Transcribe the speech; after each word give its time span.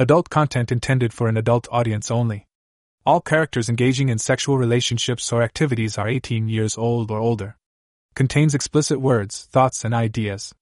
Adult 0.00 0.30
content 0.30 0.70
intended 0.70 1.12
for 1.12 1.26
an 1.26 1.36
adult 1.36 1.66
audience 1.72 2.08
only. 2.08 2.46
All 3.04 3.20
characters 3.20 3.68
engaging 3.68 4.10
in 4.10 4.18
sexual 4.18 4.56
relationships 4.56 5.32
or 5.32 5.42
activities 5.42 5.98
are 5.98 6.06
18 6.06 6.48
years 6.48 6.78
old 6.78 7.10
or 7.10 7.18
older. 7.18 7.56
Contains 8.14 8.54
explicit 8.54 9.00
words, 9.00 9.48
thoughts, 9.50 9.84
and 9.84 9.92
ideas. 9.92 10.54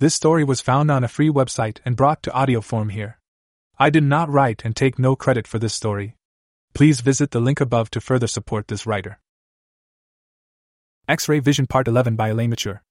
This 0.00 0.14
story 0.14 0.44
was 0.44 0.60
found 0.60 0.90
on 0.90 1.02
a 1.02 1.08
free 1.08 1.30
website 1.30 1.78
and 1.86 1.96
brought 1.96 2.22
to 2.24 2.32
audio 2.34 2.60
form 2.60 2.90
here. 2.90 3.18
I 3.78 3.88
did 3.88 4.04
not 4.04 4.28
write 4.28 4.66
and 4.66 4.76
take 4.76 4.98
no 4.98 5.16
credit 5.16 5.46
for 5.46 5.58
this 5.58 5.72
story. 5.72 6.16
Please 6.74 7.00
visit 7.00 7.30
the 7.30 7.40
link 7.40 7.62
above 7.62 7.88
to 7.92 8.02
further 8.02 8.26
support 8.26 8.68
this 8.68 8.84
writer. 8.84 9.18
X 11.08 11.26
Ray 11.26 11.38
Vision 11.38 11.66
Part 11.66 11.88
11 11.88 12.16
by 12.16 12.28
Elaine 12.28 12.50
Mature. 12.50 12.82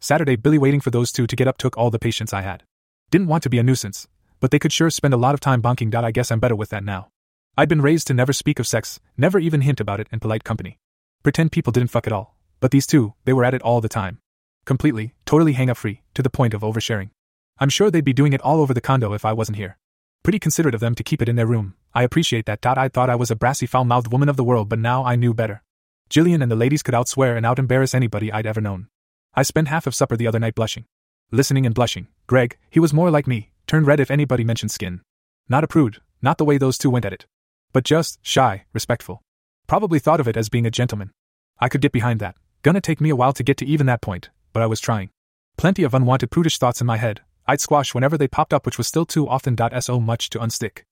Saturday, 0.00 0.36
Billy 0.36 0.58
waiting 0.58 0.80
for 0.80 0.90
those 0.90 1.12
two 1.12 1.26
to 1.26 1.34
get 1.36 1.48
up 1.48 1.56
took 1.56 1.78
all 1.78 1.90
the 1.90 1.98
patience 1.98 2.34
I 2.34 2.42
had. 2.42 2.64
Didn't 3.10 3.28
want 3.28 3.42
to 3.44 3.48
be 3.48 3.58
a 3.58 3.62
nuisance, 3.62 4.06
but 4.40 4.50
they 4.50 4.58
could 4.58 4.72
sure 4.72 4.90
spend 4.90 5.14
a 5.14 5.18
lot 5.18 5.34
of 5.34 5.40
time 5.40 5.62
bonking. 5.62 5.94
I 5.94 6.10
guess 6.10 6.30
I'm 6.30 6.40
better 6.40 6.56
with 6.56 6.70
that 6.70 6.84
now. 6.84 7.08
I'd 7.56 7.68
been 7.68 7.82
raised 7.82 8.06
to 8.06 8.14
never 8.14 8.32
speak 8.32 8.58
of 8.58 8.66
sex, 8.66 9.00
never 9.16 9.38
even 9.38 9.62
hint 9.62 9.80
about 9.80 10.00
it 10.00 10.08
in 10.12 10.20
polite 10.20 10.44
company. 10.44 10.78
Pretend 11.22 11.52
people 11.52 11.72
didn't 11.72 11.90
fuck 11.90 12.06
at 12.06 12.12
all. 12.12 12.36
But 12.60 12.70
these 12.70 12.86
two, 12.86 13.14
they 13.24 13.32
were 13.32 13.44
at 13.44 13.54
it 13.54 13.62
all 13.62 13.80
the 13.80 13.88
time. 13.88 14.20
Completely, 14.64 15.14
totally 15.24 15.54
hang 15.54 15.70
up 15.70 15.76
free, 15.76 16.02
to 16.14 16.22
the 16.22 16.30
point 16.30 16.54
of 16.54 16.62
oversharing. 16.62 17.10
I'm 17.58 17.68
sure 17.68 17.90
they'd 17.90 18.04
be 18.04 18.12
doing 18.12 18.32
it 18.32 18.42
all 18.42 18.60
over 18.60 18.74
the 18.74 18.80
condo 18.80 19.12
if 19.12 19.24
I 19.24 19.32
wasn't 19.32 19.56
here. 19.56 19.78
Pretty 20.22 20.38
considerate 20.38 20.74
of 20.74 20.80
them 20.80 20.94
to 20.94 21.02
keep 21.02 21.22
it 21.22 21.28
in 21.28 21.36
their 21.36 21.46
room. 21.46 21.74
I 21.94 22.02
appreciate 22.02 22.46
that. 22.46 22.60
Dot. 22.60 22.78
I 22.78 22.88
thought 22.88 23.10
I 23.10 23.16
was 23.16 23.30
a 23.30 23.36
brassy, 23.36 23.66
foul 23.66 23.84
mouthed 23.84 24.12
woman 24.12 24.28
of 24.28 24.36
the 24.36 24.44
world, 24.44 24.68
but 24.68 24.78
now 24.78 25.04
I 25.04 25.16
knew 25.16 25.34
better. 25.34 25.62
Jillian 26.10 26.42
and 26.42 26.50
the 26.50 26.56
ladies 26.56 26.82
could 26.82 26.94
outswear 26.94 27.36
and 27.36 27.44
out 27.44 27.58
embarrass 27.58 27.94
anybody 27.94 28.32
I'd 28.32 28.46
ever 28.46 28.60
known. 28.60 28.88
I 29.34 29.42
spent 29.42 29.68
half 29.68 29.86
of 29.86 29.94
supper 29.94 30.16
the 30.16 30.26
other 30.26 30.38
night 30.38 30.54
blushing. 30.54 30.84
Listening 31.30 31.66
and 31.66 31.74
blushing. 31.74 32.08
Greg, 32.26 32.56
he 32.70 32.80
was 32.80 32.92
more 32.92 33.10
like 33.10 33.26
me, 33.26 33.50
turned 33.68 33.86
red 33.86 34.00
if 34.00 34.10
anybody 34.10 34.42
mentioned 34.42 34.72
skin. 34.72 35.02
Not 35.48 35.62
a 35.62 35.68
prude, 35.68 35.98
not 36.20 36.38
the 36.38 36.44
way 36.44 36.58
those 36.58 36.78
two 36.78 36.90
went 36.90 37.04
at 37.04 37.12
it. 37.12 37.26
But 37.72 37.84
just, 37.84 38.18
shy, 38.22 38.64
respectful. 38.72 39.22
Probably 39.68 40.00
thought 40.00 40.18
of 40.18 40.26
it 40.26 40.36
as 40.36 40.48
being 40.48 40.66
a 40.66 40.70
gentleman. 40.70 41.12
I 41.60 41.68
could 41.68 41.82
get 41.82 41.92
behind 41.92 42.18
that. 42.18 42.34
Gonna 42.62 42.80
take 42.80 43.00
me 43.00 43.10
a 43.10 43.16
while 43.16 43.32
to 43.34 43.44
get 43.44 43.56
to 43.58 43.66
even 43.66 43.86
that 43.86 44.02
point, 44.02 44.30
but 44.52 44.62
I 44.62 44.66
was 44.66 44.80
trying. 44.80 45.10
Plenty 45.56 45.84
of 45.84 45.94
unwanted 45.94 46.30
prudish 46.30 46.58
thoughts 46.58 46.80
in 46.80 46.86
my 46.86 46.96
head, 46.96 47.20
I'd 47.46 47.60
squash 47.60 47.94
whenever 47.94 48.18
they 48.18 48.28
popped 48.28 48.52
up, 48.52 48.66
which 48.66 48.76
was 48.76 48.86
still 48.86 49.06
too 49.06 49.26
often. 49.26 49.56
So 49.80 50.00
much 50.00 50.28
to 50.30 50.38
unstick. 50.38 50.82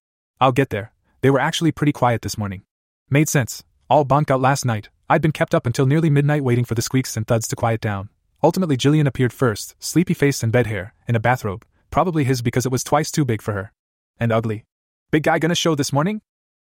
I'll 0.41 0.53
get 0.53 0.71
there. 0.71 0.93
They 1.21 1.31
were 1.31 1.41
actually 1.41 1.73
pretty 1.73 1.93
quiet 1.93 2.23
this 2.23 2.39
morning. 2.39 2.63
Made 3.11 3.29
sense. 3.29 3.63
All 3.91 4.05
bonked 4.05 4.31
out 4.31 4.41
last 4.41 4.65
night, 4.65 4.89
I'd 5.09 5.23
been 5.23 5.33
kept 5.33 5.55
up 5.55 5.67
until 5.67 5.87
nearly 5.87 6.11
midnight 6.11 6.43
waiting 6.45 6.65
for 6.65 6.75
the 6.75 6.83
squeaks 6.83 7.17
and 7.17 7.27
thuds 7.27 7.47
to 7.49 7.57
quiet 7.57 7.81
down. 7.81 8.09
Ultimately, 8.43 8.77
Jillian 8.77 9.07
appeared 9.07 9.33
first, 9.33 9.77
sleepy 9.79 10.15
face 10.15 10.43
and 10.43 10.51
bed 10.51 10.67
hair, 10.67 10.95
in 11.07 11.15
a 11.15 11.21
bathrobe, 11.21 11.65
probably 11.97 12.25
his 12.25 12.43
because 12.43 12.67
it 12.67 12.71
was 12.71 12.85
twice 12.85 13.11
too 13.11 13.25
big 13.25 13.41
for 13.41 13.55
her. 13.55 13.73
And 14.21 14.31
ugly. 14.31 14.67
Big 15.11 15.23
guy 15.23 15.39
gonna 15.39 15.55
show 15.55 15.75
this 15.75 15.95
morning? 15.95 16.21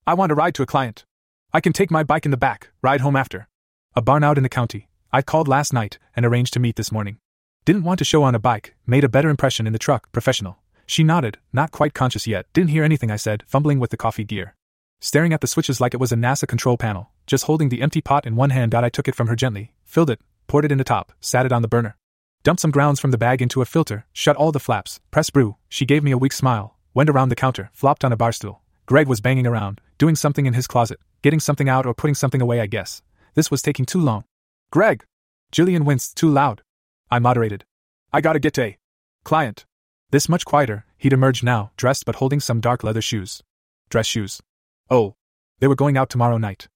I 0.07 0.13
want 0.13 0.31
a 0.31 0.35
ride 0.35 0.55
to 0.57 0.63
a 0.63 0.67
client. 0.67 1.07
I 1.55 1.63
can 1.63 1.73
take 1.73 1.91
my 1.91 2.03
bike 2.03 2.27
in 2.27 2.31
the 2.31 2.37
back, 2.37 2.69
ride 2.83 3.01
home 3.01 3.17
after. 3.17 3.49
A 3.97 4.03
barn 4.03 4.25
out 4.25 4.37
in 4.37 4.43
the 4.43 4.51
county. 4.51 4.91
I 5.11 5.23
called 5.23 5.49
last 5.49 5.73
night 5.73 5.99
and 6.15 6.27
arranged 6.27 6.53
to 6.53 6.61
meet 6.61 6.77
this 6.77 6.93
morning. 6.93 7.17
Didn't 7.65 7.85
want 7.85 7.99
to 8.01 8.05
show 8.05 8.23
on 8.25 8.35
a 8.35 8.39
bike, 8.39 8.75
made 8.87 9.05
a 9.05 9.09
better 9.09 9.31
impression 9.31 9.67
in 9.67 9.73
the 9.73 9.79
truck, 9.79 10.13
professional. 10.13 10.59
She 10.85 11.03
nodded, 11.03 11.39
not 11.51 11.73
quite 11.73 11.95
conscious 11.95 12.27
yet, 12.27 12.45
didn't 12.53 12.69
hear 12.69 12.85
anything 12.85 13.11
I 13.11 13.17
said, 13.17 13.43
fumbling 13.47 13.81
with 13.81 13.89
the 13.89 13.97
coffee 13.97 14.25
gear. 14.25 14.55
Staring 15.01 15.33
at 15.33 15.41
the 15.41 15.47
switches 15.47 15.81
like 15.81 15.95
it 15.95 16.01
was 16.01 16.13
a 16.13 16.17
NASA 16.17 16.47
control 16.47 16.77
panel, 16.77 17.09
just 17.27 17.45
holding 17.45 17.71
the 17.71 17.81
empty 17.81 18.03
pot 18.03 18.27
in 18.27 18.37
one 18.37 18.51
hand. 18.51 18.75
I 18.75 18.91
took 18.91 19.09
it 19.09 19.15
from 19.15 19.29
her 19.29 19.37
gently, 19.37 19.73
filled 19.83 20.11
it, 20.11 20.21
poured 20.47 20.67
it 20.67 20.73
in 20.73 20.77
the 20.77 20.85
top, 20.85 21.11
sat 21.23 21.47
it 21.47 21.53
on 21.53 21.63
the 21.63 21.69
burner. 21.69 21.97
Dumped 22.45 22.61
some 22.61 22.73
grounds 22.73 22.99
from 22.99 23.13
the 23.13 23.19
bag 23.19 23.41
into 23.41 23.63
a 23.63 23.65
filter, 23.65 24.05
shut 24.13 24.37
all 24.37 24.51
the 24.51 24.59
flaps, 24.59 24.99
pressed 25.13 25.33
brew. 25.33 25.57
She 25.69 25.87
gave 25.87 26.03
me 26.03 26.11
a 26.11 26.19
weak 26.19 26.33
smile, 26.33 26.77
went 26.93 27.09
around 27.09 27.29
the 27.29 27.37
counter, 27.37 27.71
flopped 27.73 28.05
on 28.05 28.13
a 28.13 28.17
bar 28.17 28.33
stool. 28.33 28.63
Greg 28.87 29.07
was 29.07 29.21
banging 29.21 29.47
around, 29.47 29.81
doing 29.97 30.17
something 30.17 30.45
in 30.45 30.55
his 30.55 30.67
closet, 30.67 30.99
getting 31.23 31.39
something 31.39 31.69
out 31.69 31.87
or 31.87 31.95
putting 31.95 32.17
something 32.17 32.43
away, 32.43 32.61
I 32.61 32.67
guess. 32.67 33.01
This 33.35 33.49
was 33.49 33.63
taking 33.63 33.87
too 33.87 34.01
long. 34.01 34.25
Greg! 34.73 35.05
Jillian 35.53 35.85
winced 35.85 36.17
too 36.17 36.29
loud. 36.29 36.63
I 37.11 37.21
moderated. 37.21 37.65
I 38.13 38.21
gotta 38.21 38.41
get 38.41 38.59
a 38.59 38.77
client. 39.23 39.65
This 40.11 40.29
much 40.29 40.45
quieter, 40.45 40.85
he'd 40.99 41.13
emerged 41.13 41.45
now, 41.45 41.71
dressed 41.77 42.05
but 42.05 42.17
holding 42.17 42.41
some 42.41 42.61
dark 42.61 42.83
leather 42.83 43.03
shoes. 43.03 43.43
Dress 43.89 44.07
shoes. 44.07 44.41
Oh. 44.91 45.15
They 45.61 45.69
were 45.69 45.77
going 45.77 45.97
out 45.97 46.11
tomorrow 46.11 46.39
night. 46.39 46.67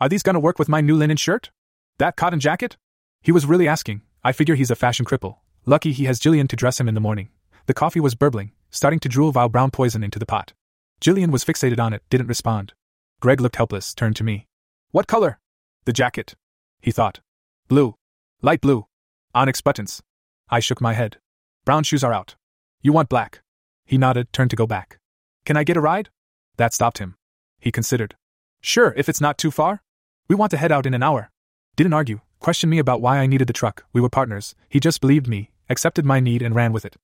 Are 0.00 0.08
these 0.08 0.22
gonna 0.22 0.38
work 0.38 0.58
with 0.60 0.68
my 0.68 0.80
new 0.80 0.94
linen 0.94 1.16
shirt? 1.16 1.50
That 1.98 2.14
cotton 2.14 2.38
jacket? 2.38 2.76
He 3.22 3.32
was 3.32 3.44
really 3.44 3.66
asking. 3.66 4.02
I 4.26 4.32
figure 4.32 4.56
he's 4.56 4.72
a 4.72 4.74
fashion 4.74 5.06
cripple. 5.06 5.36
Lucky 5.66 5.92
he 5.92 6.06
has 6.06 6.18
Jillian 6.18 6.48
to 6.48 6.56
dress 6.56 6.80
him 6.80 6.88
in 6.88 6.96
the 6.96 7.00
morning. 7.00 7.28
The 7.66 7.74
coffee 7.74 8.00
was 8.00 8.16
burbling, 8.16 8.50
starting 8.72 8.98
to 8.98 9.08
drool 9.08 9.30
vile 9.30 9.48
brown 9.48 9.70
poison 9.70 10.02
into 10.02 10.18
the 10.18 10.26
pot. 10.26 10.52
Jillian 11.00 11.30
was 11.30 11.44
fixated 11.44 11.78
on 11.78 11.92
it, 11.92 12.02
didn't 12.10 12.26
respond. 12.26 12.72
Greg 13.20 13.40
looked 13.40 13.54
helpless, 13.54 13.94
turned 13.94 14.16
to 14.16 14.24
me. 14.24 14.48
What 14.90 15.06
color? 15.06 15.38
The 15.84 15.92
jacket. 15.92 16.34
He 16.82 16.90
thought. 16.90 17.20
Blue. 17.68 17.94
Light 18.42 18.60
blue. 18.60 18.86
Onyx 19.32 19.60
buttons. 19.60 20.02
I 20.48 20.58
shook 20.58 20.80
my 20.80 20.94
head. 20.94 21.18
Brown 21.64 21.84
shoes 21.84 22.02
are 22.02 22.12
out. 22.12 22.34
You 22.82 22.92
want 22.92 23.08
black? 23.08 23.42
He 23.84 23.96
nodded, 23.96 24.32
turned 24.32 24.50
to 24.50 24.56
go 24.56 24.66
back. 24.66 24.98
Can 25.44 25.56
I 25.56 25.62
get 25.62 25.76
a 25.76 25.80
ride? 25.80 26.08
That 26.56 26.74
stopped 26.74 26.98
him. 26.98 27.14
He 27.60 27.70
considered. 27.70 28.16
Sure, 28.60 28.92
if 28.96 29.08
it's 29.08 29.20
not 29.20 29.38
too 29.38 29.52
far. 29.52 29.84
We 30.26 30.34
want 30.34 30.50
to 30.50 30.56
head 30.56 30.72
out 30.72 30.84
in 30.84 30.94
an 30.94 31.04
hour. 31.04 31.30
Didn't 31.76 31.92
argue, 31.92 32.22
questioned 32.40 32.70
me 32.70 32.78
about 32.78 33.00
why 33.00 33.18
I 33.18 33.26
needed 33.26 33.46
the 33.46 33.52
truck, 33.52 33.84
we 33.92 34.00
were 34.00 34.08
partners, 34.08 34.54
he 34.68 34.80
just 34.80 35.00
believed 35.00 35.28
me, 35.28 35.50
accepted 35.68 36.04
my 36.04 36.20
need, 36.20 36.42
and 36.42 36.54
ran 36.54 36.72
with 36.72 36.84
it. 36.84 36.96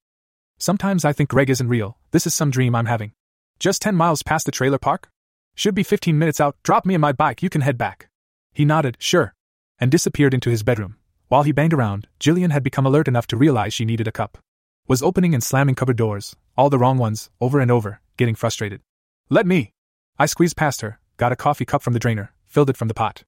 Sometimes 0.59 1.04
I 1.04 1.12
think 1.12 1.31
Greg 1.31 1.50
isn't 1.50 1.69
real, 1.69 1.98
this 2.10 2.26
is 2.26 2.34
some 2.34 2.50
dream 2.50 2.75
I'm 2.75 2.87
having. 2.87 3.12
Just 3.59 3.82
10 3.82 3.94
miles 3.94 4.22
past 4.22 4.47
the 4.47 4.53
trailer 4.53 4.78
park? 4.78 5.10
Should 5.54 5.75
be 5.75 5.82
15 5.82 6.19
minutes 6.19 6.41
out, 6.41 6.56
drop 6.62 6.87
me 6.87 6.94
in 6.94 7.00
my 7.00 7.12
bike, 7.12 7.42
you 7.42 7.50
can 7.50 7.60
head 7.60 7.76
back. 7.76 8.09
He 8.53 8.65
nodded, 8.65 8.97
sure, 8.98 9.34
and 9.78 9.91
disappeared 9.91 10.34
into 10.34 10.50
his 10.50 10.62
bedroom. 10.62 10.97
While 11.28 11.42
he 11.42 11.53
banged 11.53 11.72
around, 11.72 12.09
Jillian 12.21 12.53
had 12.53 12.62
become 12.62 12.87
alert 12.87 13.09
enough 13.09 13.26
to 13.28 13.37
realize 13.37 13.72
she 13.72 13.84
needed 13.84 14.06
a 14.06 14.12
cup. 14.12 14.38
Was 14.87 15.03
opening 15.03 15.32
and 15.32 15.42
slamming 15.42 15.75
cupboard 15.75 15.97
doors, 15.97 16.37
all 16.56 16.71
the 16.71 16.78
wrong 16.78 16.98
ones, 16.98 17.31
over 17.41 17.59
and 17.59 17.71
over, 17.71 18.00
getting 18.16 18.34
frustrated. 18.34 18.82
Let 19.31 19.47
me! 19.47 19.72
I 20.19 20.26
squeezed 20.26 20.56
past 20.56 20.82
her, 20.82 21.00
got 21.16 21.32
a 21.32 21.37
coffee 21.37 21.65
cup 21.65 21.82
from 21.82 21.94
the 21.94 21.98
drainer, 21.98 22.32
filled 22.47 22.69
it 22.69 22.76
from 22.76 22.88
the 22.88 22.94
pot. 22.94 23.25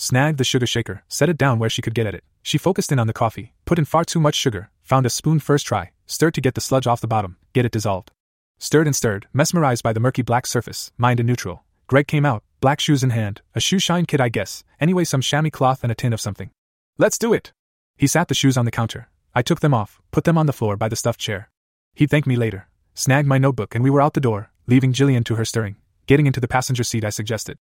Snagged 0.00 0.38
the 0.38 0.44
sugar 0.44 0.64
shaker, 0.64 1.02
set 1.08 1.28
it 1.28 1.36
down 1.36 1.58
where 1.58 1.68
she 1.68 1.82
could 1.82 1.92
get 1.92 2.06
at 2.06 2.14
it. 2.14 2.22
She 2.40 2.56
focused 2.56 2.92
in 2.92 3.00
on 3.00 3.08
the 3.08 3.12
coffee, 3.12 3.52
put 3.64 3.80
in 3.80 3.84
far 3.84 4.04
too 4.04 4.20
much 4.20 4.36
sugar, 4.36 4.70
found 4.80 5.04
a 5.04 5.10
spoon 5.10 5.40
first 5.40 5.66
try, 5.66 5.90
stirred 6.06 6.34
to 6.34 6.40
get 6.40 6.54
the 6.54 6.60
sludge 6.60 6.86
off 6.86 7.00
the 7.00 7.08
bottom, 7.08 7.36
get 7.52 7.66
it 7.66 7.72
dissolved. 7.72 8.12
Stirred 8.60 8.86
and 8.86 8.94
stirred, 8.94 9.26
mesmerized 9.32 9.82
by 9.82 9.92
the 9.92 9.98
murky 9.98 10.22
black 10.22 10.46
surface, 10.46 10.92
mind 10.96 11.18
in 11.18 11.26
neutral. 11.26 11.64
Greg 11.88 12.06
came 12.06 12.24
out, 12.24 12.44
black 12.60 12.78
shoes 12.78 13.02
in 13.02 13.10
hand, 13.10 13.42
a 13.56 13.60
shoe 13.60 13.80
shine 13.80 14.06
kit, 14.06 14.20
I 14.20 14.28
guess, 14.28 14.62
anyway, 14.78 15.02
some 15.02 15.20
chamois 15.20 15.50
cloth 15.50 15.82
and 15.82 15.90
a 15.90 15.96
tin 15.96 16.12
of 16.12 16.20
something. 16.20 16.50
Let's 16.96 17.18
do 17.18 17.32
it! 17.32 17.52
He 17.96 18.06
sat 18.06 18.28
the 18.28 18.34
shoes 18.34 18.56
on 18.56 18.66
the 18.66 18.70
counter. 18.70 19.08
I 19.34 19.42
took 19.42 19.58
them 19.58 19.74
off, 19.74 20.00
put 20.12 20.22
them 20.22 20.38
on 20.38 20.46
the 20.46 20.52
floor 20.52 20.76
by 20.76 20.88
the 20.88 20.94
stuffed 20.94 21.18
chair. 21.18 21.50
He'd 21.96 22.10
thank 22.10 22.24
me 22.24 22.36
later. 22.36 22.68
Snagged 22.94 23.26
my 23.26 23.38
notebook, 23.38 23.74
and 23.74 23.82
we 23.82 23.90
were 23.90 24.00
out 24.00 24.14
the 24.14 24.20
door, 24.20 24.52
leaving 24.68 24.92
Jillian 24.92 25.24
to 25.24 25.34
her 25.34 25.44
stirring. 25.44 25.74
Getting 26.06 26.28
into 26.28 26.38
the 26.38 26.46
passenger 26.46 26.84
seat, 26.84 27.04
I 27.04 27.10
suggested. 27.10 27.58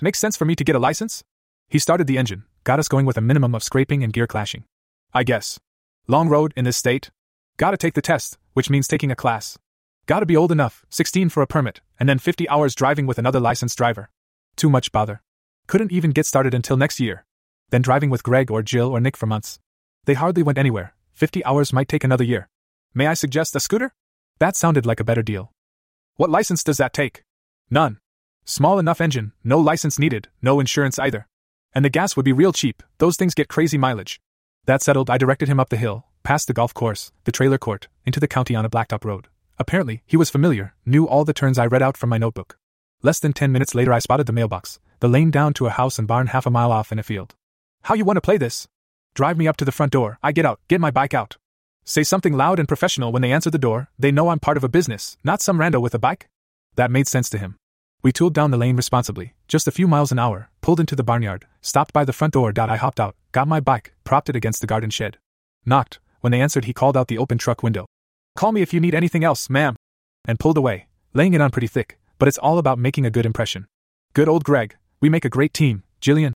Makes 0.00 0.20
sense 0.20 0.36
for 0.36 0.44
me 0.44 0.54
to 0.54 0.62
get 0.62 0.76
a 0.76 0.78
license? 0.78 1.24
He 1.70 1.78
started 1.78 2.08
the 2.08 2.18
engine, 2.18 2.42
got 2.64 2.80
us 2.80 2.88
going 2.88 3.06
with 3.06 3.16
a 3.16 3.20
minimum 3.20 3.54
of 3.54 3.62
scraping 3.62 4.02
and 4.02 4.12
gear 4.12 4.26
clashing. 4.26 4.64
I 5.14 5.22
guess. 5.22 5.60
Long 6.08 6.28
road 6.28 6.52
in 6.56 6.64
this 6.64 6.76
state? 6.76 7.12
Gotta 7.58 7.76
take 7.76 7.94
the 7.94 8.02
test, 8.02 8.38
which 8.54 8.68
means 8.68 8.88
taking 8.88 9.12
a 9.12 9.16
class. 9.16 9.56
Gotta 10.06 10.26
be 10.26 10.36
old 10.36 10.50
enough, 10.50 10.84
16 10.90 11.28
for 11.28 11.44
a 11.44 11.46
permit, 11.46 11.80
and 12.00 12.08
then 12.08 12.18
50 12.18 12.48
hours 12.48 12.74
driving 12.74 13.06
with 13.06 13.18
another 13.18 13.38
licensed 13.38 13.78
driver. 13.78 14.10
Too 14.56 14.68
much 14.68 14.90
bother. 14.90 15.22
Couldn't 15.68 15.92
even 15.92 16.10
get 16.10 16.26
started 16.26 16.54
until 16.54 16.76
next 16.76 16.98
year. 16.98 17.24
Then 17.70 17.82
driving 17.82 18.10
with 18.10 18.24
Greg 18.24 18.50
or 18.50 18.64
Jill 18.64 18.88
or 18.90 18.98
Nick 18.98 19.16
for 19.16 19.26
months. 19.26 19.60
They 20.06 20.14
hardly 20.14 20.42
went 20.42 20.58
anywhere. 20.58 20.94
50 21.12 21.44
hours 21.44 21.72
might 21.72 21.88
take 21.88 22.02
another 22.02 22.24
year. 22.24 22.48
May 22.94 23.06
I 23.06 23.14
suggest 23.14 23.54
a 23.54 23.60
scooter? 23.60 23.94
That 24.40 24.56
sounded 24.56 24.86
like 24.86 24.98
a 24.98 25.04
better 25.04 25.22
deal. 25.22 25.52
What 26.16 26.30
license 26.30 26.64
does 26.64 26.78
that 26.78 26.92
take? 26.92 27.22
None. 27.70 28.00
Small 28.44 28.80
enough 28.80 29.00
engine, 29.00 29.32
no 29.44 29.60
license 29.60 30.00
needed, 30.00 30.26
no 30.42 30.58
insurance 30.58 30.98
either. 30.98 31.28
And 31.74 31.84
the 31.84 31.90
gas 31.90 32.16
would 32.16 32.24
be 32.24 32.32
real 32.32 32.52
cheap, 32.52 32.82
those 32.98 33.16
things 33.16 33.34
get 33.34 33.48
crazy 33.48 33.78
mileage. 33.78 34.20
That 34.64 34.82
settled, 34.82 35.08
I 35.08 35.18
directed 35.18 35.48
him 35.48 35.60
up 35.60 35.68
the 35.68 35.76
hill, 35.76 36.04
past 36.22 36.46
the 36.46 36.52
golf 36.52 36.74
course, 36.74 37.12
the 37.24 37.32
trailer 37.32 37.58
court, 37.58 37.88
into 38.04 38.20
the 38.20 38.28
county 38.28 38.54
on 38.54 38.64
a 38.64 38.70
blacktop 38.70 39.04
road. 39.04 39.28
Apparently, 39.58 40.02
he 40.06 40.16
was 40.16 40.30
familiar, 40.30 40.74
knew 40.84 41.06
all 41.06 41.24
the 41.24 41.32
turns 41.32 41.58
I 41.58 41.66
read 41.66 41.82
out 41.82 41.96
from 41.96 42.10
my 42.10 42.18
notebook. 42.18 42.58
Less 43.02 43.20
than 43.20 43.32
ten 43.32 43.52
minutes 43.52 43.74
later, 43.74 43.92
I 43.92 43.98
spotted 43.98 44.26
the 44.26 44.32
mailbox, 44.32 44.80
the 45.00 45.08
lane 45.08 45.30
down 45.30 45.54
to 45.54 45.66
a 45.66 45.70
house 45.70 45.98
and 45.98 46.08
barn 46.08 46.28
half 46.28 46.46
a 46.46 46.50
mile 46.50 46.72
off 46.72 46.92
in 46.92 46.98
a 46.98 47.02
field. 47.02 47.34
How 47.82 47.94
you 47.94 48.04
want 48.04 48.16
to 48.16 48.22
play 48.22 48.36
this? 48.36 48.66
Drive 49.14 49.38
me 49.38 49.48
up 49.48 49.56
to 49.58 49.64
the 49.64 49.72
front 49.72 49.92
door, 49.92 50.18
I 50.22 50.32
get 50.32 50.46
out, 50.46 50.60
get 50.68 50.80
my 50.80 50.90
bike 50.90 51.14
out. 51.14 51.36
Say 51.84 52.02
something 52.02 52.34
loud 52.36 52.58
and 52.58 52.68
professional 52.68 53.12
when 53.12 53.22
they 53.22 53.32
answer 53.32 53.50
the 53.50 53.58
door, 53.58 53.88
they 53.98 54.12
know 54.12 54.28
I'm 54.28 54.40
part 54.40 54.56
of 54.56 54.64
a 54.64 54.68
business, 54.68 55.16
not 55.24 55.40
some 55.40 55.58
rando 55.58 55.80
with 55.80 55.94
a 55.94 55.98
bike? 55.98 56.28
That 56.76 56.90
made 56.90 57.08
sense 57.08 57.30
to 57.30 57.38
him. 57.38 57.56
We 58.02 58.12
tooled 58.12 58.32
down 58.32 58.50
the 58.50 58.56
lane 58.56 58.76
responsibly, 58.76 59.34
just 59.46 59.68
a 59.68 59.70
few 59.70 59.86
miles 59.86 60.10
an 60.10 60.18
hour, 60.18 60.48
pulled 60.62 60.80
into 60.80 60.96
the 60.96 61.04
barnyard, 61.04 61.46
stopped 61.60 61.92
by 61.92 62.04
the 62.04 62.14
front 62.14 62.32
door. 62.32 62.52
I 62.56 62.76
hopped 62.76 62.98
out, 62.98 63.14
got 63.32 63.46
my 63.46 63.60
bike, 63.60 63.92
propped 64.04 64.30
it 64.30 64.36
against 64.36 64.62
the 64.62 64.66
garden 64.66 64.88
shed. 64.88 65.18
Knocked. 65.66 65.98
When 66.20 66.30
they 66.30 66.40
answered, 66.40 66.64
he 66.64 66.72
called 66.72 66.96
out 66.96 67.08
the 67.08 67.18
open 67.18 67.36
truck 67.36 67.62
window. 67.62 67.86
Call 68.36 68.52
me 68.52 68.62
if 68.62 68.72
you 68.72 68.80
need 68.80 68.94
anything 68.94 69.24
else, 69.24 69.50
ma'am. 69.50 69.76
and 70.26 70.38
pulled 70.38 70.58
away, 70.58 70.86
laying 71.14 71.34
it 71.34 71.40
on 71.40 71.50
pretty 71.50 71.66
thick, 71.66 71.98
but 72.18 72.28
it's 72.28 72.38
all 72.38 72.58
about 72.58 72.78
making 72.78 73.06
a 73.06 73.10
good 73.10 73.26
impression. 73.26 73.66
Good 74.12 74.28
old 74.28 74.44
Greg, 74.44 74.76
we 75.00 75.08
make 75.08 75.24
a 75.24 75.30
great 75.30 75.54
team, 75.54 75.82
Jillian. 76.00 76.32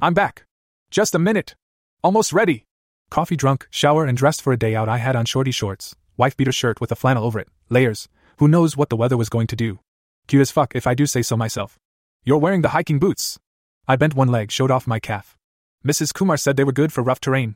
I'm 0.00 0.14
back. 0.14 0.44
Just 0.90 1.14
a 1.14 1.18
minute. 1.18 1.54
Almost 2.02 2.32
ready. 2.32 2.64
Coffee 3.10 3.36
drunk, 3.36 3.68
shower, 3.70 4.04
and 4.04 4.16
dressed 4.16 4.42
for 4.42 4.52
a 4.52 4.58
day 4.58 4.74
out, 4.74 4.88
I 4.88 4.98
had 4.98 5.16
on 5.16 5.24
shorty 5.24 5.50
shorts, 5.50 5.94
wife 6.16 6.36
beater 6.36 6.52
shirt 6.52 6.80
with 6.80 6.92
a 6.92 6.96
flannel 6.96 7.24
over 7.24 7.38
it, 7.38 7.48
layers. 7.68 8.08
Who 8.38 8.48
knows 8.48 8.76
what 8.76 8.90
the 8.90 8.96
weather 8.96 9.16
was 9.16 9.28
going 9.28 9.46
to 9.48 9.56
do? 9.56 9.78
Cute 10.26 10.42
as 10.42 10.50
fuck 10.50 10.74
if 10.74 10.86
I 10.86 10.94
do 10.94 11.06
say 11.06 11.22
so 11.22 11.36
myself. 11.36 11.78
You're 12.24 12.38
wearing 12.38 12.62
the 12.62 12.70
hiking 12.70 12.98
boots. 12.98 13.38
I 13.86 13.96
bent 13.96 14.14
one 14.14 14.28
leg, 14.28 14.50
showed 14.50 14.70
off 14.70 14.86
my 14.86 14.98
calf. 14.98 15.36
Mrs. 15.86 16.12
Kumar 16.12 16.36
said 16.36 16.56
they 16.56 16.64
were 16.64 16.72
good 16.72 16.92
for 16.92 17.02
rough 17.02 17.20
terrain. 17.20 17.54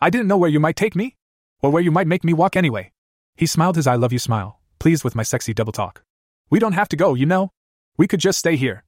I 0.00 0.10
didn't 0.10 0.28
know 0.28 0.36
where 0.36 0.50
you 0.50 0.60
might 0.60 0.76
take 0.76 0.94
me? 0.94 1.16
Or 1.60 1.70
where 1.70 1.82
you 1.82 1.90
might 1.90 2.06
make 2.06 2.22
me 2.22 2.32
walk 2.32 2.56
anyway. 2.56 2.92
He 3.36 3.46
smiled 3.46 3.76
his 3.76 3.88
I 3.88 3.96
love 3.96 4.12
you 4.12 4.20
smile, 4.20 4.60
pleased 4.78 5.02
with 5.02 5.16
my 5.16 5.24
sexy 5.24 5.52
double 5.52 5.72
talk. 5.72 6.04
We 6.50 6.60
don't 6.60 6.74
have 6.74 6.88
to 6.90 6.96
go, 6.96 7.14
you 7.14 7.26
know? 7.26 7.50
We 7.96 8.06
could 8.06 8.20
just 8.20 8.38
stay 8.38 8.56
here. 8.56 8.84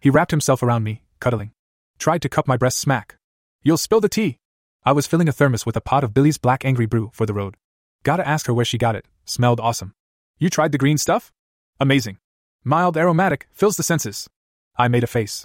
He 0.00 0.10
wrapped 0.10 0.32
himself 0.32 0.62
around 0.62 0.82
me, 0.82 1.04
cuddling. 1.20 1.52
Tried 1.98 2.22
to 2.22 2.28
cup 2.28 2.48
my 2.48 2.56
breast 2.56 2.78
smack. 2.78 3.16
You'll 3.62 3.76
spill 3.76 4.00
the 4.00 4.08
tea. 4.08 4.38
I 4.84 4.90
was 4.90 5.06
filling 5.06 5.28
a 5.28 5.32
thermos 5.32 5.64
with 5.64 5.76
a 5.76 5.80
pot 5.80 6.02
of 6.02 6.14
Billy's 6.14 6.38
Black 6.38 6.64
Angry 6.64 6.86
Brew 6.86 7.10
for 7.14 7.26
the 7.26 7.34
road. 7.34 7.56
Gotta 8.02 8.26
ask 8.26 8.46
her 8.46 8.54
where 8.54 8.64
she 8.64 8.78
got 8.78 8.96
it. 8.96 9.06
Smelled 9.24 9.60
awesome. 9.60 9.94
You 10.38 10.50
tried 10.50 10.72
the 10.72 10.78
green 10.78 10.98
stuff? 10.98 11.30
Amazing. 11.78 12.18
Mild 12.64 12.96
aromatic, 12.96 13.48
fills 13.52 13.76
the 13.76 13.82
senses. 13.82 14.30
I 14.76 14.86
made 14.86 15.02
a 15.02 15.08
face. 15.08 15.44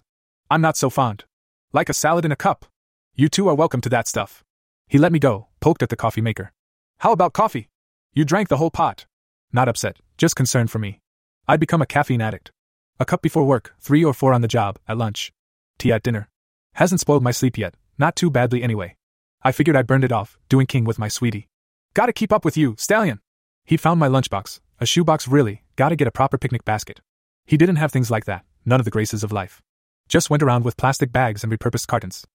I'm 0.51 0.61
not 0.61 0.77
so 0.77 0.91
fond. 0.91 1.25
Like 1.73 1.89
a 1.89 1.93
salad 1.93 2.25
in 2.25 2.31
a 2.31 2.35
cup. 2.35 2.65
You 3.15 3.27
two 3.27 3.47
are 3.49 3.55
welcome 3.55 3.81
to 3.81 3.89
that 3.89 4.07
stuff. 4.07 4.43
He 4.87 4.99
let 4.99 5.11
me 5.11 5.17
go, 5.17 5.47
poked 5.59 5.81
at 5.81 5.89
the 5.89 5.95
coffee 5.95 6.21
maker. 6.21 6.53
How 6.99 7.11
about 7.11 7.33
coffee? 7.33 7.69
You 8.13 8.23
drank 8.23 8.49
the 8.49 8.57
whole 8.57 8.69
pot. 8.69 9.07
Not 9.51 9.67
upset, 9.67 9.97
just 10.19 10.35
concerned 10.35 10.69
for 10.69 10.77
me. 10.77 11.01
I'd 11.47 11.59
become 11.59 11.81
a 11.81 11.87
caffeine 11.87 12.21
addict. 12.21 12.51
A 12.99 13.05
cup 13.05 13.23
before 13.23 13.45
work, 13.45 13.73
three 13.79 14.05
or 14.05 14.13
four 14.13 14.31
on 14.31 14.41
the 14.41 14.47
job, 14.47 14.77
at 14.87 14.97
lunch. 14.97 15.31
Tea 15.79 15.93
at 15.93 16.03
dinner. 16.03 16.29
Hasn't 16.73 17.01
spoiled 17.01 17.23
my 17.23 17.31
sleep 17.31 17.57
yet, 17.57 17.73
not 17.97 18.15
too 18.15 18.29
badly 18.29 18.61
anyway. 18.61 18.95
I 19.41 19.51
figured 19.51 19.75
I 19.75 19.81
burned 19.81 20.03
it 20.03 20.11
off, 20.11 20.37
doing 20.49 20.67
king 20.67 20.83
with 20.83 20.99
my 20.99 21.07
sweetie. 21.07 21.47
Gotta 21.95 22.13
keep 22.13 22.31
up 22.31 22.45
with 22.45 22.57
you, 22.57 22.75
stallion! 22.77 23.21
He 23.65 23.75
found 23.75 23.99
my 23.99 24.07
lunchbox, 24.07 24.59
a 24.79 24.85
shoebox 24.85 25.27
really, 25.27 25.63
gotta 25.75 25.95
get 25.95 26.07
a 26.07 26.11
proper 26.11 26.37
picnic 26.37 26.63
basket. 26.63 27.01
He 27.45 27.57
didn't 27.57 27.77
have 27.77 27.91
things 27.91 28.11
like 28.11 28.25
that, 28.25 28.45
none 28.65 28.79
of 28.79 28.85
the 28.85 28.91
graces 28.91 29.23
of 29.23 29.31
life. 29.31 29.61
Just 30.07 30.29
went 30.29 30.43
around 30.43 30.65
with 30.65 30.77
plastic 30.77 31.11
bags 31.11 31.43
and 31.43 31.51
repurposed 31.51 31.87
cartons. 31.87 32.25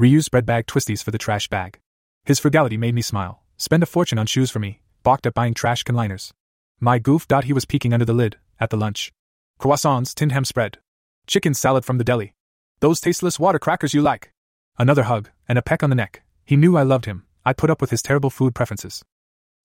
Reused 0.00 0.30
bread 0.30 0.44
bag 0.44 0.66
twisties 0.66 1.02
for 1.02 1.10
the 1.10 1.18
trash 1.18 1.48
bag. 1.48 1.78
His 2.24 2.38
frugality 2.38 2.76
made 2.76 2.94
me 2.94 3.02
smile. 3.02 3.42
Spend 3.56 3.82
a 3.82 3.86
fortune 3.86 4.18
on 4.18 4.26
shoes 4.26 4.50
for 4.50 4.58
me, 4.58 4.80
balked 5.02 5.26
at 5.26 5.34
buying 5.34 5.54
trash 5.54 5.84
conliners. 5.84 6.32
My 6.80 6.98
goof. 6.98 7.26
He 7.44 7.52
was 7.52 7.64
peeking 7.64 7.92
under 7.92 8.04
the 8.04 8.12
lid, 8.12 8.36
at 8.58 8.70
the 8.70 8.76
lunch. 8.76 9.12
Croissants, 9.60 10.14
tinned 10.14 10.32
ham 10.32 10.44
spread. 10.44 10.78
Chicken 11.26 11.54
salad 11.54 11.84
from 11.84 11.98
the 11.98 12.04
deli. 12.04 12.34
Those 12.80 13.00
tasteless 13.00 13.38
water 13.38 13.60
crackers 13.60 13.94
you 13.94 14.02
like. 14.02 14.32
Another 14.76 15.04
hug, 15.04 15.30
and 15.48 15.56
a 15.56 15.62
peck 15.62 15.84
on 15.84 15.90
the 15.90 15.96
neck. 15.96 16.22
He 16.44 16.56
knew 16.56 16.76
I 16.76 16.82
loved 16.82 17.04
him. 17.04 17.24
I 17.44 17.52
put 17.52 17.70
up 17.70 17.80
with 17.80 17.90
his 17.90 18.02
terrible 18.02 18.30
food 18.30 18.54
preferences. 18.54 19.04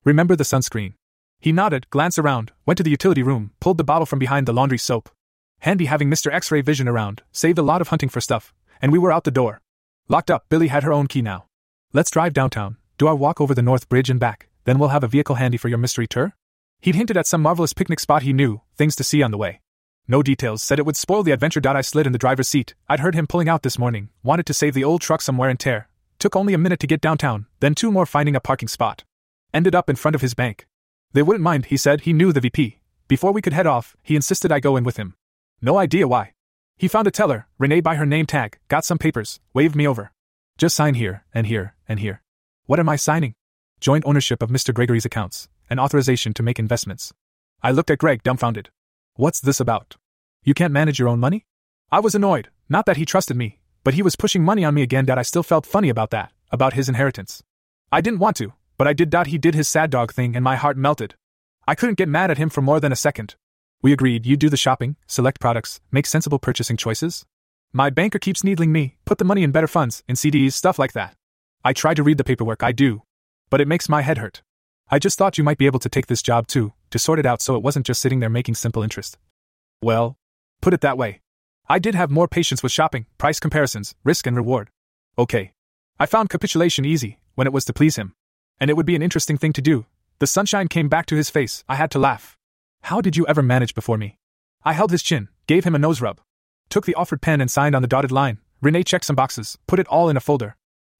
Remember 0.03 0.35
the 0.35 0.43
sunscreen. 0.43 0.93
He 1.39 1.51
nodded, 1.51 1.89
glanced 1.89 2.19
around, 2.19 2.51
went 2.65 2.77
to 2.77 2.83
the 2.83 2.89
utility 2.89 3.23
room, 3.23 3.51
pulled 3.59 3.77
the 3.77 3.83
bottle 3.83 4.05
from 4.05 4.19
behind 4.19 4.47
the 4.47 4.53
laundry 4.53 4.77
soap. 4.77 5.09
Handy 5.59 5.85
having 5.85 6.09
Mr. 6.09 6.31
X 6.31 6.51
ray 6.51 6.61
vision 6.61 6.87
around, 6.87 7.23
saved 7.31 7.57
a 7.57 7.63
lot 7.63 7.81
of 7.81 7.89
hunting 7.89 8.09
for 8.09 8.21
stuff, 8.21 8.53
and 8.81 8.91
we 8.91 8.99
were 8.99 9.11
out 9.11 9.23
the 9.23 9.31
door. 9.31 9.61
Locked 10.07 10.31
up, 10.31 10.45
Billy 10.49 10.67
had 10.67 10.83
her 10.83 10.93
own 10.93 11.07
key 11.07 11.21
now. 11.21 11.45
Let's 11.93 12.11
drive 12.11 12.33
downtown. 12.33 12.77
Do 12.97 13.07
I 13.07 13.13
walk 13.13 13.39
over 13.39 13.53
the 13.53 13.61
North 13.61 13.89
Bridge 13.89 14.09
and 14.09 14.19
back, 14.19 14.49
then 14.65 14.79
we'll 14.79 14.89
have 14.89 15.03
a 15.03 15.07
vehicle 15.07 15.35
handy 15.35 15.57
for 15.57 15.69
your 15.69 15.77
mystery 15.77 16.07
tour? 16.07 16.33
He'd 16.81 16.95
hinted 16.95 17.17
at 17.17 17.27
some 17.27 17.41
marvelous 17.41 17.73
picnic 17.73 17.99
spot 17.99 18.23
he 18.23 18.33
knew, 18.33 18.61
things 18.75 18.95
to 18.95 19.03
see 19.03 19.21
on 19.21 19.31
the 19.31 19.37
way. 19.37 19.61
No 20.07 20.23
details, 20.23 20.63
said 20.63 20.79
it 20.79 20.85
would 20.85 20.95
spoil 20.95 21.23
the 21.23 21.31
adventure. 21.31 21.61
I 21.65 21.81
slid 21.81 22.05
in 22.05 22.13
the 22.13 22.19
driver's 22.19 22.47
seat. 22.47 22.75
I'd 22.87 23.01
heard 23.01 23.15
him 23.15 23.27
pulling 23.27 23.49
out 23.49 23.63
this 23.63 23.77
morning, 23.77 24.09
wanted 24.23 24.45
to 24.45 24.53
save 24.53 24.73
the 24.73 24.83
old 24.83 25.01
truck 25.01 25.21
some 25.21 25.37
wear 25.37 25.49
and 25.49 25.59
tear. 25.59 25.89
Took 26.17 26.35
only 26.35 26.53
a 26.53 26.57
minute 26.57 26.79
to 26.79 26.87
get 26.87 27.01
downtown, 27.01 27.45
then 27.59 27.75
two 27.75 27.91
more 27.91 28.05
finding 28.05 28.35
a 28.35 28.39
parking 28.39 28.69
spot. 28.69 29.03
Ended 29.53 29.75
up 29.75 29.89
in 29.89 29.95
front 29.97 30.15
of 30.15 30.21
his 30.21 30.33
bank. 30.33 30.65
They 31.13 31.23
wouldn't 31.23 31.43
mind, 31.43 31.65
he 31.65 31.77
said, 31.77 32.01
he 32.01 32.13
knew 32.13 32.31
the 32.31 32.41
VP. 32.41 32.79
Before 33.07 33.31
we 33.31 33.41
could 33.41 33.53
head 33.53 33.67
off, 33.67 33.95
he 34.03 34.15
insisted 34.15 34.51
I 34.51 34.59
go 34.59 34.75
in 34.75 34.83
with 34.83 34.97
him. 34.97 35.15
No 35.61 35.77
idea 35.77 36.07
why. 36.07 36.33
He 36.77 36.87
found 36.87 37.07
a 37.07 37.11
teller, 37.11 37.47
Renee 37.57 37.81
by 37.81 37.95
her 37.95 38.05
name 38.05 38.25
tag, 38.25 38.59
got 38.67 38.85
some 38.85 38.97
papers, 38.97 39.39
waved 39.53 39.75
me 39.75 39.87
over. 39.87 40.11
Just 40.57 40.75
sign 40.75 40.95
here, 40.95 41.23
and 41.33 41.47
here, 41.47 41.75
and 41.87 41.99
here. 41.99 42.21
What 42.65 42.79
am 42.79 42.89
I 42.89 42.95
signing? 42.97 43.33
Joint 43.79 44.05
ownership 44.05 44.43
of 44.43 44.49
Mr. 44.49 44.73
Gregory's 44.73 45.05
accounts, 45.05 45.47
and 45.69 45.79
authorization 45.79 46.33
to 46.33 46.43
make 46.43 46.59
investments. 46.59 47.13
I 47.63 47.71
looked 47.71 47.89
at 47.89 47.99
Greg, 47.99 48.23
dumbfounded. 48.23 48.69
What's 49.15 49.39
this 49.39 49.59
about? 49.59 49.95
You 50.43 50.53
can't 50.53 50.73
manage 50.73 50.99
your 50.99 51.07
own 51.07 51.19
money? 51.19 51.45
I 51.91 51.99
was 51.99 52.13
annoyed, 52.13 52.49
not 52.69 52.85
that 52.85 52.97
he 52.97 53.05
trusted 53.05 53.37
me, 53.37 53.59
but 53.83 53.93
he 53.93 54.01
was 54.01 54.15
pushing 54.15 54.43
money 54.43 54.65
on 54.65 54.73
me 54.73 54.81
again 54.81 55.05
that 55.05 55.17
I 55.17 55.21
still 55.21 55.43
felt 55.43 55.65
funny 55.65 55.89
about 55.89 56.11
that, 56.11 56.31
about 56.51 56.73
his 56.73 56.89
inheritance. 56.89 57.41
I 57.91 58.01
didn't 58.01 58.19
want 58.19 58.35
to, 58.37 58.53
but 58.77 58.87
I 58.87 58.93
did. 58.93 59.13
He 59.27 59.37
did 59.37 59.55
his 59.55 59.67
sad 59.67 59.89
dog 59.89 60.13
thing 60.13 60.35
and 60.35 60.43
my 60.43 60.55
heart 60.55 60.77
melted. 60.77 61.15
I 61.67 61.75
couldn't 61.75 61.97
get 61.97 62.09
mad 62.09 62.31
at 62.31 62.37
him 62.37 62.49
for 62.49 62.61
more 62.61 62.79
than 62.79 62.91
a 62.91 62.95
second. 62.95 63.35
We 63.81 63.93
agreed 63.93 64.25
you 64.25 64.37
do 64.37 64.49
the 64.49 64.57
shopping, 64.57 64.95
select 65.05 65.39
products, 65.39 65.81
make 65.91 66.05
sensible 66.05 66.39
purchasing 66.39 66.77
choices. 66.77 67.25
My 67.73 67.89
banker 67.89 68.19
keeps 68.19 68.43
needling 68.43 68.71
me, 68.71 68.95
put 69.05 69.17
the 69.17 69.25
money 69.25 69.43
in 69.43 69.51
better 69.51 69.67
funds, 69.67 70.03
in 70.07 70.15
CDs, 70.15 70.53
stuff 70.53 70.79
like 70.79 70.93
that. 70.93 71.15
I 71.63 71.73
try 71.73 71.93
to 71.93 72.03
read 72.03 72.17
the 72.17 72.23
paperwork, 72.23 72.63
I 72.63 72.71
do. 72.71 73.03
But 73.49 73.61
it 73.61 73.67
makes 73.67 73.89
my 73.89 74.01
head 74.01 74.17
hurt. 74.17 74.41
I 74.89 74.99
just 74.99 75.17
thought 75.17 75.37
you 75.37 75.43
might 75.43 75.57
be 75.57 75.65
able 75.65 75.79
to 75.79 75.89
take 75.89 76.07
this 76.07 76.21
job 76.21 76.47
too, 76.47 76.73
to 76.91 76.99
sort 76.99 77.19
it 77.19 77.25
out 77.25 77.41
so 77.41 77.55
it 77.55 77.63
wasn't 77.63 77.85
just 77.85 78.01
sitting 78.01 78.19
there 78.19 78.29
making 78.29 78.55
simple 78.55 78.83
interest. 78.83 79.17
Well, 79.81 80.17
put 80.61 80.73
it 80.73 80.81
that 80.81 80.97
way. 80.97 81.21
I 81.69 81.79
did 81.79 81.93
have 81.95 82.09
more 82.09 82.27
patience 82.27 82.63
with 82.63 82.71
shopping, 82.71 83.05
price 83.17 83.39
comparisons, 83.39 83.93
risk 84.05 84.25
and 84.25 84.35
reward. 84.35 84.69
Okay. 85.19 85.51
I 85.99 86.05
found 86.05 86.29
capitulation 86.29 86.85
easy, 86.85 87.19
when 87.35 87.47
it 87.47 87.53
was 87.53 87.65
to 87.65 87.73
please 87.73 87.97
him. 87.97 88.13
And 88.59 88.69
it 88.69 88.75
would 88.75 88.85
be 88.85 88.95
an 88.95 89.01
interesting 89.01 89.37
thing 89.37 89.53
to 89.53 89.61
do. 89.61 89.85
The 90.19 90.27
sunshine 90.27 90.67
came 90.67 90.89
back 90.89 91.05
to 91.07 91.15
his 91.15 91.29
face, 91.29 91.63
I 91.69 91.75
had 91.75 91.91
to 91.91 91.99
laugh. 91.99 92.37
How 92.83 93.01
did 93.01 93.15
you 93.15 93.25
ever 93.27 93.43
manage 93.43 93.75
before 93.75 93.97
me? 93.97 94.17
I 94.63 94.73
held 94.73 94.91
his 94.91 95.03
chin, 95.03 95.29
gave 95.45 95.63
him 95.63 95.75
a 95.75 95.79
nose 95.79 96.01
rub. 96.01 96.19
Took 96.69 96.85
the 96.85 96.95
offered 96.95 97.21
pen 97.21 97.39
and 97.39 97.51
signed 97.51 97.75
on 97.75 97.81
the 97.81 97.87
dotted 97.87 98.11
line. 98.11 98.39
Renee 98.61 98.83
checked 98.83 99.05
some 99.05 99.15
boxes, 99.15 99.57
put 99.67 99.79
it 99.79 99.87
all 99.87 100.09
in 100.09 100.17
a 100.17 100.19
folder. 100.19 100.55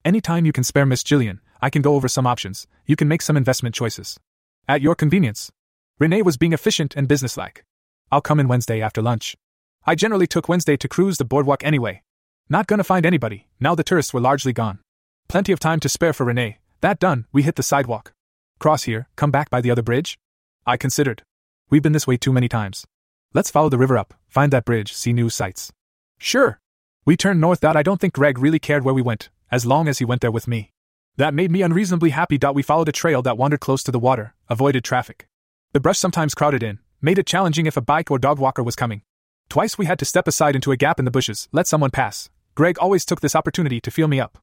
Any 0.06 0.22
time 0.22 0.46
you 0.46 0.54
can 0.54 0.64
spare 0.64 0.86
Miss 0.86 1.04
Jillian, 1.04 1.40
I 1.62 1.70
can 1.70 1.82
go 1.82 1.96
over 1.96 2.08
some 2.08 2.28
options, 2.28 2.68
you 2.86 2.96
can 2.96 3.08
make 3.08 3.22
some 3.22 3.36
investment 3.36 3.74
choices. 3.74 4.20
At 4.68 4.82
your 4.82 4.96
convenience. 4.96 5.52
Renee 6.00 6.22
was 6.22 6.38
being 6.38 6.54
efficient 6.54 6.96
and 6.96 7.08
businesslike. 7.08 7.66
I'll 8.12 8.22
come 8.22 8.40
in 8.40 8.48
Wednesday 8.48 8.82
after 8.82 9.02
lunch. 9.02 9.36
I 9.86 9.96
generally 9.96 10.28
took 10.28 10.48
Wednesday 10.48 10.78
to 10.78 10.88
cruise 10.88 11.18
the 11.18 11.26
boardwalk 11.26 11.64
anyway. 11.64 12.04
Not 12.50 12.68
gonna 12.68 12.84
find 12.84 13.06
anybody, 13.06 13.48
now 13.60 13.74
the 13.74 13.84
tourists 13.84 14.14
were 14.14 14.22
largely 14.22 14.54
gone. 14.54 14.80
Plenty 15.28 15.52
of 15.52 15.60
time 15.60 15.80
to 15.80 15.90
spare 15.90 16.14
for 16.14 16.26
Renee. 16.26 16.60
That 16.82 17.00
done, 17.00 17.26
we 17.32 17.42
hit 17.42 17.56
the 17.56 17.64
sidewalk. 17.64 18.14
Cross 18.60 18.84
here, 18.84 19.08
come 19.16 19.32
back 19.32 19.50
by 19.50 19.62
the 19.62 19.72
other 19.72 19.82
bridge? 19.82 20.20
I 20.66 20.78
considered. 20.78 21.24
We've 21.70 21.82
been 21.82 21.94
this 21.94 22.06
way 22.06 22.18
too 22.18 22.32
many 22.32 22.48
times. 22.48 22.86
Let's 23.34 23.50
follow 23.50 23.70
the 23.70 23.78
river 23.78 23.98
up, 23.98 24.14
find 24.28 24.54
that 24.54 24.66
bridge, 24.66 24.94
see 24.94 25.12
new 25.12 25.30
sights. 25.30 25.72
Sure. 26.18 26.60
We 27.04 27.18
turned 27.18 27.42
north. 27.42 27.64
I 27.64 27.84
don't 27.84 28.00
think 28.00 28.14
Greg 28.14 28.38
really 28.38 28.60
cared 28.60 28.84
where 28.84 28.94
we 28.94 29.02
went, 29.02 29.30
as 29.52 29.66
long 29.66 29.88
as 29.88 30.00
he 30.00 30.06
went 30.06 30.22
there 30.22 30.32
with 30.32 30.48
me. 30.48 30.72
That 31.16 31.34
made 31.34 31.52
me 31.52 31.64
unreasonably 31.64 32.12
happy. 32.12 32.38
We 32.54 32.62
followed 32.62 32.90
a 32.90 32.92
trail 32.92 33.22
that 33.24 33.38
wandered 33.38 33.60
close 33.60 33.82
to 33.84 33.92
the 33.92 34.00
water, 34.00 34.36
avoided 34.48 34.84
traffic. 34.84 35.28
The 35.74 35.80
brush 35.80 35.98
sometimes 35.98 36.36
crowded 36.36 36.62
in, 36.62 36.80
made 37.02 37.18
it 37.18 37.26
challenging 37.26 37.66
if 37.66 37.78
a 37.78 37.82
bike 37.82 38.12
or 38.12 38.20
dog 38.20 38.40
walker 38.40 38.62
was 38.62 38.76
coming. 38.76 39.02
Twice 39.50 39.78
we 39.78 39.86
had 39.88 40.00
to 40.00 40.06
step 40.06 40.28
aside 40.28 40.56
into 40.56 40.72
a 40.72 40.78
gap 40.78 41.00
in 41.00 41.06
the 41.06 41.12
bushes, 41.12 41.48
let 41.52 41.66
someone 41.66 41.92
pass. 41.92 42.30
Greg 42.54 42.78
always 42.80 43.04
took 43.04 43.22
this 43.22 43.36
opportunity 43.36 43.82
to 43.82 43.92
feel 43.92 44.08
me 44.08 44.20
up. 44.20 44.38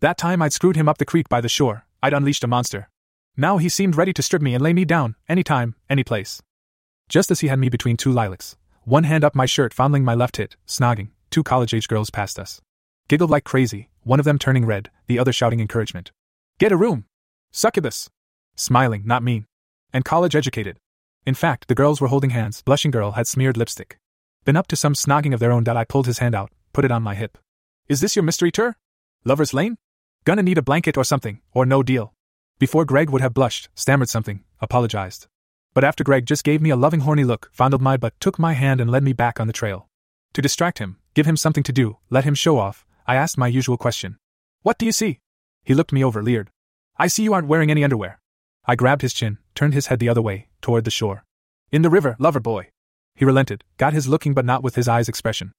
That 0.00 0.16
time 0.16 0.40
I'd 0.40 0.54
screwed 0.54 0.76
him 0.76 0.88
up 0.88 0.96
the 0.96 1.04
creek 1.04 1.28
by 1.28 1.42
the 1.42 1.48
shore, 1.48 1.84
I'd 2.02 2.14
unleashed 2.14 2.42
a 2.42 2.46
monster. 2.46 2.88
Now 3.36 3.58
he 3.58 3.68
seemed 3.68 3.96
ready 3.96 4.14
to 4.14 4.22
strip 4.22 4.40
me 4.40 4.54
and 4.54 4.62
lay 4.62 4.72
me 4.72 4.86
down, 4.86 5.14
anytime, 5.28 5.74
any 5.90 6.02
place. 6.04 6.40
Just 7.10 7.30
as 7.30 7.40
he 7.40 7.48
had 7.48 7.58
me 7.58 7.68
between 7.68 7.98
two 7.98 8.10
lilacs, 8.10 8.56
one 8.84 9.04
hand 9.04 9.24
up 9.24 9.34
my 9.34 9.44
shirt 9.44 9.74
fondling 9.74 10.02
my 10.02 10.14
left 10.14 10.38
hip, 10.38 10.54
snogging, 10.66 11.10
two 11.28 11.42
college 11.42 11.74
age 11.74 11.86
girls 11.86 12.08
passed 12.08 12.38
us. 12.38 12.62
Giggled 13.08 13.28
like 13.28 13.44
crazy, 13.44 13.90
one 14.02 14.18
of 14.18 14.24
them 14.24 14.38
turning 14.38 14.64
red, 14.64 14.88
the 15.06 15.18
other 15.18 15.34
shouting 15.34 15.60
encouragement. 15.60 16.12
Get 16.58 16.72
a 16.72 16.78
room! 16.78 17.04
Succubus! 17.52 18.08
Smiling, 18.56 19.02
not 19.04 19.22
mean. 19.22 19.44
And 19.92 20.02
college 20.02 20.34
educated. 20.34 20.78
In 21.26 21.34
fact, 21.34 21.68
the 21.68 21.74
girls 21.74 22.00
were 22.00 22.08
holding 22.08 22.30
hands, 22.30 22.62
blushing 22.62 22.90
girl 22.90 23.12
had 23.12 23.26
smeared 23.26 23.58
lipstick. 23.58 23.98
Been 24.46 24.56
up 24.56 24.66
to 24.68 24.76
some 24.76 24.94
snogging 24.94 25.34
of 25.34 25.40
their 25.40 25.52
own 25.52 25.64
that 25.64 25.76
I 25.76 25.84
pulled 25.84 26.06
his 26.06 26.20
hand 26.20 26.34
out, 26.34 26.50
put 26.72 26.86
it 26.86 26.90
on 26.90 27.02
my 27.02 27.14
hip. 27.14 27.36
Is 27.86 28.00
this 28.00 28.16
your 28.16 28.22
mystery 28.22 28.50
tour? 28.50 28.76
Lover's 29.24 29.52
Lane? 29.52 29.76
Gonna 30.24 30.42
need 30.42 30.58
a 30.58 30.62
blanket 30.62 30.98
or 30.98 31.04
something, 31.04 31.40
or 31.52 31.64
no 31.64 31.82
deal. 31.82 32.12
Before 32.58 32.84
Greg 32.84 33.08
would 33.08 33.22
have 33.22 33.32
blushed, 33.32 33.70
stammered 33.74 34.10
something, 34.10 34.44
apologized. 34.60 35.26
But 35.72 35.82
after 35.82 36.04
Greg 36.04 36.26
just 36.26 36.44
gave 36.44 36.60
me 36.60 36.68
a 36.68 36.76
loving 36.76 37.00
horny 37.00 37.24
look, 37.24 37.48
fondled 37.52 37.80
my 37.80 37.96
butt, 37.96 38.12
took 38.20 38.38
my 38.38 38.52
hand 38.52 38.82
and 38.82 38.90
led 38.90 39.02
me 39.02 39.14
back 39.14 39.40
on 39.40 39.46
the 39.46 39.52
trail. 39.52 39.88
To 40.34 40.42
distract 40.42 40.78
him, 40.78 40.98
give 41.14 41.24
him 41.24 41.38
something 41.38 41.62
to 41.62 41.72
do, 41.72 41.96
let 42.10 42.24
him 42.24 42.34
show 42.34 42.58
off, 42.58 42.84
I 43.06 43.16
asked 43.16 43.38
my 43.38 43.48
usual 43.48 43.78
question. 43.78 44.18
What 44.62 44.76
do 44.76 44.84
you 44.84 44.92
see? 44.92 45.20
He 45.64 45.74
looked 45.74 45.92
me 45.92 46.04
over, 46.04 46.22
leered. 46.22 46.50
I 46.98 47.06
see 47.06 47.22
you 47.22 47.32
aren't 47.32 47.48
wearing 47.48 47.70
any 47.70 47.82
underwear. 47.82 48.20
I 48.66 48.76
grabbed 48.76 49.00
his 49.00 49.14
chin, 49.14 49.38
turned 49.54 49.72
his 49.72 49.86
head 49.86 50.00
the 50.00 50.10
other 50.10 50.20
way, 50.20 50.48
toward 50.60 50.84
the 50.84 50.90
shore. 50.90 51.24
In 51.72 51.80
the 51.80 51.90
river, 51.90 52.14
lover 52.18 52.40
boy. 52.40 52.68
He 53.14 53.24
relented, 53.24 53.64
got 53.78 53.94
his 53.94 54.06
looking 54.06 54.34
but 54.34 54.44
not 54.44 54.62
with 54.62 54.74
his 54.74 54.86
eyes 54.86 55.08
expression. 55.08 55.52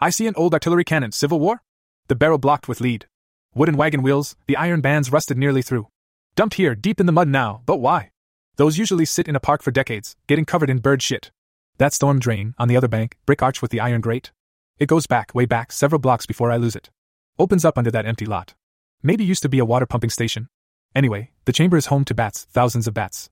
I 0.00 0.10
see 0.10 0.26
an 0.26 0.34
old 0.36 0.54
artillery 0.54 0.84
cannon, 0.84 1.12
Civil 1.12 1.38
War? 1.38 1.62
The 2.08 2.16
barrel 2.16 2.38
blocked 2.38 2.66
with 2.66 2.80
lead. 2.80 3.06
Wooden 3.54 3.76
wagon 3.76 4.02
wheels, 4.02 4.36
the 4.46 4.56
iron 4.56 4.80
bands 4.80 5.10
rusted 5.10 5.38
nearly 5.38 5.62
through. 5.62 5.88
Dumped 6.36 6.54
here, 6.54 6.74
deep 6.74 7.00
in 7.00 7.06
the 7.06 7.12
mud 7.12 7.28
now, 7.28 7.62
but 7.66 7.78
why? 7.78 8.10
Those 8.56 8.78
usually 8.78 9.04
sit 9.04 9.28
in 9.28 9.36
a 9.36 9.40
park 9.40 9.62
for 9.62 9.70
decades, 9.70 10.16
getting 10.26 10.44
covered 10.44 10.70
in 10.70 10.78
bird 10.78 11.02
shit. 11.02 11.30
That 11.78 11.92
storm 11.92 12.18
drain, 12.18 12.54
on 12.58 12.68
the 12.68 12.76
other 12.76 12.88
bank, 12.88 13.16
brick 13.26 13.42
arch 13.42 13.62
with 13.62 13.70
the 13.70 13.80
iron 13.80 14.00
grate. 14.00 14.32
It 14.78 14.88
goes 14.88 15.06
back, 15.06 15.34
way 15.34 15.46
back, 15.46 15.72
several 15.72 15.98
blocks 15.98 16.26
before 16.26 16.50
I 16.50 16.56
lose 16.56 16.76
it. 16.76 16.90
Opens 17.38 17.64
up 17.64 17.78
under 17.78 17.90
that 17.90 18.06
empty 18.06 18.26
lot. 18.26 18.54
Maybe 19.02 19.24
used 19.24 19.42
to 19.42 19.48
be 19.48 19.58
a 19.58 19.64
water 19.64 19.86
pumping 19.86 20.10
station. 20.10 20.48
Anyway, 20.94 21.30
the 21.44 21.52
chamber 21.52 21.76
is 21.76 21.86
home 21.86 22.04
to 22.04 22.14
bats, 22.14 22.46
thousands 22.50 22.86
of 22.86 22.94
bats. 22.94 23.30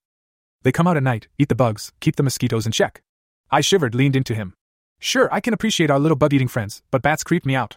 They 0.62 0.73
come 0.73 0.87
out 0.87 0.96
at 0.96 1.02
night, 1.02 1.28
eat 1.38 1.49
the 1.49 1.54
bugs, 1.54 1.92
keep 2.00 2.16
the 2.16 2.23
mosquitoes 2.23 2.66
in 2.66 2.73
check. 2.73 3.02
I 3.50 3.61
shivered, 3.61 3.94
leaned 3.94 4.16
into 4.16 4.35
him. 4.35 4.54
Sure, 4.99 5.28
I 5.32 5.40
can 5.40 5.54
appreciate 5.54 5.90
our 5.90 5.99
little 5.99 6.16
bug 6.16 6.32
eating 6.32 6.49
friends, 6.49 6.82
but 6.90 7.02
bats 7.02 7.23
creep 7.23 7.44
me 7.44 7.54
out. 7.54 7.76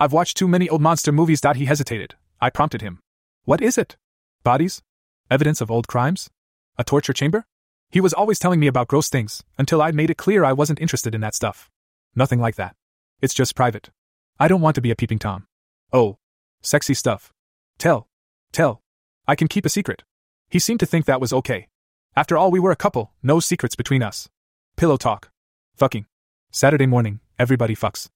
I've 0.00 0.12
watched 0.12 0.36
too 0.36 0.46
many 0.46 0.68
old 0.68 0.80
monster 0.80 1.10
movies. 1.10 1.40
He 1.56 1.64
hesitated. 1.64 2.14
I 2.40 2.50
prompted 2.50 2.82
him. 2.82 3.00
What 3.44 3.60
is 3.60 3.76
it? 3.76 3.96
Bodies? 4.44 4.80
Evidence 5.28 5.60
of 5.60 5.70
old 5.70 5.88
crimes? 5.88 6.30
A 6.78 6.84
torture 6.84 7.12
chamber? 7.12 7.46
He 7.90 8.00
was 8.00 8.12
always 8.12 8.38
telling 8.38 8.60
me 8.60 8.68
about 8.68 8.86
gross 8.86 9.08
things, 9.08 9.42
until 9.56 9.82
I'd 9.82 9.96
made 9.96 10.10
it 10.10 10.16
clear 10.16 10.44
I 10.44 10.52
wasn't 10.52 10.80
interested 10.80 11.14
in 11.14 11.20
that 11.22 11.34
stuff. 11.34 11.68
Nothing 12.14 12.38
like 12.38 12.54
that. 12.56 12.76
It's 13.20 13.34
just 13.34 13.56
private. 13.56 13.90
I 14.38 14.46
don't 14.46 14.60
want 14.60 14.76
to 14.76 14.80
be 14.80 14.92
a 14.92 14.96
peeping 14.96 15.18
Tom. 15.18 15.46
Oh. 15.92 16.18
Sexy 16.62 16.94
stuff. 16.94 17.32
Tell. 17.78 18.06
Tell. 18.52 18.82
I 19.26 19.34
can 19.34 19.48
keep 19.48 19.66
a 19.66 19.70
secret. 19.70 20.04
He 20.48 20.60
seemed 20.60 20.80
to 20.80 20.86
think 20.86 21.06
that 21.06 21.20
was 21.20 21.32
okay. 21.32 21.68
After 22.14 22.36
all, 22.36 22.50
we 22.52 22.60
were 22.60 22.70
a 22.70 22.76
couple, 22.76 23.12
no 23.22 23.40
secrets 23.40 23.74
between 23.74 24.02
us. 24.02 24.28
Pillow 24.76 24.96
talk. 24.96 25.30
Fucking. 25.76 26.06
Saturday 26.52 26.86
morning, 26.86 27.20
everybody 27.38 27.74
fucks. 27.74 28.08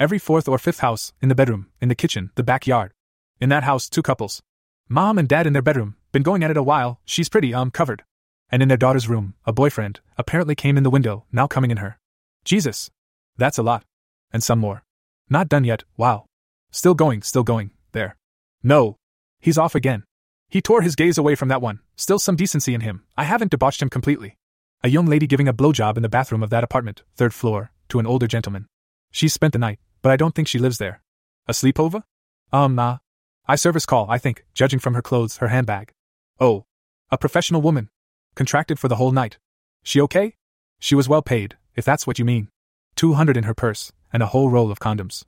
Every 0.00 0.18
fourth 0.18 0.48
or 0.48 0.56
fifth 0.56 0.80
house, 0.80 1.12
in 1.20 1.28
the 1.28 1.34
bedroom, 1.34 1.66
in 1.78 1.90
the 1.90 1.94
kitchen, 1.94 2.30
the 2.34 2.42
backyard. 2.42 2.92
In 3.38 3.50
that 3.50 3.64
house, 3.64 3.86
two 3.86 4.00
couples. 4.00 4.40
Mom 4.88 5.18
and 5.18 5.28
dad 5.28 5.46
in 5.46 5.52
their 5.52 5.60
bedroom, 5.60 5.94
been 6.10 6.22
going 6.22 6.42
at 6.42 6.50
it 6.50 6.56
a 6.56 6.62
while, 6.62 7.00
she's 7.04 7.28
pretty, 7.28 7.52
um, 7.52 7.70
covered. 7.70 8.02
And 8.50 8.62
in 8.62 8.68
their 8.68 8.78
daughter's 8.78 9.10
room, 9.10 9.34
a 9.44 9.52
boyfriend, 9.52 10.00
apparently 10.16 10.54
came 10.54 10.78
in 10.78 10.84
the 10.84 10.90
window, 10.90 11.26
now 11.30 11.46
coming 11.46 11.70
in 11.70 11.76
her. 11.76 11.98
Jesus. 12.46 12.90
That's 13.36 13.58
a 13.58 13.62
lot. 13.62 13.84
And 14.32 14.42
some 14.42 14.58
more. 14.58 14.84
Not 15.28 15.50
done 15.50 15.64
yet, 15.64 15.84
wow. 15.98 16.24
Still 16.70 16.94
going, 16.94 17.20
still 17.20 17.44
going, 17.44 17.70
there. 17.92 18.16
No. 18.62 18.96
He's 19.38 19.58
off 19.58 19.74
again. 19.74 20.04
He 20.48 20.62
tore 20.62 20.80
his 20.80 20.96
gaze 20.96 21.18
away 21.18 21.34
from 21.34 21.48
that 21.48 21.60
one, 21.60 21.80
still 21.96 22.18
some 22.18 22.36
decency 22.36 22.72
in 22.72 22.80
him, 22.80 23.04
I 23.18 23.24
haven't 23.24 23.50
debauched 23.50 23.82
him 23.82 23.90
completely. 23.90 24.38
A 24.82 24.88
young 24.88 25.04
lady 25.04 25.26
giving 25.26 25.46
a 25.46 25.52
blowjob 25.52 25.98
in 25.98 26.02
the 26.02 26.08
bathroom 26.08 26.42
of 26.42 26.48
that 26.48 26.64
apartment, 26.64 27.02
third 27.16 27.34
floor, 27.34 27.70
to 27.90 27.98
an 27.98 28.06
older 28.06 28.26
gentleman. 28.26 28.64
She 29.12 29.28
spent 29.28 29.52
the 29.52 29.58
night, 29.58 29.78
but 30.02 30.12
I 30.12 30.16
don't 30.16 30.34
think 30.34 30.48
she 30.48 30.58
lives 30.58 30.78
there. 30.78 31.02
A 31.46 31.52
sleepover? 31.52 32.04
Um, 32.52 32.74
nah. 32.74 32.98
I 33.46 33.56
service 33.56 33.86
call, 33.86 34.06
I 34.10 34.18
think, 34.18 34.44
judging 34.54 34.78
from 34.78 34.94
her 34.94 35.02
clothes, 35.02 35.38
her 35.38 35.48
handbag. 35.48 35.92
Oh. 36.38 36.64
A 37.10 37.18
professional 37.18 37.62
woman. 37.62 37.90
Contracted 38.34 38.78
for 38.78 38.88
the 38.88 38.96
whole 38.96 39.12
night. 39.12 39.38
She 39.82 40.00
okay? 40.00 40.36
She 40.78 40.94
was 40.94 41.08
well 41.08 41.22
paid, 41.22 41.56
if 41.74 41.84
that's 41.84 42.06
what 42.06 42.18
you 42.18 42.24
mean. 42.24 42.48
200 42.96 43.36
in 43.36 43.44
her 43.44 43.54
purse, 43.54 43.92
and 44.12 44.22
a 44.22 44.26
whole 44.26 44.50
roll 44.50 44.70
of 44.70 44.78
condoms. 44.78 45.24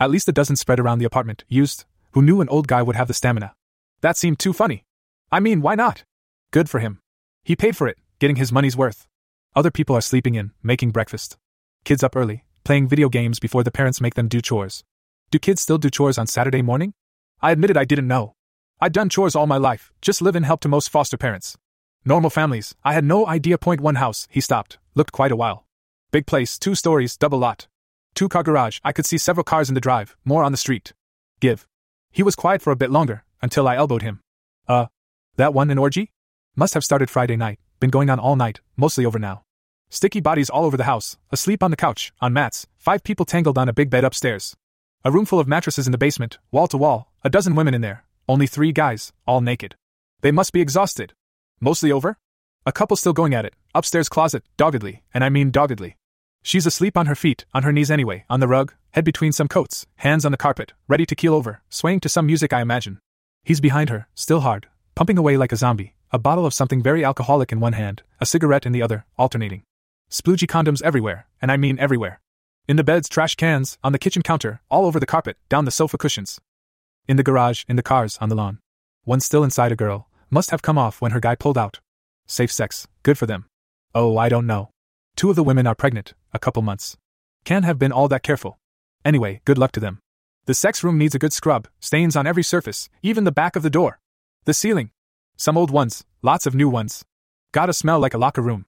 At 0.00 0.10
least 0.10 0.28
a 0.28 0.32
dozen 0.32 0.56
spread 0.56 0.80
around 0.80 0.98
the 0.98 1.04
apartment, 1.04 1.44
used. 1.48 1.84
Who 2.12 2.22
knew 2.22 2.40
an 2.40 2.48
old 2.48 2.66
guy 2.68 2.82
would 2.82 2.96
have 2.96 3.08
the 3.08 3.14
stamina? 3.14 3.54
That 4.00 4.16
seemed 4.16 4.38
too 4.38 4.52
funny. 4.52 4.84
I 5.30 5.40
mean, 5.40 5.60
why 5.60 5.74
not? 5.74 6.04
Good 6.50 6.70
for 6.70 6.78
him. 6.78 7.00
He 7.44 7.56
paid 7.56 7.76
for 7.76 7.86
it, 7.88 7.98
getting 8.18 8.36
his 8.36 8.52
money's 8.52 8.76
worth. 8.76 9.06
Other 9.54 9.70
people 9.70 9.94
are 9.96 10.00
sleeping 10.00 10.34
in, 10.34 10.52
making 10.62 10.92
breakfast. 10.92 11.36
Kids 11.84 12.02
up 12.02 12.16
early, 12.16 12.44
playing 12.66 12.88
video 12.88 13.08
games 13.08 13.38
before 13.38 13.62
the 13.62 13.70
parents 13.70 14.00
make 14.00 14.16
them 14.16 14.26
do 14.26 14.40
chores. 14.42 14.82
Do 15.30 15.38
kids 15.38 15.62
still 15.62 15.78
do 15.78 15.88
chores 15.88 16.18
on 16.18 16.26
Saturday 16.26 16.62
morning? 16.62 16.94
I 17.40 17.52
admitted 17.52 17.76
I 17.76 17.84
didn't 17.84 18.08
know. 18.08 18.34
I'd 18.80 18.92
done 18.92 19.08
chores 19.08 19.36
all 19.36 19.46
my 19.46 19.56
life, 19.56 19.92
just 20.02 20.20
live 20.20 20.34
and 20.34 20.44
help 20.44 20.60
to 20.62 20.68
most 20.68 20.90
foster 20.90 21.16
parents. 21.16 21.56
Normal 22.04 22.28
families, 22.28 22.74
I 22.84 22.92
had 22.92 23.04
no 23.04 23.24
idea. 23.24 23.56
Point 23.56 23.80
one 23.80 23.94
house, 23.94 24.26
he 24.32 24.40
stopped, 24.40 24.78
looked 24.96 25.12
quite 25.12 25.30
a 25.30 25.36
while. 25.36 25.64
Big 26.10 26.26
place, 26.26 26.58
two 26.58 26.74
stories, 26.74 27.16
double 27.16 27.38
lot. 27.38 27.68
Two 28.16 28.28
car 28.28 28.42
garage, 28.42 28.80
I 28.82 28.90
could 28.90 29.06
see 29.06 29.18
several 29.18 29.44
cars 29.44 29.68
in 29.68 29.76
the 29.76 29.80
drive, 29.80 30.16
more 30.24 30.42
on 30.42 30.50
the 30.50 30.58
street. 30.58 30.92
Give. 31.38 31.68
He 32.10 32.24
was 32.24 32.34
quiet 32.34 32.62
for 32.62 32.72
a 32.72 32.76
bit 32.82 32.90
longer, 32.90 33.22
until 33.40 33.68
I 33.68 33.76
elbowed 33.76 34.02
him. 34.02 34.18
Uh, 34.66 34.86
that 35.36 35.54
one 35.54 35.70
an 35.70 35.78
orgy? 35.78 36.10
Must 36.56 36.74
have 36.74 36.84
started 36.84 37.10
Friday 37.10 37.36
night, 37.36 37.60
been 37.78 37.90
going 37.90 38.10
on 38.10 38.18
all 38.18 38.34
night, 38.34 38.60
mostly 38.76 39.06
over 39.06 39.20
now. 39.20 39.45
Sticky 39.88 40.20
bodies 40.20 40.50
all 40.50 40.64
over 40.64 40.76
the 40.76 40.84
house, 40.84 41.16
asleep 41.30 41.62
on 41.62 41.70
the 41.70 41.76
couch, 41.76 42.12
on 42.20 42.32
mats, 42.32 42.66
five 42.76 43.04
people 43.04 43.24
tangled 43.24 43.56
on 43.56 43.68
a 43.68 43.72
big 43.72 43.88
bed 43.88 44.04
upstairs. 44.04 44.56
A 45.04 45.10
room 45.10 45.24
full 45.24 45.38
of 45.38 45.46
mattresses 45.46 45.86
in 45.86 45.92
the 45.92 45.98
basement, 45.98 46.38
wall 46.50 46.66
to 46.68 46.76
wall, 46.76 47.12
a 47.22 47.30
dozen 47.30 47.54
women 47.54 47.74
in 47.74 47.80
there, 47.80 48.04
only 48.28 48.46
three 48.46 48.72
guys, 48.72 49.12
all 49.26 49.40
naked. 49.40 49.76
They 50.22 50.32
must 50.32 50.52
be 50.52 50.60
exhausted. 50.60 51.12
Mostly 51.60 51.92
over? 51.92 52.18
A 52.64 52.72
couple 52.72 52.96
still 52.96 53.12
going 53.12 53.32
at 53.34 53.44
it, 53.44 53.54
upstairs 53.74 54.08
closet, 54.08 54.42
doggedly, 54.56 55.02
and 55.14 55.22
I 55.22 55.28
mean 55.28 55.52
doggedly. 55.52 55.96
She's 56.42 56.66
asleep 56.66 56.96
on 56.96 57.06
her 57.06 57.14
feet, 57.14 57.44
on 57.54 57.62
her 57.62 57.72
knees 57.72 57.90
anyway, 57.90 58.24
on 58.28 58.40
the 58.40 58.48
rug, 58.48 58.74
head 58.90 59.04
between 59.04 59.32
some 59.32 59.48
coats, 59.48 59.86
hands 59.96 60.24
on 60.24 60.32
the 60.32 60.36
carpet, 60.36 60.72
ready 60.88 61.06
to 61.06 61.14
keel 61.14 61.34
over, 61.34 61.62
swaying 61.68 62.00
to 62.00 62.08
some 62.08 62.26
music 62.26 62.52
I 62.52 62.60
imagine. 62.60 62.98
He's 63.44 63.60
behind 63.60 63.90
her, 63.90 64.08
still 64.14 64.40
hard, 64.40 64.66
pumping 64.96 65.18
away 65.18 65.36
like 65.36 65.52
a 65.52 65.56
zombie, 65.56 65.94
a 66.10 66.18
bottle 66.18 66.46
of 66.46 66.54
something 66.54 66.82
very 66.82 67.04
alcoholic 67.04 67.52
in 67.52 67.60
one 67.60 67.74
hand, 67.74 68.02
a 68.20 68.26
cigarette 68.26 68.66
in 68.66 68.72
the 68.72 68.82
other, 68.82 69.04
alternating. 69.16 69.62
Sploogey 70.10 70.46
condoms 70.46 70.82
everywhere, 70.82 71.26
and 71.42 71.50
I 71.50 71.56
mean 71.56 71.78
everywhere. 71.78 72.20
In 72.68 72.76
the 72.76 72.84
beds, 72.84 73.08
trash 73.08 73.34
cans, 73.34 73.78
on 73.82 73.92
the 73.92 73.98
kitchen 73.98 74.22
counter, 74.22 74.60
all 74.70 74.86
over 74.86 75.00
the 75.00 75.06
carpet, 75.06 75.36
down 75.48 75.64
the 75.64 75.70
sofa 75.70 75.98
cushions. 75.98 76.40
In 77.08 77.16
the 77.16 77.22
garage, 77.22 77.64
in 77.68 77.76
the 77.76 77.82
cars, 77.82 78.18
on 78.20 78.28
the 78.28 78.34
lawn. 78.34 78.58
One 79.04 79.20
still 79.20 79.44
inside 79.44 79.72
a 79.72 79.76
girl, 79.76 80.08
must 80.30 80.50
have 80.50 80.62
come 80.62 80.78
off 80.78 81.00
when 81.00 81.12
her 81.12 81.20
guy 81.20 81.34
pulled 81.34 81.58
out. 81.58 81.80
Safe 82.26 82.50
sex, 82.50 82.88
good 83.02 83.18
for 83.18 83.26
them. 83.26 83.46
Oh, 83.94 84.16
I 84.16 84.28
don't 84.28 84.46
know. 84.46 84.70
Two 85.14 85.30
of 85.30 85.36
the 85.36 85.44
women 85.44 85.66
are 85.66 85.74
pregnant, 85.74 86.14
a 86.32 86.38
couple 86.38 86.62
months. 86.62 86.96
Can't 87.44 87.64
have 87.64 87.78
been 87.78 87.92
all 87.92 88.08
that 88.08 88.22
careful. 88.22 88.58
Anyway, 89.04 89.40
good 89.44 89.58
luck 89.58 89.72
to 89.72 89.80
them. 89.80 90.00
The 90.46 90.54
sex 90.54 90.84
room 90.84 90.98
needs 90.98 91.14
a 91.14 91.18
good 91.18 91.32
scrub, 91.32 91.68
stains 91.80 92.16
on 92.16 92.26
every 92.26 92.42
surface, 92.42 92.88
even 93.02 93.24
the 93.24 93.32
back 93.32 93.56
of 93.56 93.62
the 93.62 93.70
door. 93.70 93.98
The 94.44 94.54
ceiling. 94.54 94.90
Some 95.36 95.56
old 95.56 95.70
ones, 95.70 96.04
lots 96.22 96.46
of 96.46 96.54
new 96.54 96.68
ones. 96.68 97.04
Gotta 97.52 97.72
smell 97.72 97.98
like 97.98 98.14
a 98.14 98.18
locker 98.18 98.42
room. 98.42 98.66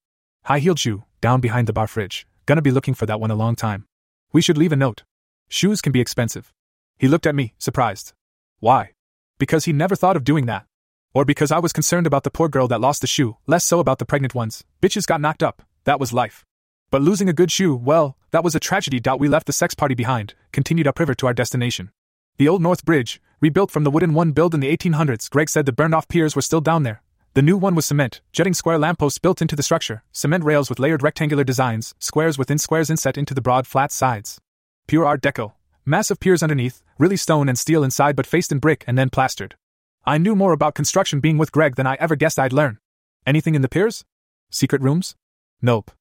High 0.48 0.60
heeled 0.60 0.78
shoe, 0.78 1.04
down 1.20 1.42
behind 1.42 1.66
the 1.66 1.74
bar 1.74 1.86
fridge. 1.86 2.26
Gonna 2.46 2.62
be 2.62 2.70
looking 2.70 2.94
for 2.94 3.04
that 3.04 3.20
one 3.20 3.30
a 3.30 3.34
long 3.34 3.54
time. 3.54 3.84
We 4.32 4.40
should 4.40 4.56
leave 4.56 4.72
a 4.72 4.76
note. 4.76 5.02
Shoes 5.50 5.82
can 5.82 5.92
be 5.92 6.00
expensive. 6.00 6.54
He 6.96 7.06
looked 7.06 7.26
at 7.26 7.34
me, 7.34 7.52
surprised. 7.58 8.14
Why? 8.58 8.92
Because 9.36 9.66
he 9.66 9.74
never 9.74 9.94
thought 9.94 10.16
of 10.16 10.24
doing 10.24 10.46
that. 10.46 10.64
Or 11.12 11.26
because 11.26 11.52
I 11.52 11.58
was 11.58 11.74
concerned 11.74 12.06
about 12.06 12.22
the 12.22 12.30
poor 12.30 12.48
girl 12.48 12.66
that 12.68 12.80
lost 12.80 13.02
the 13.02 13.06
shoe, 13.06 13.36
less 13.46 13.62
so 13.62 13.78
about 13.78 13.98
the 13.98 14.06
pregnant 14.06 14.34
ones. 14.34 14.64
Bitches 14.80 15.06
got 15.06 15.20
knocked 15.20 15.42
up. 15.42 15.60
That 15.84 16.00
was 16.00 16.14
life. 16.14 16.46
But 16.90 17.02
losing 17.02 17.28
a 17.28 17.34
good 17.34 17.52
shoe, 17.52 17.76
well, 17.76 18.16
that 18.30 18.42
was 18.42 18.54
a 18.54 18.60
tragedy. 18.60 19.02
We 19.18 19.28
left 19.28 19.48
the 19.48 19.52
sex 19.52 19.74
party 19.74 19.94
behind, 19.94 20.32
continued 20.52 20.86
upriver 20.86 21.14
to 21.16 21.26
our 21.26 21.34
destination. 21.34 21.90
The 22.38 22.48
Old 22.48 22.62
North 22.62 22.86
Bridge, 22.86 23.20
rebuilt 23.42 23.70
from 23.70 23.84
the 23.84 23.90
wooden 23.90 24.14
one 24.14 24.32
built 24.32 24.54
in 24.54 24.60
the 24.60 24.74
1800s, 24.74 25.28
Greg 25.28 25.50
said 25.50 25.66
the 25.66 25.72
burned 25.72 25.94
off 25.94 26.08
piers 26.08 26.34
were 26.34 26.40
still 26.40 26.62
down 26.62 26.84
there, 26.84 27.02
the 27.38 27.42
new 27.42 27.56
one 27.56 27.76
was 27.76 27.86
cement, 27.86 28.20
jutting 28.32 28.52
square 28.52 28.80
lampposts 28.80 29.20
built 29.20 29.40
into 29.40 29.54
the 29.54 29.62
structure, 29.62 30.02
cement 30.10 30.42
rails 30.42 30.68
with 30.68 30.80
layered 30.80 31.04
rectangular 31.04 31.44
designs, 31.44 31.94
squares 32.00 32.36
within 32.36 32.58
squares 32.58 32.90
inset 32.90 33.16
into 33.16 33.32
the 33.32 33.40
broad 33.40 33.64
flat 33.64 33.92
sides. 33.92 34.40
Pure 34.88 35.06
Art 35.06 35.22
Deco. 35.22 35.52
Massive 35.86 36.18
piers 36.18 36.42
underneath, 36.42 36.82
really 36.98 37.16
stone 37.16 37.48
and 37.48 37.56
steel 37.56 37.84
inside 37.84 38.16
but 38.16 38.26
faced 38.26 38.50
in 38.50 38.58
brick 38.58 38.82
and 38.88 38.98
then 38.98 39.08
plastered. 39.08 39.54
I 40.04 40.18
knew 40.18 40.34
more 40.34 40.52
about 40.52 40.74
construction 40.74 41.20
being 41.20 41.38
with 41.38 41.52
Greg 41.52 41.76
than 41.76 41.86
I 41.86 41.96
ever 42.00 42.16
guessed 42.16 42.40
I'd 42.40 42.52
learn. 42.52 42.78
Anything 43.24 43.54
in 43.54 43.62
the 43.62 43.68
piers? 43.68 44.04
Secret 44.50 44.82
rooms? 44.82 45.14
Nope. 45.62 45.92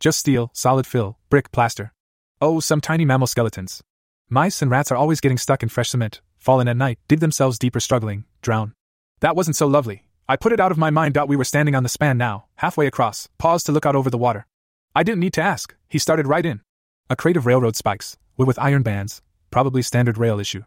Just 0.00 0.18
steel, 0.18 0.48
solid 0.54 0.86
fill, 0.86 1.18
brick, 1.28 1.52
plaster. 1.52 1.92
Oh, 2.40 2.58
some 2.58 2.80
tiny 2.80 3.04
mammal 3.04 3.26
skeletons. 3.26 3.82
Mice 4.30 4.62
and 4.62 4.70
rats 4.70 4.90
are 4.90 4.96
always 4.96 5.20
getting 5.20 5.36
stuck 5.36 5.62
in 5.62 5.68
fresh 5.68 5.90
cement, 5.90 6.22
fall 6.38 6.58
in 6.58 6.68
at 6.68 6.76
night, 6.78 6.98
dig 7.06 7.20
themselves 7.20 7.58
deeper, 7.58 7.80
struggling, 7.80 8.24
drown. 8.40 8.72
That 9.20 9.36
wasn't 9.36 9.56
so 9.56 9.66
lovely, 9.66 10.05
I 10.28 10.34
put 10.36 10.52
it 10.52 10.58
out 10.58 10.72
of 10.72 10.78
my 10.78 10.90
mind. 10.90 11.16
We 11.28 11.36
were 11.36 11.44
standing 11.44 11.76
on 11.76 11.84
the 11.84 11.88
span 11.88 12.18
now, 12.18 12.46
halfway 12.56 12.88
across, 12.88 13.28
paused 13.38 13.66
to 13.66 13.72
look 13.72 13.86
out 13.86 13.94
over 13.94 14.10
the 14.10 14.18
water. 14.18 14.46
I 14.94 15.04
didn't 15.04 15.20
need 15.20 15.34
to 15.34 15.42
ask, 15.42 15.74
he 15.88 15.98
started 15.98 16.26
right 16.26 16.44
in. 16.44 16.62
A 17.08 17.14
crate 17.14 17.36
of 17.36 17.46
railroad 17.46 17.76
spikes, 17.76 18.16
with 18.36 18.58
iron 18.58 18.82
bands, 18.82 19.22
probably 19.52 19.82
standard 19.82 20.18
rail 20.18 20.40
issue. 20.40 20.64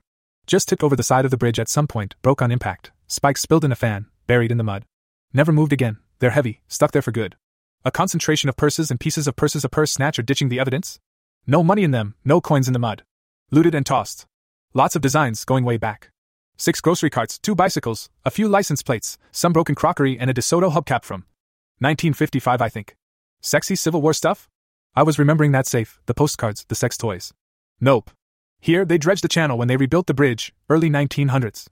Just 0.48 0.70
tipped 0.70 0.84
over 0.84 0.96
the 0.96 1.04
side 1.04 1.25
of 1.25 1.32
the 1.32 1.38
bridge 1.38 1.60
at 1.60 1.68
some 1.68 1.88
point, 1.88 2.16
broke 2.22 2.42
on 2.42 2.51
impact, 2.51 2.92
spikes 3.08 3.42
spilled 3.42 3.66
in 3.66 3.72
a 3.72 3.75
fan, 3.75 4.06
buried 4.28 4.51
in 4.51 4.58
the 4.58 4.63
mud. 4.63 4.86
Never 5.34 5.51
moved 5.51 5.74
again, 5.74 5.98
they're 6.20 6.30
heavy, 6.30 6.62
stuck 6.70 6.92
there 6.92 7.01
for 7.01 7.12
good. 7.12 7.36
A 7.84 7.92
concentration 7.92 8.48
of 8.48 8.56
purses 8.56 8.89
and 8.89 9.00
pieces 9.00 9.28
of 9.28 9.36
purses 9.36 9.66
a 9.66 9.70
purse 9.70 9.92
snatch 9.92 10.18
or 10.18 10.22
ditching 10.24 10.50
the 10.50 10.60
evidence? 10.60 11.00
No 11.46 11.63
money 11.63 11.84
in 11.84 11.92
them, 11.92 12.16
no 12.24 12.39
coins 12.39 12.68
in 12.68 12.74
the 12.74 12.80
mud. 12.80 13.04
Looted 13.51 13.75
and 13.75 13.86
tossed. 13.86 14.25
Lots 14.74 14.96
of 14.96 15.01
designs 15.01 15.44
going 15.44 15.66
way 15.66 15.78
back. 15.78 16.12
Six 16.62 16.82
grocery 16.82 17.10
carts, 17.10 17.39
two 17.39 17.56
bicycles, 17.56 18.10
a 18.25 18.30
few 18.30 18.50
license 18.50 18.84
plates, 18.84 19.18
some 19.32 19.54
broken 19.54 19.75
crockery, 19.75 20.20
and 20.20 20.30
a 20.30 20.34
DeSoto 20.34 20.74
hubcap 20.74 21.06
from 21.06 21.22
1955, 21.78 22.62
I 22.62 22.68
think. 22.68 22.98
Sexy 23.39 23.78
Civil 23.78 24.01
War 24.01 24.12
stuff? 24.12 24.50
I 24.94 25.04
was 25.04 25.18
remembering 25.18 25.54
that 25.54 25.68
safe, 25.68 26.01
the 26.06 26.13
postcards, 26.13 26.66
the 26.68 26.75
sex 26.75 26.98
toys. 26.98 27.32
Nope. 27.80 28.12
Here, 28.60 28.84
they 28.84 28.98
dredged 28.98 29.24
the 29.24 29.30
channel 29.30 29.58
when 29.58 29.70
they 29.70 29.78
rebuilt 29.78 30.08
the 30.08 30.13
bridge, 30.13 30.54
early 30.70 30.89
1900s. 30.89 31.68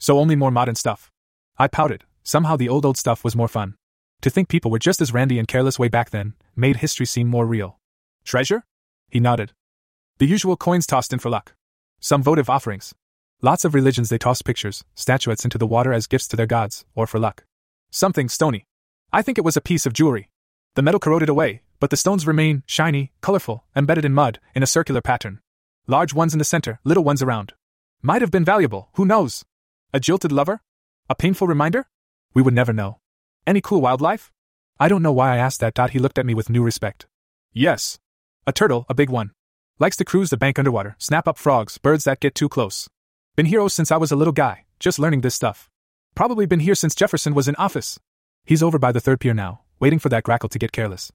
So 0.00 0.18
only 0.18 0.34
more 0.34 0.50
modern 0.50 0.74
stuff. 0.74 1.12
I 1.56 1.68
pouted. 1.68 2.02
Somehow 2.24 2.56
the 2.56 2.68
old 2.68 2.84
old 2.84 2.96
stuff 2.96 3.22
was 3.22 3.36
more 3.36 3.46
fun. 3.46 3.76
To 4.22 4.30
think 4.30 4.48
people 4.48 4.72
were 4.72 4.80
just 4.80 5.00
as 5.00 5.14
randy 5.14 5.38
and 5.38 5.46
careless 5.46 5.78
way 5.78 5.86
back 5.86 6.10
then 6.10 6.34
made 6.56 6.78
history 6.78 7.06
seem 7.06 7.28
more 7.28 7.46
real. 7.46 7.78
Treasure? 8.24 8.64
He 9.08 9.20
nodded. 9.20 9.52
The 10.18 10.26
usual 10.26 10.56
coins 10.56 10.88
tossed 10.88 11.12
in 11.12 11.20
for 11.20 11.30
luck. 11.30 11.54
Some 12.00 12.24
votive 12.24 12.50
offerings. 12.50 12.92
Lots 13.44 13.64
of 13.64 13.74
religions 13.74 14.08
they 14.08 14.18
toss 14.18 14.40
pictures, 14.40 14.84
statuettes 14.94 15.42
into 15.42 15.58
the 15.58 15.66
water 15.66 15.92
as 15.92 16.06
gifts 16.06 16.28
to 16.28 16.36
their 16.36 16.46
gods, 16.46 16.84
or 16.94 17.08
for 17.08 17.18
luck. 17.18 17.44
Something 17.90 18.28
stony. 18.28 18.66
I 19.12 19.20
think 19.20 19.36
it 19.36 19.44
was 19.44 19.56
a 19.56 19.60
piece 19.60 19.84
of 19.84 19.92
jewelry. 19.92 20.30
The 20.76 20.82
metal 20.82 21.00
corroded 21.00 21.28
away, 21.28 21.62
but 21.80 21.90
the 21.90 21.96
stones 21.96 22.24
remain 22.24 22.62
shiny, 22.66 23.10
colorful, 23.20 23.64
embedded 23.74 24.04
in 24.04 24.14
mud, 24.14 24.38
in 24.54 24.62
a 24.62 24.66
circular 24.66 25.00
pattern. 25.00 25.40
Large 25.88 26.14
ones 26.14 26.32
in 26.32 26.38
the 26.38 26.44
center, 26.44 26.78
little 26.84 27.02
ones 27.02 27.20
around. 27.20 27.54
Might 28.00 28.22
have 28.22 28.30
been 28.30 28.44
valuable, 28.44 28.90
who 28.94 29.04
knows? 29.04 29.44
A 29.92 29.98
jilted 29.98 30.30
lover? 30.30 30.60
A 31.10 31.16
painful 31.16 31.48
reminder? 31.48 31.88
We 32.34 32.42
would 32.42 32.54
never 32.54 32.72
know. 32.72 33.00
Any 33.44 33.60
cool 33.60 33.80
wildlife? 33.80 34.30
I 34.78 34.86
don't 34.86 35.02
know 35.02 35.12
why 35.12 35.34
I 35.34 35.38
asked 35.38 35.58
that. 35.58 35.74
Dot. 35.74 35.90
He 35.90 35.98
looked 35.98 36.18
at 36.18 36.26
me 36.26 36.34
with 36.34 36.48
new 36.48 36.62
respect. 36.62 37.06
Yes. 37.52 37.98
A 38.46 38.52
turtle, 38.52 38.86
a 38.88 38.94
big 38.94 39.10
one. 39.10 39.32
Likes 39.80 39.96
to 39.96 40.04
cruise 40.04 40.30
the 40.30 40.36
bank 40.36 40.60
underwater, 40.60 40.94
snap 40.98 41.26
up 41.26 41.38
frogs, 41.38 41.78
birds 41.78 42.04
that 42.04 42.20
get 42.20 42.36
too 42.36 42.48
close. 42.48 42.88
Been 43.34 43.46
here 43.46 43.62
oh, 43.62 43.68
since 43.68 43.90
I 43.90 43.96
was 43.96 44.12
a 44.12 44.16
little 44.16 44.34
guy, 44.34 44.66
just 44.78 44.98
learning 44.98 45.22
this 45.22 45.34
stuff. 45.34 45.70
Probably 46.14 46.44
been 46.44 46.60
here 46.60 46.74
since 46.74 46.94
Jefferson 46.94 47.32
was 47.32 47.48
in 47.48 47.56
office. 47.56 47.98
He's 48.44 48.62
over 48.62 48.78
by 48.78 48.92
the 48.92 49.00
third 49.00 49.20
pier 49.20 49.32
now, 49.32 49.62
waiting 49.80 49.98
for 49.98 50.10
that 50.10 50.22
grackle 50.22 50.50
to 50.50 50.58
get 50.58 50.70
careless. 50.70 51.10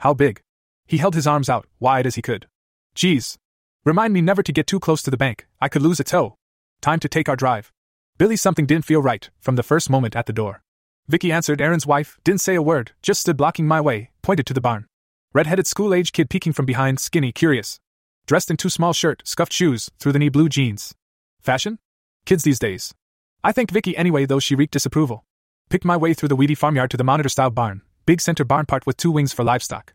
How 0.00 0.12
big? 0.12 0.42
He 0.86 0.98
held 0.98 1.14
his 1.14 1.26
arms 1.26 1.48
out, 1.48 1.66
wide 1.80 2.06
as 2.06 2.16
he 2.16 2.20
could. 2.20 2.46
Geez. 2.94 3.38
Remind 3.86 4.12
me 4.12 4.20
never 4.20 4.42
to 4.42 4.52
get 4.52 4.66
too 4.66 4.78
close 4.78 5.00
to 5.00 5.10
the 5.10 5.16
bank, 5.16 5.46
I 5.62 5.70
could 5.70 5.80
lose 5.80 5.98
a 5.98 6.04
toe. 6.04 6.34
Time 6.82 7.00
to 7.00 7.08
take 7.08 7.26
our 7.26 7.36
drive. 7.36 7.72
Billy 8.18 8.36
something 8.36 8.66
didn't 8.66 8.84
feel 8.84 9.00
right, 9.00 9.30
from 9.40 9.56
the 9.56 9.62
first 9.62 9.88
moment 9.88 10.14
at 10.14 10.26
the 10.26 10.32
door. 10.34 10.62
Vicky 11.08 11.32
answered 11.32 11.62
Aaron's 11.62 11.86
wife, 11.86 12.18
didn't 12.22 12.42
say 12.42 12.54
a 12.54 12.60
word, 12.60 12.92
just 13.00 13.22
stood 13.22 13.38
blocking 13.38 13.66
my 13.66 13.80
way, 13.80 14.10
pointed 14.20 14.44
to 14.44 14.52
the 14.52 14.60
barn. 14.60 14.84
Red-headed 15.32 15.66
school-age 15.66 16.12
kid 16.12 16.28
peeking 16.28 16.52
from 16.52 16.66
behind, 16.66 17.00
skinny, 17.00 17.32
curious. 17.32 17.80
Dressed 18.26 18.50
in 18.50 18.58
too 18.58 18.68
small 18.68 18.92
shirt, 18.92 19.22
scuffed 19.24 19.54
shoes, 19.54 19.90
through-the-knee 19.98 20.28
blue 20.28 20.50
jeans. 20.50 20.94
Fashion? 21.42 21.80
Kids 22.24 22.44
these 22.44 22.60
days. 22.60 22.94
I 23.42 23.50
thank 23.50 23.72
Vicky 23.72 23.96
anyway, 23.96 24.26
though 24.26 24.38
she 24.38 24.54
reeked 24.54 24.74
disapproval. 24.74 25.24
Picked 25.70 25.84
my 25.84 25.96
way 25.96 26.14
through 26.14 26.28
the 26.28 26.36
weedy 26.36 26.54
farmyard 26.54 26.92
to 26.92 26.96
the 26.96 27.02
monitor-style 27.02 27.50
barn, 27.50 27.82
big 28.06 28.20
center 28.20 28.44
barn 28.44 28.64
part 28.64 28.86
with 28.86 28.96
two 28.96 29.10
wings 29.10 29.32
for 29.32 29.42
livestock. 29.42 29.92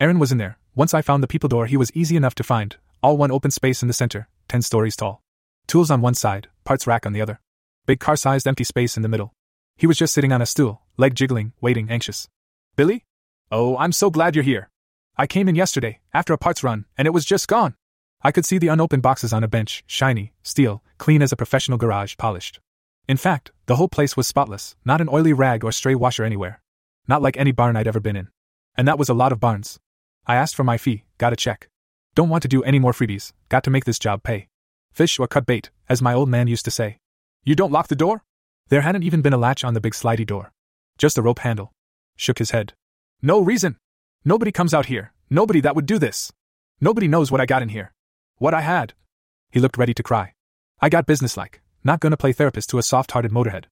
Aaron 0.00 0.18
was 0.18 0.32
in 0.32 0.38
there. 0.38 0.56
Once 0.74 0.94
I 0.94 1.02
found 1.02 1.22
the 1.22 1.28
people 1.28 1.50
door, 1.50 1.66
he 1.66 1.76
was 1.76 1.94
easy 1.94 2.16
enough 2.16 2.34
to 2.36 2.42
find. 2.42 2.76
All 3.02 3.18
one 3.18 3.30
open 3.30 3.50
space 3.50 3.82
in 3.82 3.88
the 3.88 3.94
center, 3.94 4.28
ten 4.48 4.62
stories 4.62 4.96
tall. 4.96 5.22
Tools 5.66 5.90
on 5.90 6.00
one 6.00 6.14
side, 6.14 6.48
parts 6.64 6.86
rack 6.86 7.04
on 7.04 7.12
the 7.12 7.20
other. 7.20 7.40
Big 7.84 8.00
car 8.00 8.16
sized 8.16 8.48
empty 8.48 8.64
space 8.64 8.96
in 8.96 9.02
the 9.02 9.08
middle. 9.08 9.34
He 9.76 9.86
was 9.86 9.98
just 9.98 10.14
sitting 10.14 10.32
on 10.32 10.40
a 10.40 10.46
stool, 10.46 10.80
leg 10.96 11.14
jiggling, 11.14 11.52
waiting, 11.60 11.90
anxious. 11.90 12.26
Billy? 12.74 13.04
Oh, 13.52 13.76
I'm 13.76 13.92
so 13.92 14.08
glad 14.08 14.34
you're 14.34 14.44
here. 14.44 14.70
I 15.18 15.26
came 15.26 15.46
in 15.46 15.56
yesterday, 15.56 16.00
after 16.14 16.32
a 16.32 16.38
parts 16.38 16.64
run, 16.64 16.86
and 16.96 17.04
it 17.04 17.12
was 17.12 17.26
just 17.26 17.48
gone. 17.48 17.74
I 18.22 18.32
could 18.32 18.44
see 18.44 18.58
the 18.58 18.68
unopened 18.68 19.02
boxes 19.02 19.32
on 19.32 19.42
a 19.42 19.48
bench, 19.48 19.82
shiny, 19.86 20.32
steel, 20.42 20.82
clean 20.98 21.22
as 21.22 21.32
a 21.32 21.36
professional 21.36 21.78
garage, 21.78 22.16
polished. 22.18 22.60
In 23.08 23.16
fact, 23.16 23.50
the 23.66 23.76
whole 23.76 23.88
place 23.88 24.16
was 24.16 24.26
spotless, 24.26 24.76
not 24.84 25.00
an 25.00 25.08
oily 25.08 25.32
rag 25.32 25.64
or 25.64 25.72
stray 25.72 25.94
washer 25.94 26.22
anywhere. 26.22 26.60
Not 27.08 27.22
like 27.22 27.38
any 27.38 27.50
barn 27.50 27.76
I'd 27.76 27.88
ever 27.88 27.98
been 27.98 28.16
in. 28.16 28.28
And 28.76 28.86
that 28.86 28.98
was 28.98 29.08
a 29.08 29.14
lot 29.14 29.32
of 29.32 29.40
barns. 29.40 29.78
I 30.26 30.36
asked 30.36 30.54
for 30.54 30.64
my 30.64 30.76
fee, 30.76 31.04
got 31.16 31.32
a 31.32 31.36
check. 31.36 31.68
Don't 32.14 32.28
want 32.28 32.42
to 32.42 32.48
do 32.48 32.62
any 32.62 32.78
more 32.78 32.92
freebies, 32.92 33.32
got 33.48 33.64
to 33.64 33.70
make 33.70 33.86
this 33.86 33.98
job 33.98 34.22
pay. 34.22 34.48
Fish 34.92 35.18
or 35.18 35.26
cut 35.26 35.46
bait, 35.46 35.70
as 35.88 36.02
my 36.02 36.12
old 36.12 36.28
man 36.28 36.46
used 36.46 36.66
to 36.66 36.70
say. 36.70 36.98
You 37.42 37.54
don't 37.54 37.72
lock 37.72 37.88
the 37.88 37.96
door? 37.96 38.22
There 38.68 38.82
hadn't 38.82 39.02
even 39.02 39.22
been 39.22 39.32
a 39.32 39.38
latch 39.38 39.64
on 39.64 39.74
the 39.74 39.80
big 39.80 39.94
slidey 39.94 40.26
door. 40.26 40.52
Just 40.98 41.16
a 41.16 41.22
rope 41.22 41.38
handle. 41.38 41.72
Shook 42.16 42.38
his 42.38 42.50
head. 42.50 42.74
No 43.22 43.40
reason. 43.40 43.76
Nobody 44.24 44.52
comes 44.52 44.74
out 44.74 44.86
here. 44.86 45.12
Nobody 45.30 45.60
that 45.62 45.74
would 45.74 45.86
do 45.86 45.98
this. 45.98 46.30
Nobody 46.80 47.08
knows 47.08 47.30
what 47.30 47.40
I 47.40 47.46
got 47.46 47.62
in 47.62 47.70
here. 47.70 47.92
What 48.40 48.54
I 48.54 48.62
had. 48.62 48.94
He 49.50 49.60
looked 49.60 49.76
ready 49.76 49.92
to 49.92 50.02
cry. 50.02 50.32
I 50.80 50.88
got 50.88 51.04
businesslike, 51.04 51.60
not 51.84 52.00
gonna 52.00 52.16
play 52.16 52.32
therapist 52.32 52.70
to 52.70 52.78
a 52.78 52.82
soft 52.82 53.10
hearted 53.10 53.32
motorhead. 53.32 53.64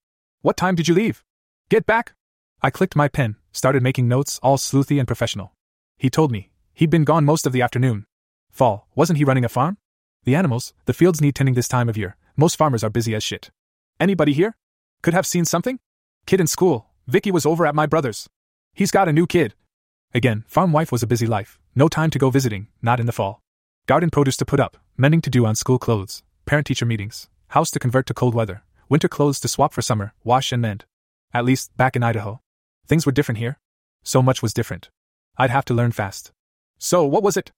What 0.43 0.59
time 0.59 0.75
did 0.75 0.87
you 0.87 0.95
leave? 0.95 1.25
Get 1.71 1.87
back? 1.87 2.13
I 2.61 2.69
clicked 2.69 2.95
my 2.95 3.09
pen, 3.09 3.37
started 3.51 3.83
making 3.83 4.09
notes, 4.09 4.39
all 4.43 4.59
sleuthy 4.59 4.99
and 4.99 5.09
professional. 5.09 5.55
He 5.97 6.11
told 6.11 6.31
me, 6.31 6.51
he'd 6.75 6.91
been 6.91 7.05
gone 7.05 7.25
most 7.25 7.47
of 7.47 7.53
the 7.55 7.63
afternoon. 7.63 8.05
Fall, 8.51 8.87
wasn't 8.95 9.17
he 9.17 9.25
running 9.25 9.43
a 9.43 9.49
farm? 9.49 9.79
The 10.25 10.35
animals, 10.35 10.75
the 10.85 10.93
fields 10.93 11.23
need 11.23 11.35
tending 11.35 11.55
this 11.55 11.67
time 11.67 11.89
of 11.89 11.97
year. 11.97 12.19
Most 12.37 12.59
farmers 12.59 12.85
are 12.85 12.91
busy 12.91 13.15
as 13.15 13.25
shit. 13.25 13.51
Anybody 13.99 14.35
here? 14.35 14.55
Could 15.01 15.15
have 15.15 15.27
seen 15.27 15.47
something? 15.47 15.79
Kid 16.27 16.43
in 16.43 16.47
school. 16.47 16.89
Vicky 17.07 17.31
was 17.31 17.47
over 17.47 17.65
at 17.65 17.75
my 17.75 17.87
brother's. 17.87 18.29
He's 18.75 18.91
got 18.91 19.09
a 19.09 19.15
new 19.15 19.27
kid. 19.27 19.55
Again, 20.13 20.45
farm 20.47 20.73
wife 20.73 20.93
was 20.93 21.03
a 21.03 21.07
busy 21.07 21.27
life. 21.27 21.59
No 21.75 21.89
time 21.89 22.11
to 22.11 22.19
go 22.19 22.29
visiting, 22.29 22.67
not 22.83 23.01
in 23.01 23.07
the 23.07 23.13
fall 23.13 23.41
garden 23.88 24.11
produce 24.11 24.37
to 24.37 24.44
put 24.44 24.61
up, 24.61 24.77
mending 24.98 25.22
to 25.22 25.31
do 25.31 25.46
on 25.46 25.55
school 25.55 25.79
clothes, 25.79 26.22
parent 26.44 26.66
teacher 26.66 26.85
meetings, 26.85 27.31
house 27.48 27.70
to 27.70 27.79
convert 27.79 28.05
to 28.05 28.12
cold 28.12 28.35
weather, 28.35 28.62
winter 28.90 29.09
clothes 29.09 29.40
to 29.40 29.48
swap 29.48 29.72
for 29.72 29.81
summer, 29.81 30.12
wash 30.22 30.53
and 30.53 30.61
mend. 30.61 30.85
At 31.33 31.46
least, 31.46 31.74
back 31.79 31.96
in 31.96 32.03
Idaho. 32.03 32.42
Things 32.87 33.07
were 33.07 33.12
different 33.12 33.38
here. 33.38 33.59
So 34.03 34.20
much 34.20 34.42
was 34.42 34.53
different. 34.53 34.90
I'd 35.38 35.48
have 35.48 35.64
to 35.64 35.74
learn 35.74 35.92
fast. 35.92 36.33
So, 36.79 37.03
what 37.07 37.22
was 37.22 37.38
it? 37.38 37.51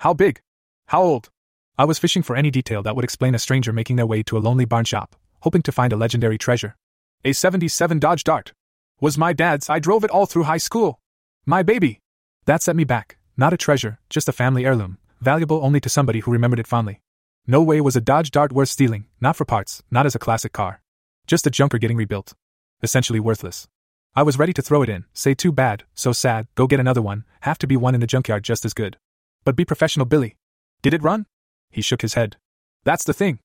How 0.00 0.12
big? 0.12 0.42
How 0.88 1.00
old? 1.00 1.30
I 1.78 1.86
was 1.86 1.98
fishing 1.98 2.22
for 2.22 2.36
any 2.36 2.50
detail 2.50 2.82
that 2.82 2.94
would 2.94 3.04
explain 3.04 3.34
a 3.34 3.38
stranger 3.38 3.72
making 3.72 3.96
their 3.96 4.06
way 4.06 4.22
to 4.24 4.36
a 4.36 4.44
lonely 4.44 4.66
barn 4.66 4.84
shop, 4.84 5.16
hoping 5.40 5.62
to 5.62 5.72
find 5.72 5.94
a 5.94 5.96
legendary 5.96 6.36
treasure. 6.36 6.76
A 7.24 7.32
77 7.32 7.98
Dodge 7.98 8.24
Dart. 8.24 8.52
Was 9.00 9.16
my 9.16 9.32
dad's, 9.32 9.70
I 9.70 9.78
drove 9.78 10.04
it 10.04 10.10
all 10.10 10.26
through 10.26 10.42
high 10.42 10.58
school. 10.58 11.00
My 11.46 11.62
baby. 11.62 12.00
That 12.44 12.62
set 12.62 12.76
me 12.76 12.84
back. 12.84 13.16
Not 13.38 13.54
a 13.54 13.56
treasure, 13.56 14.00
just 14.10 14.28
a 14.28 14.32
family 14.32 14.66
heirloom, 14.66 14.98
valuable 15.20 15.64
only 15.64 15.80
to 15.80 15.88
somebody 15.88 16.20
who 16.20 16.30
remembered 16.32 16.60
it 16.60 16.66
fondly. 16.66 17.00
No 17.46 17.62
way 17.62 17.80
was 17.80 17.96
a 17.96 18.00
Dodge 18.00 18.30
Dart 18.30 18.52
worth 18.52 18.68
stealing, 18.68 19.06
not 19.20 19.36
for 19.36 19.44
parts, 19.44 19.82
not 19.90 20.06
as 20.06 20.14
a 20.14 20.18
classic 20.18 20.52
car. 20.52 20.82
Just 21.26 21.46
a 21.46 21.50
junker 21.50 21.78
getting 21.78 21.96
rebuilt. 21.96 22.34
Essentially 22.82 23.20
worthless. 23.20 23.68
I 24.14 24.22
was 24.22 24.38
ready 24.38 24.52
to 24.52 24.62
throw 24.62 24.82
it 24.82 24.88
in, 24.88 25.04
say 25.12 25.34
too 25.34 25.52
bad, 25.52 25.84
so 25.94 26.12
sad, 26.12 26.48
go 26.54 26.66
get 26.66 26.80
another 26.80 27.02
one, 27.02 27.24
have 27.42 27.58
to 27.58 27.66
be 27.66 27.76
one 27.76 27.94
in 27.94 28.00
the 28.00 28.06
junkyard 28.06 28.42
just 28.42 28.64
as 28.64 28.74
good. 28.74 28.98
But 29.44 29.56
be 29.56 29.64
professional, 29.64 30.06
Billy. 30.06 30.36
Did 30.82 30.94
it 30.94 31.02
run? 31.02 31.26
He 31.70 31.82
shook 31.82 32.02
his 32.02 32.14
head. 32.14 32.36
That's 32.84 33.04
the 33.04 33.12
thing. 33.12 33.38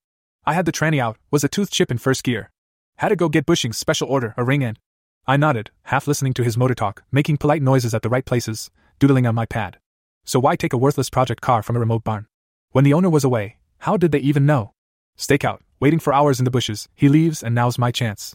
I 0.44 0.54
had 0.54 0.66
the 0.66 0.72
tranny 0.72 0.98
out, 0.98 1.16
was 1.30 1.44
a 1.44 1.48
tooth 1.48 1.70
chip 1.70 1.90
in 1.90 1.98
first 1.98 2.24
gear. 2.24 2.50
Had 2.96 3.08
to 3.08 3.16
go 3.16 3.28
get 3.28 3.46
bushings, 3.46 3.76
special 3.76 4.08
order, 4.08 4.34
a 4.36 4.44
ring 4.44 4.62
end. 4.62 4.78
I 5.26 5.36
nodded, 5.36 5.70
half 5.84 6.06
listening 6.06 6.34
to 6.34 6.44
his 6.44 6.56
motor 6.58 6.74
talk, 6.74 7.04
making 7.10 7.38
polite 7.38 7.62
noises 7.62 7.94
at 7.94 8.02
the 8.02 8.10
right 8.10 8.24
places, 8.24 8.70
doodling 8.98 9.26
on 9.26 9.34
my 9.34 9.46
pad. 9.46 9.78
So 10.24 10.40
why 10.40 10.56
take 10.56 10.72
a 10.72 10.78
worthless 10.78 11.10
project 11.10 11.40
car 11.40 11.62
from 11.62 11.76
a 11.76 11.80
remote 11.80 12.04
barn? 12.04 12.26
When 12.70 12.84
the 12.84 12.94
owner 12.94 13.10
was 13.10 13.24
away, 13.24 13.58
how 13.78 13.96
did 13.96 14.10
they 14.12 14.18
even 14.18 14.46
know? 14.46 14.72
Stakeout, 15.18 15.60
waiting 15.80 15.98
for 15.98 16.12
hours 16.12 16.38
in 16.38 16.44
the 16.44 16.50
bushes, 16.50 16.88
he 16.94 17.08
leaves 17.08 17.42
and 17.42 17.54
now's 17.54 17.78
my 17.78 17.90
chance. 17.90 18.34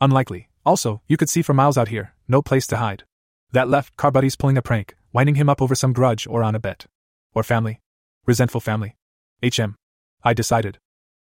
Unlikely. 0.00 0.48
Also, 0.64 1.00
you 1.08 1.16
could 1.16 1.30
see 1.30 1.42
for 1.42 1.54
miles 1.54 1.78
out 1.78 1.88
here, 1.88 2.14
no 2.28 2.42
place 2.42 2.66
to 2.66 2.76
hide. 2.76 3.04
That 3.52 3.68
left, 3.68 3.96
car 3.96 4.10
buddies 4.10 4.36
pulling 4.36 4.58
a 4.58 4.62
prank, 4.62 4.94
winding 5.12 5.36
him 5.36 5.48
up 5.48 5.62
over 5.62 5.74
some 5.74 5.92
grudge 5.92 6.26
or 6.26 6.42
on 6.42 6.54
a 6.54 6.60
bet. 6.60 6.86
Or 7.34 7.42
family. 7.42 7.80
Resentful 8.26 8.60
family. 8.60 8.96
HM. 9.42 9.76
I 10.22 10.34
decided. 10.34 10.78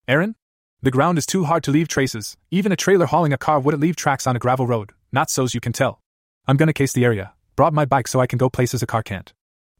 Aaron? 0.08 0.34
The 0.82 0.90
ground 0.90 1.16
is 1.16 1.26
too 1.26 1.44
hard 1.44 1.62
to 1.64 1.70
leave 1.70 1.86
traces, 1.86 2.36
even 2.50 2.72
a 2.72 2.76
trailer 2.76 3.06
hauling 3.06 3.32
a 3.32 3.38
car 3.38 3.60
wouldn't 3.60 3.80
leave 3.80 3.94
tracks 3.94 4.26
on 4.26 4.34
a 4.34 4.40
gravel 4.40 4.66
road, 4.66 4.90
not 5.12 5.30
so's 5.30 5.54
you 5.54 5.60
can 5.60 5.72
tell. 5.72 6.00
I'm 6.48 6.56
gonna 6.56 6.72
case 6.72 6.92
the 6.92 7.04
area, 7.04 7.34
brought 7.54 7.72
my 7.72 7.84
bike 7.84 8.08
so 8.08 8.18
I 8.18 8.26
can 8.26 8.38
go 8.38 8.50
places 8.50 8.82
a 8.82 8.86
car 8.86 9.04
can't. 9.04 9.32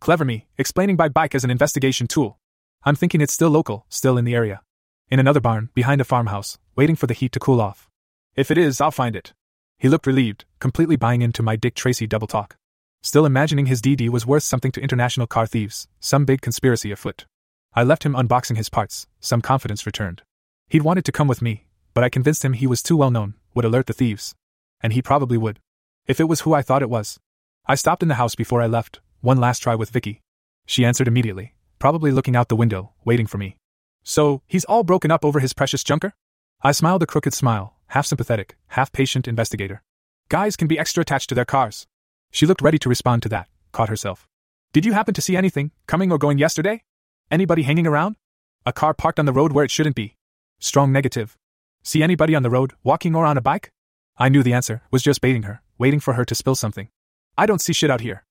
Clever 0.03 0.25
me, 0.25 0.47
explaining 0.59 0.97
by 0.97 1.09
bike 1.09 1.33
as 1.33 1.45
an 1.45 1.51
investigation 1.53 2.09
tool. 2.09 2.41
I'm 2.83 2.97
thinking 2.97 3.21
it's 3.21 3.33
still 3.33 3.51
local, 3.51 3.87
still 3.89 4.19
in 4.19 4.25
the 4.25 4.35
area. 4.35 4.61
In 5.13 5.21
another 5.21 5.39
barn, 5.39 5.69
behind 5.75 6.01
a 6.01 6.05
farmhouse, 6.05 6.59
waiting 6.75 6.97
for 6.97 7.07
the 7.07 7.15
heat 7.15 7.31
to 7.31 7.39
cool 7.39 7.61
off. 7.61 7.89
If 8.35 8.51
it 8.51 8.59
is, 8.59 8.81
I'll 8.81 8.91
find 8.91 9.15
it. 9.15 9.33
He 9.79 9.89
looked 9.89 10.09
relieved, 10.09 10.45
completely 10.59 10.97
buying 10.97 11.23
into 11.23 11.45
my 11.45 11.55
Dick 11.55 11.77
Tracy 11.77 12.09
double 12.09 12.27
talk. 12.27 12.57
Still 13.05 13.25
imagining 13.25 13.67
his 13.67 13.81
DD 13.81 14.09
was 14.09 14.27
worth 14.27 14.43
something 14.43 14.73
to 14.73 14.81
international 14.81 15.29
car 15.29 15.47
thieves, 15.47 15.87
some 16.01 16.25
big 16.25 16.41
conspiracy 16.41 16.91
afoot. 16.91 17.25
I 17.73 17.85
left 17.85 18.05
him 18.05 18.15
unboxing 18.15 18.57
his 18.57 18.69
parts, 18.69 19.07
some 19.21 19.41
confidence 19.41 19.87
returned. 19.87 20.23
He'd 20.69 20.83
wanted 20.83 21.05
to 21.05 21.13
come 21.13 21.29
with 21.29 21.43
me, 21.43 21.69
but 21.95 22.03
I 22.03 22.09
convinced 22.09 22.45
him 22.45 22.55
he 22.55 22.67
was 22.67 22.83
too 22.83 22.97
well 22.97 23.13
known, 23.13 23.35
would 23.55 23.65
alert 23.65 23.87
the 23.87 23.93
thieves. 23.93 24.35
And 24.83 24.95
he 24.95 25.01
probably 25.01 25.39
would. 25.39 25.61
If 26.09 26.19
it 26.19 26.29
was 26.29 26.41
who 26.41 26.55
I 26.55 26.63
thought 26.63 26.83
it 26.83 26.91
was. 26.91 27.21
I 27.67 27.77
stopped 27.77 28.03
in 28.03 28.09
the 28.09 28.17
house 28.17 28.35
before 28.35 28.61
I 28.61 28.67
left, 28.67 28.99
one 29.23 29.39
last 29.39 29.61
try 29.61 29.75
with 29.75 29.91
Vicky. 29.91 30.21
She 30.67 30.85
answered 30.85 31.09
immediately, 31.09 31.55
probably 31.79 32.11
looking 32.11 32.37
out 32.37 32.49
the 32.49 32.57
window, 32.57 32.93
waiting 33.05 33.27
for 33.27 33.39
me. 33.39 33.57
So, 34.03 34.43
he's 34.47 34.65
all 34.65 34.83
broken 34.83 35.11
up 35.13 35.25
over 35.25 35.39
his 35.39 35.55
precious 35.55 35.85
junker? 35.85 36.13
I 36.61 36.73
smiled 36.73 37.03
a 37.05 37.07
crooked 37.07 37.33
smile, 37.33 37.77
half 37.87 38.05
sympathetic, 38.05 38.57
half 38.69 38.93
patient 38.93 39.29
investigator. 39.29 39.83
Guys 40.29 40.57
can 40.57 40.67
be 40.67 40.79
extra 40.79 41.03
attached 41.03 41.29
to 41.29 41.35
their 41.37 41.45
cars. 41.45 41.87
She 42.33 42.47
looked 42.47 42.63
ready 42.63 42.79
to 42.79 42.89
respond 42.89 43.23
to 43.23 43.29
that, 43.29 43.49
caught 43.71 43.89
herself. 43.89 44.29
Did 44.73 44.85
you 44.85 44.93
happen 44.93 45.15
to 45.15 45.23
see 45.23 45.37
anything, 45.37 45.71
coming 45.87 46.11
or 46.11 46.19
going 46.19 46.39
yesterday? 46.39 46.83
Anybody 47.31 47.63
hanging 47.63 47.87
around? 47.87 48.17
A 48.67 48.73
car 48.73 48.93
parked 48.93 49.21
on 49.21 49.27
the 49.27 49.33
road 49.33 49.53
where 49.53 49.65
it 49.65 49.71
shouldn't 49.71 49.97
be. 49.97 50.17
Strong 50.59 50.91
negative. 50.91 51.37
See 51.85 52.03
anybody 52.03 52.35
on 52.35 52.43
the 52.43 52.51
road, 52.51 52.73
walking 52.83 53.15
or 53.15 53.25
on 53.25 53.37
a 53.37 53.41
bike? 53.41 53.71
I 54.17 54.29
knew 54.29 54.43
the 54.43 54.53
answer, 54.53 54.83
was 54.91 55.03
just 55.03 55.21
baiting 55.21 55.45
her, 55.45 55.63
waiting 55.79 56.01
for 56.01 56.15
her 56.15 56.25
to 56.25 56.35
spill 56.35 56.55
something. 56.55 56.89
I 57.39 57.47
don't 57.47 57.61
see 57.61 57.73
shit 57.73 57.91
out 57.91 58.01
here. 58.01 58.25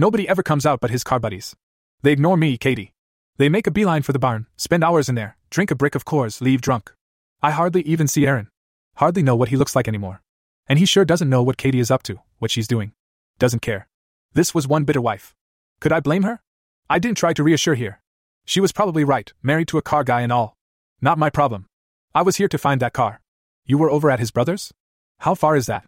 Nobody 0.00 0.28
ever 0.28 0.44
comes 0.44 0.64
out 0.64 0.78
but 0.78 0.92
his 0.92 1.02
car 1.02 1.18
buddies. 1.18 1.56
They 2.02 2.12
ignore 2.12 2.36
me, 2.36 2.56
Katie. 2.56 2.92
They 3.36 3.48
make 3.48 3.66
a 3.66 3.72
beeline 3.72 4.02
for 4.02 4.12
the 4.12 4.20
barn, 4.20 4.46
spend 4.56 4.84
hours 4.84 5.08
in 5.08 5.16
there, 5.16 5.36
drink 5.50 5.72
a 5.72 5.74
brick 5.74 5.96
of 5.96 6.04
Coors, 6.04 6.40
leave 6.40 6.60
drunk. 6.60 6.94
I 7.42 7.50
hardly 7.50 7.82
even 7.82 8.06
see 8.06 8.24
Aaron. 8.24 8.48
Hardly 8.94 9.24
know 9.24 9.34
what 9.34 9.48
he 9.48 9.56
looks 9.56 9.74
like 9.74 9.88
anymore. 9.88 10.22
And 10.68 10.78
he 10.78 10.86
sure 10.86 11.04
doesn't 11.04 11.28
know 11.28 11.42
what 11.42 11.56
Katie 11.56 11.80
is 11.80 11.90
up 11.90 12.04
to, 12.04 12.20
what 12.38 12.52
she's 12.52 12.68
doing. 12.68 12.92
Doesn't 13.40 13.60
care. 13.60 13.88
This 14.34 14.54
was 14.54 14.68
one 14.68 14.84
bitter 14.84 15.00
wife. 15.00 15.34
Could 15.80 15.92
I 15.92 15.98
blame 15.98 16.22
her? 16.22 16.42
I 16.88 17.00
didn't 17.00 17.18
try 17.18 17.32
to 17.32 17.42
reassure 17.42 17.74
her. 17.74 18.00
She 18.44 18.60
was 18.60 18.70
probably 18.70 19.02
right, 19.02 19.32
married 19.42 19.66
to 19.68 19.78
a 19.78 19.82
car 19.82 20.04
guy 20.04 20.20
and 20.20 20.30
all. 20.30 20.54
Not 21.00 21.18
my 21.18 21.28
problem. 21.28 21.66
I 22.14 22.22
was 22.22 22.36
here 22.36 22.48
to 22.48 22.58
find 22.58 22.80
that 22.80 22.92
car. 22.92 23.20
You 23.66 23.78
were 23.78 23.90
over 23.90 24.12
at 24.12 24.20
his 24.20 24.30
brother's? 24.30 24.72
How 25.18 25.34
far 25.34 25.56
is 25.56 25.66
that? 25.66 25.86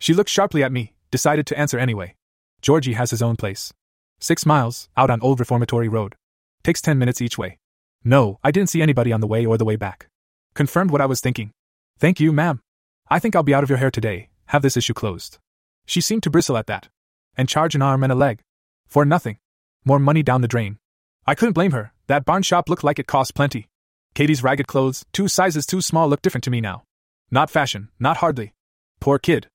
She 0.00 0.14
looked 0.14 0.30
sharply 0.30 0.64
at 0.64 0.72
me, 0.72 0.94
decided 1.12 1.46
to 1.46 1.56
answer 1.56 1.78
anyway. 1.78 2.16
Georgie 2.62 2.92
has 2.92 3.10
his 3.10 3.22
own 3.22 3.34
place. 3.34 3.72
Six 4.20 4.46
miles, 4.46 4.88
out 4.96 5.10
on 5.10 5.20
Old 5.20 5.40
Reformatory 5.40 5.88
Road. 5.88 6.14
Takes 6.62 6.80
ten 6.80 6.96
minutes 6.96 7.20
each 7.20 7.36
way. 7.36 7.58
No, 8.04 8.38
I 8.44 8.52
didn't 8.52 8.70
see 8.70 8.80
anybody 8.80 9.12
on 9.12 9.20
the 9.20 9.26
way 9.26 9.44
or 9.44 9.58
the 9.58 9.64
way 9.64 9.74
back. 9.74 10.06
Confirmed 10.54 10.92
what 10.92 11.00
I 11.00 11.06
was 11.06 11.20
thinking. 11.20 11.50
Thank 11.98 12.20
you, 12.20 12.32
ma'am. 12.32 12.60
I 13.10 13.18
think 13.18 13.34
I'll 13.34 13.42
be 13.42 13.52
out 13.52 13.64
of 13.64 13.68
your 13.68 13.78
hair 13.78 13.90
today, 13.90 14.28
have 14.46 14.62
this 14.62 14.76
issue 14.76 14.94
closed. 14.94 15.38
She 15.86 16.00
seemed 16.00 16.22
to 16.22 16.30
bristle 16.30 16.56
at 16.56 16.68
that. 16.68 16.88
And 17.36 17.48
charge 17.48 17.74
an 17.74 17.82
arm 17.82 18.04
and 18.04 18.12
a 18.12 18.16
leg. 18.16 18.42
For 18.86 19.04
nothing. 19.04 19.38
More 19.84 19.98
money 19.98 20.22
down 20.22 20.40
the 20.40 20.48
drain. 20.48 20.78
I 21.26 21.34
couldn't 21.34 21.54
blame 21.54 21.72
her, 21.72 21.92
that 22.06 22.24
barn 22.24 22.44
shop 22.44 22.68
looked 22.68 22.84
like 22.84 23.00
it 23.00 23.08
cost 23.08 23.34
plenty. 23.34 23.68
Katie's 24.14 24.44
ragged 24.44 24.68
clothes, 24.68 25.04
two 25.12 25.26
sizes 25.26 25.66
too 25.66 25.80
small, 25.80 26.08
look 26.08 26.22
different 26.22 26.44
to 26.44 26.50
me 26.50 26.60
now. 26.60 26.84
Not 27.28 27.50
fashion, 27.50 27.88
not 27.98 28.18
hardly. 28.18 28.52
Poor 29.00 29.18
kid. 29.18 29.48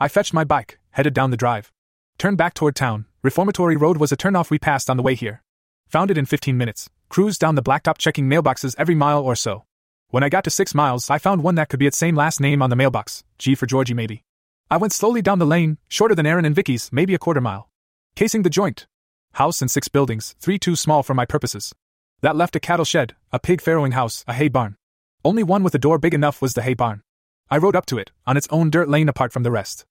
I 0.00 0.08
fetched 0.08 0.32
my 0.32 0.44
bike, 0.44 0.78
headed 0.92 1.12
down 1.12 1.30
the 1.30 1.36
drive. 1.36 1.70
Turned 2.18 2.38
back 2.38 2.54
toward 2.54 2.76
town. 2.76 3.06
Reformatory 3.22 3.76
Road 3.76 3.98
was 3.98 4.12
a 4.12 4.16
turnoff 4.16 4.50
we 4.50 4.58
passed 4.58 4.88
on 4.88 4.96
the 4.96 5.02
way 5.02 5.14
here. 5.14 5.42
Found 5.88 6.10
it 6.10 6.18
in 6.18 6.26
15 6.26 6.56
minutes. 6.56 6.88
Cruised 7.08 7.40
down 7.40 7.54
the 7.54 7.62
blacktop 7.62 7.98
checking 7.98 8.28
mailboxes 8.28 8.74
every 8.78 8.94
mile 8.94 9.22
or 9.22 9.36
so. 9.36 9.64
When 10.08 10.22
I 10.22 10.28
got 10.28 10.44
to 10.44 10.50
six 10.50 10.74
miles, 10.74 11.10
I 11.10 11.18
found 11.18 11.42
one 11.42 11.56
that 11.56 11.68
could 11.68 11.80
be 11.80 11.86
its 11.86 11.98
same 11.98 12.14
last 12.14 12.40
name 12.40 12.62
on 12.62 12.70
the 12.70 12.76
mailbox 12.76 13.24
G 13.38 13.54
for 13.54 13.66
Georgie, 13.66 13.94
maybe. 13.94 14.22
I 14.70 14.76
went 14.76 14.92
slowly 14.92 15.22
down 15.22 15.38
the 15.38 15.46
lane, 15.46 15.78
shorter 15.88 16.14
than 16.14 16.26
Aaron 16.26 16.44
and 16.44 16.54
Vicky's, 16.54 16.90
maybe 16.92 17.14
a 17.14 17.18
quarter 17.18 17.40
mile. 17.40 17.68
Casing 18.16 18.42
the 18.42 18.50
joint. 18.50 18.86
House 19.34 19.60
and 19.60 19.70
six 19.70 19.88
buildings, 19.88 20.36
three 20.38 20.58
too 20.58 20.76
small 20.76 21.02
for 21.02 21.14
my 21.14 21.26
purposes. 21.26 21.74
That 22.20 22.36
left 22.36 22.56
a 22.56 22.60
cattle 22.60 22.84
shed, 22.84 23.14
a 23.32 23.38
pig 23.38 23.60
farrowing 23.60 23.92
house, 23.92 24.24
a 24.26 24.32
hay 24.32 24.48
barn. 24.48 24.76
Only 25.24 25.42
one 25.42 25.62
with 25.62 25.74
a 25.74 25.78
door 25.78 25.98
big 25.98 26.14
enough 26.14 26.40
was 26.40 26.54
the 26.54 26.62
hay 26.62 26.74
barn. 26.74 27.02
I 27.50 27.58
rode 27.58 27.76
up 27.76 27.86
to 27.86 27.98
it, 27.98 28.12
on 28.26 28.36
its 28.36 28.48
own 28.50 28.70
dirt 28.70 28.88
lane 28.88 29.08
apart 29.08 29.32
from 29.32 29.42
the 29.42 29.50
rest. 29.50 29.84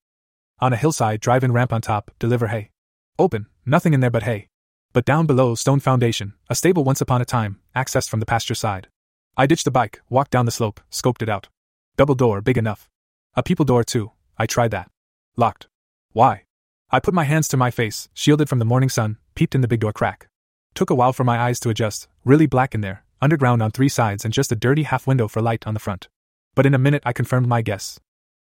On 0.63 0.71
a 0.71 0.77
hillside, 0.77 1.19
drive 1.19 1.43
in 1.43 1.51
ramp 1.51 1.73
on 1.73 1.81
top, 1.81 2.09
deliver 2.19 2.47
hay. 2.47 2.71
Open, 3.19 3.47
nothing 3.65 3.93
in 3.93 3.99
there 3.99 4.09
but 4.09 4.23
hay. 4.23 4.47
But 4.93 5.03
down 5.03 5.25
below, 5.25 5.55
stone 5.55 5.81
foundation, 5.81 6.35
a 6.49 6.55
stable 6.55 6.85
once 6.85 7.01
upon 7.01 7.21
a 7.21 7.25
time, 7.25 7.59
accessed 7.75 8.09
from 8.09 8.21
the 8.21 8.25
pasture 8.25 8.55
side. 8.55 8.87
I 9.35 9.45
ditched 9.45 9.65
the 9.65 9.71
bike, 9.71 9.99
walked 10.09 10.31
down 10.31 10.45
the 10.45 10.53
slope, 10.53 10.79
scoped 10.89 11.21
it 11.21 11.27
out. 11.27 11.49
Double 11.97 12.15
door, 12.15 12.39
big 12.39 12.57
enough. 12.57 12.89
A 13.35 13.43
people 13.43 13.65
door, 13.65 13.83
too. 13.83 14.11
I 14.37 14.45
tried 14.45 14.71
that. 14.71 14.89
Locked. 15.35 15.67
Why? 16.13 16.45
I 16.89 17.01
put 17.01 17.13
my 17.13 17.25
hands 17.25 17.49
to 17.49 17.57
my 17.57 17.69
face, 17.69 18.07
shielded 18.13 18.47
from 18.47 18.59
the 18.59 18.71
morning 18.73 18.87
sun, 18.87 19.17
peeped 19.35 19.55
in 19.55 19.59
the 19.59 19.67
big 19.67 19.81
door 19.81 19.91
crack. 19.91 20.29
Took 20.75 20.89
a 20.89 20.95
while 20.95 21.11
for 21.11 21.25
my 21.25 21.39
eyes 21.39 21.59
to 21.59 21.71
adjust, 21.71 22.07
really 22.23 22.45
black 22.45 22.73
in 22.73 22.79
there, 22.79 23.03
underground 23.21 23.61
on 23.61 23.71
three 23.71 23.89
sides 23.89 24.23
and 24.23 24.33
just 24.33 24.53
a 24.53 24.55
dirty 24.55 24.83
half 24.83 25.07
window 25.07 25.27
for 25.27 25.41
light 25.41 25.67
on 25.67 25.73
the 25.73 25.81
front. 25.81 26.07
But 26.55 26.65
in 26.65 26.73
a 26.73 26.79
minute 26.79 27.03
I 27.05 27.11
confirmed 27.11 27.47
my 27.47 27.61
guess. 27.61 27.99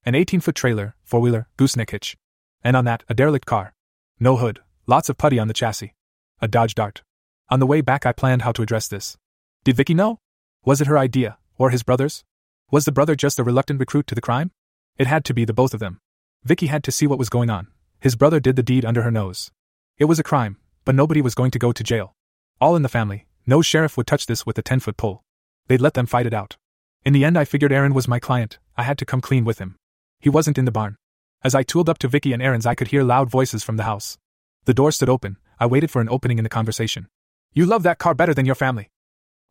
An 0.06 0.14
18 0.14 0.40
foot 0.40 0.54
trailer, 0.54 0.94
four 1.04 1.20
wheeler, 1.20 1.48
gooseneck 1.58 1.90
hitch. 1.90 2.16
And 2.64 2.74
on 2.74 2.86
that, 2.86 3.04
a 3.08 3.14
derelict 3.14 3.44
car. 3.44 3.74
No 4.18 4.38
hood, 4.38 4.60
lots 4.86 5.10
of 5.10 5.18
putty 5.18 5.38
on 5.38 5.48
the 5.48 5.54
chassis. 5.54 5.94
A 6.40 6.48
Dodge 6.48 6.74
Dart. 6.74 7.02
On 7.50 7.60
the 7.60 7.66
way 7.66 7.82
back, 7.82 8.06
I 8.06 8.12
planned 8.12 8.42
how 8.42 8.52
to 8.52 8.62
address 8.62 8.88
this. 8.88 9.18
Did 9.62 9.76
Vicky 9.76 9.92
know? 9.92 10.18
Was 10.64 10.80
it 10.80 10.86
her 10.86 10.96
idea, 10.96 11.36
or 11.58 11.68
his 11.68 11.82
brother's? 11.82 12.24
Was 12.70 12.86
the 12.86 12.92
brother 12.92 13.14
just 13.14 13.38
a 13.38 13.44
reluctant 13.44 13.78
recruit 13.78 14.06
to 14.06 14.14
the 14.14 14.22
crime? 14.22 14.52
It 14.96 15.06
had 15.06 15.24
to 15.26 15.34
be 15.34 15.44
the 15.44 15.52
both 15.52 15.74
of 15.74 15.80
them. 15.80 16.00
Vicky 16.44 16.66
had 16.66 16.82
to 16.84 16.92
see 16.92 17.06
what 17.06 17.18
was 17.18 17.28
going 17.28 17.50
on. 17.50 17.66
His 17.98 18.16
brother 18.16 18.40
did 18.40 18.56
the 18.56 18.62
deed 18.62 18.86
under 18.86 19.02
her 19.02 19.10
nose. 19.10 19.50
It 19.98 20.06
was 20.06 20.18
a 20.18 20.22
crime, 20.22 20.56
but 20.86 20.94
nobody 20.94 21.20
was 21.20 21.34
going 21.34 21.50
to 21.50 21.58
go 21.58 21.72
to 21.72 21.84
jail. 21.84 22.14
All 22.58 22.74
in 22.74 22.82
the 22.82 22.88
family, 22.88 23.26
no 23.46 23.60
sheriff 23.60 23.98
would 23.98 24.06
touch 24.06 24.24
this 24.24 24.46
with 24.46 24.56
a 24.56 24.62
10 24.62 24.80
foot 24.80 24.96
pole. 24.96 25.24
They'd 25.66 25.82
let 25.82 25.92
them 25.92 26.06
fight 26.06 26.26
it 26.26 26.32
out. 26.32 26.56
In 27.04 27.12
the 27.12 27.24
end, 27.24 27.36
I 27.36 27.44
figured 27.44 27.72
Aaron 27.72 27.92
was 27.92 28.08
my 28.08 28.18
client, 28.18 28.58
I 28.76 28.84
had 28.84 28.96
to 28.98 29.04
come 29.04 29.20
clean 29.20 29.44
with 29.44 29.58
him. 29.58 29.76
He 30.20 30.28
wasn't 30.28 30.58
in 30.58 30.66
the 30.66 30.70
barn. 30.70 30.96
As 31.42 31.54
I 31.54 31.62
tooled 31.62 31.88
up 31.88 31.98
to 31.98 32.08
Vicky 32.08 32.32
and 32.32 32.42
Aaron's, 32.42 32.66
I 32.66 32.74
could 32.74 32.88
hear 32.88 33.02
loud 33.02 33.30
voices 33.30 33.64
from 33.64 33.78
the 33.78 33.84
house. 33.84 34.18
The 34.66 34.74
door 34.74 34.92
stood 34.92 35.08
open. 35.08 35.38
I 35.58 35.66
waited 35.66 35.90
for 35.90 36.00
an 36.00 36.08
opening 36.10 36.38
in 36.38 36.44
the 36.44 36.50
conversation. 36.50 37.08
You 37.54 37.64
love 37.66 37.82
that 37.84 37.98
car 37.98 38.14
better 38.14 38.34
than 38.34 38.46
your 38.46 38.54
family. 38.54 38.90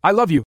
I 0.03 0.11
love 0.11 0.29
you. 0.31 0.43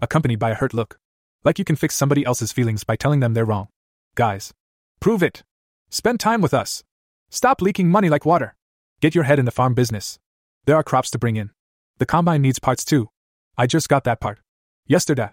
Accompanied 0.00 0.38
by 0.38 0.50
a 0.50 0.54
hurt 0.54 0.74
look. 0.74 0.98
Like 1.44 1.58
you 1.58 1.64
can 1.64 1.76
fix 1.76 1.94
somebody 1.94 2.24
else's 2.24 2.52
feelings 2.52 2.82
by 2.82 2.96
telling 2.96 3.20
them 3.20 3.34
they're 3.34 3.44
wrong. 3.44 3.68
Guys. 4.14 4.52
Prove 4.98 5.22
it. 5.22 5.42
Spend 5.90 6.18
time 6.18 6.40
with 6.40 6.54
us. 6.54 6.82
Stop 7.30 7.60
leaking 7.60 7.90
money 7.90 8.08
like 8.08 8.26
water. 8.26 8.56
Get 9.00 9.14
your 9.14 9.24
head 9.24 9.38
in 9.38 9.44
the 9.44 9.50
farm 9.50 9.74
business. 9.74 10.18
There 10.64 10.76
are 10.76 10.82
crops 10.82 11.10
to 11.10 11.18
bring 11.18 11.36
in. 11.36 11.50
The 11.98 12.06
combine 12.06 12.42
needs 12.42 12.58
parts 12.58 12.84
too. 12.84 13.08
I 13.56 13.66
just 13.66 13.88
got 13.88 14.04
that 14.04 14.20
part. 14.20 14.40
Yesterday. 14.86 15.30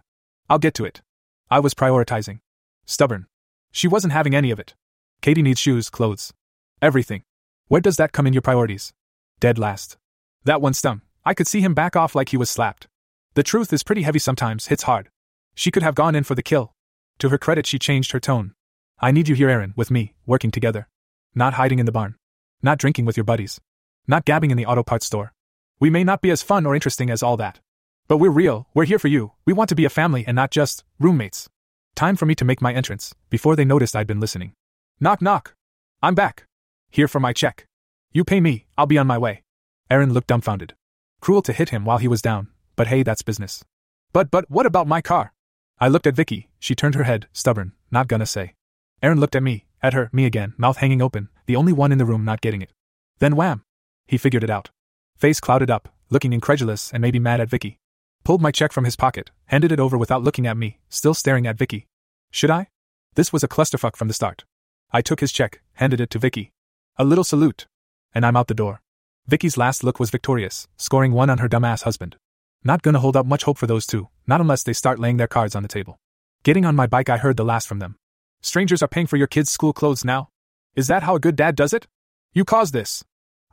I'll 0.49 0.59
get 0.59 0.73
to 0.75 0.85
it. 0.85 1.01
I 1.49 1.59
was 1.59 1.73
prioritizing. 1.73 2.39
Stubborn. 2.85 3.27
She 3.73 3.87
wasn't 3.87 4.13
having 4.13 4.35
any 4.35 4.51
of 4.51 4.59
it. 4.59 4.75
Katie 5.21 5.41
needs 5.41 5.59
shoes, 5.59 5.89
clothes. 5.89 6.31
Everything. 6.79 7.23
Where 7.69 7.81
does 7.81 7.97
that 7.97 8.11
come 8.11 8.27
in 8.27 8.33
your 8.33 8.43
priorities? 8.43 8.93
Dead 9.39 9.57
last. 9.57 9.97
That 10.43 10.61
one 10.61 10.75
stung. 10.75 11.01
I 11.25 11.33
could 11.33 11.47
see 11.47 11.59
him 11.59 11.73
back 11.73 11.95
off 11.95 12.13
like 12.13 12.29
he 12.29 12.37
was 12.37 12.51
slapped. 12.51 12.87
The 13.33 13.41
truth 13.41 13.73
is 13.73 13.81
pretty 13.81 14.03
heavy 14.03 14.19
sometimes, 14.19 14.67
hits 14.67 14.83
hard. 14.83 15.09
She 15.55 15.71
could 15.71 15.81
have 15.81 15.95
gone 15.95 16.13
in 16.13 16.23
for 16.23 16.35
the 16.35 16.43
kill. 16.43 16.75
To 17.17 17.29
her 17.29 17.39
credit, 17.39 17.65
she 17.65 17.79
changed 17.79 18.11
her 18.11 18.19
tone. 18.19 18.53
I 18.99 19.11
need 19.11 19.27
you 19.27 19.33
here, 19.33 19.49
Aaron, 19.49 19.73
with 19.75 19.89
me, 19.89 20.13
working 20.27 20.51
together. 20.51 20.87
Not 21.33 21.55
hiding 21.55 21.79
in 21.79 21.87
the 21.87 21.91
barn. 21.91 22.15
Not 22.61 22.77
drinking 22.77 23.05
with 23.05 23.17
your 23.17 23.23
buddies. 23.23 23.59
Not 24.07 24.25
gabbing 24.25 24.51
in 24.51 24.57
the 24.57 24.67
auto 24.67 24.83
parts 24.83 25.07
store. 25.07 25.33
We 25.79 25.89
may 25.89 26.03
not 26.03 26.21
be 26.21 26.29
as 26.29 26.43
fun 26.43 26.67
or 26.67 26.75
interesting 26.75 27.09
as 27.09 27.23
all 27.23 27.37
that. 27.37 27.59
But 28.07 28.17
we're 28.17 28.29
real, 28.29 28.67
we're 28.75 28.85
here 28.85 28.99
for 28.99 29.07
you, 29.07 29.31
we 29.45 29.53
want 29.53 29.69
to 29.69 29.75
be 29.75 29.85
a 29.85 29.89
family 29.89 30.23
and 30.27 30.35
not 30.35 30.51
just 30.51 30.83
roommates. 30.99 31.49
Time 31.95 32.15
for 32.15 32.25
me 32.25 32.33
to 32.35 32.45
make 32.45 32.61
my 32.61 32.73
entrance, 32.73 33.13
before 33.29 33.55
they 33.55 33.65
noticed 33.65 33.95
I'd 33.95 34.07
been 34.07 34.19
listening. 34.19 34.53
Knock 34.99 35.21
knock. 35.21 35.53
I'm 36.01 36.15
back. 36.15 36.47
Here 36.89 37.07
for 37.07 37.19
my 37.19 37.33
check. 37.33 37.67
You 38.11 38.23
pay 38.23 38.41
me, 38.41 38.65
I'll 38.77 38.87
be 38.87 38.97
on 38.97 39.05
my 39.05 39.19
way. 39.19 39.43
Aaron 39.91 40.11
looked 40.11 40.27
dumbfounded. 40.27 40.73
Cruel 41.21 41.43
to 41.43 41.53
hit 41.53 41.69
him 41.69 41.85
while 41.85 41.99
he 41.99 42.07
was 42.07 42.21
down, 42.21 42.47
but 42.75 42.87
hey, 42.87 43.03
that's 43.03 43.21
business. 43.21 43.63
But, 44.11 44.31
but, 44.31 44.49
what 44.49 44.65
about 44.65 44.87
my 44.87 45.01
car? 45.01 45.33
I 45.79 45.87
looked 45.87 46.07
at 46.07 46.15
Vicky, 46.15 46.49
she 46.59 46.73
turned 46.73 46.95
her 46.95 47.03
head, 47.03 47.27
stubborn, 47.31 47.73
not 47.91 48.07
gonna 48.07 48.25
say. 48.25 48.55
Aaron 49.03 49.19
looked 49.19 49.35
at 49.35 49.43
me, 49.43 49.65
at 49.81 49.93
her, 49.93 50.09
me 50.11 50.25
again, 50.25 50.55
mouth 50.57 50.77
hanging 50.77 51.01
open, 51.01 51.29
the 51.45 51.55
only 51.55 51.73
one 51.73 51.91
in 51.91 51.99
the 51.99 52.05
room 52.05 52.25
not 52.25 52.41
getting 52.41 52.61
it. 52.63 52.71
Then 53.19 53.35
wham! 53.35 53.63
He 54.07 54.17
figured 54.17 54.43
it 54.43 54.49
out. 54.49 54.71
Face 55.15 55.39
clouded 55.39 55.69
up, 55.69 55.89
looking 56.09 56.33
incredulous 56.33 56.91
and 56.91 57.01
maybe 57.01 57.19
mad 57.19 57.39
at 57.39 57.49
Vicky 57.49 57.79
pulled 58.23 58.41
my 58.41 58.51
check 58.51 58.71
from 58.71 58.85
his 58.85 58.95
pocket, 58.95 59.31
handed 59.47 59.71
it 59.71 59.79
over 59.79 59.97
without 59.97 60.23
looking 60.23 60.47
at 60.47 60.57
me, 60.57 60.79
still 60.89 61.13
staring 61.13 61.45
at 61.45 61.57
Vicky. 61.57 61.87
Should 62.31 62.49
I? 62.49 62.69
This 63.15 63.33
was 63.33 63.43
a 63.43 63.47
clusterfuck 63.47 63.95
from 63.95 64.07
the 64.07 64.13
start. 64.13 64.45
I 64.91 65.01
took 65.01 65.19
his 65.19 65.31
check, 65.31 65.61
handed 65.73 65.99
it 65.99 66.09
to 66.11 66.19
Vicky. 66.19 66.51
A 66.97 67.03
little 67.03 67.23
salute. 67.23 67.67
And 68.15 68.25
I'm 68.25 68.37
out 68.37 68.47
the 68.47 68.53
door. 68.53 68.81
Vicky's 69.27 69.57
last 69.57 69.83
look 69.83 69.99
was 69.99 70.09
victorious, 70.09 70.67
scoring 70.77 71.11
one 71.11 71.29
on 71.29 71.39
her 71.39 71.49
dumbass 71.49 71.83
husband. 71.83 72.15
Not 72.63 72.81
gonna 72.81 72.99
hold 72.99 73.17
up 73.17 73.25
much 73.25 73.43
hope 73.43 73.57
for 73.57 73.67
those 73.67 73.85
two, 73.85 74.07
not 74.25 74.39
unless 74.39 74.63
they 74.63 74.73
start 74.73 74.99
laying 74.99 75.17
their 75.17 75.27
cards 75.27 75.55
on 75.55 75.63
the 75.63 75.69
table. 75.69 75.97
Getting 76.43 76.65
on 76.65 76.75
my 76.75 76.87
bike, 76.87 77.09
I 77.09 77.17
heard 77.17 77.37
the 77.37 77.45
last 77.45 77.67
from 77.67 77.79
them. 77.79 77.97
Strangers 78.41 78.81
are 78.81 78.87
paying 78.87 79.07
for 79.07 79.17
your 79.17 79.27
kids' 79.27 79.51
school 79.51 79.73
clothes 79.73 80.05
now? 80.05 80.29
Is 80.75 80.87
that 80.87 81.03
how 81.03 81.15
a 81.15 81.19
good 81.19 81.35
dad 81.35 81.55
does 81.55 81.73
it? 81.73 81.87
You 82.33 82.45
caused 82.45 82.73
this. 82.73 83.03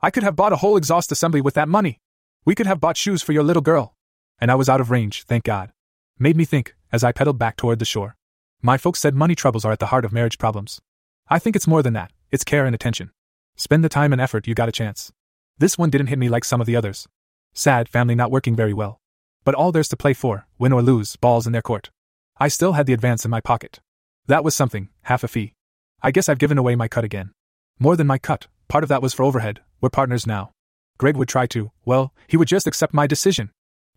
I 0.00 0.10
could 0.10 0.22
have 0.22 0.36
bought 0.36 0.52
a 0.52 0.56
whole 0.56 0.76
exhaust 0.76 1.12
assembly 1.12 1.40
with 1.40 1.54
that 1.54 1.68
money. 1.68 1.98
We 2.44 2.54
could 2.54 2.66
have 2.66 2.80
bought 2.80 2.96
shoes 2.96 3.22
for 3.22 3.32
your 3.32 3.42
little 3.42 3.62
girl 3.62 3.94
and 4.40 4.50
I 4.50 4.54
was 4.54 4.68
out 4.68 4.80
of 4.80 4.90
range, 4.90 5.24
thank 5.24 5.44
God. 5.44 5.72
Made 6.18 6.36
me 6.36 6.44
think, 6.44 6.74
as 6.92 7.04
I 7.04 7.12
pedaled 7.12 7.38
back 7.38 7.56
toward 7.56 7.78
the 7.78 7.84
shore. 7.84 8.16
My 8.62 8.78
folks 8.78 8.98
said 8.98 9.14
money 9.14 9.34
troubles 9.34 9.64
are 9.64 9.72
at 9.72 9.78
the 9.78 9.86
heart 9.86 10.04
of 10.04 10.12
marriage 10.12 10.38
problems. 10.38 10.80
I 11.28 11.38
think 11.38 11.56
it's 11.56 11.66
more 11.66 11.82
than 11.82 11.92
that, 11.94 12.12
it's 12.30 12.44
care 12.44 12.66
and 12.66 12.74
attention. 12.74 13.10
Spend 13.56 13.84
the 13.84 13.88
time 13.88 14.12
and 14.12 14.20
effort, 14.20 14.46
you 14.46 14.54
got 14.54 14.68
a 14.68 14.72
chance. 14.72 15.12
This 15.58 15.76
one 15.76 15.90
didn't 15.90 16.08
hit 16.08 16.18
me 16.18 16.28
like 16.28 16.44
some 16.44 16.60
of 16.60 16.66
the 16.66 16.76
others. 16.76 17.06
Sad 17.52 17.88
family 17.88 18.14
not 18.14 18.30
working 18.30 18.56
very 18.56 18.72
well. 18.72 19.00
But 19.44 19.54
all 19.54 19.72
there's 19.72 19.88
to 19.88 19.96
play 19.96 20.14
for, 20.14 20.46
win 20.58 20.72
or 20.72 20.82
lose, 20.82 21.16
balls 21.16 21.46
in 21.46 21.52
their 21.52 21.62
court. 21.62 21.90
I 22.38 22.48
still 22.48 22.72
had 22.72 22.86
the 22.86 22.92
advance 22.92 23.24
in 23.24 23.30
my 23.30 23.40
pocket. 23.40 23.80
That 24.26 24.44
was 24.44 24.54
something, 24.54 24.88
half 25.02 25.24
a 25.24 25.28
fee. 25.28 25.54
I 26.02 26.10
guess 26.10 26.28
I've 26.28 26.38
given 26.38 26.58
away 26.58 26.76
my 26.76 26.88
cut 26.88 27.04
again. 27.04 27.32
More 27.78 27.96
than 27.96 28.06
my 28.06 28.18
cut, 28.18 28.46
part 28.68 28.84
of 28.84 28.88
that 28.88 29.02
was 29.02 29.12
for 29.12 29.24
overhead, 29.24 29.60
we're 29.80 29.90
partners 29.90 30.26
now. 30.26 30.52
Greg 30.98 31.16
would 31.16 31.28
try 31.28 31.46
to, 31.48 31.70
well, 31.84 32.14
he 32.26 32.36
would 32.36 32.48
just 32.48 32.66
accept 32.66 32.94
my 32.94 33.06
decision. 33.06 33.50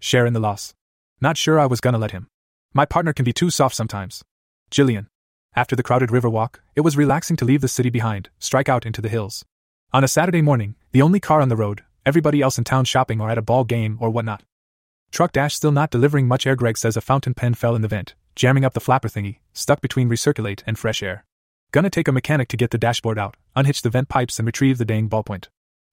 Share 0.03 0.25
in 0.25 0.33
the 0.33 0.39
loss. 0.41 0.73
Not 1.21 1.37
sure 1.37 1.57
I 1.57 1.65
was 1.65 1.79
gonna 1.79 1.97
let 1.97 2.11
him. 2.11 2.27
My 2.73 2.83
partner 2.83 3.13
can 3.13 3.23
be 3.23 3.31
too 3.31 3.49
soft 3.49 3.73
sometimes. 3.73 4.21
Jillian. 4.69 5.07
After 5.55 5.77
the 5.77 5.81
crowded 5.81 6.11
river 6.11 6.29
walk, 6.29 6.61
it 6.75 6.81
was 6.81 6.97
relaxing 6.97 7.37
to 7.37 7.45
leave 7.45 7.61
the 7.61 7.69
city 7.69 7.89
behind, 7.89 8.29
strike 8.37 8.67
out 8.67 8.85
into 8.85 9.01
the 9.01 9.07
hills. 9.07 9.45
On 9.93 10.03
a 10.03 10.09
Saturday 10.09 10.41
morning, 10.41 10.75
the 10.91 11.01
only 11.01 11.21
car 11.21 11.39
on 11.39 11.47
the 11.47 11.55
road, 11.55 11.85
everybody 12.05 12.41
else 12.41 12.57
in 12.57 12.65
town 12.65 12.83
shopping 12.83 13.21
or 13.21 13.29
at 13.29 13.37
a 13.37 13.41
ball 13.41 13.63
game 13.63 13.97
or 14.01 14.09
whatnot. 14.09 14.43
Truck 15.09 15.31
dash 15.31 15.55
still 15.55 15.71
not 15.71 15.89
delivering 15.89 16.27
much 16.27 16.45
air. 16.45 16.57
Greg 16.57 16.77
says 16.77 16.97
a 16.97 17.01
fountain 17.01 17.33
pen 17.33 17.53
fell 17.53 17.73
in 17.73 17.81
the 17.81 17.87
vent, 17.87 18.13
jamming 18.35 18.65
up 18.65 18.73
the 18.73 18.81
flapper 18.81 19.07
thingy, 19.07 19.37
stuck 19.53 19.79
between 19.79 20.09
recirculate 20.09 20.63
and 20.67 20.77
fresh 20.77 21.01
air. 21.01 21.23
Gonna 21.71 21.89
take 21.89 22.09
a 22.09 22.11
mechanic 22.11 22.49
to 22.49 22.57
get 22.57 22.71
the 22.71 22.77
dashboard 22.77 23.17
out, 23.17 23.37
unhitch 23.55 23.81
the 23.81 23.89
vent 23.89 24.09
pipes, 24.09 24.37
and 24.37 24.45
retrieve 24.45 24.79
the 24.79 24.83
dang 24.83 25.07
ballpoint. 25.07 25.47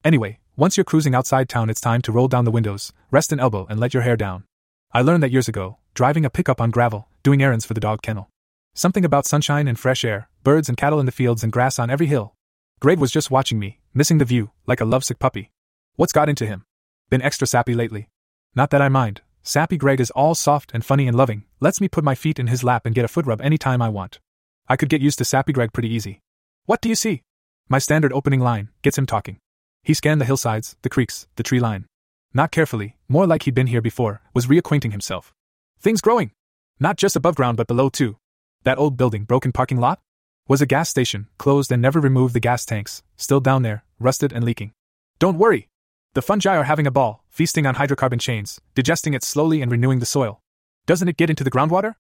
Anyway, 0.05 0.40
once 0.61 0.77
you're 0.77 0.85
cruising 0.85 1.15
outside 1.15 1.49
town, 1.49 1.71
it's 1.71 1.81
time 1.81 2.03
to 2.03 2.13
roll 2.13 2.29
down 2.29 2.45
the 2.45 2.51
windows, 2.51 2.93
rest 3.11 3.33
an 3.33 3.41
elbow, 3.41 3.67
and 3.71 3.81
let 3.81 3.95
your 3.95 4.03
hair 4.03 4.15
down. 4.15 4.45
I 4.93 5.01
learned 5.01 5.23
that 5.23 5.31
years 5.31 5.49
ago, 5.49 5.79
driving 5.95 6.27
a 6.27 6.29
pickup 6.29 6.61
on 6.61 6.71
gravel, 6.71 7.09
doing 7.23 7.43
errands 7.43 7.65
for 7.65 7.73
the 7.73 7.81
dog 7.81 8.03
kennel. 8.03 8.29
Something 8.75 9.03
about 9.03 9.25
sunshine 9.25 9.67
and 9.67 9.79
fresh 9.79 10.05
air, 10.05 10.29
birds 10.45 10.69
and 10.69 10.77
cattle 10.77 11.01
in 11.01 11.07
the 11.07 11.13
fields 11.13 11.43
and 11.43 11.51
grass 11.51 11.79
on 11.79 11.89
every 11.89 12.09
hill. 12.09 12.35
Greg 12.79 12.99
was 12.99 13.11
just 13.11 13.31
watching 13.31 13.59
me, 13.59 13.81
missing 13.95 14.19
the 14.19 14.27
view, 14.27 14.51
like 14.67 14.83
a 14.83 14.85
lovesick 14.85 15.19
puppy. 15.19 15.51
What's 15.97 16.13
got 16.13 16.29
into 16.29 16.45
him? 16.45 16.67
Been 17.09 17.23
extra 17.23 17.47
sappy 17.47 17.73
lately. 17.73 18.11
Not 18.55 18.69
that 18.69 18.83
I 18.83 18.91
mind. 18.91 19.23
Sappy 19.43 19.79
Greg 19.79 19.99
is 19.99 20.11
all 20.11 20.35
soft 20.35 20.73
and 20.75 20.85
funny 20.85 21.09
and 21.09 21.17
loving, 21.17 21.45
lets 21.61 21.81
me 21.81 21.89
put 21.89 22.05
my 22.05 22.15
feet 22.15 22.39
in 22.39 22.49
his 22.49 22.63
lap 22.63 22.85
and 22.85 22.95
get 22.95 23.07
a 23.07 23.09
foot 23.09 23.25
rub 23.25 23.41
any 23.41 23.57
time 23.57 23.81
I 23.81 23.89
want. 23.89 24.21
I 24.69 24.77
could 24.77 24.91
get 24.91 25.01
used 25.01 25.17
to 25.21 25.25
Sappy 25.25 25.55
Greg 25.55 25.73
pretty 25.73 25.89
easy. 25.89 26.21
What 26.67 26.83
do 26.83 26.91
you 26.91 26.95
see? 26.95 27.23
My 27.71 27.79
standard 27.79 28.13
opening 28.13 28.41
line 28.41 28.69
gets 28.83 28.99
him 28.99 29.07
talking. 29.07 29.39
He 29.83 29.95
scanned 29.95 30.21
the 30.21 30.25
hillsides, 30.25 30.77
the 30.83 30.91
creeks, 30.91 31.27
the 31.37 31.43
tree 31.43 31.61
line. 31.61 31.87
Not 32.33 32.53
carefully, 32.53 32.97
more 33.09 33.27
like 33.27 33.43
he'd 33.43 33.55
been 33.55 33.67
here 33.67 33.81
before, 33.81 34.23
was 34.35 34.47
reacquainting 34.47 34.93
himself. 34.93 35.33
Things 35.81 36.01
growing. 36.01 36.33
Not 36.79 36.97
just 36.97 37.17
above 37.17 37.35
ground 37.35 37.57
but 37.57 37.67
below 37.67 37.89
too. 37.89 38.17
That 38.65 38.79
old 38.79 38.97
building, 38.97 39.25
broken 39.25 39.53
parking 39.53 39.79
lot? 39.79 40.01
Was 40.47 40.61
a 40.61 40.67
gas 40.67 40.89
station, 40.89 41.29
closed 41.39 41.73
and 41.73 41.81
never 41.81 42.01
removed 42.01 42.35
the 42.35 42.41
gas 42.41 42.65
tanks, 42.65 43.03
still 43.17 43.41
down 43.41 43.63
there, 43.63 43.85
rusted 43.99 44.33
and 44.33 44.45
leaking. 44.45 44.73
Don't 45.19 45.39
worry. 45.39 45.69
The 46.15 46.23
fungi 46.23 46.57
are 46.57 46.65
having 46.65 46.87
a 46.87 46.91
ball, 46.91 47.25
feasting 47.29 47.67
on 47.67 47.77
hydrocarbon 47.77 48.21
chains, 48.21 48.61
digesting 48.75 49.15
it 49.15 49.23
slowly 49.23 49.63
and 49.63 49.71
renewing 49.71 50.01
the 50.01 50.07
soil. 50.07 50.41
Doesn't 50.87 51.09
it 51.09 51.17
get 51.17 51.31
into 51.31 51.45
the 51.45 51.51
groundwater? 51.51 51.95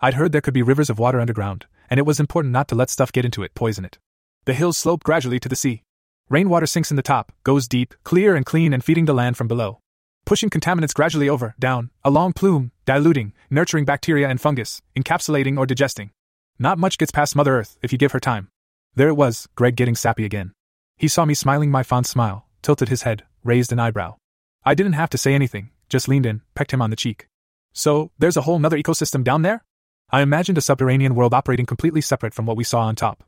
I'd 0.00 0.14
heard 0.14 0.32
there 0.32 0.40
could 0.40 0.54
be 0.54 0.62
rivers 0.62 0.90
of 0.90 0.98
water 0.98 1.18
underground, 1.18 1.66
and 1.90 1.98
it 1.98 2.06
was 2.06 2.20
important 2.20 2.52
not 2.52 2.68
to 2.68 2.74
let 2.74 2.90
stuff 2.90 3.10
get 3.10 3.24
into 3.24 3.42
it, 3.42 3.54
poison 3.54 3.84
it. 3.84 3.98
The 4.44 4.54
hills 4.54 4.76
slope 4.76 5.02
gradually 5.02 5.40
to 5.40 5.48
the 5.48 5.56
sea. 5.56 5.82
Rainwater 6.28 6.66
sinks 6.66 6.90
in 6.90 6.96
the 6.96 7.02
top, 7.02 7.30
goes 7.44 7.68
deep, 7.68 7.94
clear 8.02 8.34
and 8.34 8.44
clean, 8.44 8.72
and 8.72 8.82
feeding 8.82 9.04
the 9.04 9.14
land 9.14 9.36
from 9.36 9.46
below. 9.46 9.78
Pushing 10.24 10.50
contaminants 10.50 10.92
gradually 10.92 11.28
over, 11.28 11.54
down, 11.56 11.90
a 12.04 12.10
long 12.10 12.32
plume, 12.32 12.72
diluting, 12.84 13.32
nurturing 13.48 13.84
bacteria 13.84 14.28
and 14.28 14.40
fungus, 14.40 14.82
encapsulating 14.98 15.56
or 15.56 15.66
digesting. 15.66 16.10
Not 16.58 16.78
much 16.78 16.98
gets 16.98 17.12
past 17.12 17.36
Mother 17.36 17.56
Earth 17.56 17.78
if 17.80 17.92
you 17.92 17.98
give 17.98 18.10
her 18.10 18.18
time. 18.18 18.48
There 18.96 19.06
it 19.06 19.16
was, 19.16 19.46
Greg 19.54 19.76
getting 19.76 19.94
sappy 19.94 20.24
again. 20.24 20.50
He 20.96 21.06
saw 21.06 21.24
me 21.24 21.34
smiling 21.34 21.70
my 21.70 21.84
fond 21.84 22.06
smile, 22.06 22.48
tilted 22.60 22.88
his 22.88 23.02
head, 23.02 23.22
raised 23.44 23.70
an 23.70 23.78
eyebrow. 23.78 24.16
I 24.64 24.74
didn't 24.74 24.94
have 24.94 25.10
to 25.10 25.18
say 25.18 25.32
anything, 25.32 25.70
just 25.88 26.08
leaned 26.08 26.26
in, 26.26 26.42
pecked 26.56 26.72
him 26.72 26.82
on 26.82 26.90
the 26.90 26.96
cheek. 26.96 27.28
So, 27.72 28.10
there's 28.18 28.36
a 28.36 28.42
whole 28.42 28.58
nother 28.58 28.78
ecosystem 28.78 29.22
down 29.22 29.42
there? 29.42 29.62
I 30.10 30.22
imagined 30.22 30.58
a 30.58 30.62
subterranean 30.62 31.14
world 31.14 31.34
operating 31.34 31.66
completely 31.66 32.00
separate 32.00 32.34
from 32.34 32.46
what 32.46 32.56
we 32.56 32.64
saw 32.64 32.80
on 32.80 32.96
top. 32.96 33.22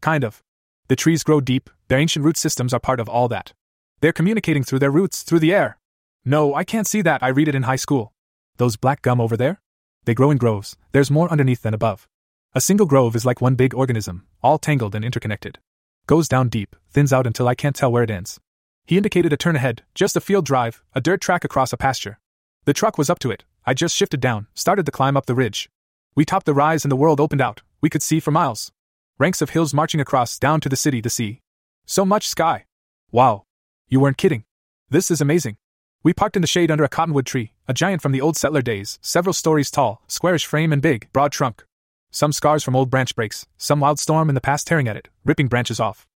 Kind 0.00 0.22
of. 0.22 0.40
The 0.88 0.96
trees 0.96 1.24
grow 1.24 1.40
deep, 1.40 1.70
their 1.88 1.98
ancient 1.98 2.24
root 2.24 2.36
systems 2.36 2.74
are 2.74 2.80
part 2.80 3.00
of 3.00 3.08
all 3.08 3.26
that. 3.28 3.54
They're 4.00 4.12
communicating 4.12 4.64
through 4.64 4.80
their 4.80 4.90
roots, 4.90 5.22
through 5.22 5.38
the 5.38 5.54
air. 5.54 5.78
No, 6.24 6.54
I 6.54 6.64
can't 6.64 6.86
see 6.86 7.00
that, 7.02 7.22
I 7.22 7.28
read 7.28 7.48
it 7.48 7.54
in 7.54 7.62
high 7.62 7.76
school. 7.76 8.12
Those 8.58 8.76
black 8.76 9.00
gum 9.00 9.20
over 9.20 9.36
there? 9.36 9.60
They 10.04 10.14
grow 10.14 10.30
in 10.30 10.36
groves, 10.36 10.76
there's 10.92 11.10
more 11.10 11.30
underneath 11.30 11.62
than 11.62 11.72
above. 11.72 12.06
A 12.54 12.60
single 12.60 12.86
grove 12.86 13.16
is 13.16 13.24
like 13.24 13.40
one 13.40 13.54
big 13.54 13.74
organism, 13.74 14.26
all 14.42 14.58
tangled 14.58 14.94
and 14.94 15.04
interconnected. 15.04 15.58
Goes 16.06 16.28
down 16.28 16.50
deep, 16.50 16.76
thins 16.90 17.12
out 17.12 17.26
until 17.26 17.48
I 17.48 17.54
can't 17.54 17.74
tell 17.74 17.90
where 17.90 18.02
it 18.02 18.10
ends. 18.10 18.38
He 18.86 18.98
indicated 18.98 19.32
a 19.32 19.38
turn 19.38 19.56
ahead, 19.56 19.82
just 19.94 20.16
a 20.16 20.20
field 20.20 20.44
drive, 20.44 20.82
a 20.94 21.00
dirt 21.00 21.22
track 21.22 21.44
across 21.44 21.72
a 21.72 21.78
pasture. 21.78 22.18
The 22.66 22.74
truck 22.74 22.98
was 22.98 23.08
up 23.08 23.18
to 23.20 23.30
it. 23.30 23.44
I 23.64 23.72
just 23.72 23.96
shifted 23.96 24.20
down, 24.20 24.48
started 24.54 24.84
the 24.84 24.92
climb 24.92 25.16
up 25.16 25.24
the 25.24 25.34
ridge. 25.34 25.70
We 26.14 26.26
topped 26.26 26.44
the 26.44 26.52
rise 26.52 26.84
and 26.84 26.92
the 26.92 26.96
world 26.96 27.20
opened 27.20 27.40
out. 27.40 27.62
We 27.80 27.88
could 27.88 28.02
see 28.02 28.20
for 28.20 28.30
miles. 28.30 28.70
Ranks 29.16 29.40
of 29.40 29.50
hills 29.50 29.72
marching 29.72 30.00
across, 30.00 30.40
down 30.40 30.60
to 30.60 30.68
the 30.68 30.74
city, 30.74 31.00
the 31.00 31.08
sea. 31.08 31.40
So 31.86 32.04
much 32.04 32.26
sky. 32.28 32.64
Wow. 33.12 33.44
You 33.88 34.00
weren't 34.00 34.16
kidding. 34.16 34.42
This 34.90 35.08
is 35.08 35.20
amazing. 35.20 35.56
We 36.02 36.12
parked 36.12 36.34
in 36.34 36.42
the 36.42 36.48
shade 36.48 36.68
under 36.68 36.82
a 36.82 36.88
cottonwood 36.88 37.24
tree, 37.24 37.52
a 37.68 37.74
giant 37.74 38.02
from 38.02 38.10
the 38.10 38.20
old 38.20 38.36
settler 38.36 38.60
days, 38.60 38.98
several 39.02 39.32
stories 39.32 39.70
tall, 39.70 40.02
squarish 40.08 40.46
frame 40.46 40.72
and 40.72 40.82
big, 40.82 41.12
broad 41.12 41.30
trunk. 41.30 41.64
Some 42.10 42.32
scars 42.32 42.64
from 42.64 42.74
old 42.74 42.90
branch 42.90 43.14
breaks, 43.14 43.46
some 43.56 43.78
wild 43.78 44.00
storm 44.00 44.28
in 44.28 44.34
the 44.34 44.40
past 44.40 44.66
tearing 44.66 44.88
at 44.88 44.96
it, 44.96 45.08
ripping 45.24 45.46
branches 45.46 45.78
off. 45.78 46.08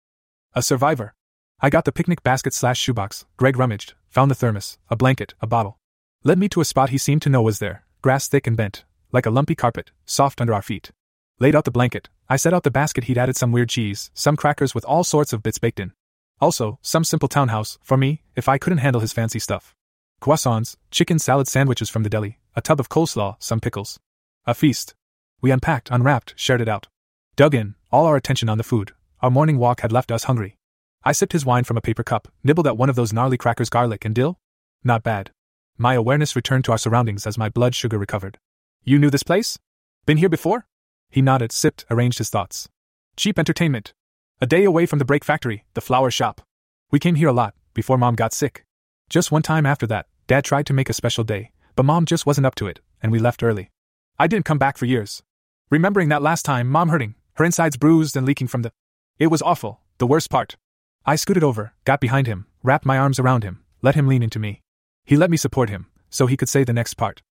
A 0.54 0.62
survivor. 0.62 1.14
I 1.60 1.68
got 1.68 1.84
the 1.84 1.92
picnic 1.92 2.22
basket 2.22 2.54
slash 2.54 2.78
shoebox. 2.78 3.26
Greg 3.36 3.58
rummaged, 3.58 3.92
found 4.08 4.30
the 4.30 4.34
thermos, 4.34 4.78
a 4.88 4.96
blanket, 4.96 5.34
a 5.42 5.46
bottle. 5.46 5.78
Led 6.24 6.38
me 6.38 6.48
to 6.48 6.62
a 6.62 6.64
spot 6.64 6.88
he 6.88 6.98
seemed 6.98 7.20
to 7.22 7.28
know 7.28 7.42
was 7.42 7.58
there, 7.58 7.84
grass 8.00 8.26
thick 8.26 8.46
and 8.46 8.56
bent, 8.56 8.84
like 9.12 9.26
a 9.26 9.30
lumpy 9.30 9.54
carpet, 9.54 9.90
soft 10.06 10.40
under 10.40 10.54
our 10.54 10.62
feet. 10.62 10.92
Laid 11.38 11.54
out 11.54 11.66
the 11.66 11.70
blanket, 11.70 12.08
I 12.30 12.36
set 12.36 12.54
out 12.54 12.62
the 12.62 12.70
basket 12.70 13.04
he'd 13.04 13.18
added 13.18 13.36
some 13.36 13.52
weird 13.52 13.68
cheese, 13.68 14.10
some 14.14 14.36
crackers 14.36 14.74
with 14.74 14.86
all 14.86 15.04
sorts 15.04 15.34
of 15.34 15.42
bits 15.42 15.58
baked 15.58 15.78
in. 15.78 15.92
Also, 16.40 16.78
some 16.80 17.04
simple 17.04 17.28
townhouse, 17.28 17.78
for 17.82 17.98
me, 17.98 18.22
if 18.34 18.48
I 18.48 18.56
couldn't 18.56 18.78
handle 18.78 19.02
his 19.02 19.12
fancy 19.12 19.38
stuff. 19.38 19.74
Croissants, 20.18 20.76
chicken 20.90 21.18
salad 21.18 21.46
sandwiches 21.46 21.90
from 21.90 22.04
the 22.04 22.08
deli, 22.08 22.38
a 22.54 22.62
tub 22.62 22.80
of 22.80 22.88
coleslaw, 22.88 23.36
some 23.38 23.60
pickles. 23.60 24.00
A 24.46 24.54
feast. 24.54 24.94
We 25.42 25.50
unpacked, 25.50 25.90
unwrapped, 25.90 26.32
shared 26.36 26.62
it 26.62 26.68
out. 26.68 26.88
Dug 27.36 27.54
in, 27.54 27.74
all 27.92 28.06
our 28.06 28.16
attention 28.16 28.48
on 28.48 28.56
the 28.56 28.64
food. 28.64 28.92
Our 29.20 29.30
morning 29.30 29.58
walk 29.58 29.80
had 29.80 29.92
left 29.92 30.10
us 30.10 30.24
hungry. 30.24 30.56
I 31.04 31.12
sipped 31.12 31.34
his 31.34 31.44
wine 31.44 31.64
from 31.64 31.76
a 31.76 31.82
paper 31.82 32.02
cup, 32.02 32.28
nibbled 32.44 32.66
at 32.66 32.78
one 32.78 32.88
of 32.88 32.96
those 32.96 33.12
gnarly 33.12 33.36
crackers, 33.36 33.68
garlic 33.68 34.06
and 34.06 34.14
dill. 34.14 34.38
Not 34.82 35.02
bad. 35.02 35.32
My 35.76 35.92
awareness 35.92 36.34
returned 36.34 36.64
to 36.64 36.72
our 36.72 36.78
surroundings 36.78 37.26
as 37.26 37.36
my 37.36 37.50
blood 37.50 37.74
sugar 37.74 37.98
recovered. 37.98 38.38
You 38.84 38.98
knew 38.98 39.10
this 39.10 39.22
place? 39.22 39.58
Been 40.06 40.16
here 40.16 40.30
before? 40.30 40.66
He 41.10 41.22
nodded, 41.22 41.52
sipped, 41.52 41.84
arranged 41.90 42.18
his 42.18 42.30
thoughts. 42.30 42.68
Cheap 43.16 43.38
entertainment. 43.38 43.94
A 44.40 44.46
day 44.46 44.64
away 44.64 44.86
from 44.86 44.98
the 44.98 45.04
brake 45.04 45.24
factory, 45.24 45.64
the 45.74 45.80
flower 45.80 46.10
shop. 46.10 46.42
We 46.90 46.98
came 46.98 47.14
here 47.14 47.28
a 47.28 47.32
lot, 47.32 47.54
before 47.74 47.96
mom 47.96 48.14
got 48.14 48.34
sick. 48.34 48.64
Just 49.08 49.32
one 49.32 49.42
time 49.42 49.64
after 49.64 49.86
that, 49.86 50.06
dad 50.26 50.44
tried 50.44 50.66
to 50.66 50.72
make 50.74 50.90
a 50.90 50.92
special 50.92 51.24
day, 51.24 51.52
but 51.74 51.84
mom 51.84 52.04
just 52.04 52.26
wasn't 52.26 52.46
up 52.46 52.54
to 52.56 52.66
it, 52.66 52.80
and 53.02 53.10
we 53.10 53.18
left 53.18 53.42
early. 53.42 53.70
I 54.18 54.26
didn't 54.26 54.44
come 54.44 54.58
back 54.58 54.76
for 54.76 54.86
years. 54.86 55.22
Remembering 55.70 56.08
that 56.10 56.22
last 56.22 56.44
time, 56.44 56.68
mom 56.68 56.88
hurting, 56.88 57.14
her 57.34 57.44
insides 57.44 57.76
bruised 57.76 58.16
and 58.16 58.26
leaking 58.26 58.48
from 58.48 58.62
the. 58.62 58.72
It 59.18 59.28
was 59.28 59.42
awful, 59.42 59.80
the 59.98 60.06
worst 60.06 60.30
part. 60.30 60.56
I 61.04 61.16
scooted 61.16 61.44
over, 61.44 61.74
got 61.84 62.00
behind 62.00 62.26
him, 62.26 62.46
wrapped 62.62 62.86
my 62.86 62.98
arms 62.98 63.18
around 63.18 63.44
him, 63.44 63.64
let 63.82 63.94
him 63.94 64.08
lean 64.08 64.22
into 64.22 64.38
me. 64.38 64.62
He 65.04 65.16
let 65.16 65.30
me 65.30 65.36
support 65.36 65.70
him, 65.70 65.86
so 66.10 66.26
he 66.26 66.36
could 66.36 66.48
say 66.48 66.64
the 66.64 66.72
next 66.72 66.94
part. 66.94 67.22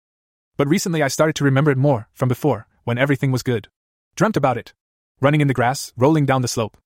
But 0.56 0.68
recently 0.68 1.02
I 1.02 1.08
started 1.08 1.34
to 1.36 1.44
remember 1.44 1.70
it 1.70 1.78
more, 1.78 2.08
from 2.12 2.28
before, 2.28 2.66
when 2.84 2.98
everything 2.98 3.32
was 3.32 3.42
good. 3.42 3.68
Dreamt 4.14 4.36
about 4.36 4.56
it. 4.56 4.72
Running 5.20 5.40
in 5.40 5.48
the 5.48 5.54
grass, 5.54 5.92
rolling 5.96 6.26
down 6.26 6.42
the 6.42 6.48
slope. 6.48 6.76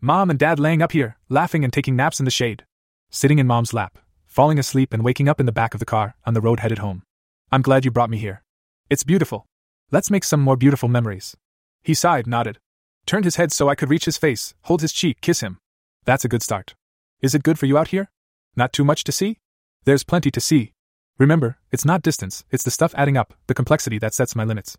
Mom 0.00 0.30
and 0.30 0.38
Dad 0.38 0.58
laying 0.58 0.82
up 0.82 0.92
here, 0.92 1.16
laughing 1.28 1.64
and 1.64 1.72
taking 1.72 1.96
naps 1.96 2.20
in 2.20 2.24
the 2.24 2.30
shade. 2.30 2.64
Sitting 3.10 3.38
in 3.38 3.46
Mom's 3.46 3.74
lap, 3.74 3.98
falling 4.26 4.58
asleep 4.58 4.94
and 4.94 5.04
waking 5.04 5.28
up 5.28 5.40
in 5.40 5.46
the 5.46 5.52
back 5.52 5.74
of 5.74 5.80
the 5.80 5.86
car, 5.86 6.14
on 6.24 6.34
the 6.34 6.40
road 6.40 6.60
headed 6.60 6.78
home. 6.78 7.02
I'm 7.50 7.62
glad 7.62 7.84
you 7.84 7.90
brought 7.90 8.10
me 8.10 8.18
here. 8.18 8.42
It's 8.88 9.04
beautiful. 9.04 9.46
Let's 9.90 10.10
make 10.10 10.24
some 10.24 10.40
more 10.40 10.56
beautiful 10.56 10.88
memories. 10.88 11.36
He 11.82 11.94
sighed, 11.94 12.26
nodded. 12.26 12.58
Turned 13.06 13.24
his 13.24 13.36
head 13.36 13.52
so 13.52 13.68
I 13.68 13.74
could 13.74 13.90
reach 13.90 14.04
his 14.04 14.18
face, 14.18 14.54
hold 14.62 14.82
his 14.82 14.92
cheek, 14.92 15.20
kiss 15.20 15.40
him. 15.40 15.58
That's 16.04 16.24
a 16.24 16.28
good 16.28 16.42
start. 16.42 16.74
Is 17.20 17.34
it 17.34 17.42
good 17.42 17.58
for 17.58 17.66
you 17.66 17.78
out 17.78 17.88
here? 17.88 18.10
Not 18.54 18.72
too 18.72 18.84
much 18.84 19.02
to 19.04 19.12
see? 19.12 19.38
There's 19.84 20.04
plenty 20.04 20.30
to 20.30 20.40
see. 20.40 20.72
Remember, 21.18 21.58
it's 21.72 21.84
not 21.84 22.02
distance, 22.02 22.44
it's 22.50 22.64
the 22.64 22.70
stuff 22.70 22.94
adding 22.96 23.16
up, 23.16 23.34
the 23.46 23.54
complexity 23.54 23.98
that 23.98 24.14
sets 24.14 24.36
my 24.36 24.44
limits. 24.44 24.76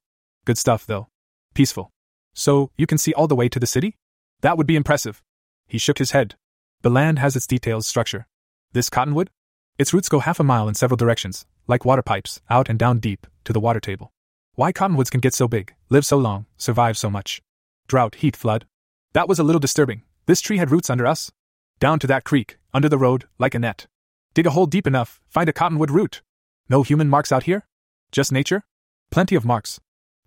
Good 0.49 0.57
stuff, 0.57 0.88
though. 0.88 1.09
Peaceful. 1.53 1.91
So, 2.33 2.71
you 2.75 2.88
can 2.88 2.97
see 2.97 3.13
all 3.13 3.27
the 3.27 3.35
way 3.35 3.49
to 3.49 3.59
the 3.59 3.67
city? 3.67 3.97
That 4.41 4.57
would 4.57 4.65
be 4.65 4.75
impressive. 4.75 5.21
He 5.67 5.77
shook 5.77 5.99
his 5.99 6.09
head. 6.09 6.33
The 6.81 6.89
land 6.89 7.19
has 7.19 7.35
its 7.35 7.45
detailed 7.45 7.85
structure. 7.85 8.25
This 8.73 8.89
cottonwood? 8.89 9.29
Its 9.77 9.93
roots 9.93 10.09
go 10.09 10.17
half 10.17 10.39
a 10.39 10.43
mile 10.43 10.67
in 10.67 10.73
several 10.73 10.97
directions, 10.97 11.45
like 11.67 11.85
water 11.85 12.01
pipes, 12.01 12.41
out 12.49 12.67
and 12.67 12.79
down 12.79 12.97
deep, 12.97 13.27
to 13.43 13.53
the 13.53 13.59
water 13.59 13.79
table. 13.79 14.12
Why 14.55 14.71
cottonwoods 14.71 15.12
can 15.12 15.19
get 15.19 15.35
so 15.35 15.47
big, 15.47 15.75
live 15.89 16.03
so 16.03 16.17
long, 16.17 16.47
survive 16.57 16.97
so 16.97 17.12
much. 17.12 17.43
Drought, 17.85 18.15
heat, 18.15 18.35
flood. 18.35 18.65
That 19.13 19.29
was 19.29 19.38
a 19.38 19.43
little 19.43 19.59
disturbing, 19.59 20.01
this 20.25 20.41
tree 20.41 20.57
had 20.57 20.71
roots 20.71 20.89
under 20.89 21.05
us. 21.05 21.31
Down 21.79 21.99
to 21.99 22.07
that 22.07 22.23
creek, 22.23 22.57
under 22.73 22.89
the 22.89 22.97
road, 22.97 23.25
like 23.38 23.53
a 23.53 23.59
net. 23.59 23.85
Dig 24.33 24.47
a 24.47 24.49
hole 24.49 24.65
deep 24.65 24.88
enough, 24.88 25.21
find 25.29 25.47
a 25.47 25.53
cottonwood 25.53 25.91
root. 25.91 26.23
No 26.67 26.81
human 26.81 27.07
marks 27.07 27.31
out 27.31 27.43
here? 27.43 27.67
Just 28.12 28.31
nature? 28.31 28.63
Plenty 29.12 29.35
of 29.35 29.45
marks. 29.45 29.79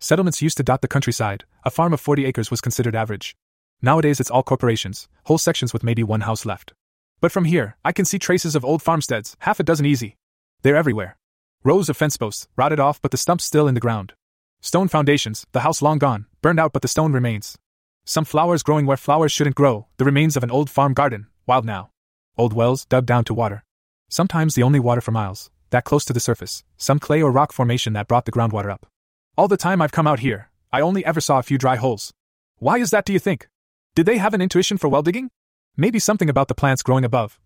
Settlements 0.03 0.43
used 0.43 0.57
to 0.57 0.65
dot 0.65 0.83
the 0.83 0.89
countryside, 0.89 1.45
a 1.65 1.71
farm 1.71 1.93
of 1.93 2.01
40 2.01 2.25
acres 2.25 2.51
was 2.51 2.61
considered 2.61 2.97
average. 2.97 3.37
Nowadays 3.81 4.19
it's 4.19 4.33
all 4.33 4.43
corporations, 4.43 5.07
whole 5.27 5.39
sections 5.39 5.73
with 5.73 5.85
maybe 5.85 6.03
one 6.03 6.23
house 6.23 6.45
left. 6.45 6.73
But 7.21 7.31
from 7.31 7.45
here, 7.45 7.77
I 7.85 7.93
can 7.93 8.05
see 8.05 8.19
traces 8.19 8.57
of 8.57 8.65
old 8.65 8.83
farmsteads, 8.83 9.37
half 9.39 9.61
a 9.61 9.63
dozen 9.63 9.87
easy. 9.87 10.17
They're 10.63 10.75
everywhere. 10.75 11.19
Rows 11.63 11.89
of 11.89 11.97
fence 11.97 12.17
posts, 12.17 12.49
rotted 12.57 12.81
off 12.81 13.01
but 13.01 13.13
the 13.13 13.17
stumps 13.17 13.45
still 13.45 13.69
in 13.69 13.75
the 13.75 13.81
ground. 13.81 14.15
Stone 14.61 14.89
foundations, 14.89 15.47
the 15.53 15.61
house 15.61 15.81
long 15.81 15.99
gone, 15.99 16.27
burned 16.41 16.59
out 16.59 16.73
but 16.73 16.83
the 16.83 16.89
stone 16.89 17.13
remains. 17.13 17.57
Some 18.05 18.25
flowers 18.25 18.65
growing 18.65 18.87
where 18.87 18.97
flowers 18.97 19.31
shouldn't 19.31 19.55
grow, 19.55 19.87
the 19.99 20.05
remains 20.05 20.37
of 20.37 20.43
an 20.43 20.51
old 20.51 20.69
farm 20.69 20.95
garden, 20.95 21.29
wild 21.47 21.65
now. 21.65 21.91
Old 22.37 22.55
wells 22.55 22.87
dug 22.87 23.07
down 23.07 23.23
to 23.27 23.35
water. 23.35 23.63
Sometimes 24.09 24.57
the 24.57 24.65
only 24.65 24.81
water 24.81 25.01
for 25.01 25.13
miles, 25.13 25.53
that 25.71 25.85
close 25.85 26.05
to 26.07 26.13
the 26.13 26.19
surface, 26.19 26.65
some 26.77 26.99
clay 26.99 27.23
or 27.23 27.31
rock 27.31 27.53
formation 27.53 27.93
that 27.93 28.09
brought 28.09 28.25
the 28.25 28.33
groundwater 28.33 28.73
up. 28.73 28.89
All 29.35 29.49
the 29.49 29.57
time 29.57 29.81
I've 29.81 29.93
come 29.93 30.07
out 30.07 30.21
here, 30.21 30.51
I 30.71 30.83
only 30.83 31.03
ever 31.07 31.21
saw 31.21 31.39
a 31.39 31.43
few 31.43 31.57
dry 31.57 31.77
holes. 31.77 32.13
Why 32.59 32.77
is 32.77 32.91
that, 32.91 33.07
do 33.07 33.15
you 33.15 33.19
think? 33.19 33.49
Did 33.95 34.05
they 34.05 34.19
have 34.19 34.35
an 34.35 34.43
intuition 34.43 34.77
for 34.77 34.89
well 34.89 35.03
digging? 35.03 35.31
Maybe 35.75 35.99
something 35.99 36.29
about 36.29 36.49
the 36.49 36.55
plants 36.55 36.83
growing 36.83 37.03
above. 37.03 37.41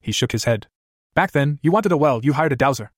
He 0.00 0.10
shook 0.10 0.32
his 0.32 0.44
head. 0.44 0.66
Back 1.14 1.30
then, 1.30 1.60
you 1.62 1.70
wanted 1.70 1.92
a 1.92 1.96
well, 1.96 2.24
you 2.24 2.32
hired 2.32 2.52
a 2.52 2.56
dowser. 2.56 2.90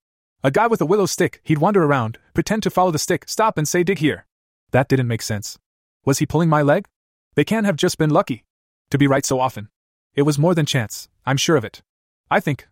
A 0.43 0.49
guy 0.49 0.65
with 0.65 0.81
a 0.81 0.87
willow 0.87 1.05
stick, 1.05 1.39
he'd 1.43 1.59
wander 1.59 1.83
around, 1.83 2.17
pretend 2.33 2.63
to 2.63 2.71
follow 2.71 2.89
the 2.89 2.97
stick, 2.97 3.25
stop 3.29 3.59
and 3.59 3.67
say 3.67 3.83
dig 3.83 3.99
here. 3.99 4.25
That 4.71 4.87
didn't 4.87 5.07
make 5.07 5.21
sense. 5.21 5.59
Was 6.03 6.17
he 6.17 6.25
pulling 6.25 6.49
my 6.49 6.63
leg? 6.63 6.87
They 7.35 7.43
can't 7.43 7.67
have 7.67 7.75
just 7.75 7.99
been 7.99 8.09
lucky. 8.09 8.43
To 8.89 8.97
be 8.97 9.05
right 9.05 9.25
so 9.25 9.39
often. 9.39 9.69
It 10.15 10.23
was 10.23 10.39
more 10.39 10.55
than 10.55 10.65
chance, 10.65 11.09
I'm 11.27 11.37
sure 11.37 11.57
of 11.57 11.63
it. 11.63 11.83
I 12.31 12.39
think. 12.39 12.67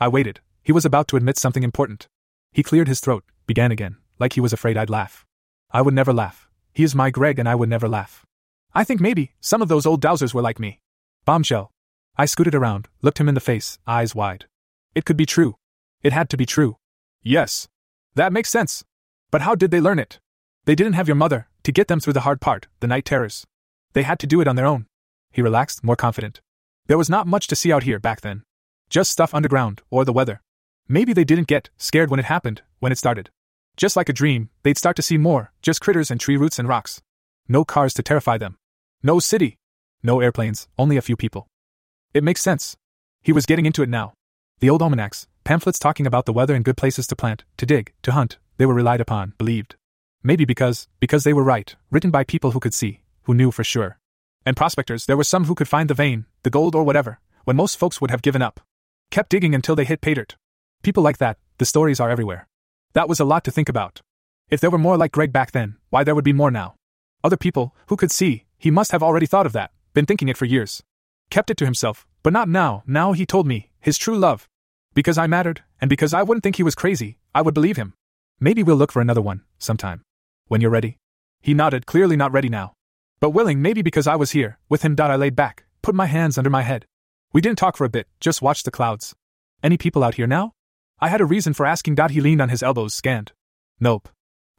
I 0.00 0.08
waited. 0.08 0.40
He 0.64 0.72
was 0.72 0.84
about 0.84 1.06
to 1.08 1.16
admit 1.16 1.38
something 1.38 1.62
important. 1.62 2.08
He 2.50 2.64
cleared 2.64 2.88
his 2.88 2.98
throat, 2.98 3.22
began 3.46 3.70
again, 3.70 3.98
like 4.22 4.34
he 4.34 4.40
was 4.40 4.52
afraid 4.52 4.76
I'd 4.76 4.88
laugh. 4.88 5.26
I 5.72 5.82
would 5.82 5.94
never 5.94 6.12
laugh. 6.12 6.48
He 6.72 6.84
is 6.84 6.94
my 6.94 7.10
Greg 7.10 7.40
and 7.40 7.48
I 7.48 7.56
would 7.56 7.68
never 7.68 7.88
laugh. 7.88 8.24
I 8.72 8.84
think 8.84 9.00
maybe 9.00 9.32
some 9.40 9.60
of 9.60 9.68
those 9.68 9.84
old 9.84 10.00
dowsers 10.00 10.32
were 10.32 10.40
like 10.40 10.60
me. 10.60 10.78
Bombshell. 11.24 11.72
I 12.16 12.26
scooted 12.26 12.54
around, 12.54 12.86
looked 13.02 13.18
him 13.18 13.28
in 13.28 13.34
the 13.34 13.48
face, 13.50 13.78
eyes 13.84 14.14
wide. 14.14 14.46
It 14.94 15.04
could 15.04 15.16
be 15.16 15.26
true. 15.26 15.56
It 16.04 16.12
had 16.12 16.30
to 16.30 16.36
be 16.36 16.46
true. 16.46 16.76
Yes. 17.22 17.66
That 18.14 18.32
makes 18.32 18.48
sense. 18.48 18.84
But 19.32 19.42
how 19.42 19.56
did 19.56 19.72
they 19.72 19.80
learn 19.80 19.98
it? 19.98 20.20
They 20.66 20.76
didn't 20.76 20.92
have 20.92 21.08
your 21.08 21.16
mother 21.16 21.48
to 21.64 21.72
get 21.72 21.88
them 21.88 21.98
through 21.98 22.12
the 22.12 22.26
hard 22.26 22.40
part, 22.40 22.68
the 22.78 22.86
night 22.86 23.04
terrors. 23.04 23.44
They 23.92 24.04
had 24.04 24.20
to 24.20 24.28
do 24.28 24.40
it 24.40 24.46
on 24.46 24.54
their 24.54 24.66
own. 24.66 24.86
He 25.32 25.42
relaxed, 25.42 25.82
more 25.82 25.96
confident. 25.96 26.40
There 26.86 26.98
was 26.98 27.10
not 27.10 27.26
much 27.26 27.48
to 27.48 27.56
see 27.56 27.72
out 27.72 27.82
here 27.82 27.98
back 27.98 28.20
then. 28.20 28.44
Just 28.88 29.10
stuff 29.10 29.34
underground, 29.34 29.82
or 29.90 30.04
the 30.04 30.12
weather. 30.12 30.42
Maybe 30.86 31.12
they 31.12 31.24
didn't 31.24 31.48
get 31.48 31.70
scared 31.76 32.10
when 32.10 32.20
it 32.20 32.26
happened, 32.26 32.62
when 32.78 32.92
it 32.92 32.98
started. 32.98 33.30
Just 33.76 33.96
like 33.96 34.08
a 34.08 34.12
dream, 34.12 34.50
they'd 34.62 34.78
start 34.78 34.96
to 34.96 35.02
see 35.02 35.16
more, 35.16 35.52
just 35.62 35.80
critters 35.80 36.10
and 36.10 36.20
tree 36.20 36.36
roots 36.36 36.58
and 36.58 36.68
rocks. 36.68 37.00
No 37.48 37.64
cars 37.64 37.94
to 37.94 38.02
terrify 38.02 38.38
them. 38.38 38.56
No 39.02 39.18
city. 39.18 39.56
No 40.02 40.20
airplanes, 40.20 40.68
only 40.78 40.96
a 40.96 41.02
few 41.02 41.16
people. 41.16 41.46
It 42.12 42.24
makes 42.24 42.40
sense. 42.40 42.76
He 43.22 43.32
was 43.32 43.46
getting 43.46 43.66
into 43.66 43.82
it 43.82 43.88
now. 43.88 44.12
The 44.60 44.68
old 44.68 44.82
almanacs, 44.82 45.26
pamphlets 45.44 45.78
talking 45.78 46.06
about 46.06 46.26
the 46.26 46.32
weather 46.32 46.54
and 46.54 46.64
good 46.64 46.76
places 46.76 47.06
to 47.08 47.16
plant, 47.16 47.44
to 47.56 47.66
dig, 47.66 47.92
to 48.02 48.12
hunt, 48.12 48.38
they 48.58 48.66
were 48.66 48.74
relied 48.74 49.00
upon, 49.00 49.34
believed. 49.38 49.76
Maybe 50.22 50.44
because, 50.44 50.86
because 51.00 51.24
they 51.24 51.32
were 51.32 51.42
right, 51.42 51.74
written 51.90 52.10
by 52.10 52.24
people 52.24 52.50
who 52.50 52.60
could 52.60 52.74
see, 52.74 53.02
who 53.22 53.34
knew 53.34 53.50
for 53.50 53.64
sure. 53.64 53.98
And 54.44 54.56
prospectors, 54.56 55.06
there 55.06 55.16
were 55.16 55.24
some 55.24 55.44
who 55.44 55.54
could 55.54 55.68
find 55.68 55.88
the 55.88 55.94
vein, 55.94 56.26
the 56.42 56.50
gold 56.50 56.74
or 56.74 56.84
whatever, 56.84 57.20
when 57.44 57.56
most 57.56 57.78
folks 57.78 58.00
would 58.00 58.10
have 58.10 58.22
given 58.22 58.42
up. 58.42 58.60
Kept 59.10 59.30
digging 59.30 59.54
until 59.54 59.74
they 59.74 59.84
hit 59.84 60.00
pay 60.00 60.14
dirt. 60.14 60.36
People 60.82 61.02
like 61.02 61.18
that, 61.18 61.38
the 61.58 61.64
stories 61.64 62.00
are 62.00 62.10
everywhere. 62.10 62.46
That 62.94 63.08
was 63.08 63.20
a 63.20 63.24
lot 63.24 63.44
to 63.44 63.50
think 63.50 63.68
about. 63.68 64.00
If 64.50 64.60
there 64.60 64.70
were 64.70 64.78
more 64.78 64.98
like 64.98 65.12
Greg 65.12 65.32
back 65.32 65.52
then, 65.52 65.76
why 65.88 66.04
there 66.04 66.14
would 66.14 66.24
be 66.24 66.32
more 66.32 66.50
now. 66.50 66.74
Other 67.24 67.36
people, 67.36 67.74
who 67.86 67.96
could 67.96 68.10
see, 68.10 68.44
he 68.58 68.70
must 68.70 68.92
have 68.92 69.02
already 69.02 69.26
thought 69.26 69.46
of 69.46 69.52
that, 69.54 69.70
been 69.94 70.06
thinking 70.06 70.28
it 70.28 70.36
for 70.36 70.44
years. 70.44 70.82
Kept 71.30 71.50
it 71.50 71.56
to 71.56 71.64
himself, 71.64 72.06
but 72.22 72.32
not 72.32 72.48
now, 72.48 72.82
now 72.86 73.12
he 73.12 73.24
told 73.24 73.46
me, 73.46 73.70
his 73.80 73.96
true 73.96 74.18
love. 74.18 74.48
Because 74.94 75.16
I 75.16 75.26
mattered, 75.26 75.62
and 75.80 75.88
because 75.88 76.12
I 76.12 76.22
wouldn't 76.22 76.42
think 76.42 76.56
he 76.56 76.62
was 76.62 76.74
crazy, 76.74 77.18
I 77.34 77.40
would 77.40 77.54
believe 77.54 77.78
him. 77.78 77.94
Maybe 78.38 78.62
we'll 78.62 78.76
look 78.76 78.92
for 78.92 79.00
another 79.00 79.22
one, 79.22 79.42
sometime. 79.58 80.02
When 80.48 80.60
you're 80.60 80.70
ready. 80.70 80.98
He 81.40 81.54
nodded, 81.54 81.86
clearly 81.86 82.16
not 82.16 82.32
ready 82.32 82.50
now. 82.50 82.74
But 83.20 83.30
willing, 83.30 83.62
maybe 83.62 83.80
because 83.80 84.06
I 84.06 84.16
was 84.16 84.32
here, 84.32 84.58
with 84.68 84.82
him. 84.82 84.96
I 84.98 85.16
laid 85.16 85.34
back, 85.34 85.64
put 85.80 85.94
my 85.94 86.06
hands 86.06 86.36
under 86.36 86.50
my 86.50 86.62
head. 86.62 86.84
We 87.32 87.40
didn't 87.40 87.58
talk 87.58 87.76
for 87.78 87.86
a 87.86 87.88
bit, 87.88 88.06
just 88.20 88.42
watched 88.42 88.66
the 88.66 88.70
clouds. 88.70 89.14
Any 89.62 89.78
people 89.78 90.04
out 90.04 90.16
here 90.16 90.26
now? 90.26 90.52
I 91.02 91.08
had 91.08 91.20
a 91.20 91.24
reason 91.24 91.52
for 91.52 91.66
asking. 91.66 91.96
He 92.10 92.20
leaned 92.20 92.40
on 92.40 92.48
his 92.48 92.62
elbows, 92.62 92.94
scanned. 92.94 93.32
Nope. 93.80 94.08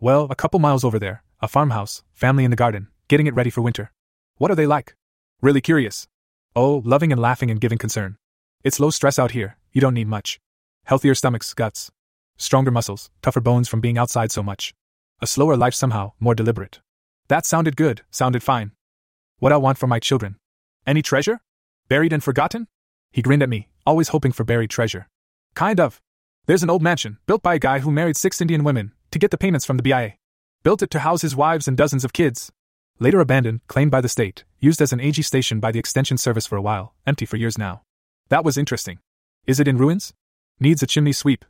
Well, 0.02 0.28
a 0.30 0.36
couple 0.36 0.60
miles 0.60 0.84
over 0.84 1.00
there, 1.00 1.24
a 1.42 1.48
farmhouse, 1.48 2.04
family 2.12 2.44
in 2.44 2.52
the 2.52 2.58
garden, 2.58 2.90
getting 3.08 3.28
it 3.28 3.34
ready 3.34 3.50
for 3.50 3.62
winter. 3.62 3.94
What 4.40 4.52
are 4.52 4.56
they 4.56 4.68
like? 4.68 4.98
Really 5.42 5.62
curious. 5.62 6.06
Oh, 6.54 6.82
loving 6.84 7.14
and 7.14 7.22
laughing 7.22 7.50
and 7.50 7.62
giving 7.62 7.78
concern. 7.78 8.18
It's 8.62 8.78
low 8.78 8.90
stress 8.90 9.18
out 9.18 9.32
here, 9.32 9.56
you 9.72 9.80
don't 9.80 9.94
need 9.94 10.10
much. 10.10 10.42
Healthier 10.84 11.16
stomachs, 11.16 11.54
guts. 11.54 11.92
Stronger 12.36 12.72
muscles, 12.72 13.10
tougher 13.22 13.40
bones 13.40 13.70
from 13.70 13.80
being 13.80 13.98
outside 13.98 14.30
so 14.30 14.44
much. 14.44 14.74
A 15.22 15.28
slower 15.28 15.56
life 15.56 15.74
somehow, 15.74 16.12
more 16.20 16.36
deliberate. 16.36 16.82
That 17.30 17.46
sounded 17.46 17.78
good, 17.78 18.02
sounded 18.12 18.44
fine. 18.44 18.74
What 19.40 19.54
I 19.54 19.58
want 19.58 19.78
for 19.78 19.88
my 19.88 20.00
children. 20.00 20.36
Any 20.86 21.02
treasure? 21.02 21.40
Buried 21.88 22.12
and 22.12 22.22
forgotten? 22.22 22.68
He 23.14 23.22
grinned 23.22 23.44
at 23.44 23.50
me, 23.50 23.70
always 23.86 24.10
hoping 24.10 24.34
for 24.34 24.44
buried 24.44 24.72
treasure. 24.72 25.08
Kind 25.56 25.80
of. 25.80 26.02
There's 26.46 26.64
an 26.64 26.70
old 26.70 26.82
mansion, 26.82 27.20
built 27.26 27.42
by 27.42 27.56
a 27.56 27.60
guy 27.60 27.80
who 27.80 27.90
married 27.90 28.18
six 28.18 28.42
Indian 28.42 28.66
women, 28.66 28.92
to 29.12 29.20
get 29.20 29.32
the 29.32 29.38
payments 29.38 29.66
from 29.66 29.78
the 29.78 29.84
BIA. 29.84 30.16
Built 30.62 30.82
it 30.82 30.90
to 30.90 31.00
house 31.00 31.22
his 31.22 31.38
wives 31.38 31.70
and 31.70 31.78
dozens 31.78 32.04
of 32.04 32.12
kids. 32.12 32.52
Later 33.00 33.22
abandoned, 33.22 33.62
claimed 33.68 33.92
by 33.92 34.02
the 34.02 34.10
state, 34.10 34.44
used 34.60 34.82
as 34.82 34.92
an 34.92 35.00
AG 35.00 35.22
station 35.22 35.62
by 35.62 35.72
the 35.72 35.80
Extension 35.80 36.18
Service 36.18 36.46
for 36.46 36.58
a 36.58 36.62
while, 36.62 36.96
empty 37.08 37.26
for 37.26 37.38
years 37.38 37.58
now. 37.58 37.84
That 38.28 38.44
was 38.44 38.58
interesting. 38.58 39.00
Is 39.48 39.62
it 39.62 39.70
in 39.70 39.78
ruins? 39.78 40.14
Needs 40.60 40.84
a 40.84 40.88
chimney 40.88 41.14
sweep. 41.14 41.46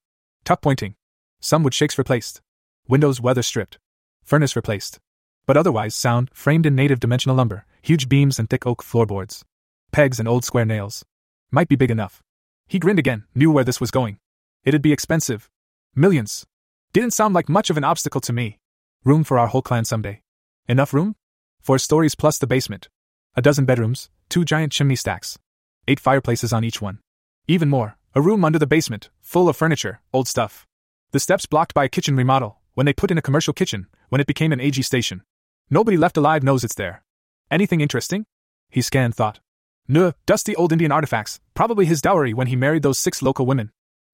Tuck 0.46 0.62
pointing. 0.62 0.94
Some 1.40 1.64
wood 1.64 1.74
shakes 1.74 1.98
replaced. 1.98 2.42
Windows 2.88 3.20
weather 3.20 3.42
stripped. 3.42 3.80
Furnace 4.24 4.56
replaced. 4.56 5.00
But 5.48 5.58
otherwise 5.58 5.96
sound, 5.96 6.30
framed 6.36 6.68
in 6.68 6.76
native 6.76 7.00
dimensional 7.00 7.36
lumber, 7.36 7.66
huge 7.82 8.08
beams 8.08 8.38
and 8.38 8.48
thick 8.48 8.68
oak 8.68 8.84
floorboards. 8.84 9.44
Pegs 9.92 10.20
and 10.20 10.28
old 10.28 10.46
square 10.46 10.66
nails. 10.66 11.04
Might 11.50 11.68
be 11.68 11.76
big 11.76 11.90
enough. 11.90 12.22
He 12.68 12.78
grinned 12.78 13.00
again, 13.00 13.24
knew 13.34 13.52
where 13.52 13.64
this 13.64 13.82
was 13.82 13.90
going. 13.90 14.20
It'd 14.66 14.82
be 14.82 14.94
expensive. 14.94 15.50
Millions. 15.94 16.46
Didn't 16.94 17.12
sound 17.12 17.36
like 17.36 17.50
much 17.50 17.70
of 17.70 17.76
an 17.76 17.84
obstacle 17.84 18.22
to 18.22 18.32
me. 18.32 18.60
Room 19.04 19.26
for 19.26 19.38
our 19.38 19.48
whole 19.48 19.62
clan 19.62 19.84
someday. 19.84 20.22
Enough 20.70 20.94
room? 20.94 21.18
Four 21.60 21.80
stories 21.80 22.16
plus 22.16 22.38
the 22.38 22.48
basement. 22.48 22.88
A 23.36 23.42
dozen 23.42 23.66
bedrooms, 23.66 24.10
two 24.30 24.46
giant 24.46 24.72
chimney 24.72 24.96
stacks. 24.96 25.38
Eight 25.86 26.00
fireplaces 26.00 26.54
on 26.54 26.64
each 26.64 26.82
one. 26.82 27.00
Even 27.46 27.70
more, 27.70 27.98
a 28.16 28.22
room 28.22 28.46
under 28.46 28.58
the 28.58 28.66
basement, 28.66 29.10
full 29.20 29.50
of 29.50 29.58
furniture, 29.58 30.00
old 30.14 30.30
stuff. 30.30 30.66
The 31.12 31.20
steps 31.20 31.46
blocked 31.46 31.74
by 31.74 31.84
a 31.84 31.90
kitchen 31.90 32.16
remodel, 32.16 32.62
when 32.74 32.86
they 32.86 32.94
put 32.94 33.12
in 33.12 33.18
a 33.18 33.22
commercial 33.22 33.54
kitchen, 33.54 33.88
when 34.08 34.22
it 34.22 34.28
became 34.28 34.54
an 34.54 34.62
AG 34.62 34.82
station. 34.84 35.24
Nobody 35.70 35.98
left 35.98 36.16
alive 36.16 36.42
knows 36.42 36.64
it's 36.64 36.76
there. 36.76 37.04
Anything 37.52 37.82
interesting? 37.82 38.26
He 38.70 38.82
scanned 38.82 39.16
thought. 39.16 39.42
Nuh, 39.90 40.14
dusty 40.26 40.56
old 40.56 40.72
Indian 40.72 40.94
artifacts, 40.94 41.42
probably 41.54 41.86
his 41.86 42.02
dowry 42.02 42.34
when 42.34 42.48
he 42.48 42.56
married 42.56 42.84
those 42.84 42.98
six 42.98 43.22
local 43.22 43.46
women. 43.46 43.72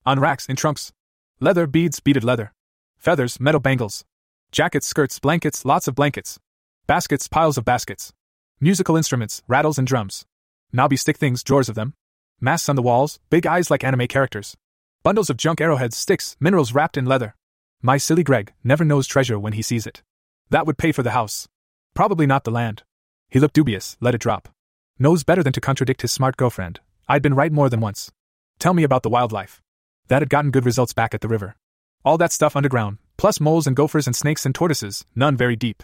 On 0.10 0.20
racks, 0.20 0.48
in 0.48 0.56
trunks. 0.56 0.92
Leather, 1.40 1.68
beads, 1.68 2.00
beaded 2.00 2.24
leather. 2.24 2.52
Feathers, 2.98 3.40
metal 3.40 3.60
bangles. 3.60 4.04
Jackets, 4.52 4.88
skirts, 4.88 5.20
blankets, 5.20 5.66
lots 5.66 5.88
of 5.88 5.94
blankets. 5.94 6.40
Baskets, 6.88 7.28
piles 7.28 7.60
of 7.60 7.64
baskets. 7.64 8.12
Musical 8.60 8.98
instruments, 8.98 9.44
rattles 9.48 9.78
and 9.78 9.86
drums. 9.86 10.26
Knobby 10.74 10.98
stick 10.98 11.20
things, 11.20 11.44
drawers 11.44 11.70
of 11.70 11.76
them. 11.76 11.94
Masks 12.42 12.68
on 12.70 12.76
the 12.76 12.82
walls, 12.82 13.20
big 13.30 13.46
eyes 13.46 13.70
like 13.70 13.84
anime 13.84 14.08
characters. 14.08 14.58
Bundles 15.04 15.30
of 15.30 15.38
junk 15.38 15.62
arrowheads, 15.62 15.96
sticks, 15.96 16.36
minerals 16.40 16.74
wrapped 16.74 16.98
in 16.98 17.06
leather. 17.06 17.36
My 17.84 17.98
silly 17.98 18.24
Greg 18.24 18.52
never 18.64 18.84
knows 18.84 19.06
treasure 19.06 19.38
when 19.38 19.54
he 19.54 19.62
sees 19.62 19.86
it. 19.86 20.02
That 20.50 20.66
would 20.66 20.80
pay 20.80 20.92
for 20.92 21.04
the 21.04 21.12
house. 21.12 21.48
Probably 21.94 22.26
not 22.26 22.46
the 22.46 22.58
land. 22.60 22.82
He 23.30 23.40
looked 23.40 23.54
dubious, 23.54 23.96
let 24.02 24.16
it 24.16 24.22
drop. 24.22 24.50
Knows 24.98 25.24
better 25.24 25.44
than 25.44 25.54
to 25.54 25.62
contradict 25.62 26.02
his 26.02 26.12
smart 26.12 26.36
girlfriend. 26.36 26.80
I'd 27.08 27.22
been 27.22 27.36
right 27.36 27.52
more 27.52 27.70
than 27.70 27.80
once. 27.80 28.12
Tell 28.58 28.74
me 28.74 28.82
about 28.82 29.04
the 29.04 29.10
wildlife. 29.10 29.62
That 30.10 30.22
had 30.22 30.30
gotten 30.30 30.52
good 30.52 30.66
results 30.66 30.94
back 30.94 31.14
at 31.14 31.22
the 31.22 31.28
river. 31.28 31.56
All 32.04 32.18
that 32.18 32.32
stuff 32.32 32.56
underground, 32.56 32.98
plus 33.18 33.40
moles 33.40 33.68
and 33.68 33.76
gophers 33.76 34.08
and 34.08 34.16
snakes 34.16 34.46
and 34.46 34.54
tortoises, 34.54 35.06
none 35.16 35.38
very 35.38 35.56
deep. 35.56 35.84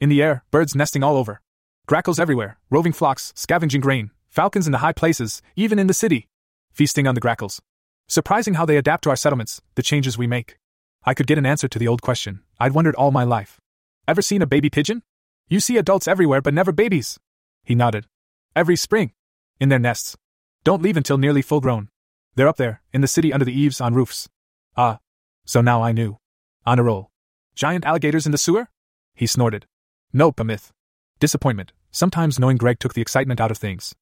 In 0.00 0.08
the 0.08 0.22
air, 0.22 0.44
birds 0.50 0.74
nesting 0.74 1.02
all 1.02 1.16
over. 1.16 1.40
Grackles 1.88 2.20
everywhere, 2.20 2.58
roving 2.70 2.92
flocks, 2.92 3.32
scavenging 3.36 3.80
grain, 3.80 4.10
falcons 4.28 4.66
in 4.66 4.72
the 4.72 4.78
high 4.78 4.92
places, 4.92 5.42
even 5.56 5.78
in 5.78 5.88
the 5.88 5.94
city. 5.94 6.28
Feasting 6.72 7.06
on 7.06 7.14
the 7.14 7.20
grackles. 7.20 7.60
Surprising 8.08 8.54
how 8.54 8.64
they 8.64 8.76
adapt 8.76 9.04
to 9.04 9.10
our 9.10 9.16
settlements, 9.16 9.60
the 9.74 9.82
changes 9.82 10.16
we 10.16 10.26
make. 10.26 10.56
I 11.04 11.14
could 11.14 11.26
get 11.26 11.38
an 11.38 11.46
answer 11.46 11.68
to 11.68 11.78
the 11.78 11.88
old 11.88 12.00
question 12.00 12.42
I'd 12.60 12.72
wondered 12.72 12.94
all 12.94 13.10
my 13.10 13.24
life. 13.24 13.60
Ever 14.06 14.22
seen 14.22 14.42
a 14.42 14.46
baby 14.46 14.70
pigeon? 14.70 15.02
You 15.48 15.58
see 15.58 15.78
adults 15.78 16.06
everywhere, 16.06 16.40
but 16.40 16.54
never 16.54 16.72
babies. 16.72 17.18
He 17.64 17.74
nodded. 17.74 18.06
Every 18.54 18.76
spring. 18.76 19.12
In 19.58 19.68
their 19.68 19.78
nests. 19.78 20.16
Don't 20.62 20.82
leave 20.82 20.96
until 20.96 21.18
nearly 21.18 21.42
full 21.42 21.60
grown. 21.60 21.88
They're 22.36 22.48
up 22.48 22.56
there, 22.56 22.82
in 22.92 23.00
the 23.00 23.08
city 23.08 23.32
under 23.32 23.44
the 23.44 23.58
eaves 23.58 23.80
on 23.80 23.94
roofs. 23.94 24.28
Ah. 24.76 24.98
So 25.46 25.60
now 25.60 25.82
I 25.82 25.92
knew. 25.92 26.18
On 26.66 26.78
a 26.78 26.82
roll. 26.82 27.10
Giant 27.54 27.84
alligators 27.84 28.26
in 28.26 28.32
the 28.32 28.38
sewer? 28.38 28.68
He 29.14 29.26
snorted. 29.26 29.66
Nope, 30.12 30.40
a 30.40 30.44
myth. 30.44 30.72
Disappointment, 31.20 31.72
sometimes 31.92 32.38
knowing 32.38 32.56
Greg 32.56 32.80
took 32.80 32.94
the 32.94 33.02
excitement 33.02 33.40
out 33.40 33.50
of 33.50 33.58
things. 33.58 33.94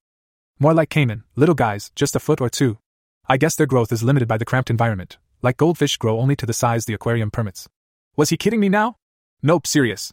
More 0.58 0.72
like 0.72 0.90
caiman, 0.90 1.24
little 1.36 1.54
guys, 1.54 1.90
just 1.94 2.16
a 2.16 2.20
foot 2.20 2.40
or 2.40 2.48
two. 2.48 2.78
I 3.28 3.36
guess 3.36 3.54
their 3.54 3.66
growth 3.66 3.92
is 3.92 4.02
limited 4.02 4.28
by 4.28 4.38
the 4.38 4.44
cramped 4.44 4.70
environment, 4.70 5.18
like 5.42 5.56
goldfish 5.56 5.96
grow 5.96 6.18
only 6.18 6.36
to 6.36 6.46
the 6.46 6.52
size 6.52 6.86
the 6.86 6.94
aquarium 6.94 7.30
permits. 7.30 7.68
Was 8.16 8.30
he 8.30 8.36
kidding 8.36 8.60
me 8.60 8.68
now? 8.68 8.96
Nope, 9.42 9.66
serious. 9.66 10.12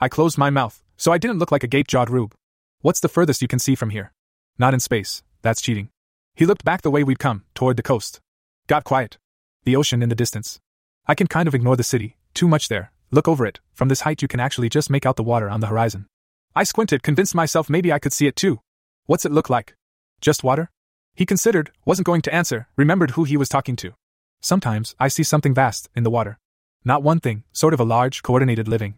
I 0.00 0.08
closed 0.08 0.38
my 0.38 0.50
mouth, 0.50 0.82
so 0.96 1.12
I 1.12 1.18
didn't 1.18 1.38
look 1.38 1.52
like 1.52 1.64
a 1.64 1.68
gape 1.68 1.88
jawed 1.88 2.10
rube. 2.10 2.34
What's 2.80 3.00
the 3.00 3.08
furthest 3.08 3.42
you 3.42 3.48
can 3.48 3.58
see 3.58 3.74
from 3.74 3.90
here? 3.90 4.12
Not 4.58 4.74
in 4.74 4.80
space, 4.80 5.22
that's 5.42 5.60
cheating. 5.60 5.90
He 6.34 6.46
looked 6.46 6.64
back 6.64 6.82
the 6.82 6.90
way 6.90 7.04
we'd 7.04 7.18
come, 7.18 7.44
toward 7.54 7.76
the 7.76 7.82
coast. 7.82 8.20
Got 8.66 8.84
quiet. 8.84 9.18
The 9.64 9.76
ocean 9.76 10.02
in 10.02 10.08
the 10.08 10.14
distance. 10.14 10.60
I 11.06 11.14
can 11.14 11.26
kind 11.26 11.48
of 11.48 11.54
ignore 11.54 11.76
the 11.76 11.82
city, 11.82 12.16
too 12.34 12.48
much 12.48 12.68
there. 12.68 12.92
Look 13.10 13.26
over 13.26 13.44
it, 13.44 13.60
from 13.74 13.88
this 13.88 14.02
height 14.02 14.22
you 14.22 14.28
can 14.28 14.40
actually 14.40 14.68
just 14.68 14.90
make 14.90 15.04
out 15.04 15.16
the 15.16 15.22
water 15.22 15.50
on 15.50 15.60
the 15.60 15.66
horizon. 15.66 16.06
I 16.54 16.64
squinted, 16.64 17.02
convinced 17.02 17.34
myself 17.34 17.68
maybe 17.68 17.92
I 17.92 17.98
could 17.98 18.12
see 18.12 18.26
it 18.26 18.36
too. 18.36 18.60
What's 19.06 19.24
it 19.24 19.32
look 19.32 19.50
like? 19.50 19.74
Just 20.20 20.44
water? 20.44 20.70
He 21.14 21.26
considered, 21.26 21.72
wasn't 21.84 22.06
going 22.06 22.22
to 22.22 22.34
answer, 22.34 22.68
remembered 22.76 23.12
who 23.12 23.24
he 23.24 23.36
was 23.36 23.48
talking 23.48 23.76
to. 23.76 23.94
Sometimes 24.40 24.94
I 24.98 25.08
see 25.08 25.22
something 25.22 25.52
vast 25.52 25.88
in 25.94 26.04
the 26.04 26.10
water. 26.10 26.38
Not 26.84 27.02
one 27.02 27.20
thing, 27.20 27.44
sort 27.52 27.74
of 27.74 27.80
a 27.80 27.84
large, 27.84 28.22
coordinated 28.22 28.68
living. 28.68 28.94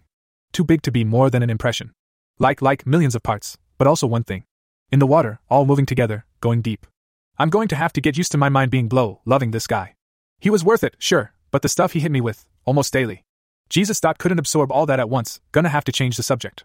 Too 0.52 0.64
big 0.64 0.82
to 0.82 0.92
be 0.92 1.04
more 1.04 1.30
than 1.30 1.42
an 1.42 1.50
impression. 1.50 1.92
Like, 2.38 2.62
like, 2.62 2.86
millions 2.86 3.14
of 3.14 3.22
parts, 3.22 3.58
but 3.78 3.86
also 3.86 4.06
one 4.06 4.22
thing. 4.22 4.44
In 4.90 4.98
the 4.98 5.06
water, 5.06 5.40
all 5.48 5.64
moving 5.64 5.86
together, 5.86 6.26
going 6.40 6.60
deep. 6.60 6.86
I'm 7.42 7.50
going 7.50 7.66
to 7.66 7.74
have 7.74 7.92
to 7.94 8.00
get 8.00 8.16
used 8.16 8.30
to 8.32 8.38
my 8.38 8.48
mind 8.48 8.70
being 8.70 8.86
blow, 8.86 9.20
loving 9.24 9.50
this 9.50 9.66
guy. 9.66 9.96
He 10.38 10.48
was 10.48 10.62
worth 10.62 10.84
it, 10.84 10.94
sure, 11.00 11.32
but 11.50 11.62
the 11.62 11.68
stuff 11.68 11.90
he 11.90 11.98
hit 11.98 12.12
me 12.12 12.20
with, 12.20 12.46
almost 12.64 12.92
daily. 12.92 13.24
Jesus 13.68 13.98
couldn't 14.18 14.38
absorb 14.38 14.70
all 14.70 14.86
that 14.86 15.00
at 15.00 15.10
once, 15.10 15.40
gonna 15.50 15.68
have 15.68 15.82
to 15.86 15.90
change 15.90 16.16
the 16.16 16.22
subject. 16.22 16.62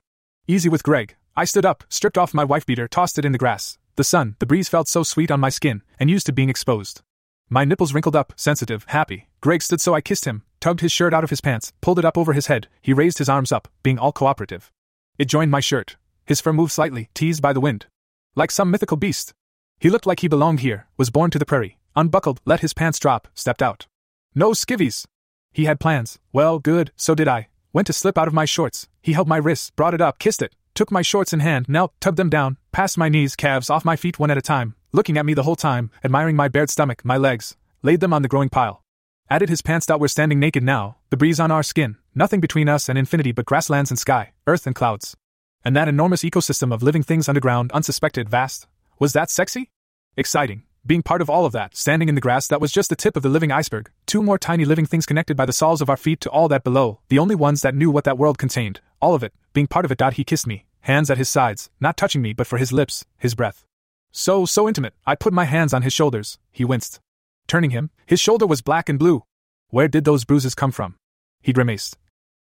Easy 0.47 0.69
with 0.69 0.83
Greg. 0.83 1.15
I 1.35 1.45
stood 1.45 1.65
up, 1.65 1.83
stripped 1.89 2.15
off 2.15 2.31
my 2.31 2.43
wife 2.43 2.63
beater, 2.63 2.87
tossed 2.87 3.17
it 3.17 3.25
in 3.25 3.31
the 3.31 3.39
grass. 3.39 3.79
The 3.95 4.03
sun, 4.03 4.35
the 4.37 4.45
breeze 4.45 4.69
felt 4.69 4.87
so 4.87 5.01
sweet 5.01 5.31
on 5.31 5.39
my 5.39 5.49
skin, 5.49 5.81
and 5.99 6.11
used 6.11 6.27
to 6.27 6.31
being 6.31 6.47
exposed. 6.47 7.01
My 7.49 7.65
nipples 7.65 7.95
wrinkled 7.95 8.15
up, 8.15 8.33
sensitive, 8.35 8.85
happy. 8.89 9.29
Greg 9.41 9.63
stood 9.63 9.81
so 9.81 9.95
I 9.95 10.01
kissed 10.01 10.25
him, 10.25 10.43
tugged 10.59 10.81
his 10.81 10.91
shirt 10.91 11.11
out 11.11 11.23
of 11.23 11.31
his 11.31 11.41
pants, 11.41 11.73
pulled 11.81 11.97
it 11.97 12.05
up 12.05 12.19
over 12.19 12.33
his 12.33 12.45
head. 12.45 12.67
He 12.83 12.93
raised 12.93 13.17
his 13.17 13.29
arms 13.29 13.51
up, 13.51 13.67
being 13.81 13.97
all 13.97 14.11
cooperative. 14.11 14.71
It 15.17 15.25
joined 15.25 15.49
my 15.49 15.59
shirt. 15.59 15.95
His 16.27 16.39
fur 16.39 16.53
moved 16.53 16.71
slightly, 16.71 17.09
teased 17.15 17.41
by 17.41 17.51
the 17.51 17.61
wind. 17.61 17.87
Like 18.35 18.51
some 18.51 18.69
mythical 18.69 18.97
beast. 18.97 19.33
He 19.79 19.89
looked 19.89 20.07
like 20.07 20.21
he 20.21 20.27
belonged 20.27 20.61
here, 20.61 20.87
was 20.97 21.11
born 21.11 21.29
to 21.31 21.39
the 21.39 21.45
prairie, 21.45 21.77
unbuckled, 21.95 22.41
let 22.45 22.61
his 22.61 22.73
pants 22.73 22.97
drop, 22.97 23.27
stepped 23.35 23.61
out. 23.61 23.85
No 24.33 24.51
skivvies! 24.51 25.05
He 25.53 25.65
had 25.65 25.79
plans. 25.79 26.19
Well, 26.33 26.59
good, 26.59 26.91
so 26.95 27.13
did 27.13 27.27
I. 27.27 27.47
Went 27.73 27.87
to 27.87 27.93
slip 27.93 28.17
out 28.17 28.27
of 28.27 28.33
my 28.33 28.45
shorts. 28.45 28.87
He 29.01 29.13
held 29.13 29.27
my 29.27 29.37
wrists, 29.37 29.69
brought 29.71 29.93
it 29.93 30.01
up, 30.01 30.17
kissed 30.19 30.41
it, 30.41 30.55
took 30.73 30.91
my 30.91 31.01
shorts 31.01 31.31
in 31.33 31.41
hand, 31.41 31.67
knelt, 31.69 31.93
tugged 31.99 32.17
them 32.17 32.29
down, 32.29 32.57
passed 32.71 32.97
my 32.97 33.09
knees, 33.09 33.35
calves 33.35 33.69
off 33.69 33.85
my 33.85 33.95
feet 33.95 34.19
one 34.19 34.31
at 34.31 34.37
a 34.37 34.41
time, 34.41 34.75
looking 34.91 35.17
at 35.17 35.25
me 35.25 35.33
the 35.33 35.43
whole 35.43 35.55
time, 35.55 35.91
admiring 36.03 36.35
my 36.35 36.47
bared 36.47 36.69
stomach, 36.69 37.05
my 37.05 37.17
legs, 37.17 37.55
laid 37.83 37.99
them 37.99 38.13
on 38.13 38.23
the 38.23 38.27
growing 38.27 38.49
pile. 38.49 38.83
Added 39.29 39.49
his 39.49 39.61
pants 39.61 39.89
out, 39.89 39.99
we're 39.99 40.07
standing 40.07 40.39
naked 40.39 40.63
now, 40.63 40.97
the 41.09 41.17
breeze 41.17 41.39
on 41.39 41.51
our 41.51 41.63
skin, 41.63 41.97
nothing 42.15 42.39
between 42.39 42.69
us 42.69 42.89
and 42.89 42.97
infinity 42.97 43.31
but 43.31 43.45
grasslands 43.45 43.91
and 43.91 43.99
sky, 43.99 44.33
earth 44.47 44.65
and 44.65 44.75
clouds. 44.75 45.15
And 45.63 45.75
that 45.75 45.87
enormous 45.87 46.23
ecosystem 46.23 46.73
of 46.73 46.81
living 46.81 47.03
things 47.03 47.27
underground, 47.27 47.71
unsuspected, 47.73 48.29
vast. 48.29 48.67
Was 48.99 49.13
that 49.13 49.29
sexy? 49.29 49.69
Exciting. 50.15 50.63
Being 50.83 51.03
part 51.03 51.21
of 51.21 51.29
all 51.29 51.45
of 51.45 51.51
that, 51.51 51.75
standing 51.75 52.09
in 52.09 52.15
the 52.15 52.21
grass 52.21 52.47
that 52.47 52.59
was 52.59 52.71
just 52.71 52.89
the 52.89 52.95
tip 52.95 53.15
of 53.15 53.21
the 53.21 53.29
living 53.29 53.51
iceberg, 53.51 53.91
two 54.07 54.23
more 54.23 54.39
tiny 54.39 54.65
living 54.65 54.87
things 54.87 55.05
connected 55.05 55.37
by 55.37 55.45
the 55.45 55.53
soles 55.53 55.81
of 55.81 55.89
our 55.89 55.97
feet 55.97 56.19
to 56.21 56.31
all 56.31 56.47
that 56.47 56.63
below, 56.63 57.01
the 57.09 57.19
only 57.19 57.35
ones 57.35 57.61
that 57.61 57.75
knew 57.75 57.91
what 57.91 58.05
that 58.05 58.17
world 58.17 58.39
contained, 58.39 58.79
all 58.99 59.13
of 59.13 59.21
it, 59.21 59.35
being 59.53 59.67
part 59.67 59.85
of 59.85 59.91
it. 59.91 60.01
He 60.13 60.23
kissed 60.23 60.47
me, 60.47 60.65
hands 60.79 61.11
at 61.11 61.19
his 61.19 61.29
sides, 61.29 61.69
not 61.79 61.95
touching 61.95 62.23
me 62.23 62.33
but 62.33 62.47
for 62.47 62.57
his 62.57 62.73
lips, 62.73 63.05
his 63.19 63.35
breath. 63.35 63.65
So, 64.11 64.47
so 64.47 64.67
intimate, 64.67 64.95
I 65.05 65.13
put 65.13 65.31
my 65.31 65.45
hands 65.45 65.75
on 65.75 65.83
his 65.83 65.93
shoulders, 65.93 66.39
he 66.51 66.65
winced. 66.65 66.99
Turning 67.45 67.69
him, 67.69 67.91
his 68.07 68.19
shoulder 68.19 68.47
was 68.47 68.63
black 68.63 68.89
and 68.89 68.97
blue. 68.97 69.21
Where 69.69 69.87
did 69.87 70.05
those 70.05 70.25
bruises 70.25 70.55
come 70.55 70.71
from? 70.71 70.95
He 71.43 71.53
grimaced. 71.53 71.99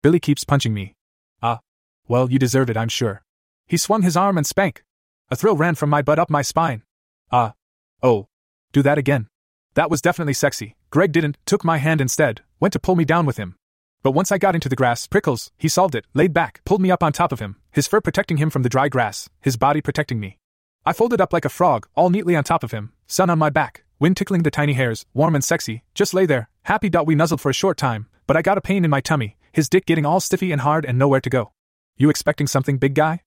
Billy 0.02 0.20
keeps 0.20 0.44
punching 0.44 0.72
me. 0.72 0.94
Ah. 1.42 1.60
Well, 2.08 2.30
you 2.30 2.38
deserve 2.38 2.70
it, 2.70 2.78
I'm 2.78 2.88
sure. 2.88 3.22
He 3.66 3.76
swung 3.76 4.00
his 4.00 4.16
arm 4.16 4.38
and 4.38 4.46
spank. 4.46 4.84
A 5.32 5.36
thrill 5.36 5.56
ran 5.56 5.76
from 5.76 5.90
my 5.90 6.02
butt 6.02 6.18
up 6.18 6.28
my 6.28 6.42
spine. 6.42 6.82
Ah. 7.30 7.54
Oh. 8.02 8.26
Do 8.72 8.82
that 8.82 8.98
again. 8.98 9.28
That 9.74 9.88
was 9.88 10.02
definitely 10.02 10.34
sexy. 10.34 10.74
Greg 10.90 11.12
didn't, 11.12 11.38
took 11.46 11.64
my 11.64 11.78
hand 11.78 12.00
instead, 12.00 12.40
went 12.58 12.72
to 12.72 12.80
pull 12.80 12.96
me 12.96 13.04
down 13.04 13.26
with 13.26 13.36
him. 13.36 13.54
But 14.02 14.10
once 14.10 14.32
I 14.32 14.38
got 14.38 14.56
into 14.56 14.68
the 14.68 14.74
grass, 14.74 15.06
prickles, 15.06 15.52
he 15.56 15.68
solved 15.68 15.94
it, 15.94 16.04
laid 16.14 16.32
back, 16.32 16.62
pulled 16.64 16.80
me 16.80 16.90
up 16.90 17.02
on 17.02 17.12
top 17.12 17.30
of 17.30 17.38
him, 17.38 17.56
his 17.70 17.86
fur 17.86 18.00
protecting 18.00 18.38
him 18.38 18.50
from 18.50 18.62
the 18.62 18.68
dry 18.68 18.88
grass, 18.88 19.28
his 19.40 19.56
body 19.56 19.80
protecting 19.80 20.18
me. 20.18 20.38
I 20.84 20.92
folded 20.92 21.20
up 21.20 21.32
like 21.32 21.44
a 21.44 21.48
frog, 21.50 21.86
all 21.94 22.10
neatly 22.10 22.34
on 22.34 22.42
top 22.42 22.64
of 22.64 22.72
him, 22.72 22.92
sun 23.06 23.30
on 23.30 23.38
my 23.38 23.50
back, 23.50 23.84
wind 24.00 24.16
tickling 24.16 24.42
the 24.42 24.50
tiny 24.50 24.72
hairs, 24.72 25.06
warm 25.14 25.36
and 25.36 25.44
sexy, 25.44 25.84
just 25.94 26.12
lay 26.12 26.26
there, 26.26 26.48
happy. 26.62 26.90
We 27.04 27.14
nuzzled 27.14 27.40
for 27.40 27.50
a 27.50 27.54
short 27.54 27.76
time, 27.76 28.08
but 28.26 28.36
I 28.36 28.42
got 28.42 28.58
a 28.58 28.62
pain 28.62 28.84
in 28.84 28.90
my 28.90 29.00
tummy, 29.00 29.36
his 29.52 29.68
dick 29.68 29.86
getting 29.86 30.06
all 30.06 30.18
stiffy 30.18 30.50
and 30.50 30.62
hard 30.62 30.84
and 30.84 30.98
nowhere 30.98 31.20
to 31.20 31.30
go. 31.30 31.52
You 31.96 32.10
expecting 32.10 32.48
something, 32.48 32.78
big 32.78 32.94
guy? 32.94 33.22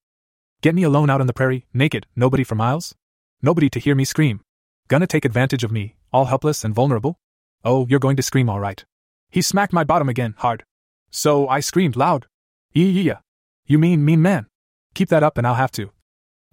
Get 0.63 0.75
me 0.75 0.83
alone 0.83 1.09
out 1.09 1.19
on 1.19 1.27
the 1.27 1.33
prairie, 1.33 1.65
naked, 1.73 2.07
nobody 2.15 2.45
for 2.45 2.55
miles? 2.55 2.95
Nobody 3.41 3.69
to 3.69 3.79
hear 3.79 3.95
me 3.95 4.05
scream. 4.05 4.39
Gonna 4.87 5.07
take 5.07 5.25
advantage 5.25 5.65
of 5.65 5.73
me, 5.73 5.97
all 6.13 6.23
helpless 6.23 6.63
and 6.63 6.73
vulnerable? 6.73 7.17
Oh, 7.65 7.85
you're 7.89 7.99
going 7.99 8.15
to 8.15 8.23
scream 8.23 8.49
all 8.49 8.61
right. 8.61 8.85
He 9.29 9.41
smacked 9.41 9.73
my 9.73 9.83
bottom 9.83 10.07
again, 10.07 10.35
hard. 10.37 10.63
So 11.11 11.49
I 11.49 11.59
screamed 11.59 11.97
loud. 11.97 12.27
Yeah, 12.71 12.85
yeah. 12.85 13.17
You 13.65 13.77
mean 13.77 14.05
mean 14.05 14.21
man? 14.21 14.47
Keep 14.93 15.09
that 15.09 15.21
up 15.21 15.37
and 15.37 15.45
I'll 15.45 15.55
have 15.55 15.73
to. 15.73 15.91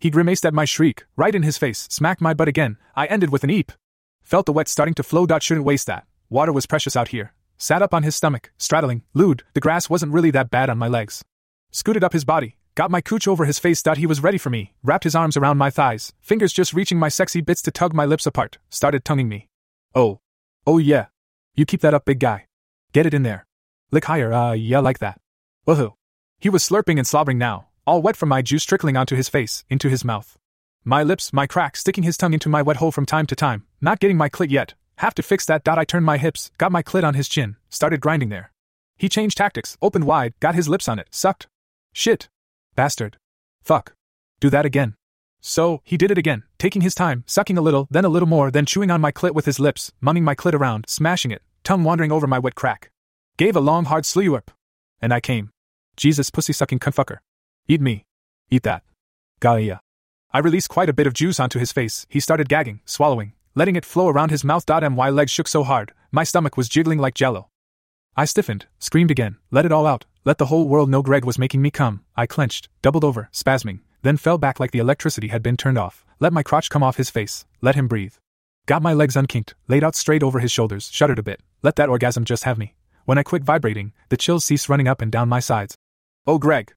He 0.01 0.11
grimaced 0.11 0.45
at 0.45 0.55
my 0.55 0.65
shriek, 0.65 1.05
right 1.15 1.33
in 1.33 1.45
his 1.45 1.57
face, 1.57 1.87
smacked 1.89 2.21
my 2.21 2.35
butt 2.35 2.49
again. 2.49 2.79
I 2.97 3.07
ended 3.07 3.31
with 3.31 3.45
an 3.45 3.51
eep. 3.51 3.71
Felt 4.25 4.47
the 4.47 4.53
wet 4.53 4.67
starting 4.67 4.95
to 4.95 5.05
flow. 5.05 5.25
Dot 5.25 5.45
Shouldn't 5.45 5.67
waste 5.67 5.87
that. 5.87 6.05
Water 6.29 6.53
was 6.53 6.67
precious 6.67 6.97
out 6.97 7.09
here. 7.15 7.33
Sat 7.59 7.81
up 7.81 7.95
on 7.95 8.03
his 8.03 8.17
stomach, 8.17 8.51
straddling, 8.59 9.05
lewd. 9.15 9.45
The 9.55 9.61
grass 9.61 9.89
wasn't 9.89 10.13
really 10.13 10.33
that 10.33 10.51
bad 10.51 10.69
on 10.69 10.79
my 10.79 10.89
legs. 10.89 11.23
Scooted 11.71 12.03
up 12.03 12.13
his 12.13 12.25
body, 12.25 12.57
got 12.75 12.91
my 12.91 13.01
cooch 13.01 13.29
over 13.29 13.45
his 13.45 13.59
face. 13.59 13.83
thought 13.83 13.99
He 13.99 14.07
was 14.07 14.23
ready 14.23 14.39
for 14.39 14.51
me, 14.51 14.75
wrapped 14.83 15.05
his 15.05 15.15
arms 15.15 15.37
around 15.37 15.59
my 15.59 15.71
thighs, 15.71 16.13
fingers 16.21 16.53
just 16.53 16.75
reaching 16.75 16.99
my 16.99 17.09
sexy 17.09 17.41
bits 17.41 17.63
to 17.63 17.71
tug 17.71 17.95
my 17.95 18.05
lips 18.05 18.27
apart, 18.27 18.59
started 18.69 19.05
tonguing 19.05 19.29
me. 19.29 19.49
Oh. 19.95 20.21
Oh 20.67 20.79
yeah. 20.79 21.07
You 21.55 21.67
keep 21.67 21.81
that 21.81 21.95
up, 21.95 22.05
big 22.05 22.21
guy. 22.21 22.47
Get 22.93 23.07
it 23.07 23.15
in 23.15 23.23
there. 23.23 23.47
Lick 23.91 24.05
higher, 24.05 24.33
uh, 24.33 24.53
yeah, 24.53 24.81
like 24.81 24.99
that. 25.01 25.21
Woohoo. 25.67 25.95
He 26.39 26.49
was 26.49 26.67
slurping 26.67 26.97
and 26.97 27.07
slobbering 27.07 27.39
now, 27.39 27.69
all 27.87 28.03
wet 28.03 28.17
from 28.17 28.29
my 28.29 28.43
juice 28.43 28.65
trickling 28.65 28.97
onto 28.97 29.17
his 29.17 29.29
face, 29.29 29.65
into 29.69 29.89
his 29.89 30.05
mouth. 30.05 30.37
My 30.85 31.03
lips, 31.03 31.33
my 31.33 31.47
crack, 31.47 31.77
sticking 31.77 32.05
his 32.05 32.17
tongue 32.17 32.33
into 32.33 32.49
my 32.49 32.63
wet 32.63 32.79
hole 32.79 32.93
from 32.93 33.05
time 33.05 33.27
to 33.27 33.37
time, 33.37 33.67
not 33.81 34.01
getting 34.01 34.17
my 34.17 34.29
clit 34.29 34.51
yet. 34.51 34.75
Have 34.97 35.15
to 35.15 35.23
fix 35.23 35.47
that. 35.47 35.65
Dot. 35.65 35.79
I 35.79 35.85
turned 35.85 36.07
my 36.07 36.19
hips, 36.19 36.51
got 36.59 36.73
my 36.73 36.83
clit 36.83 37.05
on 37.05 37.15
his 37.15 37.29
chin, 37.29 37.57
started 37.69 38.01
grinding 38.01 38.29
there. 38.29 38.53
He 38.97 39.09
changed 39.09 39.39
tactics, 39.39 39.77
opened 39.81 40.05
wide, 40.05 40.35
got 40.41 40.55
his 40.55 40.69
lips 40.69 40.89
on 40.89 40.99
it, 40.99 41.09
sucked. 41.11 41.49
Shit. 41.93 42.29
Bastard. 42.81 43.19
Fuck. 43.63 43.93
Do 44.41 44.49
that 44.49 44.65
again. 44.65 44.95
So, 45.43 45.83
he 45.85 45.99
did 45.99 46.11
it 46.11 46.17
again, 46.17 46.45
taking 46.59 46.81
his 46.81 46.95
time, 46.95 47.25
sucking 47.27 47.59
a 47.59 47.61
little, 47.61 47.87
then 47.91 48.07
a 48.07 48.09
little 48.09 48.27
more, 48.27 48.51
then 48.51 48.65
chewing 48.65 48.91
on 48.91 49.03
my 49.03 49.13
clit 49.13 49.35
with 49.35 49.45
his 49.45 49.61
lips, 49.61 49.93
mumming 50.01 50.25
my 50.25 50.35
clit 50.35 50.55
around, 50.55 50.87
smashing 50.89 51.31
it, 51.31 51.43
tongue 51.63 51.85
wandering 51.85 52.11
over 52.11 52.27
my 52.27 52.39
wet 52.39 52.55
crack. 52.55 52.91
Gave 53.37 53.55
a 53.55 53.61
long, 53.61 53.85
hard 53.85 54.05
slurp. 54.05 54.49
And 55.03 55.13
I 55.13 55.21
came. 55.21 55.51
Jesus 55.99 56.31
pussy 56.31 56.55
sucking 56.55 56.79
cuntfucker. 56.79 57.19
Eat 57.69 57.83
me. 57.83 58.07
Eat 58.51 58.63
that. 58.63 58.83
Gaia. 59.41 59.81
I 60.33 60.39
released 60.39 60.71
quite 60.71 60.89
a 60.89 60.95
bit 60.95 61.07
of 61.07 61.13
juice 61.13 61.39
onto 61.39 61.59
his 61.59 61.73
face. 61.73 62.07
He 62.09 62.19
started 62.19 62.49
gagging, 62.49 62.81
swallowing, 62.87 63.35
letting 63.55 63.77
it 63.77 63.85
flow 63.85 64.09
around 64.09 64.31
his 64.31 64.43
mouth. 64.43 64.65
My 64.67 65.11
legs 65.11 65.33
shook 65.33 65.49
so 65.49 65.65
hard, 65.65 65.93
my 66.11 66.25
stomach 66.25 66.57
was 66.57 66.71
jiggling 66.71 66.99
like 66.99 67.13
jello. 67.13 67.51
I 68.17 68.25
stiffened, 68.25 68.67
screamed 68.79 69.11
again, 69.11 69.37
let 69.51 69.65
it 69.65 69.73
all 69.73 69.87
out, 69.87 70.05
let 70.25 70.39
the 70.39 70.47
whole 70.47 70.69
world 70.69 70.91
know 70.91 71.03
Greg 71.03 71.25
was 71.25 71.39
making 71.39 71.63
me 71.63 71.71
come. 71.71 72.05
I 72.17 72.27
clenched, 72.27 72.69
doubled 72.83 73.05
over, 73.05 73.31
spasming, 73.33 73.81
then 74.03 74.17
fell 74.17 74.39
back 74.39 74.59
like 74.61 74.73
the 74.73 74.79
electricity 74.79 75.29
had 75.29 75.43
been 75.43 75.57
turned 75.57 75.79
off, 75.79 76.05
let 76.19 76.33
my 76.33 76.43
crotch 76.43 76.71
come 76.71 76.83
off 76.83 76.97
his 76.97 77.11
face, 77.11 77.47
let 77.61 77.75
him 77.75 77.89
breathe. 77.89 78.15
Got 78.67 78.83
my 78.83 78.93
legs 78.93 79.17
unkinked, 79.17 79.55
laid 79.69 79.85
out 79.85 79.95
straight 79.95 80.23
over 80.23 80.41
his 80.41 80.53
shoulders, 80.53 80.91
shuddered 80.93 81.19
a 81.19 81.23
bit, 81.23 81.41
let 81.63 81.77
that 81.77 81.89
orgasm 81.89 82.25
just 82.25 82.45
have 82.45 82.59
me. 82.59 82.75
When 83.05 83.19
I 83.19 83.23
quit 83.23 83.43
vibrating, 83.43 83.93
the 84.09 84.17
chills 84.17 84.45
ceased 84.45 84.69
running 84.69 84.89
up 84.89 85.01
and 85.01 85.11
down 85.11 85.29
my 85.29 85.41
sides. 85.41 85.75
Oh, 86.27 86.39
Greg. 86.39 86.73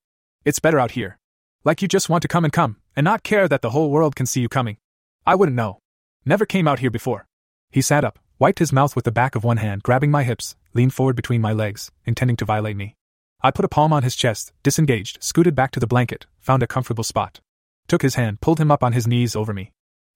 It's 0.46 0.60
better 0.60 0.80
out 0.80 0.92
here. 0.92 1.18
Like 1.64 1.82
you 1.82 1.88
just 1.88 2.10
want 2.10 2.22
to 2.22 2.28
come 2.28 2.44
and 2.44 2.54
come, 2.54 2.78
and 2.96 3.04
not 3.04 3.24
care 3.24 3.48
that 3.48 3.62
the 3.62 3.70
whole 3.72 3.92
world 3.92 4.16
can 4.16 4.26
see 4.26 4.42
you 4.42 4.50
coming. 4.50 4.78
I 5.26 5.36
wouldn't 5.36 5.56
know. 5.56 5.80
Never 6.26 6.46
came 6.46 6.68
out 6.68 6.80
here 6.80 6.92
before. 6.92 7.26
He 7.72 7.82
sat 7.82 8.04
up, 8.04 8.20
wiped 8.40 8.60
his 8.60 8.74
mouth 8.74 8.96
with 8.96 9.06
the 9.06 9.12
back 9.12 9.36
of 9.36 9.44
one 9.44 9.58
hand, 9.58 9.84
grabbing 9.84 10.12
my 10.12 10.24
hips, 10.24 10.56
leaned 10.74 10.94
forward 10.94 11.16
between 11.16 11.42
my 11.42 11.54
legs, 11.54 11.92
intending 12.06 12.38
to 12.38 12.46
violate 12.46 12.76
me. 12.76 12.96
I 13.42 13.52
put 13.52 13.66
a 13.66 13.70
palm 13.70 13.92
on 13.92 14.04
his 14.04 14.16
chest, 14.16 14.54
disengaged, 14.64 15.22
scooted 15.22 15.56
back 15.56 15.72
to 15.72 15.80
the 15.80 15.88
blanket, 15.88 16.26
found 16.40 16.64
a 16.64 16.68
comfortable 16.68 17.04
spot. 17.04 17.42
Took 17.88 18.02
his 18.02 18.16
hand, 18.16 18.40
pulled 18.40 18.60
him 18.60 18.72
up 18.72 18.84
on 18.84 18.94
his 18.94 19.06
knees 19.06 19.36
over 19.36 19.54
me. 19.54 19.72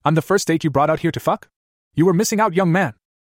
I'm 0.05 0.15
the 0.15 0.21
first 0.21 0.47
date 0.47 0.63
you 0.63 0.69
brought 0.69 0.89
out 0.89 1.01
here 1.01 1.11
to 1.11 1.19
fuck? 1.19 1.49
You 1.93 2.05
were 2.05 2.13
missing 2.13 2.39
out, 2.39 2.53
young 2.53 2.71
man. 2.71 2.93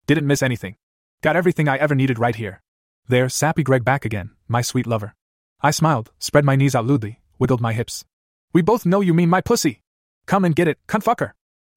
Didn't 0.06 0.28
miss 0.28 0.44
anything. 0.44 0.76
Got 1.22 1.36
everything 1.36 1.68
I 1.68 1.78
ever 1.78 1.96
needed 1.96 2.20
right 2.20 2.36
here. 2.36 2.62
There, 3.08 3.28
sappy 3.30 3.64
Greg 3.64 3.84
back 3.84 4.06
again, 4.06 4.30
my 4.48 4.62
sweet 4.62 4.86
lover. 4.86 5.16
I 5.62 5.72
smiled, 5.72 6.12
spread 6.20 6.46
my 6.46 6.56
knees 6.56 6.76
out 6.76 6.86
lewdly, 6.86 7.20
wiggled 7.40 7.60
my 7.60 7.74
hips. 7.74 8.06
We 8.54 8.62
both 8.62 8.86
know 8.86 9.02
you 9.02 9.16
mean 9.16 9.30
my 9.30 9.42
pussy. 9.42 9.82
Come 10.28 10.46
and 10.46 10.56
get 10.56 10.68
it, 10.68 10.78
cunt 10.88 11.04
fucker. 11.04 11.32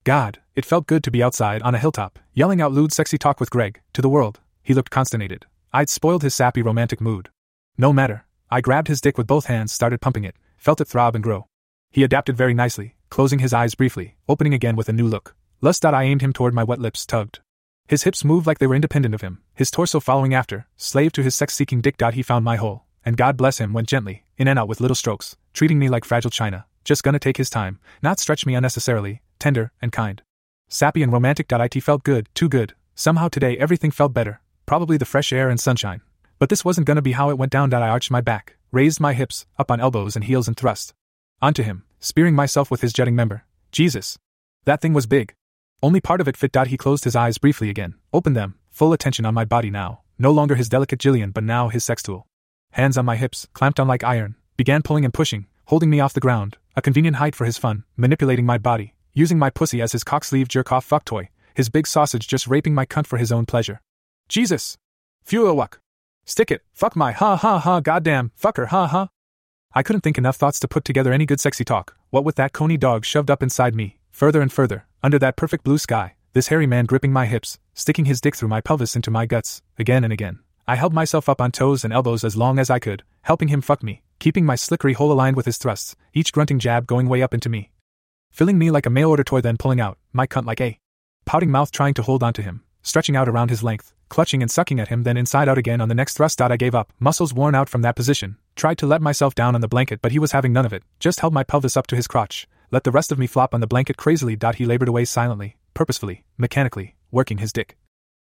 God, 0.04 0.41
it 0.54 0.64
felt 0.66 0.86
good 0.86 1.02
to 1.04 1.10
be 1.10 1.22
outside 1.22 1.62
on 1.62 1.74
a 1.74 1.78
hilltop, 1.78 2.18
yelling 2.34 2.60
out 2.60 2.72
lewd 2.72 2.92
sexy 2.92 3.16
talk 3.16 3.40
with 3.40 3.50
Greg, 3.50 3.80
to 3.94 4.02
the 4.02 4.08
world. 4.08 4.40
He 4.62 4.74
looked 4.74 4.90
consternated. 4.90 5.46
I'd 5.72 5.88
spoiled 5.88 6.22
his 6.22 6.34
sappy 6.34 6.60
romantic 6.60 7.00
mood. 7.00 7.30
No 7.78 7.92
matter. 7.92 8.26
I 8.50 8.60
grabbed 8.60 8.88
his 8.88 9.00
dick 9.00 9.16
with 9.16 9.26
both 9.26 9.46
hands, 9.46 9.72
started 9.72 10.02
pumping 10.02 10.24
it, 10.24 10.36
felt 10.58 10.80
it 10.82 10.88
throb 10.88 11.14
and 11.14 11.24
grow. 11.24 11.46
He 11.90 12.04
adapted 12.04 12.36
very 12.36 12.52
nicely, 12.52 12.96
closing 13.08 13.38
his 13.38 13.54
eyes 13.54 13.74
briefly, 13.74 14.16
opening 14.28 14.52
again 14.52 14.76
with 14.76 14.90
a 14.90 14.92
new 14.92 15.06
look. 15.06 15.34
Lust. 15.62 15.84
I 15.86 16.02
aimed 16.02 16.20
him 16.20 16.34
toward 16.34 16.52
my 16.52 16.64
wet 16.64 16.78
lips, 16.78 17.06
tugged. 17.06 17.40
His 17.88 18.02
hips 18.02 18.24
moved 18.24 18.46
like 18.46 18.58
they 18.58 18.66
were 18.66 18.74
independent 18.74 19.14
of 19.14 19.22
him, 19.22 19.40
his 19.54 19.70
torso 19.70 20.00
following 20.00 20.34
after, 20.34 20.66
slave 20.76 21.12
to 21.12 21.22
his 21.22 21.34
sex 21.34 21.54
seeking 21.54 21.80
dick. 21.80 21.96
He 22.12 22.22
found 22.22 22.44
my 22.44 22.56
hole, 22.56 22.84
and 23.04 23.16
God 23.16 23.36
bless 23.36 23.58
him 23.58 23.72
went 23.72 23.88
gently, 23.88 24.24
in 24.36 24.48
and 24.48 24.58
out 24.58 24.68
with 24.68 24.80
little 24.80 24.94
strokes, 24.94 25.36
treating 25.54 25.78
me 25.78 25.88
like 25.88 26.04
fragile 26.04 26.30
china, 26.30 26.66
just 26.84 27.02
gonna 27.02 27.18
take 27.18 27.38
his 27.38 27.50
time, 27.50 27.78
not 28.02 28.20
stretch 28.20 28.44
me 28.44 28.54
unnecessarily, 28.54 29.22
tender 29.38 29.72
and 29.80 29.92
kind. 29.92 30.22
Sappy 30.72 31.02
and 31.02 31.12
romantic. 31.12 31.52
It 31.52 31.84
felt 31.84 32.02
good, 32.02 32.30
too 32.34 32.48
good. 32.48 32.72
Somehow 32.94 33.28
today 33.28 33.58
everything 33.58 33.90
felt 33.90 34.14
better, 34.14 34.40
probably 34.64 34.96
the 34.96 35.04
fresh 35.04 35.30
air 35.30 35.50
and 35.50 35.60
sunshine. 35.60 36.00
But 36.38 36.48
this 36.48 36.64
wasn't 36.64 36.86
gonna 36.86 37.02
be 37.02 37.12
how 37.12 37.28
it 37.28 37.36
went 37.36 37.52
down. 37.52 37.74
I 37.74 37.90
arched 37.90 38.10
my 38.10 38.22
back, 38.22 38.56
raised 38.70 38.98
my 38.98 39.12
hips, 39.12 39.44
up 39.58 39.70
on 39.70 39.80
elbows 39.80 40.16
and 40.16 40.24
heels 40.24 40.48
and 40.48 40.56
thrust. 40.56 40.94
Onto 41.42 41.62
him, 41.62 41.84
spearing 42.00 42.34
myself 42.34 42.70
with 42.70 42.80
his 42.80 42.94
jutting 42.94 43.14
member. 43.14 43.44
Jesus. 43.70 44.16
That 44.64 44.80
thing 44.80 44.94
was 44.94 45.04
big. 45.06 45.34
Only 45.82 46.00
part 46.00 46.22
of 46.22 46.26
it 46.26 46.38
fit. 46.38 46.56
He 46.66 46.78
closed 46.78 47.04
his 47.04 47.16
eyes 47.16 47.36
briefly 47.36 47.68
again, 47.68 47.96
opened 48.10 48.36
them, 48.36 48.54
full 48.70 48.94
attention 48.94 49.26
on 49.26 49.34
my 49.34 49.44
body 49.44 49.68
now, 49.68 50.00
no 50.18 50.30
longer 50.30 50.54
his 50.54 50.70
delicate 50.70 51.00
Jillian 51.00 51.34
but 51.34 51.44
now 51.44 51.68
his 51.68 51.84
sex 51.84 52.02
tool. 52.02 52.26
Hands 52.70 52.96
on 52.96 53.04
my 53.04 53.16
hips, 53.16 53.46
clamped 53.52 53.78
on 53.78 53.88
like 53.88 54.04
iron, 54.04 54.36
began 54.56 54.80
pulling 54.80 55.04
and 55.04 55.12
pushing, 55.12 55.48
holding 55.66 55.90
me 55.90 56.00
off 56.00 56.14
the 56.14 56.20
ground, 56.26 56.56
a 56.74 56.80
convenient 56.80 57.16
height 57.16 57.34
for 57.34 57.44
his 57.44 57.58
fun, 57.58 57.84
manipulating 57.94 58.46
my 58.46 58.56
body, 58.56 58.94
using 59.14 59.38
my 59.38 59.50
pussy 59.50 59.82
as 59.82 59.92
his 59.92 60.04
cock 60.04 60.24
sleeve 60.24 60.48
jerk 60.48 60.72
off 60.72 60.84
fuck 60.84 61.04
toy, 61.04 61.28
his 61.54 61.68
big 61.68 61.86
sausage 61.86 62.26
just 62.26 62.46
raping 62.46 62.74
my 62.74 62.86
cunt 62.86 63.06
for 63.06 63.18
his 63.18 63.32
own 63.32 63.46
pleasure. 63.46 63.80
Jesus! 64.28 64.78
Fuelwuck! 65.26 65.78
Stick 66.24 66.50
it, 66.50 66.62
fuck 66.72 66.96
my 66.96 67.12
ha 67.12 67.36
ha 67.36 67.58
ha 67.58 67.80
goddamn, 67.80 68.32
fucker 68.40 68.68
ha 68.68 68.86
ha. 68.86 69.08
I 69.74 69.82
couldn't 69.82 70.02
think 70.02 70.18
enough 70.18 70.36
thoughts 70.36 70.60
to 70.60 70.68
put 70.68 70.84
together 70.84 71.12
any 71.12 71.26
good 71.26 71.40
sexy 71.40 71.64
talk, 71.64 71.96
what 72.10 72.24
with 72.24 72.36
that 72.36 72.52
coney 72.52 72.76
dog 72.76 73.04
shoved 73.04 73.30
up 73.30 73.42
inside 73.42 73.74
me, 73.74 73.98
further 74.10 74.40
and 74.40 74.52
further, 74.52 74.86
under 75.02 75.18
that 75.18 75.36
perfect 75.36 75.64
blue 75.64 75.78
sky, 75.78 76.14
this 76.32 76.48
hairy 76.48 76.66
man 76.66 76.86
gripping 76.86 77.12
my 77.12 77.26
hips, 77.26 77.58
sticking 77.74 78.04
his 78.04 78.20
dick 78.20 78.36
through 78.36 78.48
my 78.48 78.60
pelvis 78.60 78.94
into 78.94 79.10
my 79.10 79.26
guts, 79.26 79.62
again 79.78 80.04
and 80.04 80.12
again. 80.12 80.38
I 80.66 80.76
held 80.76 80.94
myself 80.94 81.28
up 81.28 81.40
on 81.40 81.50
toes 81.50 81.84
and 81.84 81.92
elbows 81.92 82.22
as 82.22 82.36
long 82.36 82.58
as 82.58 82.70
I 82.70 82.78
could, 82.78 83.02
helping 83.22 83.48
him 83.48 83.60
fuck 83.60 83.82
me, 83.82 84.02
keeping 84.20 84.46
my 84.46 84.54
slickery 84.54 84.94
hole 84.94 85.10
aligned 85.10 85.36
with 85.36 85.46
his 85.46 85.58
thrusts, 85.58 85.96
each 86.14 86.32
grunting 86.32 86.60
jab 86.60 86.86
going 86.86 87.08
way 87.08 87.20
up 87.20 87.34
into 87.34 87.48
me. 87.48 87.71
Filling 88.32 88.58
me 88.58 88.70
like 88.70 88.86
a 88.86 88.90
mail 88.90 89.10
order 89.10 89.22
toy, 89.22 89.42
then 89.42 89.58
pulling 89.58 89.78
out, 89.78 89.98
my 90.10 90.26
cunt 90.26 90.46
like 90.46 90.60
a 90.62 90.78
pouting 91.26 91.50
mouth 91.50 91.70
trying 91.70 91.92
to 91.94 92.02
hold 92.02 92.22
onto 92.22 92.40
him, 92.40 92.62
stretching 92.82 93.14
out 93.14 93.28
around 93.28 93.50
his 93.50 93.62
length, 93.62 93.92
clutching 94.08 94.40
and 94.40 94.50
sucking 94.50 94.80
at 94.80 94.88
him, 94.88 95.02
then 95.02 95.18
inside 95.18 95.50
out 95.50 95.58
again 95.58 95.82
on 95.82 95.90
the 95.90 95.94
next 95.94 96.16
thrust. 96.16 96.40
I 96.40 96.56
gave 96.56 96.74
up, 96.74 96.94
muscles 96.98 97.34
worn 97.34 97.54
out 97.54 97.68
from 97.68 97.82
that 97.82 97.94
position, 97.94 98.38
tried 98.56 98.78
to 98.78 98.86
let 98.86 99.02
myself 99.02 99.34
down 99.34 99.54
on 99.54 99.60
the 99.60 99.68
blanket, 99.68 100.00
but 100.00 100.12
he 100.12 100.18
was 100.18 100.32
having 100.32 100.50
none 100.50 100.64
of 100.64 100.72
it, 100.72 100.82
just 100.98 101.20
held 101.20 101.34
my 101.34 101.44
pelvis 101.44 101.76
up 101.76 101.86
to 101.88 101.96
his 101.96 102.06
crotch, 102.06 102.48
let 102.70 102.84
the 102.84 102.90
rest 102.90 103.12
of 103.12 103.18
me 103.18 103.26
flop 103.26 103.52
on 103.52 103.60
the 103.60 103.66
blanket 103.66 103.98
crazily. 103.98 104.38
He 104.56 104.64
labored 104.64 104.88
away 104.88 105.04
silently, 105.04 105.58
purposefully, 105.74 106.24
mechanically, 106.38 106.96
working 107.10 107.36
his 107.36 107.52
dick. 107.52 107.76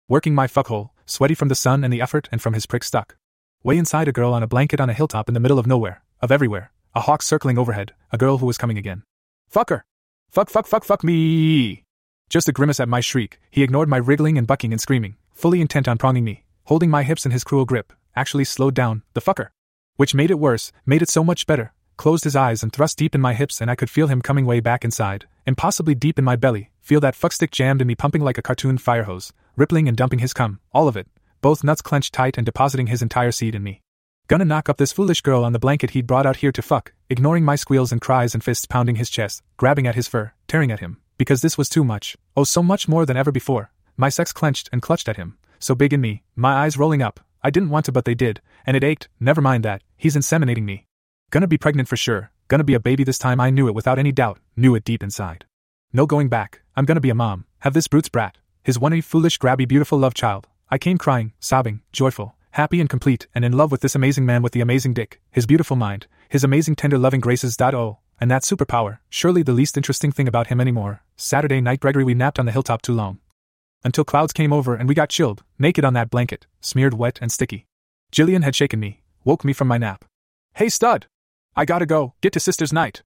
Working 0.09 0.35
my 0.35 0.47
fuckhole, 0.47 0.89
sweaty 1.05 1.33
from 1.33 1.47
the 1.47 1.55
sun 1.55 1.81
and 1.81 1.93
the 1.93 2.01
effort 2.01 2.27
and 2.29 2.41
from 2.41 2.55
his 2.55 2.65
prick 2.65 2.83
stuck. 2.83 3.15
Way 3.63 3.77
inside 3.77 4.09
a 4.09 4.11
girl 4.11 4.33
on 4.33 4.43
a 4.43 4.47
blanket 4.47 4.81
on 4.81 4.89
a 4.89 4.93
hilltop 4.93 5.29
in 5.29 5.33
the 5.33 5.39
middle 5.39 5.59
of 5.59 5.65
nowhere, 5.65 6.03
of 6.21 6.29
everywhere, 6.29 6.73
a 6.93 6.99
hawk 6.99 7.21
circling 7.21 7.57
overhead, 7.57 7.93
a 8.11 8.17
girl 8.17 8.39
who 8.39 8.45
was 8.45 8.57
coming 8.57 8.77
again. 8.77 9.03
Fuck 9.47 9.69
her! 9.69 9.85
Fuck, 10.33 10.49
fuck, 10.49 10.65
fuck, 10.65 10.83
fuck 10.83 11.03
me! 11.03 11.83
Just 12.27 12.49
a 12.49 12.51
grimace 12.51 12.79
at 12.79 12.89
my 12.89 13.01
shriek, 13.01 13.39
he 13.51 13.61
ignored 13.61 13.87
my 13.87 13.97
wriggling 13.97 14.35
and 14.35 14.47
bucking 14.47 14.71
and 14.71 14.81
screaming, 14.81 15.15
fully 15.31 15.61
intent 15.61 15.87
on 15.87 15.99
pronging 15.99 16.23
me, 16.23 16.43
holding 16.63 16.89
my 16.89 17.03
hips 17.03 17.23
in 17.23 17.31
his 17.31 17.43
cruel 17.43 17.65
grip, 17.65 17.93
actually 18.15 18.43
slowed 18.43 18.73
down, 18.73 19.03
the 19.13 19.21
fucker. 19.21 19.49
Which 19.95 20.15
made 20.15 20.31
it 20.31 20.39
worse, 20.39 20.71
made 20.87 21.03
it 21.03 21.09
so 21.09 21.23
much 21.23 21.45
better, 21.45 21.71
closed 21.97 22.23
his 22.23 22.35
eyes 22.35 22.63
and 22.63 22.73
thrust 22.73 22.97
deep 22.97 23.13
in 23.13 23.21
my 23.21 23.35
hips, 23.35 23.61
and 23.61 23.69
I 23.69 23.75
could 23.75 23.91
feel 23.91 24.07
him 24.07 24.23
coming 24.23 24.47
way 24.47 24.59
back 24.59 24.83
inside, 24.83 25.27
and 25.45 25.55
possibly 25.55 25.93
deep 25.93 26.17
in 26.17 26.25
my 26.25 26.35
belly, 26.35 26.71
feel 26.81 26.99
that 27.01 27.13
fuckstick 27.13 27.51
jammed 27.51 27.81
in 27.81 27.87
me 27.87 27.93
pumping 27.93 28.23
like 28.23 28.39
a 28.39 28.41
cartoon 28.41 28.79
fire 28.79 29.03
hose, 29.03 29.33
rippling 29.55 29.87
and 29.87 29.95
dumping 29.95 30.17
his 30.17 30.33
cum, 30.33 30.59
all 30.71 30.87
of 30.87 30.97
it, 30.97 31.05
both 31.41 31.63
nuts 31.63 31.83
clenched 31.83 32.11
tight 32.11 32.39
and 32.39 32.45
depositing 32.47 32.87
his 32.87 33.03
entire 33.03 33.31
seed 33.31 33.53
in 33.53 33.61
me. 33.61 33.82
Gonna 34.29 34.45
knock 34.45 34.69
up 34.69 34.77
this 34.77 34.93
foolish 34.93 35.19
girl 35.19 35.43
on 35.43 35.51
the 35.51 35.59
blanket 35.59 35.89
he'd 35.89 36.07
brought 36.07 36.25
out 36.25 36.37
here 36.37 36.53
to 36.53 36.61
fuck, 36.61 36.93
ignoring 37.09 37.43
my 37.43 37.57
squeals 37.57 37.91
and 37.91 37.99
cries 37.99 38.33
and 38.33 38.41
fists 38.41 38.65
pounding 38.65 38.95
his 38.95 39.09
chest, 39.09 39.43
grabbing 39.57 39.85
at 39.85 39.95
his 39.95 40.07
fur, 40.07 40.31
tearing 40.47 40.71
at 40.71 40.79
him, 40.79 40.97
because 41.17 41.41
this 41.41 41.57
was 41.57 41.67
too 41.67 41.83
much, 41.83 42.15
oh 42.37 42.45
so 42.45 42.63
much 42.63 42.87
more 42.87 43.05
than 43.05 43.17
ever 43.17 43.33
before. 43.33 43.71
My 43.97 44.07
sex 44.07 44.31
clenched 44.31 44.69
and 44.71 44.81
clutched 44.81 45.09
at 45.09 45.17
him, 45.17 45.37
so 45.59 45.75
big 45.75 45.91
in 45.91 45.99
me, 45.99 46.23
my 46.37 46.53
eyes 46.53 46.77
rolling 46.77 47.01
up. 47.01 47.19
I 47.43 47.49
didn't 47.49 47.69
want 47.69 47.83
to, 47.85 47.91
but 47.91 48.05
they 48.05 48.15
did, 48.15 48.39
and 48.65 48.77
it 48.77 48.83
ached, 48.83 49.09
never 49.19 49.41
mind 49.41 49.65
that, 49.65 49.83
he's 49.97 50.15
inseminating 50.15 50.63
me. 50.63 50.87
Gonna 51.29 51.45
be 51.45 51.57
pregnant 51.57 51.89
for 51.89 51.97
sure, 51.97 52.31
gonna 52.47 52.63
be 52.63 52.75
a 52.75 52.79
baby 52.79 53.03
this 53.03 53.19
time, 53.19 53.41
I 53.41 53.49
knew 53.49 53.67
it 53.67 53.75
without 53.75 53.99
any 53.99 54.13
doubt, 54.13 54.39
knew 54.55 54.73
it 54.73 54.85
deep 54.85 55.03
inside. 55.03 55.43
No 55.91 56.05
going 56.05 56.29
back, 56.29 56.61
I'm 56.77 56.85
gonna 56.85 57.01
be 57.01 57.09
a 57.09 57.15
mom, 57.15 57.43
have 57.59 57.73
this 57.73 57.89
brute's 57.89 58.07
brat, 58.07 58.37
his 58.63 58.79
one 58.79 59.01
foolish, 59.01 59.37
grabby, 59.37 59.67
beautiful 59.67 59.99
love 59.99 60.13
child. 60.13 60.47
I 60.71 60.77
came 60.77 60.97
crying, 60.97 61.33
sobbing, 61.41 61.81
joyful, 61.91 62.35
happy 62.53 62.79
and 62.79 62.89
complete, 62.89 63.27
and 63.33 63.43
in 63.43 63.51
love 63.51 63.71
with 63.71 63.81
this 63.81 63.95
amazing 63.95 64.25
man 64.25 64.41
with 64.41 64.53
the 64.53 64.61
amazing 64.61 64.93
dick, 64.93 65.19
his 65.31 65.45
beautiful 65.45 65.75
mind, 65.75 66.07
his 66.29 66.43
amazing 66.43 66.75
tender 66.75 66.97
loving 66.97 67.19
graces. 67.19 67.57
Oh, 67.59 67.97
and 68.19 68.29
that 68.29 68.43
superpower, 68.43 68.99
surely 69.09 69.43
the 69.43 69.53
least 69.53 69.75
interesting 69.75 70.11
thing 70.11 70.27
about 70.27 70.47
him 70.47 70.61
anymore. 70.61 71.01
Saturday 71.17 71.61
night, 71.61 71.79
Gregory, 71.79 72.03
we 72.03 72.13
napped 72.13 72.39
on 72.39 72.45
the 72.45 72.51
hilltop 72.51 72.81
too 72.81 72.93
long. 72.93 73.19
Until 73.83 74.05
clouds 74.05 74.33
came 74.33 74.53
over 74.53 74.75
and 74.75 74.87
we 74.87 74.95
got 74.95 75.09
chilled, 75.09 75.43
naked 75.57 75.83
on 75.83 75.93
that 75.95 76.09
blanket, 76.09 76.45
smeared 76.61 76.93
wet 76.93 77.19
and 77.21 77.31
sticky. 77.31 77.65
Jillian 78.11 78.43
had 78.43 78.55
shaken 78.55 78.79
me, 78.79 79.01
woke 79.23 79.43
me 79.43 79.51
from 79.51 79.67
my 79.67 79.77
nap. 79.77 80.05
Hey, 80.53 80.69
stud! 80.69 81.07
I 81.55 81.65
gotta 81.65 81.87
go, 81.87 82.13
get 82.21 82.33
to 82.33 82.39
sister's 82.39 82.71
night. 82.71 83.01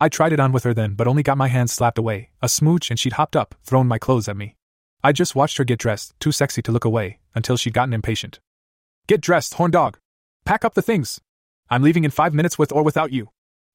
I 0.00 0.08
tried 0.08 0.32
it 0.32 0.40
on 0.40 0.52
with 0.52 0.64
her 0.64 0.74
then, 0.74 0.94
but 0.94 1.08
only 1.08 1.22
got 1.24 1.38
my 1.38 1.48
hands 1.48 1.72
slapped 1.72 1.98
away, 1.98 2.30
a 2.40 2.48
smooch, 2.48 2.88
and 2.88 2.98
she'd 2.98 3.14
hopped 3.14 3.36
up, 3.36 3.56
thrown 3.64 3.88
my 3.88 3.98
clothes 3.98 4.28
at 4.28 4.36
me. 4.36 4.56
I 5.02 5.10
just 5.10 5.34
watched 5.34 5.58
her 5.58 5.64
get 5.64 5.80
dressed, 5.80 6.14
too 6.20 6.32
sexy 6.32 6.62
to 6.62 6.72
look 6.72 6.84
away, 6.84 7.18
until 7.34 7.56
she'd 7.56 7.74
gotten 7.74 7.92
impatient. 7.92 8.38
Get 9.12 9.20
dressed, 9.20 9.52
horn 9.52 9.70
dog! 9.70 9.98
Pack 10.46 10.64
up 10.64 10.72
the 10.72 10.80
things! 10.80 11.20
I'm 11.68 11.82
leaving 11.82 12.04
in 12.04 12.10
five 12.10 12.32
minutes 12.32 12.58
with 12.58 12.72
or 12.72 12.82
without 12.82 13.12
you. 13.12 13.28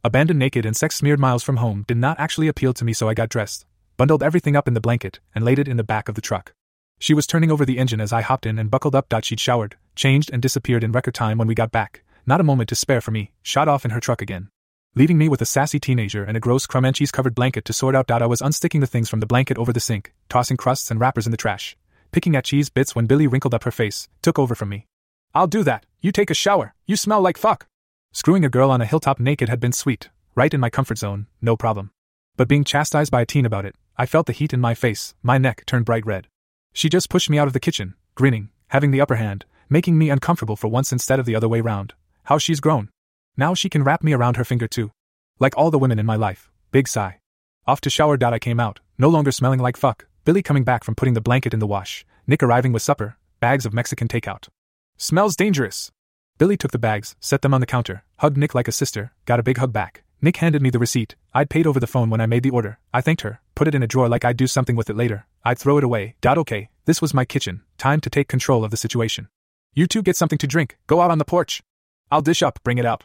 Abandoned 0.04 0.40
naked 0.40 0.66
and 0.66 0.76
sex 0.76 0.96
smeared 0.96 1.20
miles 1.20 1.44
from 1.44 1.58
home 1.58 1.86
did 1.88 1.98
not 1.98 2.20
actually 2.20 2.48
appeal 2.48 2.74
to 2.74 2.84
me, 2.84 2.92
so 2.92 3.08
I 3.08 3.14
got 3.14 3.30
dressed, 3.30 3.68
bundled 3.98 4.24
everything 4.24 4.56
up 4.56 4.68
in 4.68 4.74
the 4.74 4.82
blanket, 4.82 5.20
and 5.36 5.46
laid 5.46 5.60
it 5.60 5.68
in 5.68 5.78
the 5.78 5.84
back 5.84 6.10
of 6.10 6.16
the 6.16 6.22
truck. 6.22 6.56
She 6.98 7.14
was 7.14 7.28
turning 7.28 7.52
over 7.52 7.66
the 7.66 7.78
engine 7.78 8.02
as 8.02 8.12
I 8.12 8.22
hopped 8.22 8.48
in 8.48 8.58
and 8.58 8.72
buckled 8.72 8.96
up. 8.96 9.14
She'd 9.22 9.40
showered, 9.40 9.76
changed, 9.96 10.32
and 10.34 10.42
disappeared 10.42 10.84
in 10.84 10.92
record 10.92 11.14
time 11.14 11.38
when 11.38 11.48
we 11.48 11.54
got 11.54 11.72
back, 11.72 12.04
not 12.26 12.42
a 12.42 12.44
moment 12.44 12.70
to 12.70 12.76
spare 12.76 13.00
for 13.00 13.12
me, 13.12 13.30
shot 13.44 13.68
off 13.68 13.86
in 13.86 13.92
her 13.92 14.00
truck 14.00 14.24
again. 14.24 14.50
Leaving 14.96 15.20
me 15.20 15.30
with 15.30 15.44
a 15.44 15.46
sassy 15.46 15.80
teenager 15.80 16.24
and 16.24 16.36
a 16.36 16.40
gross 16.40 16.66
crumb 16.66 16.86
and 16.86 16.96
cheese 16.96 17.12
covered 17.12 17.36
blanket 17.36 17.64
to 17.66 17.74
sort 17.74 17.94
out. 17.94 18.10
I 18.10 18.26
was 18.26 18.42
unsticking 18.42 18.80
the 18.80 18.88
things 18.88 19.08
from 19.08 19.20
the 19.20 19.28
blanket 19.28 19.60
over 19.60 19.72
the 19.72 19.80
sink, 19.80 20.16
tossing 20.30 20.58
crusts 20.58 20.90
and 20.90 21.00
wrappers 21.00 21.28
in 21.28 21.32
the 21.32 21.38
trash, 21.38 21.78
picking 22.12 22.36
at 22.36 22.46
cheese 22.46 22.72
bits 22.72 22.96
when 22.96 23.06
Billy 23.06 23.28
wrinkled 23.28 23.54
up 23.54 23.66
her 23.66 23.72
face, 23.72 24.10
took 24.24 24.40
over 24.40 24.56
from 24.56 24.70
me. 24.70 24.88
I'll 25.34 25.48
do 25.48 25.64
that. 25.64 25.86
You 26.02 26.12
take 26.12 26.30
a 26.30 26.34
shower. 26.34 26.74
You 26.86 26.96
smell 26.96 27.22
like 27.22 27.38
fuck. 27.38 27.68
Screwing 28.12 28.46
a 28.46 28.50
girl 28.50 28.72
on 28.72 28.82
a 28.82 28.86
hilltop 28.86 29.20
naked 29.20 29.50
had 29.50 29.60
been 29.60 29.72
sweet, 29.72 30.10
right 30.36 30.54
in 30.54 30.60
my 30.60 30.70
comfort 30.70 30.98
zone, 30.98 31.28
no 31.42 31.56
problem. 31.56 31.92
But 32.36 32.48
being 32.48 32.64
chastised 32.64 33.12
by 33.12 33.22
a 33.22 33.26
teen 33.26 33.46
about 33.46 33.66
it, 33.66 33.76
I 33.98 34.06
felt 34.06 34.28
the 34.28 34.34
heat 34.34 34.54
in 34.54 34.62
my 34.62 34.74
face, 34.74 35.16
my 35.22 35.38
neck 35.38 35.64
turned 35.66 35.86
bright 35.86 36.06
red. 36.06 36.28
She 36.74 36.90
just 36.90 37.10
pushed 37.10 37.30
me 37.30 37.38
out 37.38 37.48
of 37.48 37.54
the 37.54 37.60
kitchen, 37.60 37.96
grinning, 38.16 38.50
having 38.68 38.92
the 38.92 39.02
upper 39.02 39.16
hand, 39.16 39.46
making 39.70 39.98
me 39.98 40.10
uncomfortable 40.10 40.56
for 40.56 40.68
once 40.68 40.92
instead 40.92 41.20
of 41.20 41.26
the 41.26 41.36
other 41.36 41.50
way 41.50 41.62
round. 41.62 41.94
How 42.24 42.38
she's 42.38 42.60
grown. 42.60 42.90
Now 43.36 43.54
she 43.54 43.70
can 43.70 43.84
wrap 43.84 44.04
me 44.04 44.14
around 44.14 44.38
her 44.38 44.46
finger 44.46 44.68
too. 44.68 44.92
Like 45.40 45.58
all 45.58 45.72
the 45.72 45.80
women 45.80 46.00
in 46.00 46.06
my 46.06 46.16
life. 46.16 46.52
Big 46.72 46.88
sigh. 46.88 47.20
Off 47.66 47.82
to 47.82 47.90
shower. 47.90 48.18
I 48.22 48.40
came 48.40 48.60
out, 48.60 48.80
no 48.98 49.10
longer 49.10 49.32
smelling 49.32 49.60
like 49.60 49.78
fuck. 49.78 50.06
Billy 50.26 50.42
coming 50.42 50.64
back 50.64 50.84
from 50.84 50.96
putting 50.96 51.14
the 51.14 51.22
blanket 51.22 51.54
in 51.54 51.60
the 51.60 51.68
wash. 51.68 52.06
Nick 52.26 52.44
arriving 52.44 52.74
with 52.74 52.82
supper, 52.82 53.18
bags 53.40 53.66
of 53.66 53.74
Mexican 53.74 54.08
takeout. 54.08 54.48
Smells 55.00 55.36
dangerous. 55.36 55.92
Billy 56.40 56.58
took 56.58 56.72
the 56.72 56.80
bags, 56.80 57.16
set 57.20 57.44
them 57.44 57.54
on 57.54 57.62
the 57.62 57.68
counter, 57.68 58.04
hugged 58.18 58.36
Nick 58.36 58.56
like 58.56 58.68
a 58.68 58.72
sister, 58.72 59.12
got 59.26 59.40
a 59.40 59.44
big 59.44 59.60
hug 59.60 59.72
back. 59.72 60.04
Nick 60.24 60.38
handed 60.38 60.60
me 60.60 60.72
the 60.72 60.80
receipt. 60.80 61.16
I'd 61.36 61.52
paid 61.52 61.68
over 61.68 61.80
the 61.80 61.86
phone 61.86 62.10
when 62.10 62.20
I 62.20 62.26
made 62.26 62.42
the 62.42 62.50
order. 62.50 62.80
I 62.92 63.02
thanked 63.02 63.22
her, 63.22 63.40
put 63.54 63.68
it 63.68 63.76
in 63.76 63.84
a 63.84 63.88
drawer 63.88 64.10
like 64.10 64.26
I'd 64.26 64.38
do 64.38 64.48
something 64.48 64.76
with 64.76 64.90
it 64.90 64.96
later. 64.96 65.28
I'd 65.46 65.60
throw 65.60 65.78
it 65.78 65.84
away. 65.84 66.16
Dot 66.20 66.40
okay, 66.40 66.70
this 66.86 67.00
was 67.00 67.14
my 67.14 67.26
kitchen. 67.26 67.62
Time 67.78 68.02
to 68.02 68.10
take 68.10 68.28
control 68.28 68.64
of 68.64 68.72
the 68.72 68.78
situation. 68.78 69.28
You 69.76 69.86
two 69.86 70.02
get 70.02 70.16
something 70.16 70.40
to 70.40 70.48
drink. 70.48 70.80
Go 70.88 71.00
out 71.00 71.12
on 71.12 71.20
the 71.20 71.26
porch. 71.26 71.62
I'll 72.10 72.24
dish 72.24 72.42
up, 72.42 72.60
bring 72.64 72.80
it 72.80 72.86
up. 72.86 73.04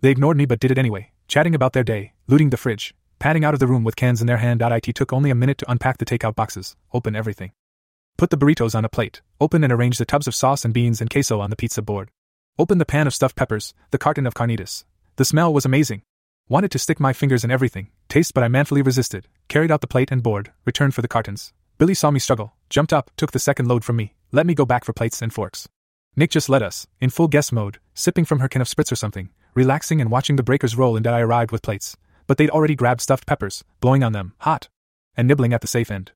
They 0.00 0.10
ignored 0.10 0.38
me 0.38 0.46
but 0.46 0.60
did 0.60 0.70
it 0.70 0.78
anyway, 0.78 1.10
chatting 1.28 1.54
about 1.54 1.74
their 1.74 1.84
day, 1.84 2.14
looting 2.26 2.48
the 2.48 2.56
fridge, 2.56 2.94
padding 3.18 3.44
out 3.44 3.52
of 3.52 3.60
the 3.60 3.66
room 3.66 3.84
with 3.84 3.96
cans 3.96 4.22
in 4.22 4.26
their 4.26 4.38
hand. 4.38 4.62
It 4.62 4.94
took 4.94 5.12
only 5.12 5.28
a 5.28 5.34
minute 5.34 5.58
to 5.58 5.70
unpack 5.70 5.98
the 5.98 6.06
takeout 6.06 6.34
boxes, 6.34 6.74
open 6.94 7.14
everything. 7.14 7.52
Put 8.24 8.30
the 8.30 8.38
burritos 8.38 8.74
on 8.74 8.86
a 8.86 8.88
plate, 8.88 9.20
open 9.38 9.62
and 9.64 9.70
arrange 9.70 9.98
the 9.98 10.06
tubs 10.06 10.26
of 10.26 10.34
sauce 10.34 10.64
and 10.64 10.72
beans 10.72 11.02
and 11.02 11.10
queso 11.10 11.40
on 11.40 11.50
the 11.50 11.56
pizza 11.56 11.82
board. 11.82 12.10
Open 12.58 12.78
the 12.78 12.86
pan 12.86 13.06
of 13.06 13.12
stuffed 13.12 13.36
peppers, 13.36 13.74
the 13.90 13.98
carton 13.98 14.26
of 14.26 14.32
carnitas. 14.32 14.84
The 15.16 15.26
smell 15.26 15.52
was 15.52 15.66
amazing. 15.66 16.00
Wanted 16.48 16.70
to 16.70 16.78
stick 16.78 16.98
my 16.98 17.12
fingers 17.12 17.44
in 17.44 17.50
everything, 17.50 17.90
taste, 18.08 18.32
but 18.32 18.42
I 18.42 18.48
manfully 18.48 18.80
resisted, 18.80 19.28
carried 19.48 19.70
out 19.70 19.82
the 19.82 19.86
plate 19.86 20.10
and 20.10 20.22
board, 20.22 20.52
returned 20.64 20.94
for 20.94 21.02
the 21.02 21.06
cartons. 21.06 21.52
Billy 21.76 21.92
saw 21.92 22.10
me 22.10 22.18
struggle, 22.18 22.54
jumped 22.70 22.94
up, 22.94 23.10
took 23.18 23.32
the 23.32 23.38
second 23.38 23.68
load 23.68 23.84
from 23.84 23.96
me, 23.96 24.14
let 24.32 24.46
me 24.46 24.54
go 24.54 24.64
back 24.64 24.86
for 24.86 24.94
plates 24.94 25.20
and 25.20 25.30
forks. 25.30 25.68
Nick 26.16 26.30
just 26.30 26.48
led 26.48 26.62
us, 26.62 26.86
in 27.02 27.10
full 27.10 27.28
guest 27.28 27.52
mode, 27.52 27.78
sipping 27.92 28.24
from 28.24 28.38
her 28.38 28.48
can 28.48 28.62
of 28.62 28.68
spritz 28.68 28.90
or 28.90 28.96
something, 28.96 29.28
relaxing 29.52 30.00
and 30.00 30.10
watching 30.10 30.36
the 30.36 30.42
breakers 30.42 30.76
roll 30.76 30.96
and 30.96 31.06
I 31.06 31.20
arrived 31.20 31.52
with 31.52 31.60
plates. 31.60 31.98
But 32.26 32.38
they'd 32.38 32.48
already 32.48 32.74
grabbed 32.74 33.02
stuffed 33.02 33.26
peppers, 33.26 33.64
blowing 33.80 34.02
on 34.02 34.12
them, 34.12 34.32
hot, 34.38 34.70
and 35.14 35.28
nibbling 35.28 35.52
at 35.52 35.60
the 35.60 35.66
safe 35.66 35.90
end. 35.90 36.12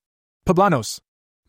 Poblanos! 0.47 1.01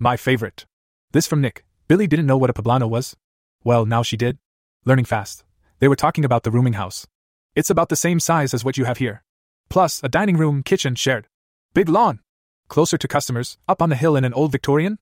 My 0.03 0.17
favorite. 0.17 0.65
This 1.13 1.27
from 1.27 1.43
Nick. 1.43 1.67
Billy 1.87 2.07
didn't 2.07 2.25
know 2.25 2.39
what 2.39 2.49
a 2.49 2.55
poblano 2.55 2.89
was? 2.89 3.19
Well, 3.65 3.85
now 3.85 4.03
she 4.03 4.17
did. 4.17 4.39
Learning 4.87 5.05
fast. 5.05 5.45
They 5.79 5.89
were 5.89 5.95
talking 5.95 6.25
about 6.25 6.43
the 6.43 6.51
rooming 6.51 6.73
house. 6.73 7.07
It's 7.55 7.69
about 7.69 7.91
the 7.91 7.97
same 7.97 8.19
size 8.19 8.55
as 8.55 8.65
what 8.65 8.79
you 8.79 8.87
have 8.87 8.97
here. 8.97 9.23
Plus, 9.69 10.01
a 10.03 10.09
dining 10.09 10.39
room, 10.39 10.63
kitchen 10.63 10.95
shared. 10.95 11.29
Big 11.75 11.87
lawn. 11.87 12.21
Closer 12.69 12.97
to 12.97 13.07
customers, 13.07 13.59
up 13.69 13.83
on 13.83 13.91
the 13.91 13.95
hill 13.95 14.17
in 14.17 14.25
an 14.25 14.33
old 14.33 14.53
Victorian? 14.53 14.99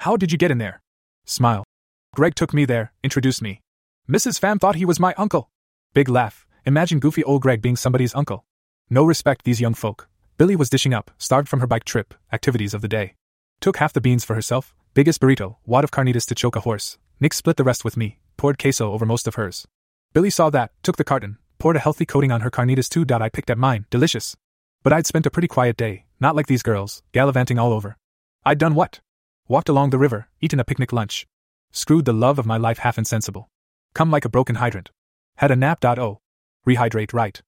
How 0.00 0.18
did 0.18 0.32
you 0.32 0.36
get 0.36 0.50
in 0.50 0.58
there? 0.58 0.82
Smile. 1.24 1.64
Greg 2.14 2.34
took 2.34 2.52
me 2.52 2.66
there, 2.66 2.92
introduced 3.02 3.40
me. 3.40 3.62
Mrs. 4.06 4.38
Pham 4.38 4.60
thought 4.60 4.76
he 4.76 4.84
was 4.84 5.00
my 5.00 5.14
uncle. 5.16 5.48
Big 5.94 6.10
laugh. 6.10 6.46
Imagine 6.66 7.00
goofy 7.00 7.24
old 7.24 7.40
Greg 7.40 7.62
being 7.62 7.76
somebody's 7.76 8.14
uncle. 8.14 8.44
No 8.90 9.02
respect, 9.02 9.46
these 9.46 9.62
young 9.62 9.72
folk. 9.72 10.10
Billy 10.36 10.56
was 10.56 10.68
dishing 10.68 10.92
up, 10.92 11.10
starved 11.16 11.48
from 11.48 11.60
her 11.60 11.66
bike 11.66 11.84
trip, 11.84 12.12
activities 12.30 12.74
of 12.74 12.82
the 12.82 12.88
day. 12.88 13.14
Took 13.62 13.76
half 13.76 13.92
the 13.92 14.00
beans 14.00 14.24
for 14.24 14.34
herself, 14.34 14.74
biggest 14.92 15.20
burrito, 15.20 15.54
wad 15.64 15.84
of 15.84 15.92
carnitas 15.92 16.26
to 16.26 16.34
choke 16.34 16.56
a 16.56 16.60
horse. 16.60 16.98
Nick 17.20 17.32
split 17.32 17.56
the 17.56 17.62
rest 17.62 17.84
with 17.84 17.96
me, 17.96 18.18
poured 18.36 18.58
queso 18.58 18.90
over 18.90 19.06
most 19.06 19.28
of 19.28 19.36
hers. 19.36 19.68
Billy 20.12 20.30
saw 20.30 20.50
that, 20.50 20.72
took 20.82 20.96
the 20.96 21.04
carton, 21.04 21.38
poured 21.60 21.76
a 21.76 21.78
healthy 21.78 22.04
coating 22.04 22.32
on 22.32 22.40
her 22.40 22.50
carnitas 22.50 22.88
too. 22.88 23.06
I 23.14 23.28
picked 23.28 23.50
at 23.50 23.58
mine, 23.58 23.86
delicious. 23.88 24.34
But 24.82 24.92
I'd 24.92 25.06
spent 25.06 25.26
a 25.26 25.30
pretty 25.30 25.46
quiet 25.46 25.76
day, 25.76 26.06
not 26.18 26.34
like 26.34 26.48
these 26.48 26.64
girls, 26.64 27.04
gallivanting 27.12 27.56
all 27.56 27.72
over. 27.72 27.96
I'd 28.44 28.58
done 28.58 28.74
what? 28.74 28.98
Walked 29.46 29.68
along 29.68 29.90
the 29.90 29.98
river, 29.98 30.26
eaten 30.40 30.58
a 30.58 30.64
picnic 30.64 30.92
lunch. 30.92 31.24
Screwed 31.70 32.04
the 32.04 32.12
love 32.12 32.40
of 32.40 32.46
my 32.46 32.56
life 32.56 32.78
half 32.78 32.98
insensible. 32.98 33.48
Come 33.94 34.10
like 34.10 34.24
a 34.24 34.28
broken 34.28 34.56
hydrant. 34.56 34.90
Had 35.36 35.52
a 35.52 35.56
nap. 35.56 35.84
Oh. 35.84 36.18
Rehydrate 36.66 37.14
right. 37.14 37.40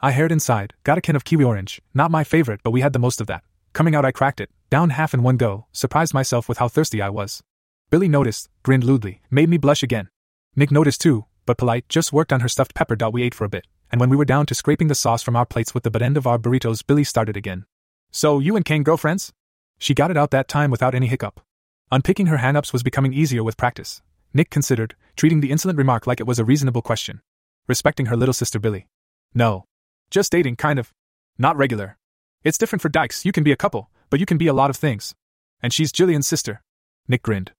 I 0.00 0.10
haired 0.10 0.32
inside, 0.32 0.74
got 0.84 0.98
a 0.98 1.00
can 1.00 1.16
of 1.16 1.24
kiwi 1.24 1.44
orange, 1.44 1.80
not 1.94 2.10
my 2.10 2.24
favorite, 2.24 2.60
but 2.62 2.72
we 2.72 2.82
had 2.82 2.92
the 2.92 2.98
most 2.98 3.22
of 3.22 3.26
that. 3.28 3.42
Coming 3.72 3.94
out, 3.94 4.04
I 4.04 4.12
cracked 4.12 4.38
it, 4.42 4.50
down 4.72 4.88
half 4.88 5.12
in 5.12 5.22
one 5.22 5.36
go, 5.36 5.66
surprised 5.70 6.14
myself 6.14 6.48
with 6.48 6.56
how 6.56 6.66
thirsty 6.66 7.02
I 7.02 7.10
was. 7.10 7.42
Billy 7.90 8.08
noticed, 8.08 8.48
grinned 8.62 8.84
lewdly, 8.84 9.20
made 9.30 9.50
me 9.50 9.58
blush 9.58 9.82
again. 9.82 10.08
Nick 10.56 10.70
noticed 10.70 11.02
too, 11.02 11.26
but 11.44 11.58
polite, 11.58 11.86
just 11.90 12.10
worked 12.10 12.32
on 12.32 12.40
her 12.40 12.48
stuffed 12.48 12.74
pepper. 12.74 12.96
dot 12.96 13.12
We 13.12 13.22
ate 13.22 13.34
for 13.34 13.44
a 13.44 13.50
bit, 13.50 13.66
and 13.90 14.00
when 14.00 14.08
we 14.08 14.16
were 14.16 14.24
down 14.24 14.46
to 14.46 14.54
scraping 14.54 14.88
the 14.88 14.94
sauce 14.94 15.22
from 15.22 15.36
our 15.36 15.44
plates 15.44 15.74
with 15.74 15.82
the 15.82 15.90
butt 15.90 16.00
end 16.00 16.16
of 16.16 16.26
our 16.26 16.38
burritos, 16.38 16.86
Billy 16.86 17.04
started 17.04 17.36
again. 17.36 17.66
So, 18.10 18.38
you 18.38 18.56
and 18.56 18.64
Kang 18.64 18.82
girlfriends? 18.82 19.34
She 19.78 19.92
got 19.92 20.10
it 20.10 20.16
out 20.16 20.30
that 20.30 20.48
time 20.48 20.70
without 20.70 20.94
any 20.94 21.06
hiccup. 21.06 21.42
Unpicking 21.90 22.28
her 22.28 22.38
hang 22.38 22.56
ups 22.56 22.72
was 22.72 22.82
becoming 22.82 23.12
easier 23.12 23.44
with 23.44 23.58
practice. 23.58 24.00
Nick 24.32 24.48
considered, 24.48 24.94
treating 25.16 25.42
the 25.42 25.50
insolent 25.50 25.76
remark 25.76 26.06
like 26.06 26.18
it 26.18 26.26
was 26.26 26.38
a 26.38 26.46
reasonable 26.46 26.80
question. 26.80 27.20
Respecting 27.68 28.06
her 28.06 28.16
little 28.16 28.32
sister 28.32 28.58
Billy. 28.58 28.86
No. 29.34 29.66
Just 30.10 30.32
dating, 30.32 30.56
kind 30.56 30.78
of. 30.78 30.94
Not 31.36 31.58
regular. 31.58 31.98
It's 32.42 32.56
different 32.56 32.80
for 32.80 32.88
dykes, 32.88 33.26
you 33.26 33.32
can 33.32 33.44
be 33.44 33.52
a 33.52 33.56
couple, 33.56 33.90
but 34.12 34.20
you 34.20 34.26
can 34.26 34.36
be 34.36 34.46
a 34.46 34.52
lot 34.52 34.68
of 34.68 34.76
things. 34.76 35.14
And 35.62 35.72
she's 35.72 35.90
Jillian's 35.90 36.26
sister. 36.26 36.62
Nick 37.08 37.22
grinned. 37.22 37.52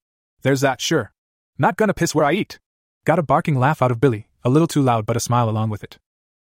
There's 0.43 0.62
that, 0.62 0.80
sure. 0.80 1.12
Not 1.58 1.78
gonna 1.78 1.95
piss 1.95 2.14
where 2.14 2.26
I 2.26 2.34
eat. 2.34 2.60
Got 3.06 3.18
a 3.18 3.24
barking 3.24 3.58
laugh 3.58 3.82
out 3.82 3.89
of 3.89 3.99
Billy, 3.99 4.28
a 4.43 4.51
little 4.51 4.68
too 4.68 4.84
loud 4.84 5.08
but 5.08 5.18
a 5.18 5.20
smile 5.20 5.49
along 5.49 5.72
with 5.72 5.84
it. 5.84 5.97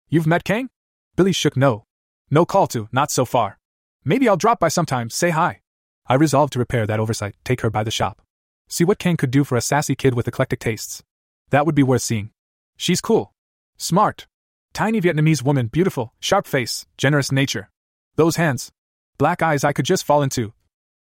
You've 0.09 0.25
met 0.29 0.45
Kang? 0.45 0.71
Billy 1.17 1.33
shook 1.33 1.57
no. 1.57 1.83
No 2.31 2.47
call 2.47 2.69
to, 2.69 2.89
not 2.93 3.11
so 3.11 3.25
far. 3.25 3.59
Maybe 4.05 4.29
I'll 4.29 4.37
drop 4.37 4.61
by 4.61 4.69
sometime, 4.69 5.11
say 5.11 5.31
hi. 5.31 5.63
I 6.07 6.15
resolved 6.15 6.53
to 6.53 6.61
repair 6.61 6.87
that 6.87 7.01
oversight, 7.01 7.35
take 7.43 7.63
her 7.63 7.71
by 7.71 7.83
the 7.83 7.91
shop. 7.91 8.23
See 8.69 8.85
what 8.85 9.01
Kang 9.01 9.17
could 9.17 9.33
do 9.33 9.43
for 9.43 9.57
a 9.57 9.61
sassy 9.61 9.97
kid 9.97 10.15
with 10.15 10.29
eclectic 10.29 10.61
tastes. 10.61 11.03
That 11.51 11.67
would 11.67 11.75
be 11.75 11.83
worth 11.83 12.03
seeing. 12.03 12.31
She's 12.77 13.01
cool. 13.01 13.33
Smart. 13.79 14.29
Tiny 14.73 15.01
Vietnamese 15.01 15.43
woman, 15.43 15.67
beautiful, 15.67 16.13
sharp 16.21 16.47
face, 16.47 16.87
generous 16.97 17.33
nature. 17.33 17.69
Those 18.15 18.37
hands. 18.37 18.71
Black 19.19 19.43
eyes 19.43 19.65
I 19.65 19.73
could 19.73 19.85
just 19.85 20.05
fall 20.05 20.23
into. 20.23 20.53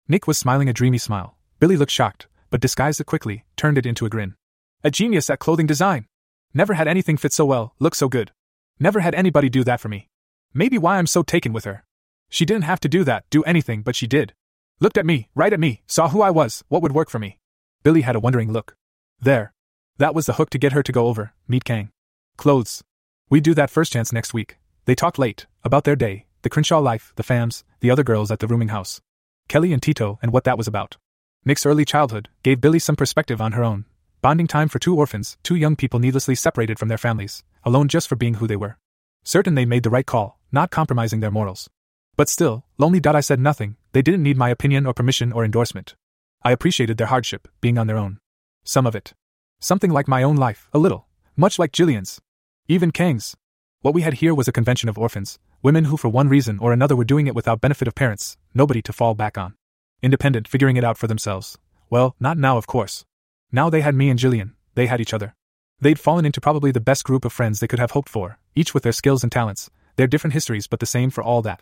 Nick 0.08 0.28
was 0.28 0.38
smiling 0.38 0.70
a 0.70 0.74
dreamy 0.74 1.00
smile. 1.00 1.36
Billy 1.60 1.76
looked 1.76 1.92
shocked, 1.92 2.28
but 2.52 2.62
disguised 2.62 3.02
it 3.02 3.06
quickly, 3.06 3.44
turned 3.58 3.76
it 3.76 3.88
into 3.88 4.06
a 4.06 4.10
grin. 4.10 4.36
A 4.84 4.92
genius 4.92 5.32
at 5.32 5.40
clothing 5.40 5.66
design. 5.66 6.06
Never 6.54 6.76
had 6.76 6.88
anything 6.88 7.18
fit 7.18 7.34
so 7.34 7.44
well, 7.44 7.74
look 7.80 7.96
so 7.96 8.08
good. 8.08 8.32
Never 8.80 9.00
had 9.00 9.16
anybody 9.16 9.50
do 9.50 9.64
that 9.64 9.80
for 9.80 9.90
me. 9.90 10.10
Maybe 10.54 10.78
why 10.78 11.00
I'm 11.00 11.08
so 11.08 11.24
taken 11.24 11.54
with 11.54 11.66
her. 11.66 11.86
She 12.30 12.46
didn't 12.46 12.66
have 12.66 12.80
to 12.82 12.88
do 12.88 13.04
that, 13.04 13.26
do 13.32 13.42
anything, 13.46 13.82
but 13.82 13.96
she 13.96 14.06
did. 14.06 14.34
Looked 14.80 15.00
at 15.00 15.08
me, 15.08 15.30
right 15.34 15.52
at 15.52 15.60
me, 15.60 15.82
saw 15.88 16.10
who 16.10 16.22
I 16.22 16.30
was, 16.30 16.64
what 16.68 16.84
would 16.84 16.92
work 16.92 17.10
for 17.10 17.18
me. 17.18 17.40
Billy 17.82 18.02
had 18.02 18.16
a 18.16 18.20
wondering 18.20 18.52
look. 18.52 18.76
There. 19.20 19.54
That 19.98 20.14
was 20.14 20.28
the 20.28 20.34
hook 20.34 20.52
to 20.52 20.60
get 20.60 20.74
her 20.74 20.84
to 20.84 20.92
go 20.92 21.08
over, 21.08 21.34
meet 21.48 21.64
Kang. 21.64 21.90
Clothes. 22.38 22.84
We 23.32 23.42
do 23.42 23.56
that 23.56 23.72
first 23.72 23.92
chance 23.92 24.14
next 24.14 24.36
week. 24.36 24.58
They 24.86 24.94
talked 24.94 25.18
late, 25.18 25.48
about 25.64 25.84
their 25.84 25.96
day, 25.96 26.28
the 26.44 26.50
Crenshaw 26.50 26.80
life, 26.80 27.12
the 27.16 27.24
Phams, 27.24 27.64
the 27.82 27.92
other 27.92 28.04
girls 28.04 28.32
at 28.32 28.40
the 28.40 28.48
rooming 28.48 28.70
house. 28.70 29.02
Kelly 29.50 29.74
and 29.74 29.82
Tito, 29.82 30.20
and 30.22 30.32
what 30.32 30.46
that 30.46 30.58
was 30.58 30.68
about. 30.68 30.98
Nick's 31.44 31.66
early 31.66 31.84
childhood 31.84 32.30
gave 32.44 32.62
Billy 32.62 32.80
some 32.80 32.96
perspective 32.96 33.42
on 33.42 33.52
her 33.52 33.64
own, 33.64 33.86
Bonding 34.24 34.48
time 34.48 34.70
for 34.70 34.80
two 34.80 34.96
orphans, 34.96 35.38
two 35.44 35.58
young 35.58 35.76
people 35.76 36.00
needlessly 36.00 36.34
separated 36.34 36.80
from 36.80 36.88
their 36.88 36.98
families, 36.98 37.44
alone 37.66 37.90
just 37.90 38.08
for 38.08 38.16
being 38.16 38.36
who 38.36 38.48
they 38.48 38.56
were. 38.56 38.78
Certain 39.26 39.54
they 39.54 39.66
made 39.66 39.84
the 39.84 39.90
right 39.90 40.06
call, 40.06 40.40
not 40.50 40.72
compromising 40.72 41.20
their 41.20 41.30
morals. 41.30 41.70
But 42.16 42.30
still, 42.30 42.64
lonely. 42.78 43.02
I 43.04 43.20
said 43.20 43.42
nothing, 43.42 43.76
they 43.92 44.02
didn't 44.02 44.24
need 44.24 44.38
my 44.38 44.48
opinion 44.48 44.86
or 44.86 44.94
permission 44.94 45.34
or 45.34 45.44
endorsement. 45.44 45.96
I 46.42 46.54
appreciated 46.54 46.96
their 46.96 47.08
hardship, 47.08 47.50
being 47.60 47.78
on 47.78 47.88
their 47.88 47.98
own. 47.98 48.20
Some 48.64 48.88
of 48.88 48.96
it. 48.96 49.14
Something 49.60 49.92
like 49.92 50.08
my 50.08 50.24
own 50.24 50.38
life, 50.38 50.70
a 50.72 50.80
little. 50.80 51.06
Much 51.36 51.60
like 51.60 51.74
Jillian's. 51.74 52.22
Even 52.70 52.92
Kang's. 52.92 53.36
What 53.82 53.94
we 53.94 54.04
had 54.04 54.14
here 54.14 54.34
was 54.34 54.48
a 54.48 54.54
convention 54.54 54.88
of 54.88 54.98
orphans, 54.98 55.38
women 55.64 55.86
who 55.86 55.96
for 55.96 56.10
one 56.10 56.28
reason 56.28 56.60
or 56.60 56.74
another 56.74 56.96
were 56.96 57.06
doing 57.06 57.26
it 57.26 57.34
without 57.34 57.62
benefit 57.62 57.88
of 57.88 57.96
parents, 57.96 58.38
nobody 58.54 58.82
to 58.82 58.92
fall 58.92 59.16
back 59.16 59.38
on. 59.38 59.56
Independent, 60.02 60.46
figuring 60.46 60.76
it 60.76 60.84
out 60.84 60.98
for 60.98 61.08
themselves. 61.08 61.58
Well, 61.90 62.16
not 62.20 62.38
now, 62.38 62.58
of 62.58 62.68
course. 62.68 63.06
Now 63.50 63.70
they 63.70 63.80
had 63.80 63.96
me 63.96 64.10
and 64.10 64.20
Jillian, 64.20 64.52
they 64.76 64.88
had 64.88 65.00
each 65.00 65.14
other. 65.14 65.36
They'd 65.80 66.00
fallen 66.00 66.26
into 66.26 66.42
probably 66.42 66.72
the 66.72 66.82
best 66.82 67.06
group 67.06 67.24
of 67.24 67.32
friends 67.32 67.60
they 67.60 67.68
could 67.68 67.80
have 67.80 67.92
hoped 67.92 68.10
for, 68.10 68.38
each 68.56 68.74
with 68.74 68.84
their 68.84 68.92
skills 68.92 69.24
and 69.24 69.32
talents, 69.32 69.70
their 69.96 70.08
different 70.08 70.34
histories 70.34 70.68
but 70.68 70.82
the 70.82 70.86
same 70.86 71.10
for 71.10 71.24
all 71.24 71.42
that. 71.44 71.62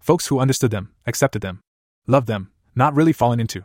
Folks 0.00 0.28
who 0.28 0.40
understood 0.40 0.70
them, 0.70 0.90
accepted 1.06 1.42
them, 1.42 1.60
loved 2.06 2.28
them, 2.28 2.50
not 2.74 2.94
really 2.94 3.12
fallen 3.12 3.38
into. 3.38 3.64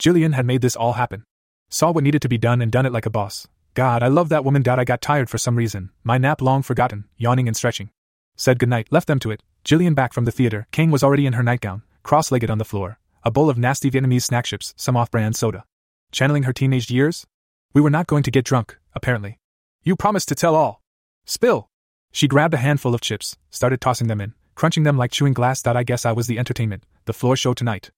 Jillian 0.00 0.34
had 0.34 0.46
made 0.46 0.62
this 0.62 0.76
all 0.76 0.94
happen. 0.94 1.22
Saw 1.70 1.92
what 1.92 2.02
needed 2.02 2.22
to 2.22 2.28
be 2.28 2.38
done 2.38 2.60
and 2.60 2.72
done 2.72 2.86
it 2.86 2.92
like 2.92 3.06
a 3.06 3.10
boss. 3.10 3.46
God, 3.74 4.02
I 4.02 4.08
love 4.08 4.30
that 4.30 4.44
woman. 4.44 4.66
I 4.66 4.84
got 4.84 5.00
tired 5.00 5.30
for 5.30 5.38
some 5.38 5.54
reason, 5.54 5.90
my 6.02 6.18
nap 6.18 6.42
long 6.42 6.62
forgotten, 6.62 7.04
yawning 7.16 7.46
and 7.46 7.56
stretching. 7.56 7.90
Said 8.38 8.60
goodnight, 8.60 8.86
left 8.92 9.08
them 9.08 9.18
to 9.18 9.32
it. 9.32 9.42
Jillian 9.64 9.96
back 9.96 10.12
from 10.12 10.24
the 10.24 10.30
theater, 10.30 10.68
Kang 10.70 10.92
was 10.92 11.02
already 11.02 11.26
in 11.26 11.32
her 11.32 11.42
nightgown, 11.42 11.82
cross 12.04 12.30
legged 12.30 12.50
on 12.50 12.58
the 12.58 12.64
floor, 12.64 13.00
a 13.24 13.32
bowl 13.32 13.50
of 13.50 13.58
nasty 13.58 13.90
Vietnamese 13.90 14.22
snack 14.22 14.44
chips, 14.44 14.72
some 14.76 14.96
off 14.96 15.10
brand 15.10 15.34
soda. 15.34 15.64
Channeling 16.12 16.44
her 16.44 16.52
teenage 16.52 16.88
years? 16.88 17.26
We 17.74 17.80
were 17.80 17.90
not 17.90 18.06
going 18.06 18.22
to 18.22 18.30
get 18.30 18.44
drunk, 18.44 18.78
apparently. 18.94 19.40
You 19.82 19.96
promised 19.96 20.28
to 20.28 20.36
tell 20.36 20.54
all. 20.54 20.80
Spill! 21.26 21.68
She 22.12 22.28
grabbed 22.28 22.54
a 22.54 22.58
handful 22.58 22.94
of 22.94 23.00
chips, 23.00 23.36
started 23.50 23.80
tossing 23.80 24.06
them 24.06 24.20
in, 24.20 24.34
crunching 24.54 24.84
them 24.84 24.96
like 24.96 25.10
chewing 25.10 25.34
glass. 25.34 25.66
I 25.66 25.82
guess 25.82 26.06
I 26.06 26.12
was 26.12 26.28
the 26.28 26.38
entertainment, 26.38 26.84
the 27.06 27.12
floor 27.12 27.36
show 27.36 27.54
tonight. 27.54 27.90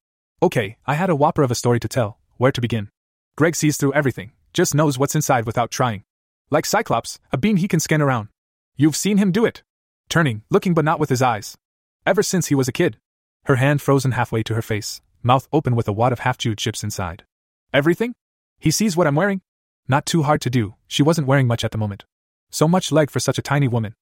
Okay, 0.42 0.78
I 0.86 0.94
had 0.94 1.10
a 1.10 1.14
whopper 1.14 1.42
of 1.42 1.50
a 1.50 1.54
story 1.54 1.78
to 1.80 1.88
tell. 1.88 2.18
Where 2.38 2.50
to 2.50 2.60
begin? 2.62 2.88
Greg 3.36 3.54
sees 3.54 3.76
through 3.76 3.92
everything, 3.92 4.32
just 4.54 4.74
knows 4.74 4.98
what's 4.98 5.14
inside 5.14 5.44
without 5.44 5.70
trying. 5.70 6.02
Like 6.50 6.64
Cyclops, 6.64 7.20
a 7.30 7.36
beam 7.36 7.58
he 7.58 7.68
can 7.68 7.78
scan 7.78 8.00
around. 8.00 8.28
You've 8.76 8.96
seen 8.96 9.18
him 9.18 9.32
do 9.32 9.44
it. 9.44 9.62
Turning, 10.10 10.42
looking 10.50 10.74
but 10.74 10.84
not 10.84 10.98
with 10.98 11.08
his 11.08 11.22
eyes. 11.22 11.56
Ever 12.04 12.24
since 12.24 12.48
he 12.48 12.56
was 12.56 12.66
a 12.66 12.72
kid. 12.72 12.98
Her 13.44 13.56
hand 13.56 13.80
frozen 13.80 14.10
halfway 14.10 14.42
to 14.42 14.54
her 14.54 14.62
face, 14.62 15.00
mouth 15.22 15.46
open 15.52 15.76
with 15.76 15.86
a 15.86 15.92
wad 15.92 16.12
of 16.12 16.18
half 16.18 16.36
chewed 16.36 16.58
chips 16.58 16.82
inside. 16.82 17.22
Everything? 17.72 18.14
He 18.58 18.72
sees 18.72 18.96
what 18.96 19.06
I'm 19.06 19.14
wearing? 19.14 19.40
Not 19.86 20.06
too 20.06 20.24
hard 20.24 20.40
to 20.40 20.50
do, 20.50 20.74
she 20.88 21.04
wasn't 21.04 21.28
wearing 21.28 21.46
much 21.46 21.64
at 21.64 21.70
the 21.70 21.78
moment. 21.78 22.04
So 22.50 22.66
much 22.66 22.90
leg 22.90 23.08
for 23.08 23.20
such 23.20 23.38
a 23.38 23.42
tiny 23.42 23.68
woman. 23.68 23.94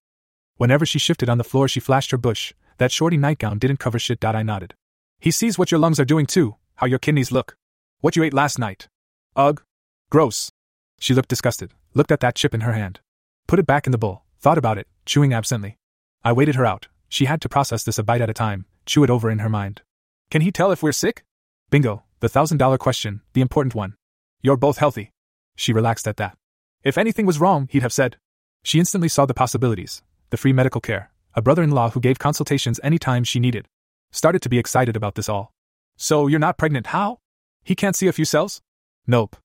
Whenever 0.56 0.86
she 0.86 0.98
shifted 0.98 1.28
on 1.28 1.36
the 1.36 1.44
floor, 1.44 1.68
she 1.68 1.78
flashed 1.78 2.10
her 2.10 2.16
bush. 2.16 2.54
That 2.78 2.90
shorty 2.90 3.18
nightgown 3.18 3.58
didn't 3.58 3.78
cover 3.78 3.98
shit. 3.98 4.18
Dot. 4.18 4.34
I 4.34 4.42
nodded. 4.42 4.74
He 5.20 5.30
sees 5.30 5.58
what 5.58 5.70
your 5.70 5.78
lungs 5.78 6.00
are 6.00 6.06
doing 6.06 6.24
too, 6.24 6.56
how 6.76 6.86
your 6.86 6.98
kidneys 6.98 7.30
look. 7.30 7.54
What 8.00 8.16
you 8.16 8.22
ate 8.22 8.32
last 8.32 8.58
night. 8.58 8.88
Ugh. 9.36 9.62
Gross. 10.10 10.50
She 10.98 11.12
looked 11.12 11.28
disgusted, 11.28 11.74
looked 11.92 12.12
at 12.12 12.20
that 12.20 12.34
chip 12.34 12.54
in 12.54 12.62
her 12.62 12.72
hand. 12.72 13.00
Put 13.46 13.58
it 13.58 13.66
back 13.66 13.86
in 13.86 13.92
the 13.92 13.98
bowl, 13.98 14.22
thought 14.40 14.58
about 14.58 14.78
it, 14.78 14.88
chewing 15.04 15.34
absently. 15.34 15.77
I 16.24 16.32
waited 16.32 16.56
her 16.56 16.66
out. 16.66 16.88
She 17.08 17.24
had 17.24 17.40
to 17.42 17.48
process 17.48 17.84
this 17.84 17.98
a 17.98 18.02
bite 18.02 18.20
at 18.20 18.30
a 18.30 18.34
time, 18.34 18.66
chew 18.86 19.04
it 19.04 19.10
over 19.10 19.30
in 19.30 19.38
her 19.38 19.48
mind. 19.48 19.82
Can 20.30 20.42
he 20.42 20.52
tell 20.52 20.72
if 20.72 20.82
we're 20.82 20.92
sick? 20.92 21.24
Bingo, 21.70 22.04
the 22.20 22.28
thousand 22.28 22.58
dollar 22.58 22.78
question, 22.78 23.22
the 23.32 23.40
important 23.40 23.74
one. 23.74 23.94
You're 24.42 24.56
both 24.56 24.78
healthy. 24.78 25.12
She 25.56 25.72
relaxed 25.72 26.06
at 26.06 26.16
that. 26.18 26.36
If 26.82 26.98
anything 26.98 27.26
was 27.26 27.40
wrong, 27.40 27.68
he'd 27.70 27.82
have 27.82 27.92
said. 27.92 28.16
She 28.62 28.78
instantly 28.78 29.08
saw 29.08 29.26
the 29.26 29.34
possibilities 29.34 30.02
the 30.30 30.36
free 30.36 30.52
medical 30.52 30.80
care, 30.80 31.10
a 31.34 31.40
brother 31.40 31.62
in 31.62 31.70
law 31.70 31.88
who 31.90 32.00
gave 32.00 32.18
consultations 32.18 32.78
any 32.82 32.98
time 32.98 33.24
she 33.24 33.40
needed. 33.40 33.66
Started 34.12 34.42
to 34.42 34.48
be 34.50 34.58
excited 34.58 34.94
about 34.94 35.14
this 35.14 35.28
all. 35.28 35.52
So 35.96 36.26
you're 36.26 36.38
not 36.38 36.58
pregnant, 36.58 36.88
how? 36.88 37.18
He 37.64 37.74
can't 37.74 37.96
see 37.96 38.08
a 38.08 38.12
few 38.12 38.26
cells? 38.26 38.60
Nope. 39.06 39.36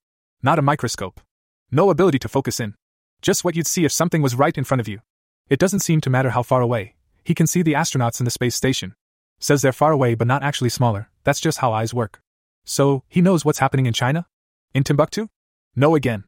Not 0.41 0.59
a 0.59 0.61
microscope. 0.61 1.21
No 1.71 1.89
ability 1.89 2.19
to 2.19 2.27
focus 2.27 2.59
in. 2.59 2.75
Just 3.21 3.45
what 3.45 3.55
you'd 3.55 3.67
see 3.67 3.85
if 3.85 3.91
something 3.91 4.21
was 4.21 4.35
right 4.35 4.57
in 4.57 4.65
front 4.65 4.81
of 4.81 4.87
you. 4.87 4.99
It 5.49 5.59
doesn't 5.59 5.79
seem 5.79 6.01
to 6.01 6.09
matter 6.09 6.31
how 6.31 6.43
far 6.43 6.61
away. 6.61 6.95
He 7.23 7.35
can 7.35 7.47
see 7.47 7.61
the 7.61 7.73
astronauts 7.73 8.19
in 8.19 8.25
the 8.25 8.31
space 8.31 8.55
station. 8.55 8.95
Says 9.39 9.61
they're 9.61 9.73
far 9.73 9.91
away 9.91 10.15
but 10.15 10.27
not 10.27 10.43
actually 10.43 10.69
smaller, 10.69 11.09
that's 11.23 11.39
just 11.39 11.59
how 11.59 11.73
eyes 11.73 11.93
work. 11.93 12.21
So, 12.65 13.03
he 13.09 13.21
knows 13.21 13.43
what's 13.43 13.59
happening 13.59 13.85
in 13.85 13.93
China? 13.93 14.25
In 14.73 14.83
Timbuktu? 14.83 15.27
No 15.75 15.95
again. 15.95 16.23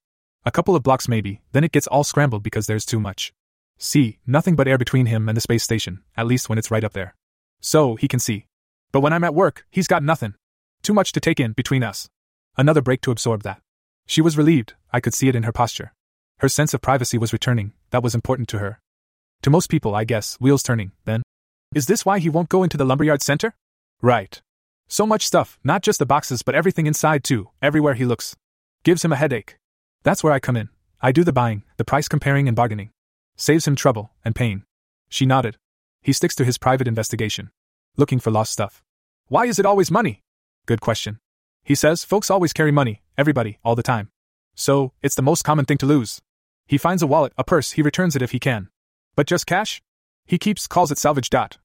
A 0.46 0.52
couple 0.52 0.76
of 0.76 0.84
blocks 0.84 1.08
maybe, 1.08 1.42
then 1.54 1.64
it 1.64 1.72
gets 1.72 1.88
all 1.88 2.04
scrambled 2.04 2.44
because 2.44 2.68
there's 2.68 2.86
too 2.86 3.00
much. 3.00 3.34
See, 3.78 4.20
nothing 4.28 4.56
but 4.56 4.68
air 4.68 4.78
between 4.78 5.06
him 5.06 5.28
and 5.30 5.36
the 5.36 5.42
space 5.42 5.64
station, 5.64 6.04
at 6.16 6.28
least 6.28 6.50
when 6.50 6.58
it's 6.58 6.72
right 6.72 6.84
up 6.84 6.94
there. 6.94 7.16
So, 7.62 7.96
he 7.96 8.08
can 8.08 8.20
see. 8.20 8.48
But 8.92 9.00
when 9.00 9.14
I'm 9.14 9.24
at 9.24 9.34
work, 9.34 9.66
he's 9.72 9.88
got 9.88 10.04
nothing. 10.04 10.36
Too 10.84 10.94
much 10.94 11.12
to 11.14 11.20
take 11.20 11.40
in 11.40 11.54
between 11.54 11.84
us. 11.84 12.10
Another 12.58 12.82
break 12.82 13.02
to 13.02 13.12
absorb 13.12 13.44
that. 13.44 13.62
She 14.06 14.22
was 14.22 14.38
relieved, 14.38 14.76
I 14.94 15.00
could 15.00 15.14
see 15.14 15.30
it 15.30 15.36
in 15.36 15.44
her 15.44 15.52
posture. 15.52 15.94
Her 16.40 16.50
sense 16.50 16.74
of 16.74 16.82
privacy 16.82 17.18
was 17.18 17.34
returning, 17.34 17.74
that 17.90 18.04
was 18.04 18.14
important 18.14 18.48
to 18.50 18.60
her. 18.60 18.80
To 19.44 19.50
most 19.50 19.70
people, 19.70 19.96
I 19.96 20.04
guess, 20.04 20.36
wheels 20.36 20.64
turning, 20.64 20.92
then. 21.06 21.22
Is 21.74 21.88
this 21.88 22.06
why 22.06 22.20
he 22.20 22.30
won't 22.30 22.50
go 22.50 22.64
into 22.64 22.78
the 22.78 22.86
lumberyard 22.86 23.22
center? 23.22 23.54
Right. 24.02 24.42
So 24.88 25.06
much 25.06 25.26
stuff, 25.26 25.60
not 25.64 25.82
just 25.82 26.00
the 26.00 26.06
boxes 26.06 26.44
but 26.44 26.56
everything 26.56 26.88
inside 26.88 27.24
too, 27.24 27.50
everywhere 27.62 27.96
he 27.96 28.06
looks. 28.06 28.36
Gives 28.84 29.04
him 29.04 29.12
a 29.12 29.16
headache. 29.18 29.58
That's 30.04 30.24
where 30.24 30.34
I 30.34 30.40
come 30.40 30.56
in. 30.56 30.70
I 31.02 31.12
do 31.12 31.24
the 31.24 31.34
buying, 31.34 31.64
the 31.78 31.86
price 31.86 32.08
comparing 32.08 32.48
and 32.48 32.56
bargaining. 32.56 32.92
Saves 33.36 33.68
him 33.68 33.76
trouble 33.76 34.12
and 34.24 34.36
pain. 34.36 34.64
She 35.10 35.26
nodded. 35.26 35.58
He 36.02 36.14
sticks 36.14 36.36
to 36.36 36.46
his 36.46 36.58
private 36.58 36.88
investigation. 36.88 37.50
Looking 37.98 38.20
for 38.20 38.32
lost 38.32 38.54
stuff. 38.54 38.84
Why 39.28 39.46
is 39.46 39.60
it 39.60 39.66
always 39.66 39.90
money? 39.90 40.22
Good 40.66 40.82
question. 40.82 41.18
He 41.64 41.76
says 41.76 42.04
folks 42.04 42.30
always 42.30 42.54
carry 42.54 42.72
money, 42.72 43.02
everybody, 43.18 43.58
all 43.64 43.76
the 43.76 43.84
time. 43.84 44.10
So, 44.54 44.94
it's 45.02 45.16
the 45.16 45.22
most 45.22 45.44
common 45.44 45.66
thing 45.66 45.80
to 45.80 45.86
lose. 45.86 46.22
He 46.68 46.78
finds 46.78 47.02
a 47.02 47.08
wallet, 47.08 47.34
a 47.38 47.44
purse, 47.44 47.72
he 47.72 47.82
returns 47.82 48.16
it 48.16 48.22
if 48.22 48.32
he 48.32 48.40
can. 48.40 48.70
But 49.16 49.28
just 49.28 49.48
cash? 49.48 49.82
He 50.26 50.38
keeps, 50.38 50.68
calls 50.68 50.92
it 50.92 50.98
salvage. 50.98 51.30
Dot. 51.30 51.58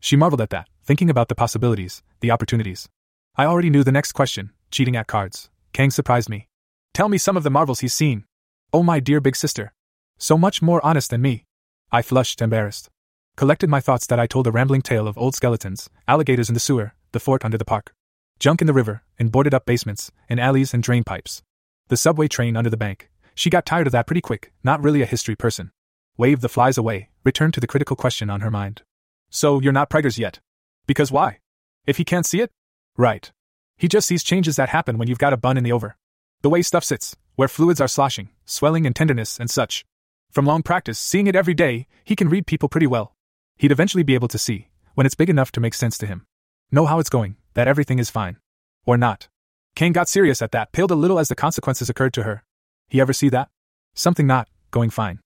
She 0.00 0.16
marveled 0.16 0.40
at 0.40 0.50
that, 0.50 0.68
thinking 0.84 1.08
about 1.10 1.28
the 1.28 1.34
possibilities, 1.34 2.02
the 2.20 2.30
opportunities. 2.30 2.88
I 3.36 3.46
already 3.46 3.70
knew 3.70 3.84
the 3.84 3.92
next 3.92 4.12
question 4.12 4.52
cheating 4.70 4.96
at 4.96 5.06
cards. 5.06 5.48
Kang 5.72 5.90
surprised 5.90 6.28
me. 6.28 6.46
Tell 6.92 7.08
me 7.08 7.18
some 7.18 7.36
of 7.36 7.42
the 7.42 7.50
marvels 7.50 7.80
he's 7.80 7.94
seen. 7.94 8.24
Oh, 8.72 8.82
my 8.82 9.00
dear 9.00 9.20
big 9.20 9.36
sister. 9.36 9.72
So 10.18 10.36
much 10.36 10.60
more 10.60 10.84
honest 10.84 11.10
than 11.10 11.22
me. 11.22 11.44
I 11.90 12.02
flushed, 12.02 12.42
embarrassed. 12.42 12.90
Collected 13.36 13.70
my 13.70 13.80
thoughts 13.80 14.06
that 14.08 14.20
I 14.20 14.26
told 14.26 14.46
a 14.46 14.52
rambling 14.52 14.82
tale 14.82 15.08
of 15.08 15.16
old 15.16 15.34
skeletons, 15.34 15.88
alligators 16.06 16.50
in 16.50 16.54
the 16.54 16.60
sewer, 16.60 16.92
the 17.12 17.20
fort 17.20 17.44
under 17.44 17.56
the 17.56 17.64
park. 17.64 17.94
Junk 18.38 18.60
in 18.60 18.66
the 18.66 18.72
river, 18.72 19.02
in 19.18 19.28
boarded 19.28 19.54
up 19.54 19.64
basements, 19.64 20.10
in 20.28 20.38
alleys 20.38 20.74
and 20.74 20.82
drain 20.82 21.04
pipes. 21.04 21.42
The 21.88 21.96
subway 21.96 22.28
train 22.28 22.56
under 22.56 22.70
the 22.70 22.76
bank. 22.76 23.08
She 23.34 23.48
got 23.48 23.64
tired 23.64 23.86
of 23.86 23.92
that 23.92 24.06
pretty 24.06 24.20
quick, 24.20 24.52
not 24.62 24.82
really 24.82 25.00
a 25.00 25.06
history 25.06 25.36
person. 25.36 25.70
Waved 26.18 26.42
the 26.42 26.48
flies 26.48 26.76
away, 26.76 27.10
returned 27.22 27.54
to 27.54 27.60
the 27.60 27.68
critical 27.68 27.94
question 27.94 28.28
on 28.28 28.40
her 28.40 28.50
mind. 28.50 28.82
So, 29.30 29.60
you're 29.60 29.72
not 29.72 29.88
preggers 29.88 30.18
yet? 30.18 30.40
Because 30.84 31.12
why? 31.12 31.38
If 31.86 31.96
he 31.96 32.04
can't 32.04 32.26
see 32.26 32.40
it? 32.40 32.50
Right. 32.96 33.30
He 33.76 33.86
just 33.86 34.08
sees 34.08 34.24
changes 34.24 34.56
that 34.56 34.70
happen 34.70 34.98
when 34.98 35.06
you've 35.06 35.20
got 35.20 35.32
a 35.32 35.36
bun 35.36 35.56
in 35.56 35.62
the 35.62 35.70
over. 35.70 35.96
The 36.42 36.50
way 36.50 36.62
stuff 36.62 36.82
sits, 36.82 37.14
where 37.36 37.46
fluids 37.46 37.80
are 37.80 37.86
sloshing, 37.86 38.30
swelling 38.44 38.84
and 38.84 38.96
tenderness 38.96 39.38
and 39.38 39.48
such. 39.48 39.84
From 40.32 40.44
long 40.44 40.64
practice, 40.64 40.98
seeing 40.98 41.28
it 41.28 41.36
every 41.36 41.54
day, 41.54 41.86
he 42.02 42.16
can 42.16 42.28
read 42.28 42.48
people 42.48 42.68
pretty 42.68 42.88
well. 42.88 43.14
He'd 43.56 43.70
eventually 43.70 44.02
be 44.02 44.14
able 44.14 44.26
to 44.26 44.38
see, 44.38 44.70
when 44.94 45.06
it's 45.06 45.14
big 45.14 45.30
enough 45.30 45.52
to 45.52 45.60
make 45.60 45.74
sense 45.74 45.96
to 45.98 46.06
him. 46.06 46.26
Know 46.72 46.86
how 46.86 46.98
it's 46.98 47.10
going, 47.10 47.36
that 47.54 47.68
everything 47.68 48.00
is 48.00 48.10
fine. 48.10 48.38
Or 48.84 48.98
not. 48.98 49.28
Kang 49.76 49.92
got 49.92 50.08
serious 50.08 50.42
at 50.42 50.50
that, 50.50 50.72
paled 50.72 50.90
a 50.90 50.96
little 50.96 51.20
as 51.20 51.28
the 51.28 51.36
consequences 51.36 51.88
occurred 51.88 52.14
to 52.14 52.24
her. 52.24 52.42
He 52.88 53.00
ever 53.00 53.12
see 53.12 53.28
that? 53.28 53.50
Something 53.94 54.26
not, 54.26 54.48
going 54.72 54.90
fine. 54.90 55.20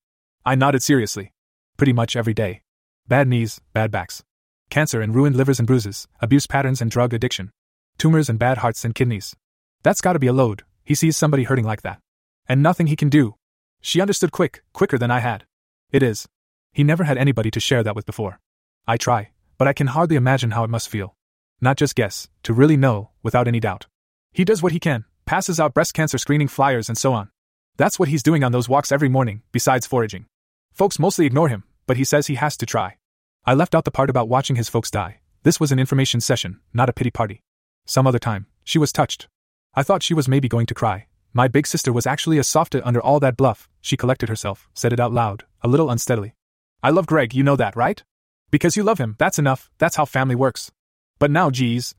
I 0.45 0.55
nodded 0.55 0.83
seriously. 0.83 1.31
Pretty 1.77 1.93
much 1.93 2.17
every 2.17 2.33
day. 2.33 2.63
Bad 3.07 3.29
knees, 3.29 3.61
bad 3.71 3.91
backs. 3.91 4.23
Cancer 4.69 4.99
and 4.99 5.15
ruined 5.15 5.37
livers 5.37 5.57
and 5.57 5.65
bruises, 5.65 6.05
abuse 6.19 6.47
patterns 6.47 6.81
and 6.81 6.91
drug 6.91 7.13
addiction. 7.13 7.51
Tumors 7.97 8.27
and 8.27 8.37
bad 8.37 8.57
hearts 8.57 8.83
and 8.83 8.93
kidneys. 8.93 9.35
That's 9.83 10.01
gotta 10.01 10.19
be 10.19 10.27
a 10.27 10.33
load, 10.33 10.63
he 10.83 10.95
sees 10.95 11.15
somebody 11.15 11.43
hurting 11.43 11.63
like 11.63 11.81
that. 11.83 11.99
And 12.47 12.61
nothing 12.61 12.87
he 12.87 12.97
can 12.97 13.07
do. 13.07 13.35
She 13.79 14.01
understood 14.01 14.33
quick, 14.33 14.63
quicker 14.73 14.97
than 14.97 15.11
I 15.11 15.19
had. 15.19 15.45
It 15.91 16.03
is. 16.03 16.27
He 16.73 16.83
never 16.83 17.05
had 17.05 17.17
anybody 17.17 17.49
to 17.51 17.61
share 17.61 17.83
that 17.83 17.95
with 17.95 18.05
before. 18.05 18.39
I 18.85 18.97
try, 18.97 19.31
but 19.57 19.69
I 19.69 19.73
can 19.73 19.87
hardly 19.87 20.17
imagine 20.17 20.51
how 20.51 20.65
it 20.65 20.69
must 20.69 20.89
feel. 20.89 21.15
Not 21.61 21.77
just 21.77 21.95
guess, 21.95 22.27
to 22.43 22.53
really 22.53 22.75
know, 22.75 23.11
without 23.21 23.47
any 23.47 23.61
doubt. 23.61 23.85
He 24.33 24.43
does 24.43 24.61
what 24.61 24.73
he 24.73 24.79
can, 24.79 25.05
passes 25.25 25.59
out 25.59 25.73
breast 25.73 25.93
cancer 25.93 26.17
screening 26.17 26.49
flyers 26.49 26.89
and 26.89 26.97
so 26.97 27.13
on. 27.13 27.29
That's 27.77 27.97
what 27.97 28.09
he's 28.09 28.23
doing 28.23 28.43
on 28.43 28.51
those 28.51 28.67
walks 28.67 28.91
every 28.91 29.07
morning, 29.07 29.43
besides 29.53 29.87
foraging. 29.87 30.25
Folks 30.73 30.99
mostly 30.99 31.25
ignore 31.25 31.49
him, 31.49 31.63
but 31.87 31.97
he 31.97 32.03
says 32.03 32.27
he 32.27 32.35
has 32.35 32.57
to 32.57 32.65
try. 32.65 32.97
I 33.45 33.53
left 33.53 33.75
out 33.75 33.85
the 33.85 33.91
part 33.91 34.09
about 34.09 34.29
watching 34.29 34.55
his 34.55 34.69
folks 34.69 34.91
die. 34.91 35.19
This 35.43 35.59
was 35.59 35.71
an 35.71 35.79
information 35.79 36.19
session, 36.19 36.59
not 36.73 36.89
a 36.89 36.93
pity 36.93 37.11
party. 37.11 37.41
Some 37.85 38.07
other 38.07 38.19
time, 38.19 38.47
she 38.63 38.79
was 38.79 38.91
touched, 38.91 39.27
I 39.75 39.81
thought 39.81 40.03
she 40.03 40.13
was 40.13 40.27
maybe 40.27 40.47
going 40.47 40.67
to 40.67 40.75
cry. 40.75 41.07
My 41.33 41.47
big 41.47 41.65
sister 41.65 41.91
was 41.91 42.05
actually 42.05 42.37
a 42.37 42.43
softy 42.43 42.79
under 42.81 43.01
all 43.01 43.19
that 43.21 43.35
bluff. 43.35 43.67
She 43.81 43.97
collected 43.97 44.29
herself, 44.29 44.69
said 44.75 44.93
it 44.93 44.99
out 44.99 45.11
loud, 45.11 45.45
a 45.63 45.67
little 45.67 45.89
unsteadily. 45.89 46.35
I 46.83 46.91
love 46.91 47.07
Greg, 47.07 47.33
you 47.33 47.41
know 47.41 47.55
that, 47.55 47.75
right? 47.75 48.03
Because 48.51 48.77
you 48.77 48.83
love 48.83 48.99
him, 48.99 49.15
that's 49.17 49.39
enough, 49.39 49.71
that's 49.79 49.95
how 49.95 50.05
family 50.05 50.35
works. 50.35 50.71
But 51.17 51.31
now, 51.31 51.49
geez. 51.49 51.95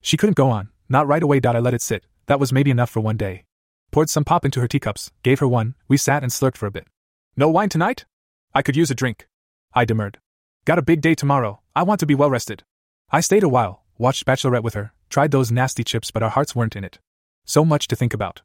She 0.00 0.16
couldn't 0.16 0.36
go 0.36 0.48
on, 0.48 0.70
not 0.88 1.06
right 1.06 1.22
away. 1.22 1.38
I 1.44 1.58
let 1.58 1.74
it 1.74 1.82
sit, 1.82 2.04
that 2.26 2.40
was 2.40 2.50
maybe 2.50 2.70
enough 2.70 2.88
for 2.88 3.00
one 3.00 3.18
day. 3.18 3.44
Poured 3.90 4.08
some 4.08 4.24
pop 4.24 4.46
into 4.46 4.60
her 4.60 4.68
teacups, 4.68 5.10
gave 5.22 5.40
her 5.40 5.48
one, 5.48 5.74
we 5.86 5.98
sat 5.98 6.22
and 6.22 6.32
slurped 6.32 6.56
for 6.56 6.66
a 6.66 6.70
bit. 6.70 6.86
No 7.36 7.50
wine 7.50 7.68
tonight? 7.68 8.06
I 8.54 8.62
could 8.62 8.76
use 8.76 8.90
a 8.90 8.94
drink. 8.94 9.28
I 9.74 9.84
demurred. 9.84 10.18
Got 10.64 10.78
a 10.78 10.82
big 10.82 11.00
day 11.00 11.14
tomorrow, 11.14 11.60
I 11.76 11.82
want 11.82 12.00
to 12.00 12.06
be 12.06 12.14
well 12.14 12.30
rested. 12.30 12.64
I 13.10 13.20
stayed 13.20 13.42
a 13.42 13.48
while, 13.48 13.84
watched 13.98 14.26
Bachelorette 14.26 14.62
with 14.62 14.74
her, 14.74 14.92
tried 15.10 15.30
those 15.30 15.52
nasty 15.52 15.84
chips, 15.84 16.10
but 16.10 16.22
our 16.22 16.30
hearts 16.30 16.56
weren't 16.56 16.76
in 16.76 16.84
it. 16.84 16.98
So 17.44 17.64
much 17.64 17.88
to 17.88 17.96
think 17.96 18.14
about. 18.14 18.42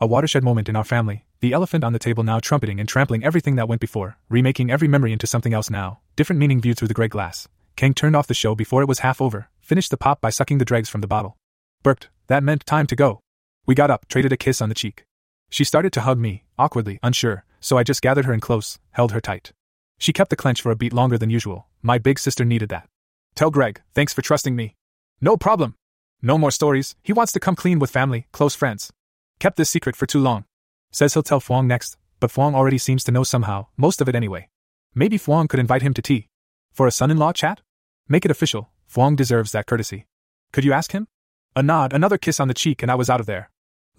A 0.00 0.06
watershed 0.06 0.44
moment 0.44 0.68
in 0.68 0.76
our 0.76 0.84
family, 0.84 1.26
the 1.40 1.52
elephant 1.52 1.82
on 1.82 1.92
the 1.92 1.98
table 1.98 2.22
now 2.22 2.38
trumpeting 2.40 2.78
and 2.78 2.88
trampling 2.88 3.24
everything 3.24 3.56
that 3.56 3.68
went 3.68 3.80
before, 3.80 4.18
remaking 4.28 4.70
every 4.70 4.88
memory 4.88 5.12
into 5.12 5.26
something 5.26 5.52
else 5.52 5.70
now, 5.70 6.00
different 6.14 6.38
meaning 6.38 6.60
viewed 6.60 6.78
through 6.78 6.88
the 6.88 6.94
gray 6.94 7.08
glass. 7.08 7.48
Kang 7.76 7.94
turned 7.94 8.16
off 8.16 8.26
the 8.26 8.34
show 8.34 8.54
before 8.54 8.82
it 8.82 8.88
was 8.88 9.00
half 9.00 9.20
over, 9.20 9.48
finished 9.60 9.90
the 9.90 9.96
pop 9.96 10.20
by 10.20 10.30
sucking 10.30 10.58
the 10.58 10.64
dregs 10.64 10.88
from 10.88 11.00
the 11.00 11.06
bottle. 11.06 11.36
Burped, 11.82 12.08
that 12.26 12.42
meant 12.42 12.66
time 12.66 12.86
to 12.88 12.96
go. 12.96 13.20
We 13.66 13.74
got 13.74 13.90
up, 13.90 14.06
traded 14.08 14.32
a 14.32 14.36
kiss 14.36 14.60
on 14.60 14.68
the 14.68 14.74
cheek. 14.74 15.04
She 15.50 15.64
started 15.64 15.92
to 15.94 16.02
hug 16.02 16.18
me, 16.18 16.44
awkwardly, 16.58 16.98
unsure, 17.02 17.44
so 17.60 17.78
I 17.78 17.82
just 17.82 18.02
gathered 18.02 18.24
her 18.24 18.32
in 18.32 18.40
close, 18.40 18.78
held 18.92 19.12
her 19.12 19.20
tight. 19.20 19.52
She 19.98 20.12
kept 20.12 20.30
the 20.30 20.36
clench 20.36 20.62
for 20.62 20.70
a 20.70 20.76
beat 20.76 20.92
longer 20.92 21.18
than 21.18 21.30
usual. 21.30 21.66
My 21.82 21.98
big 21.98 22.18
sister 22.18 22.44
needed 22.44 22.68
that. 22.68 22.88
Tell 23.34 23.50
Greg, 23.50 23.82
thanks 23.94 24.12
for 24.12 24.22
trusting 24.22 24.54
me. 24.54 24.74
No 25.20 25.36
problem, 25.36 25.74
no 26.20 26.36
more 26.36 26.50
stories, 26.50 26.96
he 27.02 27.12
wants 27.12 27.30
to 27.32 27.40
come 27.40 27.54
clean 27.54 27.78
with 27.78 27.92
family, 27.92 28.26
close 28.32 28.54
friends. 28.54 28.90
Kept 29.38 29.56
this 29.56 29.70
secret 29.70 29.94
for 29.94 30.06
too 30.06 30.18
long. 30.18 30.44
Says 30.90 31.14
he'll 31.14 31.22
tell 31.22 31.40
Fuang 31.40 31.66
next, 31.66 31.96
but 32.18 32.32
Fuang 32.32 32.54
already 32.54 32.78
seems 32.78 33.04
to 33.04 33.12
know 33.12 33.22
somehow, 33.22 33.66
most 33.76 34.00
of 34.00 34.08
it 34.08 34.16
anyway. 34.16 34.48
Maybe 34.96 35.16
Fuang 35.16 35.48
could 35.48 35.60
invite 35.60 35.82
him 35.82 35.94
to 35.94 36.02
tea. 36.02 36.26
For 36.72 36.88
a 36.88 36.90
son 36.90 37.12
in 37.12 37.18
law 37.18 37.32
chat? 37.32 37.60
Make 38.08 38.24
it 38.24 38.32
official, 38.32 38.70
Fuang 38.92 39.14
deserves 39.14 39.52
that 39.52 39.66
courtesy. 39.66 40.06
Could 40.52 40.64
you 40.64 40.72
ask 40.72 40.90
him? 40.90 41.06
A 41.54 41.62
nod, 41.62 41.92
another 41.92 42.18
kiss 42.18 42.40
on 42.40 42.48
the 42.48 42.54
cheek, 42.54 42.82
and 42.82 42.90
I 42.90 42.96
was 42.96 43.08
out 43.08 43.20
of 43.20 43.26
there. 43.26 43.50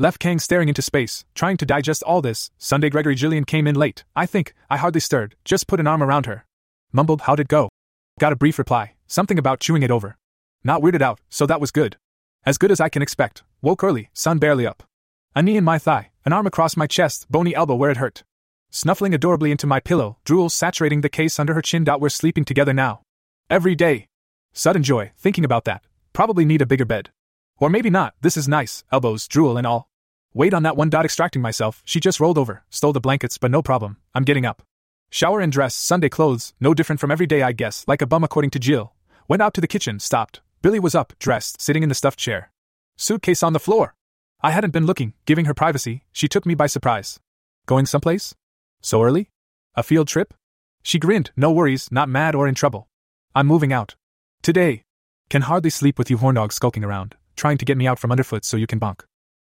Left 0.02 0.18
Kang 0.18 0.40
staring 0.40 0.70
into 0.70 0.82
space, 0.82 1.26
trying 1.36 1.58
to 1.58 1.66
digest 1.66 2.04
all 2.04 2.22
this. 2.22 2.52
Sunday 2.58 2.90
Gregory 2.90 3.18
Jillian 3.18 3.46
came 3.46 3.68
in 3.68 3.76
late, 3.76 4.06
I 4.16 4.26
think, 4.26 4.54
I 4.70 4.78
hardly 4.78 5.02
stirred, 5.02 5.36
just 5.44 5.68
put 5.68 5.82
an 5.82 5.88
arm 5.88 6.02
around 6.02 6.26
her. 6.26 6.46
Mumbled, 6.94 7.24
how'd 7.24 7.42
it 7.42 7.50
go? 7.50 7.68
Got 8.18 8.32
a 8.32 8.38
brief 8.38 8.58
reply, 8.58 8.94
something 9.08 9.38
about 9.38 9.60
chewing 9.60 9.84
it 9.84 9.92
over. 9.92 10.16
Not 10.64 10.82
weirded 10.82 11.02
out, 11.02 11.20
so 11.28 11.46
that 11.48 11.60
was 11.60 11.72
good. 11.72 11.98
As 12.46 12.58
good 12.58 12.72
as 12.72 12.80
I 12.80 12.88
can 12.88 13.02
expect. 13.02 13.44
Woke 13.62 13.84
early, 13.84 14.10
sun 14.14 14.40
barely 14.40 14.66
up. 14.66 14.84
A 15.36 15.42
knee 15.42 15.58
in 15.58 15.66
my 15.66 15.78
thigh, 15.78 16.12
an 16.24 16.32
arm 16.32 16.48
across 16.48 16.78
my 16.78 16.88
chest, 16.88 17.30
bony 17.30 17.54
elbow 17.54 17.76
where 17.76 17.92
it 17.92 17.98
hurt. 17.98 18.24
Snuffling 18.72 19.14
adorably 19.14 19.52
into 19.52 19.68
my 19.68 19.82
pillow, 19.82 20.18
drool 20.24 20.48
saturating 20.48 21.02
the 21.02 21.10
case 21.10 21.38
under 21.40 21.56
her 21.56 21.62
chin. 21.62 21.86
We're 22.00 22.08
sleeping 22.08 22.46
together 22.46 22.72
now. 22.72 23.02
Every 23.50 23.76
day. 23.76 24.08
Sudden 24.54 24.84
joy, 24.84 25.12
thinking 25.18 25.44
about 25.44 25.66
that. 25.66 25.84
Probably 26.14 26.46
need 26.46 26.62
a 26.62 26.66
bigger 26.66 26.86
bed. 26.86 27.10
Or 27.60 27.70
maybe 27.70 27.90
not, 27.90 28.16
this 28.22 28.38
is 28.38 28.48
nice, 28.48 28.84
elbows, 28.92 29.28
drool, 29.28 29.58
and 29.58 29.68
all. 29.68 29.90
Wait 30.34 30.54
on 30.54 30.64
that 30.64 30.78
one 30.78 30.90
dot 30.90 31.06
extracting 31.06 31.42
myself, 31.42 31.82
she 31.86 32.00
just 32.00 32.20
rolled 32.20 32.38
over, 32.38 32.64
stole 32.70 32.94
the 32.94 33.02
blankets, 33.02 33.38
but 33.38 33.52
no 33.52 33.62
problem, 33.62 33.98
I'm 34.16 34.24
getting 34.24 34.46
up. 34.46 34.62
Shower 35.10 35.42
and 35.42 35.52
dress, 35.52 35.76
Sunday 35.76 36.10
clothes, 36.10 36.54
no 36.60 36.74
different 36.74 37.00
from 37.00 37.12
every 37.12 37.26
day, 37.26 37.42
I 37.42 37.52
guess, 37.52 37.84
like 37.88 38.02
a 38.02 38.08
bum 38.08 38.24
according 38.24 38.52
to 38.52 38.60
Jill. 38.60 38.94
Went 39.28 39.42
out 39.42 39.54
to 39.56 39.62
the 39.62 39.68
kitchen, 39.68 40.00
stopped, 40.00 40.42
Billy 40.62 40.80
was 40.80 40.96
up, 40.96 41.14
dressed, 41.20 41.62
sitting 41.62 41.84
in 41.84 41.90
the 41.90 41.96
stuffed 41.96 42.20
chair. 42.20 42.52
Suitcase 42.98 43.44
on 43.44 43.54
the 43.54 43.60
floor. 43.60 43.96
I 44.42 44.52
hadn't 44.52 44.72
been 44.72 44.86
looking, 44.86 45.14
giving 45.26 45.46
her 45.46 45.54
privacy, 45.54 46.04
she 46.12 46.28
took 46.28 46.46
me 46.46 46.54
by 46.54 46.68
surprise. 46.68 47.20
Going 47.66 47.86
someplace? 47.86 48.36
So 48.82 49.02
early? 49.02 49.30
A 49.76 49.84
field 49.84 50.08
trip? 50.08 50.34
She 50.84 51.00
grinned, 51.00 51.32
no 51.36 51.52
worries, 51.52 51.92
not 51.92 52.08
mad 52.08 52.36
or 52.36 52.48
in 52.48 52.56
trouble. 52.56 52.88
I'm 53.36 53.48
moving 53.48 53.74
out. 53.74 53.96
Today. 54.42 54.84
Can 55.30 55.44
hardly 55.44 55.70
sleep 55.70 56.00
with 56.00 56.10
you 56.10 56.18
horn 56.18 56.36
dogs 56.36 56.56
skulking 56.56 56.84
around, 56.84 57.16
trying 57.40 57.58
to 57.58 57.66
get 57.66 57.78
me 57.78 57.88
out 57.88 57.98
from 57.98 58.12
underfoot 58.12 58.44
so 58.44 58.58
you 58.58 58.68
can 58.68 58.80
bonk. 58.80 59.02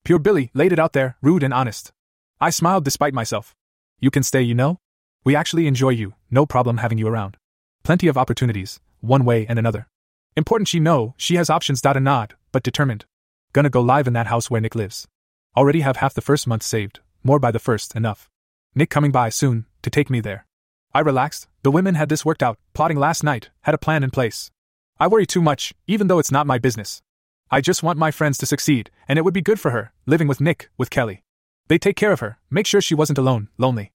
Pure 0.04 0.20
Billy 0.20 0.50
laid 0.54 0.72
it 0.72 0.78
out 0.78 0.92
there, 0.92 1.16
rude 1.20 1.42
and 1.42 1.52
honest. 1.52 1.92
I 2.40 2.50
smiled 2.50 2.84
despite 2.84 3.12
myself. 3.12 3.54
You 3.98 4.10
can 4.10 4.22
stay, 4.22 4.40
you 4.40 4.54
know? 4.54 4.78
We 5.24 5.36
actually 5.36 5.66
enjoy 5.66 5.90
you, 5.90 6.14
no 6.30 6.46
problem 6.46 6.78
having 6.78 6.98
you 6.98 7.08
around. 7.08 7.36
Plenty 7.82 8.06
of 8.06 8.16
opportunities, 8.16 8.80
one 9.00 9.24
way 9.24 9.44
and 9.46 9.58
another. 9.58 9.88
Important 10.36 10.68
she 10.68 10.80
know, 10.80 11.14
she 11.18 11.34
has 11.34 11.50
options. 11.50 11.82
Dot 11.82 11.96
a 11.96 12.00
nod, 12.00 12.34
but 12.52 12.62
determined. 12.62 13.04
Gonna 13.52 13.68
go 13.68 13.80
live 13.80 14.06
in 14.06 14.12
that 14.14 14.28
house 14.28 14.48
where 14.48 14.60
Nick 14.60 14.76
lives. 14.76 15.08
Already 15.56 15.80
have 15.80 15.96
half 15.96 16.14
the 16.14 16.22
first 16.22 16.46
month 16.46 16.62
saved, 16.62 17.00
more 17.24 17.40
by 17.40 17.50
the 17.50 17.58
first, 17.58 17.96
enough. 17.96 18.30
Nick 18.74 18.88
coming 18.88 19.10
by 19.10 19.28
soon, 19.28 19.66
to 19.82 19.90
take 19.90 20.08
me 20.08 20.20
there. 20.20 20.46
I 20.94 21.00
relaxed, 21.00 21.48
the 21.64 21.72
women 21.72 21.96
had 21.96 22.08
this 22.08 22.24
worked 22.24 22.42
out, 22.42 22.58
plotting 22.72 22.98
last 22.98 23.24
night, 23.24 23.50
had 23.62 23.74
a 23.74 23.78
plan 23.78 24.04
in 24.04 24.10
place. 24.10 24.50
I 24.98 25.08
worry 25.08 25.26
too 25.26 25.42
much, 25.42 25.74
even 25.86 26.06
though 26.06 26.20
it's 26.20 26.32
not 26.32 26.46
my 26.46 26.58
business. 26.58 27.02
I 27.52 27.60
just 27.60 27.82
want 27.82 27.98
my 27.98 28.12
friends 28.12 28.38
to 28.38 28.46
succeed, 28.46 28.92
and 29.08 29.18
it 29.18 29.22
would 29.22 29.34
be 29.34 29.42
good 29.42 29.58
for 29.58 29.72
her, 29.72 29.92
living 30.06 30.28
with 30.28 30.40
Nick, 30.40 30.70
with 30.78 30.88
Kelly. 30.88 31.24
They 31.66 31.78
take 31.78 31.96
care 31.96 32.12
of 32.12 32.20
her, 32.20 32.38
make 32.48 32.64
sure 32.64 32.80
she 32.80 32.94
wasn't 32.94 33.18
alone, 33.18 33.48
lonely. 33.58 33.90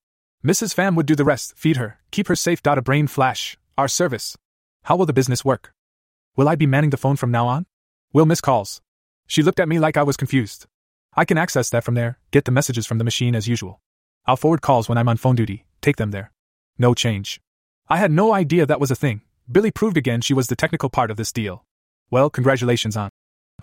Mrs. 0.45 0.75
Pham 0.75 0.93
would 0.97 1.05
do 1.05 1.15
the 1.15 1.23
rest, 1.23 1.57
feed 1.57 1.77
her, 1.77 1.99
keep 2.11 2.27
her 2.27 2.35
safe. 2.35 2.59
A 2.65 2.81
brain 2.81 3.07
flash, 3.07 3.57
our 3.77 3.87
service. 3.87 4.35
How 4.83 4.97
will 4.97 5.05
the 5.05 5.13
business 5.13 5.45
work? 5.45 5.73
Will 6.35 6.49
I 6.49 6.55
be 6.55 6.65
manning 6.65 6.89
the 6.89 6.97
phone 6.97 7.15
from 7.15 7.31
now 7.31 7.47
on? 7.47 7.65
Will 8.11 8.25
miss 8.25 8.41
calls? 8.41 8.81
She 9.25 9.41
looked 9.41 9.61
at 9.61 9.69
me 9.69 9.79
like 9.79 9.95
I 9.95 10.03
was 10.03 10.17
confused. 10.17 10.65
I 11.15 11.23
can 11.23 11.37
access 11.37 11.69
that 11.69 11.85
from 11.85 11.95
there, 11.95 12.19
get 12.31 12.43
the 12.43 12.51
messages 12.51 12.85
from 12.85 12.97
the 12.97 13.05
machine 13.05 13.35
as 13.35 13.47
usual. 13.47 13.79
I'll 14.25 14.35
forward 14.35 14.61
calls 14.61 14.89
when 14.89 14.97
I'm 14.97 15.07
on 15.07 15.15
phone 15.15 15.35
duty, 15.35 15.65
take 15.81 15.95
them 15.95 16.11
there. 16.11 16.33
No 16.77 16.93
change. 16.93 17.39
I 17.87 17.97
had 17.97 18.11
no 18.11 18.33
idea 18.33 18.65
that 18.65 18.81
was 18.81 18.91
a 18.91 18.95
thing. 18.95 19.21
Billy 19.49 19.71
proved 19.71 19.95
again 19.95 20.19
she 20.19 20.33
was 20.33 20.47
the 20.47 20.57
technical 20.57 20.89
part 20.89 21.09
of 21.09 21.15
this 21.15 21.31
deal. 21.31 21.63
Well, 22.11 22.29
congratulations 22.29 22.97
on. 22.97 23.09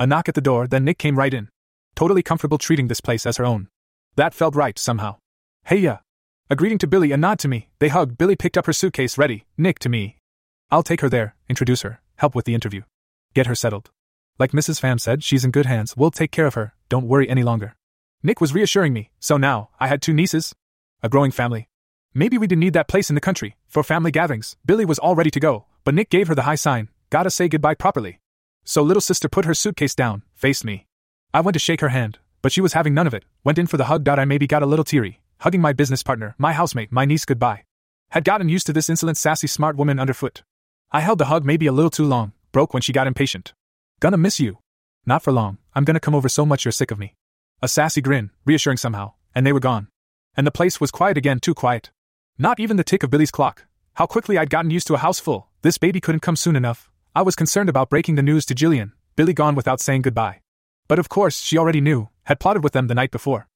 A 0.01 0.07
knock 0.07 0.29
at 0.29 0.35
the 0.35 0.41
door, 0.41 0.67
then 0.67 0.85
Nick 0.85 0.99
came 0.99 1.19
right 1.19 1.33
in. 1.33 1.49
Totally 1.95 2.23
comfortable 2.23 2.59
treating 2.59 2.89
this 2.89 3.01
place 3.01 3.27
as 3.27 3.37
her 3.37 3.45
own. 3.45 3.69
That 4.17 4.35
felt 4.35 4.55
right 4.55 4.79
somehow. 4.79 5.17
Hey 5.65 5.77
ya, 5.77 5.99
a 6.51 6.57
greeting 6.57 6.79
to 6.79 6.87
Billy, 6.87 7.13
a 7.13 7.17
nod 7.17 7.39
to 7.41 7.49
me. 7.49 7.69
They 7.79 7.89
hugged. 7.89 8.19
Billy 8.19 8.37
picked 8.37 8.59
up 8.59 8.67
her 8.67 8.73
suitcase, 8.73 9.17
ready. 9.17 9.45
Nick 9.57 9.79
to 9.81 9.89
me. 9.89 10.17
I'll 10.71 10.83
take 10.83 11.01
her 11.01 11.09
there, 11.09 11.35
introduce 11.49 11.83
her, 11.83 12.01
help 12.17 12.35
with 12.35 12.45
the 12.45 12.55
interview. 12.55 12.83
Get 13.35 13.47
her 13.47 13.55
settled. 13.55 13.91
Like 14.39 14.53
Mrs. 14.53 14.81
Pham 14.81 15.01
said, 15.01 15.23
she's 15.23 15.45
in 15.45 15.51
good 15.51 15.67
hands. 15.67 15.97
We'll 15.97 16.11
take 16.11 16.31
care 16.31 16.47
of 16.47 16.55
her. 16.55 16.75
Don't 16.89 17.09
worry 17.09 17.29
any 17.29 17.43
longer. 17.43 17.75
Nick 18.23 18.41
was 18.41 18.55
reassuring 18.55 18.93
me, 18.93 19.11
so 19.21 19.37
now, 19.37 19.71
I 19.81 19.89
had 19.89 20.03
two 20.03 20.13
nieces. 20.13 20.55
A 21.03 21.09
growing 21.09 21.31
family. 21.31 21.69
Maybe 22.15 22.39
we 22.39 22.47
didn't 22.47 22.61
need 22.61 22.75
that 22.75 22.89
place 22.89 23.11
in 23.11 23.15
the 23.15 23.21
country, 23.21 23.57
for 23.69 23.83
family 23.83 24.11
gatherings. 24.11 24.57
Billy 24.65 24.85
was 24.85 24.99
all 24.99 25.15
ready 25.15 25.31
to 25.31 25.41
go, 25.41 25.67
but 25.85 25.95
Nick 25.95 26.11
gave 26.11 26.29
her 26.29 26.35
the 26.35 26.43
high 26.43 26.57
sign 26.57 26.89
gotta 27.13 27.29
say 27.31 27.47
goodbye 27.47 27.75
properly. 27.75 28.21
So 28.65 28.83
little 28.83 29.01
sister 29.01 29.29
put 29.29 29.45
her 29.45 29.55
suitcase 29.55 29.95
down, 29.95 30.23
faced 30.35 30.65
me. 30.65 30.87
I 31.35 31.41
went 31.41 31.55
to 31.55 31.59
shake 31.59 31.81
her 31.81 31.89
hand, 31.89 32.19
but 32.43 32.53
she 32.53 32.61
was 32.61 32.75
having 32.75 32.95
none 32.95 33.07
of 33.07 33.15
it, 33.15 33.25
went 33.45 33.59
in 33.59 33.67
for 33.67 33.77
the 33.77 33.87
hug. 33.87 34.09
I 34.09 34.25
maybe 34.25 34.47
got 34.47 34.63
a 34.63 34.67
little 34.67 34.85
teary 34.85 35.23
hugging 35.43 35.61
my 35.61 35.73
business 35.73 36.05
partner, 36.05 36.37
my 36.39 36.53
housemate, 36.53 36.93
my 36.93 37.05
niece 37.05 37.25
goodbye. 37.25 37.65
Had 38.11 38.25
gotten 38.25 38.49
used 38.49 38.65
to 38.67 38.73
this 38.73 38.89
insolent, 38.89 39.19
sassy, 39.19 39.49
smart 39.49 39.75
woman 39.75 39.99
underfoot. 39.99 40.45
I 40.93 41.01
held 41.01 41.19
the 41.19 41.25
hug 41.25 41.45
maybe 41.45 41.67
a 41.67 41.73
little 41.73 41.91
too 41.91 42.05
long, 42.05 42.33
broke 42.53 42.73
when 42.73 42.81
she 42.81 42.93
got 42.93 43.09
impatient. 43.09 43.53
Gonna 43.99 44.19
miss 44.19 44.39
you. 44.39 44.59
Not 45.05 45.21
for 45.21 45.33
long, 45.33 45.59
I'm 45.75 45.83
gonna 45.83 45.99
come 45.99 46.15
over 46.15 46.29
so 46.29 46.47
much 46.47 46.65
you're 46.65 46.71
sick 46.71 46.93
of 46.93 46.99
me. 46.99 47.17
A 47.61 47.67
sassy 47.67 48.01
grin, 48.01 48.31
reassuring 48.45 48.77
somehow, 48.77 49.15
and 49.35 49.45
they 49.45 49.53
were 49.53 49.59
gone. 49.59 49.89
And 50.37 50.47
the 50.47 50.53
place 50.53 50.81
was 50.81 50.93
quiet 50.93 51.19
again, 51.19 51.41
too 51.41 51.55
quiet. 51.55 51.91
Not 52.39 52.61
even 52.61 52.77
the 52.77 52.85
tick 52.85 53.03
of 53.03 53.11
Billy's 53.11 53.33
clock. 53.33 53.65
How 53.95 54.07
quickly 54.07 54.39
I'd 54.39 54.49
gotten 54.49 54.71
used 54.71 54.87
to 54.87 54.95
a 54.95 54.99
house 54.99 55.19
full, 55.19 55.49
this 55.63 55.77
baby 55.77 56.01
couldn't 56.01 56.21
come 56.21 56.37
soon 56.37 56.55
enough. 56.55 56.89
I 57.15 57.21
was 57.21 57.37
concerned 57.37 57.69
about 57.69 57.91
breaking 57.91 58.15
the 58.15 58.23
news 58.23 58.47
to 58.47 58.55
Jillian, 58.55 58.93
Billy 59.17 59.35
gone 59.35 59.55
without 59.55 59.81
saying 59.81 60.01
goodbye. 60.01 60.41
But 60.89 60.99
of 60.99 61.11
course, 61.11 61.43
she 61.43 61.59
already 61.59 61.83
knew, 61.83 62.09
had 62.23 62.41
plotted 62.41 62.65
with 62.65 62.73
them 62.73 62.87
the 62.87 62.95
night 62.95 63.11
before. 63.11 63.49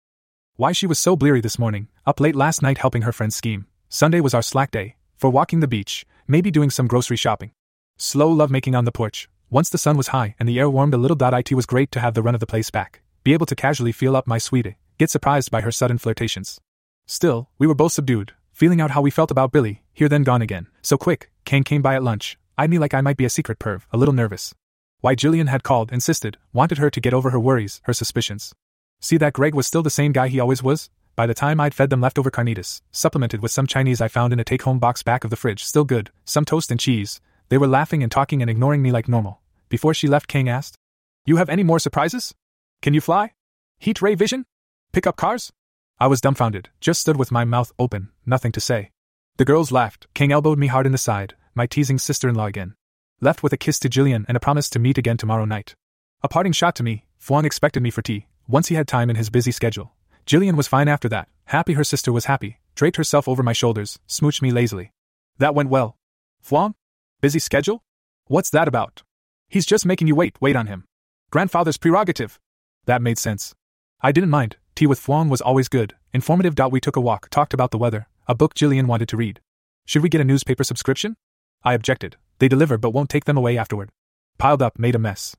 Why 0.57 0.73
she 0.73 0.87
was 0.87 0.99
so 0.99 1.17
bleary 1.17 1.41
this 1.41 1.59
morning, 1.59 1.89
up 2.05 2.21
late 2.21 2.37
last 2.37 2.61
night 2.61 2.77
helping 2.77 3.01
her 3.03 3.13
friends 3.13 3.35
scheme. 3.35 3.65
Sunday 3.89 4.21
was 4.21 4.35
our 4.35 4.43
slack 4.43 4.73
day, 4.73 4.97
for 5.17 5.31
walking 5.31 5.61
the 5.61 5.67
beach, 5.67 6.05
maybe 6.29 6.51
doing 6.51 6.69
some 6.69 6.87
grocery 6.87 7.17
shopping. 7.17 7.53
Slow 7.97 8.29
lovemaking 8.29 8.75
on 8.75 8.85
the 8.85 8.93
porch. 8.93 9.27
Once 9.49 9.71
the 9.71 9.79
sun 9.79 9.97
was 9.97 10.09
high 10.09 10.35
and 10.39 10.47
the 10.47 10.59
air 10.59 10.69
warmed 10.69 10.93
a 10.93 10.99
little. 10.99 11.17
It 11.19 11.53
was 11.55 11.65
great 11.65 11.91
to 11.93 12.01
have 12.01 12.13
the 12.13 12.23
run 12.23 12.35
of 12.35 12.41
the 12.41 12.47
place 12.47 12.71
back, 12.71 13.01
be 13.25 13.33
able 13.33 13.47
to 13.47 13.57
casually 13.57 13.93
feel 13.93 14.17
up 14.17 14.27
my 14.27 14.37
sweetie, 14.37 14.77
get 14.99 15.09
surprised 15.09 15.51
by 15.51 15.63
her 15.63 15.73
sudden 15.73 15.97
flirtations. 15.97 16.61
Still, 17.07 17.49
we 17.59 17.67
were 17.67 17.75
both 17.75 17.93
subdued, 17.93 18.35
feeling 18.53 18.83
out 18.83 18.91
how 18.91 19.01
we 19.01 19.11
felt 19.11 19.31
about 19.31 19.51
Billy, 19.51 19.83
here 19.95 20.11
then 20.11 20.25
gone 20.25 20.43
again. 20.43 20.67
So 20.83 20.99
quick, 20.99 21.31
Kang 21.47 21.65
came 21.65 21.81
by 21.81 21.95
at 21.95 22.03
lunch, 22.03 22.37
eyed 22.59 22.71
me 22.71 22.79
like 22.79 22.95
I 22.95 23.01
might 23.01 23.17
be 23.17 23.25
a 23.25 23.31
secret 23.31 23.59
perv, 23.59 23.83
a 23.93 23.97
little 23.97 24.15
nervous. 24.15 24.55
Why 25.01 25.15
Jillian 25.15 25.49
had 25.49 25.63
called, 25.63 25.93
insisted, 25.93 26.39
wanted 26.53 26.79
her 26.79 26.91
to 26.91 27.01
get 27.01 27.13
over 27.13 27.31
her 27.31 27.41
worries, 27.41 27.81
her 27.85 27.93
suspicions. 27.93 28.55
See 29.01 29.19
that 29.19 29.35
Greg 29.35 29.55
was 29.55 29.67
still 29.67 29.83
the 29.83 29.91
same 29.91 30.13
guy 30.13 30.29
he 30.29 30.41
always 30.41 30.63
was? 30.63 30.89
By 31.17 31.27
the 31.27 31.35
time 31.35 31.61
I'd 31.61 31.75
fed 31.75 31.91
them 31.91 32.01
leftover 32.01 32.31
carnitas, 32.31 32.81
supplemented 32.93 33.43
with 33.43 33.53
some 33.53 33.67
Chinese 33.67 34.01
I 34.01 34.09
found 34.09 34.33
in 34.33 34.41
a 34.41 34.45
take 34.45 34.63
home 34.63 34.79
box 34.79 35.03
back 35.03 35.25
of 35.25 35.31
the 35.31 35.37
fridge, 35.37 35.65
still 35.65 35.85
good, 35.85 36.11
some 36.25 36.45
toast 36.45 36.71
and 36.71 36.81
cheese, 36.81 37.21
they 37.49 37.59
were 37.59 37.67
laughing 37.67 38.03
and 38.03 38.11
talking 38.11 38.41
and 38.41 38.51
ignoring 38.51 38.83
me 38.83 38.91
like 38.91 39.09
normal. 39.09 39.41
Before 39.69 39.95
she 39.95 40.09
left, 40.09 40.29
Kang 40.29 40.49
asked, 40.49 40.77
You 41.25 41.37
have 41.37 41.49
any 41.49 41.63
more 41.63 41.79
surprises? 41.79 42.35
Can 42.83 42.95
you 42.95 43.01
fly? 43.01 43.33
Heat 43.79 44.03
ray 44.03 44.15
vision? 44.15 44.47
Pick 44.93 45.07
up 45.07 45.17
cars? 45.17 45.53
I 45.99 46.07
was 46.07 46.21
dumbfounded, 46.21 46.71
just 46.81 47.01
stood 47.01 47.17
with 47.17 47.33
my 47.33 47.45
mouth 47.45 47.73
open, 47.79 48.11
nothing 48.25 48.53
to 48.53 48.61
say. 48.61 48.91
The 49.37 49.45
girls 49.45 49.73
laughed. 49.73 50.07
Kang 50.15 50.33
elbowed 50.33 50.59
me 50.59 50.67
hard 50.67 50.87
in 50.87 50.93
the 50.93 50.99
side, 50.99 51.35
my 51.57 51.67
teasing 51.67 51.99
sister 51.99 52.29
in 52.29 52.35
law 52.35 52.47
again. 52.47 52.75
Left 53.21 53.43
with 53.43 53.53
a 53.53 53.57
kiss 53.57 53.79
to 53.81 53.89
Jillian 53.89 54.27
and 54.29 54.37
a 54.37 54.41
promise 54.41 54.69
to 54.71 54.79
meet 54.79 54.99
again 54.99 55.17
tomorrow 55.17 55.47
night. 55.47 55.75
A 56.23 56.29
parting 56.29 56.53
shot 56.53 56.77
to 56.77 56.83
me, 56.83 57.07
Fuang 57.21 57.45
expected 57.45 57.83
me 57.83 57.91
for 57.91 58.03
tea, 58.03 58.27
once 58.47 58.69
he 58.69 58.75
had 58.75 58.87
time 58.87 59.09
in 59.09 59.17
his 59.17 59.31
busy 59.31 59.51
schedule. 59.51 59.93
Jillian 60.27 60.57
was 60.57 60.69
fine 60.69 60.87
after 60.89 61.09
that, 61.09 61.29
happy 61.47 61.73
her 61.73 61.85
sister 61.85 62.13
was 62.13 62.27
happy, 62.27 62.59
draped 62.75 62.97
herself 62.97 63.27
over 63.27 63.43
my 63.43 63.53
shoulders, 63.53 63.99
smooched 64.07 64.43
me 64.43 64.51
lazily. 64.51 64.93
That 65.39 65.55
went 65.55 65.71
well. 65.71 65.97
Fuang? 66.45 66.75
Busy 67.21 67.39
schedule? 67.39 67.83
What's 68.27 68.51
that 68.51 68.69
about? 68.69 69.03
He's 69.49 69.67
just 69.67 69.87
making 69.87 70.09
you 70.09 70.15
wait, 70.15 70.37
wait 70.41 70.57
on 70.57 70.67
him. 70.67 70.85
Grandfather's 71.31 71.79
prerogative. 71.79 72.39
That 72.85 73.03
made 73.03 73.19
sense. 73.19 73.55
I 74.01 74.13
didn't 74.13 74.31
mind, 74.31 74.57
tea 74.75 74.87
with 74.87 75.01
Fuang 75.01 75.31
was 75.31 75.41
always 75.41 75.69
good, 75.69 75.95
informative. 76.13 76.55
We 76.71 76.81
took 76.81 76.97
a 76.97 77.01
walk, 77.01 77.31
talked 77.31 77.55
about 77.55 77.71
the 77.71 77.79
weather, 77.79 78.09
a 78.27 78.35
book 78.35 78.55
Jillian 78.55 78.87
wanted 78.87 79.09
to 79.09 79.17
read. 79.17 79.41
Should 79.87 80.03
we 80.03 80.09
get 80.09 80.21
a 80.21 80.25
newspaper 80.25 80.65
subscription? 80.65 81.17
I 81.63 81.75
objected. 81.75 82.17
They 82.39 82.49
deliver 82.49 82.79
but 82.79 82.91
won't 82.91 83.11
take 83.11 83.25
them 83.25 83.37
away 83.37 83.57
afterward. 83.59 83.91
Piled 84.39 84.63
up, 84.63 84.79
made 84.79 84.95
a 84.95 84.99
mess. 84.99 85.35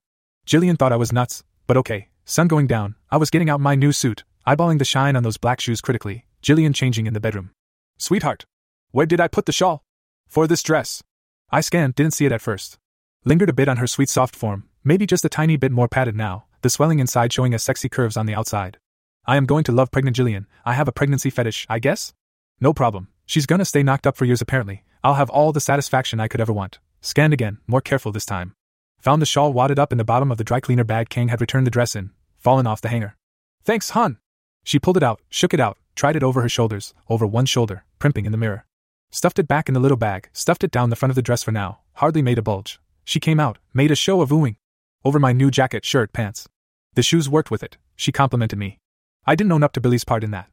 Jillian 0.46 0.78
thought 0.78 0.92
I 0.92 0.96
was 0.96 1.12
nuts, 1.12 1.44
but 1.66 1.76
okay, 1.76 2.08
Sun 2.24 2.48
going 2.48 2.66
down, 2.66 2.94
I 3.10 3.16
was 3.16 3.30
getting 3.30 3.48
out 3.48 3.58
my 3.58 3.74
new 3.74 3.90
suit, 3.90 4.22
eyeballing 4.46 4.78
the 4.78 4.84
shine 4.84 5.16
on 5.16 5.22
those 5.22 5.38
black 5.38 5.60
shoes 5.60 5.80
critically, 5.80 6.26
Jillian 6.42 6.74
changing 6.74 7.06
in 7.06 7.14
the 7.14 7.20
bedroom. 7.20 7.52
Sweetheart, 7.98 8.44
where 8.90 9.06
did 9.06 9.18
I 9.20 9.28
put 9.28 9.46
the 9.46 9.52
shawl? 9.52 9.82
For 10.28 10.46
this 10.46 10.62
dress. 10.62 11.02
I 11.50 11.62
scanned, 11.62 11.94
didn't 11.94 12.12
see 12.12 12.26
it 12.26 12.32
at 12.32 12.42
first. 12.42 12.78
Lingered 13.24 13.48
a 13.48 13.54
bit 13.54 13.68
on 13.68 13.78
her 13.78 13.86
sweet 13.86 14.10
soft 14.10 14.36
form, 14.36 14.68
maybe 14.84 15.06
just 15.06 15.24
a 15.24 15.30
tiny 15.30 15.56
bit 15.56 15.72
more 15.72 15.88
padded 15.88 16.16
now, 16.16 16.44
the 16.60 16.68
swelling 16.68 16.98
inside 16.98 17.32
showing 17.32 17.54
as 17.54 17.62
sexy 17.62 17.88
curves 17.88 18.16
on 18.16 18.26
the 18.26 18.34
outside. 18.34 18.78
I 19.26 19.36
am 19.36 19.46
going 19.46 19.64
to 19.64 19.72
love 19.72 19.90
pregnant 19.90 20.16
Jillian, 20.16 20.44
I 20.64 20.74
have 20.74 20.88
a 20.88 20.92
pregnancy 20.92 21.30
fetish, 21.30 21.66
I 21.70 21.78
guess? 21.78 22.12
No 22.60 22.74
problem, 22.74 23.08
she's 23.24 23.46
gonna 23.46 23.64
stay 23.64 23.82
knocked 23.82 24.06
up 24.06 24.16
for 24.16 24.26
years 24.26 24.42
apparently, 24.42 24.84
I'll 25.04 25.14
have 25.14 25.30
all 25.30 25.52
the 25.52 25.60
satisfaction 25.60 26.20
I 26.20 26.28
could 26.28 26.40
ever 26.40 26.52
want. 26.52 26.78
Scanned 27.00 27.32
again, 27.32 27.58
more 27.66 27.80
careful 27.80 28.12
this 28.12 28.26
time. 28.26 28.54
Found 29.00 29.22
the 29.22 29.26
shawl 29.26 29.52
wadded 29.52 29.78
up 29.78 29.92
in 29.92 29.98
the 29.98 30.04
bottom 30.04 30.32
of 30.32 30.38
the 30.38 30.44
dry 30.44 30.60
cleaner 30.60 30.84
bag 30.84 31.08
Kang 31.08 31.28
had 31.28 31.40
returned 31.40 31.66
the 31.66 31.70
dress 31.70 31.94
in, 31.94 32.10
fallen 32.38 32.66
off 32.66 32.80
the 32.80 32.88
hanger. 32.88 33.16
Thanks, 33.64 33.90
hon. 33.90 34.18
She 34.64 34.78
pulled 34.78 34.96
it 34.96 35.02
out, 35.02 35.20
shook 35.30 35.54
it 35.54 35.60
out, 35.60 35.78
tried 35.94 36.16
it 36.16 36.22
over 36.22 36.42
her 36.42 36.48
shoulders, 36.48 36.94
over 37.08 37.26
one 37.26 37.46
shoulder, 37.46 37.84
primping 37.98 38.26
in 38.26 38.32
the 38.32 38.38
mirror. 38.38 38.64
Stuffed 39.10 39.38
it 39.38 39.48
back 39.48 39.68
in 39.68 39.74
the 39.74 39.80
little 39.80 39.96
bag, 39.96 40.28
stuffed 40.32 40.64
it 40.64 40.70
down 40.70 40.90
the 40.90 40.96
front 40.96 41.10
of 41.10 41.16
the 41.16 41.22
dress 41.22 41.42
for 41.42 41.52
now, 41.52 41.78
hardly 41.94 42.22
made 42.22 42.38
a 42.38 42.42
bulge. 42.42 42.80
She 43.04 43.20
came 43.20 43.40
out, 43.40 43.58
made 43.72 43.90
a 43.90 43.96
show 43.96 44.20
of 44.20 44.30
wooing. 44.30 44.56
Over 45.04 45.18
my 45.18 45.32
new 45.32 45.50
jacket, 45.50 45.84
shirt, 45.84 46.12
pants. 46.12 46.48
The 46.94 47.02
shoes 47.02 47.28
worked 47.28 47.50
with 47.50 47.62
it, 47.62 47.78
she 47.96 48.12
complimented 48.12 48.58
me. 48.58 48.80
I 49.24 49.34
didn't 49.34 49.52
own 49.52 49.62
up 49.62 49.72
to 49.74 49.80
Billy's 49.80 50.04
part 50.04 50.24
in 50.24 50.32
that. 50.32 50.50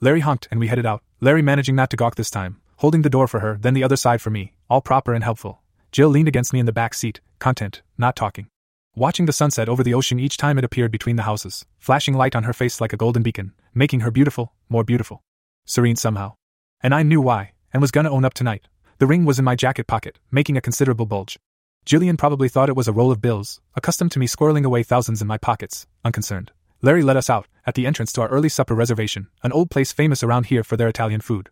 Larry 0.00 0.20
honked 0.20 0.48
and 0.50 0.60
we 0.60 0.68
headed 0.68 0.86
out, 0.86 1.02
Larry 1.20 1.42
managing 1.42 1.74
not 1.74 1.90
to 1.90 1.96
gawk 1.96 2.16
this 2.16 2.30
time, 2.30 2.59
holding 2.80 3.02
the 3.02 3.10
door 3.16 3.26
for 3.26 3.40
her, 3.40 3.56
then 3.60 3.74
the 3.74 3.84
other 3.84 3.96
side 3.96 4.20
for 4.20 4.30
me, 4.30 4.52
all 4.68 4.80
proper 4.80 5.14
and 5.14 5.24
helpful. 5.24 5.62
Jill 5.92 6.10
leaned 6.10 6.28
against 6.28 6.52
me 6.52 6.60
in 6.60 6.66
the 6.66 6.72
back 6.72 6.92
seat, 6.94 7.20
content, 7.38 7.82
not 7.96 8.16
talking 8.16 8.48
watching 8.96 9.26
the 9.26 9.32
sunset 9.32 9.68
over 9.68 9.82
the 9.82 9.94
ocean 9.94 10.18
each 10.18 10.36
time 10.36 10.58
it 10.58 10.64
appeared 10.64 10.90
between 10.90 11.16
the 11.16 11.22
houses, 11.22 11.64
flashing 11.78 12.14
light 12.14 12.34
on 12.34 12.42
her 12.42 12.52
face 12.52 12.80
like 12.80 12.92
a 12.92 12.96
golden 12.96 13.22
beacon, 13.22 13.52
making 13.72 14.00
her 14.00 14.10
beautiful, 14.10 14.52
more 14.68 14.84
beautiful. 14.84 15.22
Serene 15.64 15.96
somehow. 15.96 16.34
And 16.82 16.94
I 16.94 17.02
knew 17.02 17.20
why, 17.20 17.52
and 17.72 17.80
was 17.80 17.90
gonna 17.90 18.10
own 18.10 18.24
up 18.24 18.34
tonight. 18.34 18.68
The 18.98 19.06
ring 19.06 19.24
was 19.24 19.38
in 19.38 19.44
my 19.44 19.54
jacket 19.54 19.86
pocket, 19.86 20.18
making 20.30 20.56
a 20.56 20.60
considerable 20.60 21.06
bulge. 21.06 21.38
Jillian 21.86 22.18
probably 22.18 22.48
thought 22.48 22.68
it 22.68 22.76
was 22.76 22.88
a 22.88 22.92
roll 22.92 23.10
of 23.10 23.22
bills, 23.22 23.60
accustomed 23.74 24.12
to 24.12 24.18
me 24.18 24.26
squirreling 24.26 24.64
away 24.64 24.82
thousands 24.82 25.22
in 25.22 25.28
my 25.28 25.38
pockets, 25.38 25.86
unconcerned. 26.04 26.52
Larry 26.82 27.02
let 27.02 27.16
us 27.16 27.30
out, 27.30 27.46
at 27.64 27.74
the 27.74 27.86
entrance 27.86 28.12
to 28.12 28.22
our 28.22 28.28
early 28.28 28.48
supper 28.48 28.74
reservation, 28.74 29.28
an 29.42 29.52
old 29.52 29.70
place 29.70 29.92
famous 29.92 30.22
around 30.22 30.46
here 30.46 30.64
for 30.64 30.76
their 30.76 30.88
Italian 30.88 31.20
food. 31.20 31.48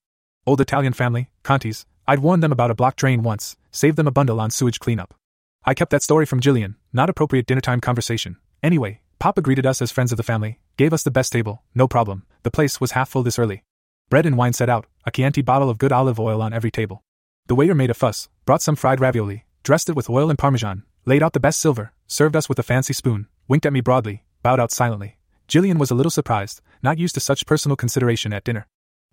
Old 0.48 0.62
Italian 0.62 0.94
family, 0.94 1.28
Conti's, 1.42 1.84
I'd 2.06 2.20
warned 2.20 2.42
them 2.42 2.52
about 2.52 2.70
a 2.70 2.74
blocked 2.74 2.96
drain 2.96 3.22
once, 3.22 3.54
saved 3.70 3.98
them 3.98 4.06
a 4.06 4.10
bundle 4.10 4.40
on 4.40 4.48
sewage 4.48 4.80
cleanup. 4.80 5.12
I 5.62 5.74
kept 5.74 5.90
that 5.90 6.02
story 6.02 6.24
from 6.24 6.40
Jillian, 6.40 6.76
not 6.90 7.10
appropriate 7.10 7.44
dinnertime 7.44 7.82
conversation. 7.82 8.38
Anyway, 8.62 9.02
Papa 9.18 9.42
greeted 9.42 9.66
us 9.66 9.82
as 9.82 9.92
friends 9.92 10.10
of 10.10 10.16
the 10.16 10.22
family, 10.22 10.58
gave 10.78 10.94
us 10.94 11.02
the 11.02 11.10
best 11.10 11.32
table, 11.32 11.64
no 11.74 11.86
problem, 11.86 12.24
the 12.44 12.50
place 12.50 12.80
was 12.80 12.92
half 12.92 13.10
full 13.10 13.22
this 13.22 13.38
early. 13.38 13.62
Bread 14.08 14.24
and 14.24 14.38
wine 14.38 14.54
set 14.54 14.70
out, 14.70 14.86
a 15.04 15.10
Chianti 15.10 15.42
bottle 15.42 15.68
of 15.68 15.76
good 15.76 15.92
olive 15.92 16.18
oil 16.18 16.40
on 16.40 16.54
every 16.54 16.70
table. 16.70 17.02
The 17.48 17.54
waiter 17.54 17.74
made 17.74 17.90
a 17.90 17.94
fuss, 17.94 18.30
brought 18.46 18.62
some 18.62 18.74
fried 18.74 19.00
ravioli, 19.00 19.44
dressed 19.64 19.90
it 19.90 19.96
with 19.96 20.08
oil 20.08 20.30
and 20.30 20.38
parmesan, 20.38 20.84
laid 21.04 21.22
out 21.22 21.34
the 21.34 21.40
best 21.40 21.60
silver, 21.60 21.92
served 22.06 22.34
us 22.34 22.48
with 22.48 22.58
a 22.58 22.62
fancy 22.62 22.94
spoon, 22.94 23.26
winked 23.48 23.66
at 23.66 23.74
me 23.74 23.82
broadly, 23.82 24.24
bowed 24.42 24.60
out 24.60 24.72
silently. 24.72 25.18
Jillian 25.46 25.76
was 25.76 25.90
a 25.90 25.94
little 25.94 26.08
surprised, 26.08 26.62
not 26.82 26.96
used 26.96 27.12
to 27.16 27.20
such 27.20 27.44
personal 27.44 27.76
consideration 27.76 28.32
at 28.32 28.44
dinner. 28.44 28.66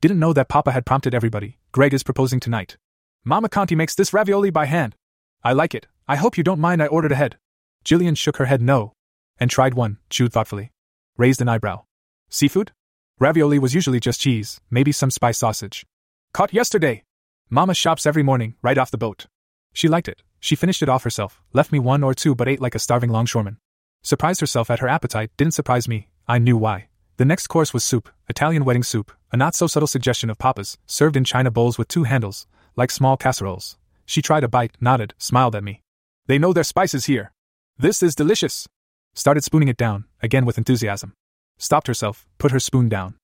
Didn't 0.05 0.19
know 0.19 0.33
that 0.33 0.49
Papa 0.49 0.71
had 0.71 0.85
prompted 0.85 1.15
everybody. 1.15 1.57
Greg 1.71 1.91
is 1.91 2.03
proposing 2.03 2.39
tonight. 2.39 2.77
Mama 3.23 3.49
Conti 3.49 3.73
makes 3.73 3.95
this 3.95 4.13
ravioli 4.13 4.51
by 4.51 4.65
hand. 4.65 4.95
I 5.43 5.51
like 5.53 5.73
it. 5.73 5.87
I 6.07 6.15
hope 6.15 6.37
you 6.37 6.43
don't 6.43 6.59
mind 6.59 6.83
I 6.83 6.85
ordered 6.85 7.11
ahead. 7.11 7.37
Jillian 7.83 8.15
shook 8.15 8.37
her 8.37 8.45
head 8.45 8.61
no. 8.61 8.93
And 9.39 9.49
tried 9.49 9.73
one, 9.73 9.97
chewed 10.11 10.31
thoughtfully. 10.31 10.71
Raised 11.17 11.41
an 11.41 11.49
eyebrow. 11.49 11.85
Seafood? 12.29 12.71
Ravioli 13.19 13.57
was 13.57 13.73
usually 13.73 13.99
just 13.99 14.21
cheese, 14.21 14.61
maybe 14.69 14.91
some 14.91 15.09
spice 15.09 15.39
sausage. 15.39 15.87
Caught 16.33 16.53
yesterday. 16.53 17.01
Mama 17.49 17.73
shops 17.73 18.05
every 18.05 18.21
morning, 18.21 18.53
right 18.61 18.77
off 18.77 18.91
the 18.91 18.99
boat. 18.99 19.25
She 19.73 19.87
liked 19.87 20.07
it. 20.07 20.21
She 20.39 20.55
finished 20.55 20.83
it 20.83 20.89
off 20.89 21.03
herself, 21.03 21.41
left 21.51 21.71
me 21.71 21.79
one 21.79 22.03
or 22.03 22.13
two 22.13 22.35
but 22.35 22.47
ate 22.47 22.61
like 22.61 22.75
a 22.75 22.85
starving 22.85 23.09
longshoreman. 23.09 23.57
Surprised 24.03 24.41
herself 24.41 24.69
at 24.69 24.81
her 24.81 24.87
appetite 24.87 25.31
didn't 25.35 25.55
surprise 25.55 25.87
me, 25.87 26.09
I 26.27 26.37
knew 26.37 26.57
why. 26.57 26.89
The 27.17 27.25
next 27.25 27.47
course 27.47 27.73
was 27.73 27.85
soup, 27.85 28.09
Italian 28.27 28.65
wedding 28.65 28.83
soup, 28.83 29.09
a 29.31 29.37
not 29.37 29.55
so 29.55 29.67
subtle 29.67 29.87
suggestion 29.87 30.29
of 30.29 30.37
Papa's, 30.37 30.77
served 30.85 31.15
in 31.15 31.23
china 31.23 31.49
bowls 31.49 31.77
with 31.77 31.87
two 31.87 32.03
handles, 32.03 32.45
like 32.75 32.91
small 32.91 33.15
casseroles. 33.15 33.77
She 34.05 34.21
tried 34.21 34.43
a 34.43 34.49
bite, 34.49 34.75
nodded, 34.81 35.13
smiled 35.17 35.55
at 35.55 35.63
me. 35.63 35.81
They 36.27 36.37
know 36.37 36.51
their 36.51 36.65
spices 36.65 37.05
here. 37.05 37.31
This 37.77 38.03
is 38.03 38.15
delicious. 38.15 38.67
Started 39.13 39.45
spooning 39.45 39.69
it 39.69 39.77
down, 39.77 40.05
again 40.21 40.45
with 40.45 40.57
enthusiasm. 40.57 41.13
Stopped 41.57 41.87
herself, 41.87 42.27
put 42.37 42.51
her 42.51 42.59
spoon 42.59 42.89
down. 42.89 43.15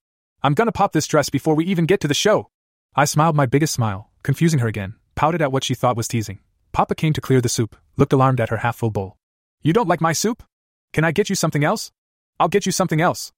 I'm 0.42 0.54
gonna 0.54 0.72
pop 0.72 0.92
this 0.92 1.06
dress 1.06 1.28
before 1.28 1.54
we 1.54 1.66
even 1.66 1.84
get 1.84 2.00
to 2.00 2.08
the 2.08 2.14
show. 2.14 2.48
I 2.94 3.04
smiled 3.04 3.36
my 3.36 3.44
biggest 3.44 3.74
smile, 3.74 4.10
confusing 4.22 4.60
her 4.60 4.68
again, 4.68 4.94
pouted 5.16 5.42
at 5.42 5.52
what 5.52 5.64
she 5.64 5.74
thought 5.74 5.98
was 5.98 6.08
teasing. 6.08 6.38
Papa 6.72 6.94
came 6.94 7.12
to 7.12 7.20
clear 7.20 7.42
the 7.42 7.50
soup, 7.50 7.76
looked 7.98 8.14
alarmed 8.14 8.40
at 8.40 8.48
her 8.48 8.58
half 8.58 8.76
full 8.76 8.90
bowl. 8.90 9.18
You 9.60 9.74
don't 9.74 9.88
like 9.88 10.00
my 10.00 10.14
soup? 10.14 10.42
Can 10.94 11.04
I 11.04 11.12
get 11.12 11.28
you 11.28 11.36
something 11.36 11.62
else? 11.62 11.92
I'll 12.40 12.48
get 12.48 12.64
you 12.64 12.72
something 12.72 13.02
else. 13.02 13.32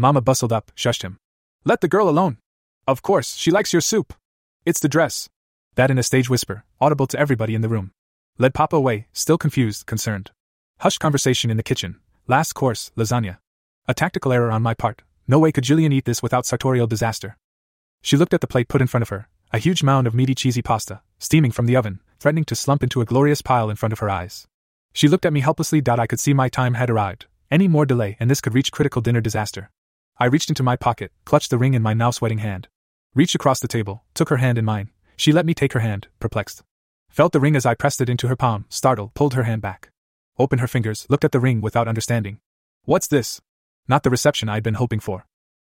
Mama 0.00 0.22
bustled 0.22 0.50
up, 0.50 0.72
shushed 0.74 1.02
him. 1.02 1.18
Let 1.62 1.82
the 1.82 1.88
girl 1.88 2.08
alone. 2.08 2.38
Of 2.88 3.02
course, 3.02 3.36
she 3.36 3.50
likes 3.50 3.74
your 3.74 3.82
soup. 3.82 4.14
It's 4.64 4.80
the 4.80 4.88
dress. 4.88 5.28
That 5.74 5.90
in 5.90 5.98
a 5.98 6.02
stage 6.02 6.30
whisper, 6.30 6.64
audible 6.80 7.06
to 7.08 7.18
everybody 7.18 7.54
in 7.54 7.60
the 7.60 7.68
room. 7.68 7.92
Led 8.38 8.54
Papa 8.54 8.76
away, 8.76 9.08
still 9.12 9.36
confused, 9.36 9.84
concerned. 9.84 10.30
Hushed 10.78 11.00
conversation 11.00 11.50
in 11.50 11.58
the 11.58 11.62
kitchen. 11.62 12.00
Last 12.26 12.54
course, 12.54 12.90
lasagna. 12.96 13.40
A 13.86 13.92
tactical 13.92 14.32
error 14.32 14.50
on 14.50 14.62
my 14.62 14.72
part. 14.72 15.02
No 15.28 15.38
way 15.38 15.52
could 15.52 15.64
Jillian 15.64 15.92
eat 15.92 16.06
this 16.06 16.22
without 16.22 16.46
sartorial 16.46 16.86
disaster. 16.86 17.36
She 18.00 18.16
looked 18.16 18.32
at 18.32 18.40
the 18.40 18.46
plate 18.46 18.68
put 18.68 18.80
in 18.80 18.86
front 18.86 19.02
of 19.02 19.10
her, 19.10 19.28
a 19.52 19.58
huge 19.58 19.82
mound 19.82 20.06
of 20.06 20.14
meaty 20.14 20.34
cheesy 20.34 20.62
pasta, 20.62 21.02
steaming 21.18 21.52
from 21.52 21.66
the 21.66 21.76
oven, 21.76 22.00
threatening 22.18 22.44
to 22.44 22.54
slump 22.54 22.82
into 22.82 23.02
a 23.02 23.04
glorious 23.04 23.42
pile 23.42 23.68
in 23.68 23.76
front 23.76 23.92
of 23.92 23.98
her 23.98 24.08
eyes. 24.08 24.46
She 24.94 25.08
looked 25.08 25.26
at 25.26 25.34
me 25.34 25.40
helplessly. 25.40 25.82
I 25.86 26.06
could 26.06 26.20
see 26.20 26.32
my 26.32 26.48
time 26.48 26.72
had 26.72 26.88
arrived. 26.88 27.26
Any 27.50 27.68
more 27.68 27.84
delay, 27.84 28.16
and 28.18 28.30
this 28.30 28.40
could 28.40 28.54
reach 28.54 28.72
critical 28.72 29.02
dinner 29.02 29.20
disaster. 29.20 29.70
I 30.22 30.26
reached 30.26 30.50
into 30.50 30.62
my 30.62 30.76
pocket, 30.76 31.12
clutched 31.24 31.48
the 31.48 31.56
ring 31.56 31.72
in 31.72 31.80
my 31.80 31.94
now 31.94 32.10
sweating 32.10 32.38
hand. 32.38 32.68
Reached 33.14 33.34
across 33.34 33.58
the 33.58 33.66
table, 33.66 34.04
took 34.12 34.28
her 34.28 34.36
hand 34.36 34.58
in 34.58 34.66
mine. 34.66 34.90
She 35.16 35.32
let 35.32 35.46
me 35.46 35.54
take 35.54 35.72
her 35.72 35.80
hand, 35.80 36.08
perplexed. 36.18 36.62
Felt 37.08 37.32
the 37.32 37.40
ring 37.40 37.56
as 37.56 37.64
I 37.64 37.72
pressed 37.72 38.02
it 38.02 38.10
into 38.10 38.28
her 38.28 38.36
palm, 38.36 38.66
startled, 38.68 39.14
pulled 39.14 39.32
her 39.32 39.44
hand 39.44 39.62
back. 39.62 39.90
Opened 40.38 40.60
her 40.60 40.68
fingers, 40.68 41.06
looked 41.08 41.24
at 41.24 41.32
the 41.32 41.40
ring 41.40 41.62
without 41.62 41.88
understanding. 41.88 42.38
What's 42.84 43.06
this? 43.06 43.40
Not 43.88 44.02
the 44.02 44.10
reception 44.10 44.50
I'd 44.50 44.62
been 44.62 44.74
hoping 44.74 45.00
for. 45.00 45.24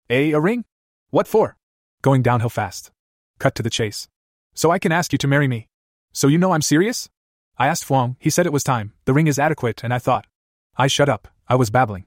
A, 0.09 0.31
a 0.31 0.39
ring? 0.39 0.63
What 1.09 1.27
for? 1.27 1.57
Going 2.01 2.21
downhill 2.21 2.49
fast. 2.49 2.91
Cut 3.39 3.55
to 3.55 3.63
the 3.63 3.69
chase. 3.69 4.07
So 4.53 4.71
I 4.71 4.79
can 4.79 4.93
ask 4.93 5.11
you 5.11 5.17
to 5.17 5.27
marry 5.27 5.49
me. 5.49 5.67
So 6.13 6.29
you 6.29 6.37
know 6.37 6.53
I'm 6.53 6.61
serious? 6.61 7.09
I 7.57 7.67
asked 7.67 7.85
Fuang, 7.85 8.15
he 8.19 8.29
said 8.29 8.45
it 8.45 8.53
was 8.53 8.63
time, 8.63 8.93
the 9.03 9.13
ring 9.13 9.27
is 9.27 9.37
adequate, 9.37 9.83
and 9.83 9.93
I 9.93 9.99
thought. 9.99 10.27
I 10.77 10.87
shut 10.87 11.09
up, 11.09 11.27
I 11.49 11.55
was 11.55 11.69
babbling. 11.69 12.05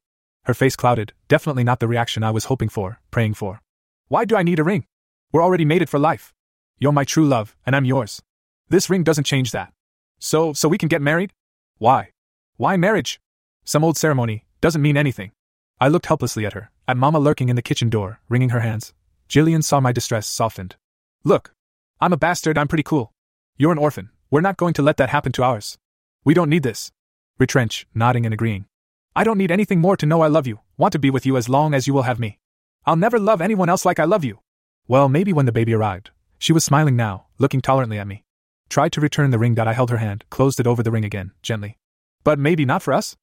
Her 0.48 0.54
face 0.54 0.76
clouded, 0.76 1.12
definitely 1.28 1.62
not 1.62 1.78
the 1.78 1.86
reaction 1.86 2.22
I 2.22 2.30
was 2.30 2.46
hoping 2.46 2.70
for, 2.70 3.00
praying 3.10 3.34
for. 3.34 3.60
Why 4.08 4.24
do 4.24 4.34
I 4.34 4.42
need 4.42 4.58
a 4.58 4.64
ring? 4.64 4.86
We're 5.30 5.42
already 5.42 5.66
mated 5.66 5.90
for 5.90 5.98
life. 5.98 6.32
You're 6.78 6.90
my 6.90 7.04
true 7.04 7.28
love, 7.28 7.54
and 7.66 7.76
I'm 7.76 7.84
yours. 7.84 8.22
This 8.70 8.88
ring 8.88 9.04
doesn't 9.04 9.26
change 9.26 9.50
that. 9.50 9.74
So, 10.18 10.54
so 10.54 10.66
we 10.66 10.78
can 10.78 10.88
get 10.88 11.02
married? 11.02 11.34
Why? 11.76 12.12
Why 12.56 12.78
marriage? 12.78 13.20
Some 13.66 13.84
old 13.84 13.98
ceremony, 13.98 14.46
doesn't 14.62 14.80
mean 14.80 14.96
anything. 14.96 15.32
I 15.82 15.88
looked 15.88 16.06
helplessly 16.06 16.46
at 16.46 16.54
her, 16.54 16.70
at 16.88 16.96
Mama 16.96 17.18
lurking 17.18 17.50
in 17.50 17.56
the 17.56 17.60
kitchen 17.60 17.90
door, 17.90 18.20
wringing 18.30 18.48
her 18.48 18.60
hands. 18.60 18.94
Jillian 19.28 19.62
saw 19.62 19.80
my 19.80 19.92
distress, 19.92 20.26
softened. 20.26 20.76
Look. 21.24 21.52
I'm 22.00 22.14
a 22.14 22.16
bastard, 22.16 22.56
I'm 22.56 22.68
pretty 22.68 22.84
cool. 22.84 23.12
You're 23.58 23.72
an 23.72 23.76
orphan, 23.76 24.08
we're 24.30 24.40
not 24.40 24.56
going 24.56 24.72
to 24.72 24.82
let 24.82 24.96
that 24.96 25.10
happen 25.10 25.32
to 25.32 25.42
ours. 25.42 25.76
We 26.24 26.32
don't 26.32 26.48
need 26.48 26.62
this. 26.62 26.90
Retrench, 27.38 27.86
nodding 27.94 28.24
and 28.24 28.32
agreeing. 28.32 28.64
I 29.18 29.24
don't 29.24 29.38
need 29.38 29.50
anything 29.50 29.80
more 29.80 29.96
to 29.96 30.06
know 30.06 30.20
I 30.20 30.28
love 30.28 30.46
you, 30.46 30.60
want 30.76 30.92
to 30.92 30.98
be 31.00 31.10
with 31.10 31.26
you 31.26 31.36
as 31.36 31.48
long 31.48 31.74
as 31.74 31.88
you 31.88 31.92
will 31.92 32.04
have 32.04 32.20
me. 32.20 32.38
I'll 32.86 32.94
never 32.94 33.18
love 33.18 33.40
anyone 33.40 33.68
else 33.68 33.84
like 33.84 33.98
I 33.98 34.04
love 34.04 34.24
you. 34.24 34.38
Well, 34.86 35.08
maybe 35.08 35.32
when 35.32 35.44
the 35.44 35.50
baby 35.50 35.74
arrived. 35.74 36.10
She 36.38 36.52
was 36.52 36.64
smiling 36.64 36.94
now, 36.94 37.26
looking 37.36 37.60
tolerantly 37.60 37.98
at 37.98 38.06
me. 38.06 38.22
Tried 38.68 38.92
to 38.92 39.00
return 39.00 39.32
the 39.32 39.38
ring 39.40 39.56
that 39.56 39.66
I 39.66 39.72
held 39.72 39.90
her 39.90 39.96
hand, 39.96 40.24
closed 40.30 40.60
it 40.60 40.68
over 40.68 40.84
the 40.84 40.92
ring 40.92 41.04
again, 41.04 41.32
gently. 41.42 41.78
But 42.22 42.38
maybe 42.38 42.64
not 42.64 42.80
for 42.80 42.94
us? 42.94 43.16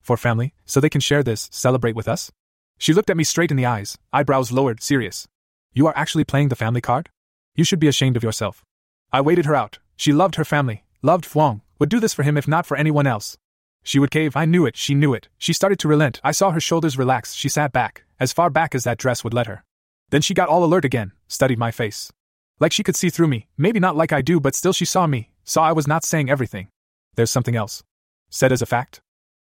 For 0.00 0.16
family, 0.16 0.54
so 0.66 0.80
they 0.80 0.90
can 0.90 1.00
share 1.00 1.22
this, 1.22 1.48
celebrate 1.52 1.94
with 1.94 2.08
us? 2.08 2.32
She 2.76 2.92
looked 2.92 3.08
at 3.08 3.16
me 3.16 3.22
straight 3.22 3.52
in 3.52 3.56
the 3.56 3.66
eyes, 3.66 3.96
eyebrows 4.12 4.50
lowered, 4.50 4.82
serious. 4.82 5.28
You 5.72 5.86
are 5.86 5.96
actually 5.96 6.24
playing 6.24 6.48
the 6.48 6.56
family 6.56 6.80
card? 6.80 7.10
You 7.54 7.62
should 7.62 7.78
be 7.78 7.86
ashamed 7.86 8.16
of 8.16 8.24
yourself. 8.24 8.64
I 9.12 9.20
waited 9.20 9.46
her 9.46 9.54
out. 9.54 9.78
She 9.94 10.12
loved 10.12 10.34
her 10.34 10.44
family, 10.44 10.82
loved 11.00 11.26
Fuang, 11.26 11.60
would 11.78 11.90
do 11.90 12.00
this 12.00 12.12
for 12.12 12.24
him 12.24 12.36
if 12.36 12.48
not 12.48 12.66
for 12.66 12.76
anyone 12.76 13.06
else. 13.06 13.38
She 13.82 13.98
would 13.98 14.10
cave, 14.10 14.36
I 14.36 14.44
knew 14.44 14.66
it, 14.66 14.76
she 14.76 14.94
knew 14.94 15.14
it. 15.14 15.28
She 15.38 15.52
started 15.52 15.78
to 15.80 15.88
relent, 15.88 16.20
I 16.22 16.32
saw 16.32 16.50
her 16.50 16.60
shoulders 16.60 16.98
relax, 16.98 17.34
she 17.34 17.48
sat 17.48 17.72
back, 17.72 18.04
as 18.20 18.32
far 18.32 18.50
back 18.50 18.74
as 18.74 18.84
that 18.84 18.98
dress 18.98 19.24
would 19.24 19.34
let 19.34 19.46
her. 19.46 19.64
Then 20.10 20.22
she 20.22 20.34
got 20.34 20.48
all 20.48 20.64
alert 20.64 20.84
again, 20.84 21.12
studied 21.26 21.58
my 21.58 21.70
face. 21.70 22.12
Like 22.60 22.72
she 22.72 22.82
could 22.82 22.96
see 22.96 23.10
through 23.10 23.28
me, 23.28 23.46
maybe 23.56 23.80
not 23.80 23.96
like 23.96 24.12
I 24.12 24.20
do, 24.20 24.40
but 24.40 24.54
still 24.54 24.72
she 24.72 24.84
saw 24.84 25.06
me, 25.06 25.30
saw 25.44 25.62
I 25.62 25.72
was 25.72 25.86
not 25.86 26.04
saying 26.04 26.30
everything. 26.30 26.68
There's 27.14 27.30
something 27.30 27.56
else. 27.56 27.82
Said 28.30 28.52
as 28.52 28.62
a 28.62 28.66
fact. 28.66 29.00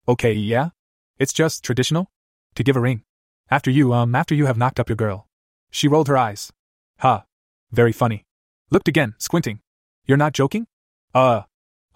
Okay, 0.08 0.32
yeah? 0.32 0.70
It's 1.18 1.32
just 1.32 1.64
traditional? 1.64 2.10
To 2.54 2.62
give 2.62 2.76
a 2.76 2.80
ring. 2.80 3.02
After 3.50 3.70
you, 3.70 3.92
um, 3.92 4.14
after 4.14 4.34
you 4.34 4.46
have 4.46 4.58
knocked 4.58 4.80
up 4.80 4.88
your 4.88 4.96
girl. 4.96 5.26
She 5.70 5.88
rolled 5.88 6.08
her 6.08 6.16
eyes. 6.16 6.52
Ha. 6.98 7.18
Huh. 7.18 7.22
Very 7.72 7.92
funny. 7.92 8.24
Looked 8.70 8.88
again, 8.88 9.14
squinting. 9.18 9.60
You're 10.06 10.16
not 10.16 10.32
joking? 10.32 10.66
Uh. 11.14 11.42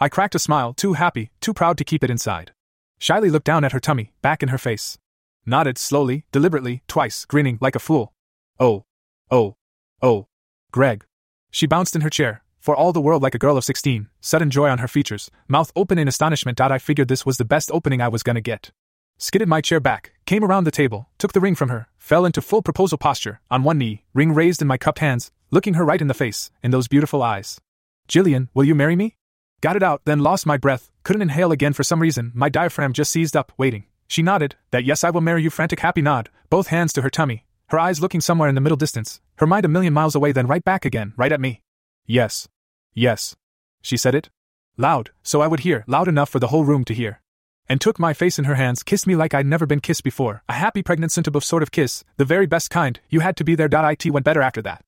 I 0.03 0.09
cracked 0.09 0.34
a 0.34 0.38
smile, 0.38 0.72
too 0.72 0.94
happy, 0.94 1.30
too 1.40 1.53
proud 1.53 1.76
to 1.76 1.84
keep 1.84 2.03
it 2.03 2.11
inside. 2.11 2.53
Shyly 2.98 3.28
looked 3.28 3.44
down 3.44 3.64
at 3.64 3.72
her 3.72 3.80
tummy, 3.80 4.12
back 4.22 4.42
in 4.42 4.48
her 4.48 4.57
face. 4.57 4.96
Nodded 5.44 5.76
slowly, 5.76 6.24
deliberately, 6.32 6.82
twice, 6.88 7.26
grinning 7.26 7.59
like 7.61 7.76
a 7.76 7.80
fool. 7.80 8.14
Oh. 8.59 8.84
Oh. 9.30 9.57
Oh. 10.01 10.28
Greg. 10.72 11.05
She 11.51 11.66
bounced 11.66 11.94
in 11.94 12.01
her 12.01 12.09
chair, 12.09 12.42
for 12.61 12.74
all 12.74 12.94
the 12.94 13.01
world 13.01 13.22
like 13.22 13.34
a 13.34 13.38
girl 13.38 13.59
of 13.59 13.64
16, 13.64 14.09
sudden 14.22 14.48
joy 14.48 14.70
on 14.70 14.78
her 14.78 14.88
features, 14.88 15.30
mouth 15.48 15.70
open 15.76 15.98
in 15.98 16.09
astonishment. 16.09 16.62
I 16.62 16.78
figured 16.78 17.09
this 17.09 17.26
was 17.26 17.36
the 17.36 17.44
best 17.44 17.70
opening 17.70 18.01
I 18.01 18.09
was 18.09 18.22
gonna 18.22 18.40
get. 18.40 18.70
Skidded 19.18 19.48
my 19.48 19.61
chair 19.61 19.80
back, 19.80 20.12
came 20.24 20.42
around 20.42 20.64
the 20.64 20.70
table, 20.70 21.11
took 21.18 21.34
the 21.34 21.40
ring 21.40 21.55
from 21.55 21.68
her, 21.68 21.88
fell 21.98 22.24
into 22.24 22.40
full 22.40 22.62
proposal 22.62 22.96
posture, 22.96 23.42
on 23.51 23.64
one 23.64 23.76
knee, 23.76 24.05
ring 24.14 24.32
raised 24.32 24.62
in 24.62 24.68
my 24.68 24.78
cupped 24.78 25.01
hands, 25.01 25.30
looking 25.51 25.74
her 25.74 25.84
right 25.84 26.01
in 26.01 26.09
the 26.09 26.14
face, 26.14 26.51
in 26.62 26.70
those 26.70 26.88
beautiful 26.88 27.22
eyes. 27.22 27.61
Jillian, 28.09 28.48
will 28.55 28.64
you 28.64 28.74
marry 28.74 28.96
me? 28.96 29.16
Got 29.61 29.76
it 29.76 29.82
out, 29.82 30.02
then 30.06 30.20
lost 30.20 30.46
my 30.46 30.56
breath, 30.56 30.90
couldn't 31.02 31.22
inhale 31.22 31.52
again 31.52 31.74
for 31.74 31.82
some 31.82 32.00
reason, 32.00 32.32
my 32.34 32.48
diaphragm 32.48 32.94
just 32.94 33.12
seized 33.12 33.36
up, 33.36 33.52
waiting. 33.58 33.84
She 34.08 34.22
nodded, 34.22 34.56
that 34.70 34.84
yes, 34.84 35.04
I 35.04 35.11
will 35.11 35.20
marry 35.20 35.42
you, 35.42 35.50
frantic 35.50 35.80
happy 35.80 36.00
nod, 36.00 36.30
both 36.48 36.68
hands 36.68 36.94
to 36.94 37.02
her 37.02 37.11
tummy, 37.11 37.44
her 37.68 37.78
eyes 37.78 38.00
looking 38.00 38.22
somewhere 38.22 38.48
in 38.48 38.54
the 38.54 38.61
middle 38.62 38.76
distance, 38.76 39.20
her 39.36 39.46
mind 39.46 39.66
a 39.66 39.68
million 39.68 39.92
miles 39.92 40.14
away, 40.14 40.32
then 40.32 40.46
right 40.46 40.64
back 40.64 40.84
again, 40.84 41.12
right 41.16 41.30
at 41.30 41.40
me. 41.40 41.61
Yes. 42.06 42.48
Yes. 42.94 43.36
She 43.82 43.96
said 43.96 44.14
it. 44.14 44.30
Loud, 44.78 45.11
so 45.22 45.42
I 45.42 45.46
would 45.46 45.61
hear, 45.61 45.84
loud 45.86 46.08
enough 46.08 46.30
for 46.30 46.38
the 46.38 46.48
whole 46.48 46.64
room 46.64 46.84
to 46.86 46.94
hear. 46.94 47.20
And 47.68 47.80
took 47.80 47.98
my 47.98 48.14
face 48.14 48.38
in 48.38 48.46
her 48.46 48.54
hands, 48.54 48.82
kissed 48.82 49.06
me 49.06 49.14
like 49.14 49.34
I'd 49.34 49.46
never 49.46 49.66
been 49.66 49.80
kissed 49.80 50.02
before, 50.02 50.42
a 50.48 50.54
happy 50.54 50.82
pregnant 50.82 51.12
centibove 51.12 51.44
sort 51.44 51.62
of 51.62 51.70
kiss, 51.70 52.02
the 52.16 52.24
very 52.24 52.46
best 52.46 52.70
kind, 52.70 52.98
you 53.11 53.20
had 53.20 53.36
to 53.36 53.44
be 53.44 53.54
there. 53.54 53.68
It 53.70 54.11
went 54.11 54.24
better 54.24 54.42
after 54.42 54.62
that. 54.62 54.82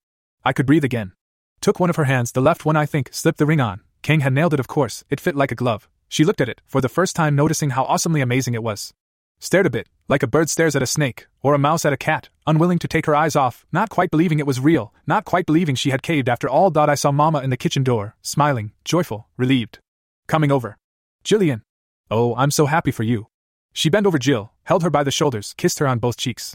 I 0.44 0.54
could 0.54 0.66
breathe 0.66 0.82
again. 0.82 1.12
Took 1.60 1.78
one 1.78 1.90
of 1.90 1.96
her 1.96 2.04
hands, 2.04 2.32
the 2.32 2.40
left 2.40 2.64
one 2.64 2.74
I 2.74 2.86
think, 2.86 3.10
slipped 3.12 3.38
the 3.38 3.46
ring 3.46 3.60
on. 3.60 3.82
Kang 4.03 4.20
had 4.20 4.32
nailed 4.32 4.55
it, 4.55 4.61
of 4.61 4.68
course, 4.68 5.05
it 5.11 5.20
fit 5.20 5.36
like 5.36 5.53
a 5.53 5.57
glove. 5.57 5.88
She 6.09 6.24
looked 6.24 6.40
at 6.40 6.48
it, 6.48 6.61
for 6.66 6.80
the 6.80 6.88
first 6.88 7.16
time 7.16 7.36
noticing 7.36 7.70
how 7.70 7.84
awesomely 7.84 8.20
amazing 8.20 8.55
it 8.55 8.62
was. 8.62 8.92
Stared 9.38 9.66
a 9.66 9.70
bit, 9.70 9.88
Like 10.09 10.22
a 10.22 10.26
bird 10.26 10.50
stares 10.50 10.76
at 10.76 10.82
a 10.82 10.86
snake, 10.86 11.26
or 11.40 11.55
a 11.55 11.59
mouse 11.59 11.86
at 11.86 11.92
a 11.92 11.96
cat, 11.96 12.28
unwilling 12.46 12.78
to 12.80 12.86
take 12.86 13.07
her 13.07 13.14
eyes 13.14 13.34
off, 13.34 13.64
not 13.72 13.88
quite 13.88 14.11
believing 14.11 14.38
it 14.38 14.46
was 14.46 14.61
real, 14.61 14.92
not 15.07 15.24
quite 15.24 15.46
believing 15.46 15.74
she 15.74 15.90
had 15.90 16.03
caved 16.03 16.28
after 16.28 16.48
all. 16.48 16.70
I 16.76 16.94
saw 16.96 17.12
Mama 17.12 17.40
in 17.40 17.50
the 17.50 17.57
kitchen 17.57 17.82
door, 17.82 18.14
smiling, 18.20 18.72
joyful, 18.84 19.28
relieved. 19.38 19.78
Coming 20.26 20.53
over. 20.53 20.76
Jillian. 21.24 21.62
Oh, 22.11 22.34
I'm 22.36 22.50
so 22.50 22.66
happy 22.66 22.90
for 22.90 23.05
you. 23.05 23.28
She 23.72 23.88
bent 23.88 24.07
over 24.07 24.18
Jill, 24.18 24.53
held 24.64 24.82
her 24.82 24.90
by 24.90 25.03
the 25.03 25.11
shoulders, 25.11 25.55
kissed 25.57 25.78
her 25.78 25.86
on 25.86 25.98
both 25.98 26.18
cheeks. 26.18 26.55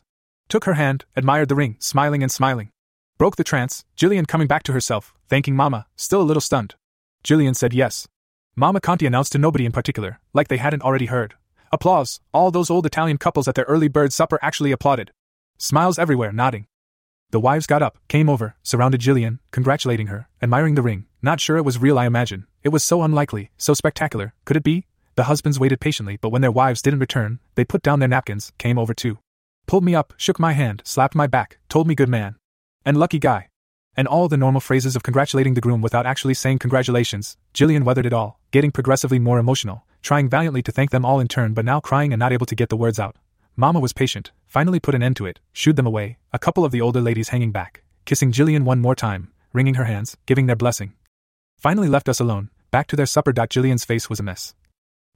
Took 0.50 0.66
her 0.66 0.76
hand, 0.76 1.06
admired 1.16 1.50
the 1.50 1.56
ring, 1.56 1.78
smiling 1.80 2.22
and 2.22 2.32
smiling. 2.32 2.70
Broke 3.18 3.38
the 3.38 3.44
trance, 3.44 3.86
Jillian 3.98 4.28
coming 4.28 4.48
back 4.48 4.64
to 4.64 4.74
herself, 4.74 5.16
thanking 5.28 5.56
Mama, 5.56 5.88
still 5.96 6.22
a 6.22 6.30
little 6.30 6.42
stunned. 6.42 6.76
Jillian 7.28 7.58
said 7.58 7.74
yes. 7.74 8.08
Mama 8.56 8.80
Conti 8.80 9.06
announced 9.06 9.34
to 9.34 9.38
nobody 9.38 9.66
in 9.66 9.74
particular, 9.74 10.22
like 10.34 10.48
they 10.48 10.56
hadn't 10.56 10.82
already 10.82 11.08
heard. 11.08 11.34
Applause, 11.74 12.22
all 12.34 12.52
those 12.52 12.70
old 12.70 12.86
Italian 12.86 13.18
couples 13.18 13.50
at 13.50 13.56
their 13.56 13.66
early 13.66 13.90
bird 13.90 14.14
supper 14.14 14.40
actually 14.42 14.72
applauded. 14.72 15.12
Smiles 15.58 16.00
everywhere, 16.00 16.32
nodding. 16.32 16.68
The 17.32 17.42
wives 17.42 17.68
got 17.68 17.82
up, 17.82 17.98
came 18.08 18.30
over, 18.30 18.56
surrounded 18.64 19.02
Jillian, 19.02 19.40
congratulating 19.52 20.08
her, 20.08 20.30
admiring 20.42 20.76
the 20.76 20.82
ring, 20.82 21.06
not 21.22 21.42
sure 21.42 21.58
it 21.58 21.66
was 21.66 21.78
real, 21.78 22.00
I 22.00 22.06
imagine. 22.06 22.48
It 22.64 22.70
was 22.70 22.86
so 22.86 23.04
unlikely, 23.04 23.52
so 23.58 23.74
spectacular, 23.74 24.34
could 24.46 24.56
it 24.56 24.64
be? 24.64 24.86
The 25.16 25.26
husbands 25.26 25.60
waited 25.60 25.82
patiently, 25.82 26.16
but 26.16 26.30
when 26.30 26.42
their 26.42 26.50
wives 26.50 26.82
didn't 26.82 27.02
return, 27.02 27.40
they 27.56 27.66
put 27.66 27.84
down 27.84 28.00
their 28.00 28.08
napkins, 28.08 28.54
came 28.58 28.80
over 28.80 28.94
too. 28.94 29.18
Pulled 29.66 29.84
me 29.84 29.96
up, 29.96 30.14
shook 30.16 30.40
my 30.40 30.54
hand, 30.54 30.82
slapped 30.86 31.14
my 31.14 31.28
back, 31.28 31.58
told 31.68 31.90
me 31.90 31.96
good 31.96 32.08
man. 32.08 32.38
And 32.86 32.96
lucky 32.96 33.20
guy. 33.20 33.50
And 33.98 34.08
all 34.08 34.30
the 34.30 34.38
normal 34.38 34.62
phrases 34.62 34.96
of 34.96 35.04
congratulating 35.04 35.56
the 35.56 35.62
groom 35.62 35.82
without 35.82 36.06
actually 36.06 36.36
saying 36.36 36.60
congratulations. 36.60 37.36
Jillian 37.54 37.84
weathered 37.84 38.06
it 38.06 38.14
all, 38.14 38.40
getting 38.52 38.72
progressively 38.72 39.20
more 39.20 39.40
emotional, 39.40 39.86
trying 40.04 40.30
valiantly 40.30 40.62
to 40.62 40.72
thank 40.72 40.92
them 40.92 41.04
all 41.04 41.20
in 41.20 41.28
turn 41.28 41.54
but 41.54 41.66
now 41.66 41.80
crying 41.80 42.14
and 42.14 42.20
not 42.20 42.32
able 42.32 42.46
to 42.46 42.56
get 42.56 42.70
the 42.70 42.78
words 42.78 43.00
out. 43.00 43.16
Mama 43.56 43.80
was 43.80 43.92
patient, 43.92 44.32
finally 44.46 44.80
put 44.80 44.94
an 44.94 45.02
end 45.02 45.16
to 45.18 45.26
it, 45.26 45.40
shooed 45.52 45.76
them 45.76 45.88
away, 45.88 46.18
a 46.32 46.40
couple 46.40 46.64
of 46.64 46.72
the 46.72 46.80
older 46.80 47.02
ladies 47.02 47.30
hanging 47.30 47.52
back, 47.52 47.82
kissing 48.06 48.32
Jillian 48.32 48.64
one 48.64 48.80
more 48.80 48.96
time, 48.96 49.34
wringing 49.52 49.74
her 49.74 49.86
hands, 49.86 50.16
giving 50.28 50.46
their 50.46 50.56
blessing. 50.56 50.94
Finally 51.58 51.90
left 51.90 52.08
us 52.08 52.20
alone, 52.20 52.52
back 52.70 52.86
to 52.88 52.96
their 52.96 53.08
supper. 53.08 53.34
Jillian's 53.34 53.84
face 53.84 54.10
was 54.10 54.20
a 54.20 54.24
mess 54.24 54.54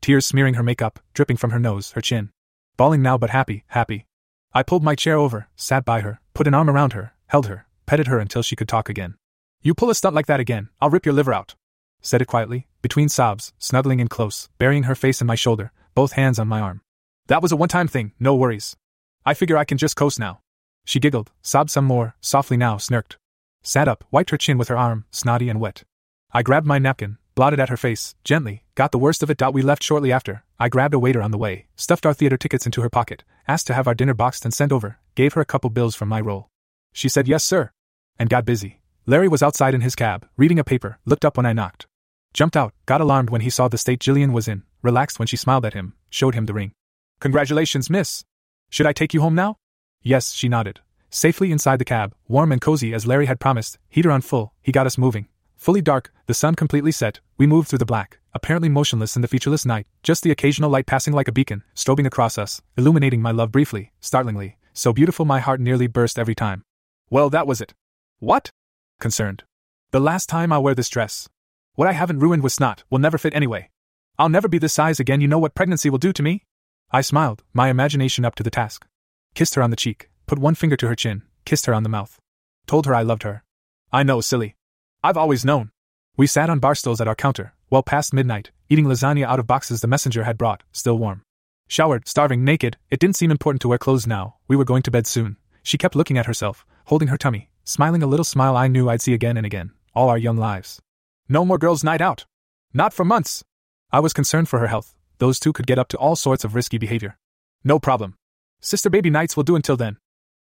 tears 0.01 0.25
smearing 0.25 0.55
her 0.55 0.63
makeup, 0.63 0.99
dripping 1.13 1.38
from 1.38 1.51
her 1.51 1.59
nose, 1.59 1.91
her 1.91 2.01
chin. 2.01 2.32
Bawling 2.75 3.03
now 3.03 3.17
but 3.17 3.29
happy, 3.29 3.63
happy. 3.67 4.07
I 4.53 4.63
pulled 4.63 4.84
my 4.84 4.95
chair 4.95 5.15
over, 5.15 5.47
sat 5.55 5.86
by 5.86 6.01
her, 6.01 6.19
put 6.34 6.47
an 6.47 6.55
arm 6.55 6.69
around 6.69 6.93
her, 6.93 7.13
held 7.27 7.45
her, 7.45 7.67
petted 7.86 8.07
her 8.07 8.19
until 8.19 8.41
she 8.41 8.55
could 8.55 8.67
talk 8.67 8.89
again. 8.89 9.15
You 9.61 9.73
pull 9.73 9.89
a 9.89 9.95
stunt 9.95 10.15
like 10.15 10.25
that 10.27 10.39
again, 10.39 10.69
I'll 10.79 10.89
rip 10.89 11.05
your 11.05 11.13
liver 11.13 11.34
out. 11.34 11.55
Said 12.01 12.21
it 12.21 12.27
quietly, 12.27 12.67
between 12.82 13.09
sobs, 13.09 13.53
snuggling 13.59 13.99
in 13.99 14.07
close, 14.07 14.49
burying 14.57 14.84
her 14.84 14.95
face 14.95 15.21
in 15.21 15.27
my 15.27 15.36
shoulder, 15.36 15.71
both 15.93 16.13
hands 16.13 16.39
on 16.39 16.47
my 16.47 16.59
arm. 16.59 16.82
That 17.27 17.41
was 17.41 17.51
a 17.51 17.55
one 17.55 17.69
time 17.69 17.88
thing, 17.88 18.13
no 18.19 18.36
worries. 18.36 18.75
I 19.25 19.36
figure 19.36 19.57
I 19.57 19.65
can 19.65 19.77
just 19.77 19.95
coast 19.95 20.19
now. 20.19 20.41
She 20.84 20.99
giggled, 20.99 21.32
sobbed 21.41 21.69
some 21.69 21.86
more, 21.86 22.15
softly 22.21 22.57
now, 22.57 22.77
snirked. 22.77 23.17
Sat 23.61 23.88
up, 23.88 24.03
wiped 24.09 24.32
her 24.32 24.38
chin 24.38 24.57
with 24.57 24.67
her 24.69 24.77
arm, 24.77 25.05
snotty 25.11 25.47
and 25.47 25.59
wet. 25.59 25.84
I 26.34 26.41
grabbed 26.41 26.65
my 26.65 26.79
napkin, 26.79 27.17
blotted 27.36 27.59
at 27.59 27.69
her 27.69 27.77
face, 27.77 28.15
gently, 28.23 28.63
got 28.73 28.91
the 28.91 28.97
worst 28.97 29.21
of 29.21 29.29
it. 29.29 29.41
We 29.53 29.61
left 29.61 29.84
shortly 29.84 30.11
after. 30.11 30.43
I 30.59 30.69
grabbed 30.69 30.95
a 30.95 30.99
waiter 30.99 31.21
on 31.21 31.32
the 31.32 31.38
way, 31.38 31.67
stuffed 31.75 32.05
our 32.05 32.13
theater 32.13 32.38
tickets 32.38 32.65
into 32.65 32.82
her 32.82 32.89
pocket, 32.89 33.23
asked 33.47 33.67
to 33.67 33.73
have 33.73 33.88
our 33.88 33.95
dinner 33.95 34.13
boxed 34.15 34.43
and 34.43 34.53
sent 34.53 34.71
over, 34.71 34.97
gave 35.13 35.34
her 35.34 35.41
a 35.41 35.45
couple 35.45 35.69
bills 35.69 35.95
from 35.95 36.09
my 36.09 36.19
roll. 36.19 36.50
She 36.93 37.09
said 37.09 37.27
yes, 37.27 37.43
sir, 37.43 37.71
and 38.17 38.29
got 38.29 38.45
busy. 38.45 38.81
Larry 39.05 39.27
was 39.27 39.43
outside 39.43 39.73
in 39.73 39.81
his 39.81 39.95
cab, 39.95 40.27
reading 40.37 40.59
a 40.59 40.63
paper, 40.63 40.99
looked 41.05 41.25
up 41.25 41.37
when 41.37 41.45
I 41.45 41.53
knocked. 41.53 41.87
Jumped 42.33 42.55
out, 42.55 42.73
got 42.85 43.01
alarmed 43.01 43.29
when 43.29 43.41
he 43.41 43.49
saw 43.49 43.67
the 43.67 43.77
state 43.77 43.99
Jillian 43.99 44.31
was 44.31 44.47
in, 44.47 44.63
relaxed 44.81 45.19
when 45.19 45.27
she 45.27 45.37
smiled 45.37 45.65
at 45.65 45.73
him, 45.73 45.93
showed 46.09 46.35
him 46.35 46.45
the 46.45 46.53
ring. 46.53 46.71
Congratulations, 47.19 47.89
miss. 47.89 48.23
Should 48.69 48.85
I 48.85 48.93
take 48.93 49.13
you 49.13 49.21
home 49.21 49.35
now? 49.35 49.57
Yes, 50.01 50.31
she 50.33 50.47
nodded. 50.47 50.79
Safely 51.09 51.51
inside 51.51 51.79
the 51.79 51.85
cab, 51.85 52.13
warm 52.27 52.51
and 52.51 52.61
cozy 52.61 52.93
as 52.93 53.05
Larry 53.05 53.25
had 53.25 53.39
promised, 53.39 53.77
heater 53.89 54.11
on 54.11 54.21
full, 54.21 54.53
he 54.61 54.71
got 54.71 54.87
us 54.87 54.97
moving, 54.97 55.27
Fully 55.61 55.83
dark, 55.83 56.11
the 56.25 56.33
sun 56.33 56.55
completely 56.55 56.91
set, 56.91 57.19
we 57.37 57.45
moved 57.45 57.67
through 57.67 57.77
the 57.77 57.85
black, 57.85 58.17
apparently 58.33 58.67
motionless 58.67 59.15
in 59.15 59.21
the 59.21 59.27
featureless 59.27 59.63
night, 59.63 59.85
just 60.01 60.23
the 60.23 60.31
occasional 60.31 60.71
light 60.71 60.87
passing 60.87 61.13
like 61.13 61.27
a 61.27 61.31
beacon, 61.31 61.63
strobing 61.75 62.07
across 62.07 62.39
us, 62.39 62.63
illuminating 62.77 63.21
my 63.21 63.29
love 63.29 63.51
briefly, 63.51 63.91
startlingly, 63.99 64.57
so 64.73 64.91
beautiful 64.91 65.23
my 65.23 65.39
heart 65.39 65.59
nearly 65.59 65.85
burst 65.85 66.17
every 66.17 66.33
time. 66.33 66.63
Well, 67.12 67.30
that 67.32 67.45
was 67.45 67.59
it. 67.59 67.74
What? 68.20 68.51
Concerned. 69.01 69.43
The 69.91 69.99
last 69.99 70.30
time 70.30 70.53
I'll 70.53 70.64
wear 70.64 70.74
this 70.74 70.88
dress. 70.88 71.28
What 71.76 71.89
I 71.89 71.91
haven't 71.91 72.20
ruined 72.20 72.41
with 72.41 72.53
snot 72.53 72.86
will 72.89 72.99
never 72.99 73.18
fit 73.18 73.36
anyway. 73.36 73.70
I'll 74.18 74.30
never 74.30 74.47
be 74.47 74.57
this 74.57 74.72
size 74.72 74.97
again, 74.97 75.20
you 75.20 75.28
know 75.28 75.38
what 75.38 75.53
pregnancy 75.53 75.89
will 75.89 75.97
do 75.97 76.14
to 76.14 76.24
me? 76.24 76.45
I 76.89 77.01
smiled, 77.01 77.43
my 77.53 77.68
imagination 77.68 78.24
up 78.24 78.36
to 78.36 78.43
the 78.43 78.49
task. 78.49 78.88
Kissed 79.36 79.55
her 79.55 79.62
on 79.62 79.72
the 79.72 79.76
cheek, 79.76 80.09
put 80.26 80.39
one 80.39 80.55
finger 80.55 80.78
to 80.78 80.88
her 80.88 80.95
chin, 80.95 81.24
kissed 81.43 81.66
her 81.66 81.74
on 81.74 81.84
the 81.84 81.89
mouth. 81.89 82.18
Told 82.66 82.86
her 82.86 82.95
I 82.95 83.01
loved 83.01 83.24
her. 83.24 83.43
I 83.91 84.03
know, 84.03 84.22
silly. 84.22 84.55
I've 85.03 85.18
always 85.18 85.43
known. 85.43 85.72
We 86.16 86.28
sat 86.28 86.49
on 86.49 86.59
bar 86.59 86.76
stools 86.76 87.01
at 87.01 87.09
our 87.09 87.16
counter, 87.16 87.53
well 87.70 87.84
past 87.84 88.14
midnight, 88.14 88.51
eating 88.70 88.86
lasagna 88.86 89.26
out 89.26 89.39
of 89.39 89.47
boxes 89.47 89.82
the 89.82 89.88
messenger 89.88 90.24
had 90.24 90.38
brought, 90.38 90.64
still 90.72 90.97
warm. 90.97 91.24
Showered, 91.68 92.07
starving, 92.07 92.45
naked, 92.45 92.78
it 92.89 93.01
didn't 93.01 93.18
seem 93.18 93.32
important 93.32 93.62
to 93.64 93.68
wear 93.68 93.78
clothes 93.78 94.07
now, 94.07 94.38
we 94.47 94.55
were 94.55 94.64
going 94.64 94.84
to 94.84 94.91
bed 94.91 95.07
soon. 95.07 95.36
She 95.62 95.78
kept 95.78 95.95
looking 95.95 96.18
at 96.18 96.26
herself, 96.26 96.66
holding 96.91 97.07
her 97.07 97.17
tummy, 97.17 97.49
smiling 97.63 98.03
a 98.03 98.05
little 98.05 98.25
smile 98.25 98.57
I 98.57 98.67
knew 98.67 98.89
I'd 98.89 99.01
see 99.01 99.13
again 99.13 99.37
and 99.37 99.45
again, 99.45 99.71
all 99.95 100.09
our 100.09 100.17
young 100.17 100.35
lives. 100.35 100.81
No 101.29 101.45
more 101.45 101.57
girls' 101.57 101.85
night 101.85 102.01
out. 102.01 102.25
Not 102.73 102.91
for 102.91 103.05
months. 103.05 103.45
I 103.93 104.01
was 104.01 104.11
concerned 104.11 104.49
for 104.49 104.59
her 104.59 104.67
health, 104.67 104.93
those 105.17 105.39
two 105.39 105.53
could 105.53 105.65
get 105.65 105.79
up 105.79 105.87
to 105.87 105.97
all 105.97 106.17
sorts 106.17 106.43
of 106.43 106.53
risky 106.53 106.77
behavior. 106.77 107.17
No 107.63 107.79
problem. 107.79 108.15
Sister 108.59 108.89
baby 108.89 109.09
nights 109.09 109.37
will 109.37 109.45
do 109.45 109.55
until 109.55 109.77
then. 109.77 109.99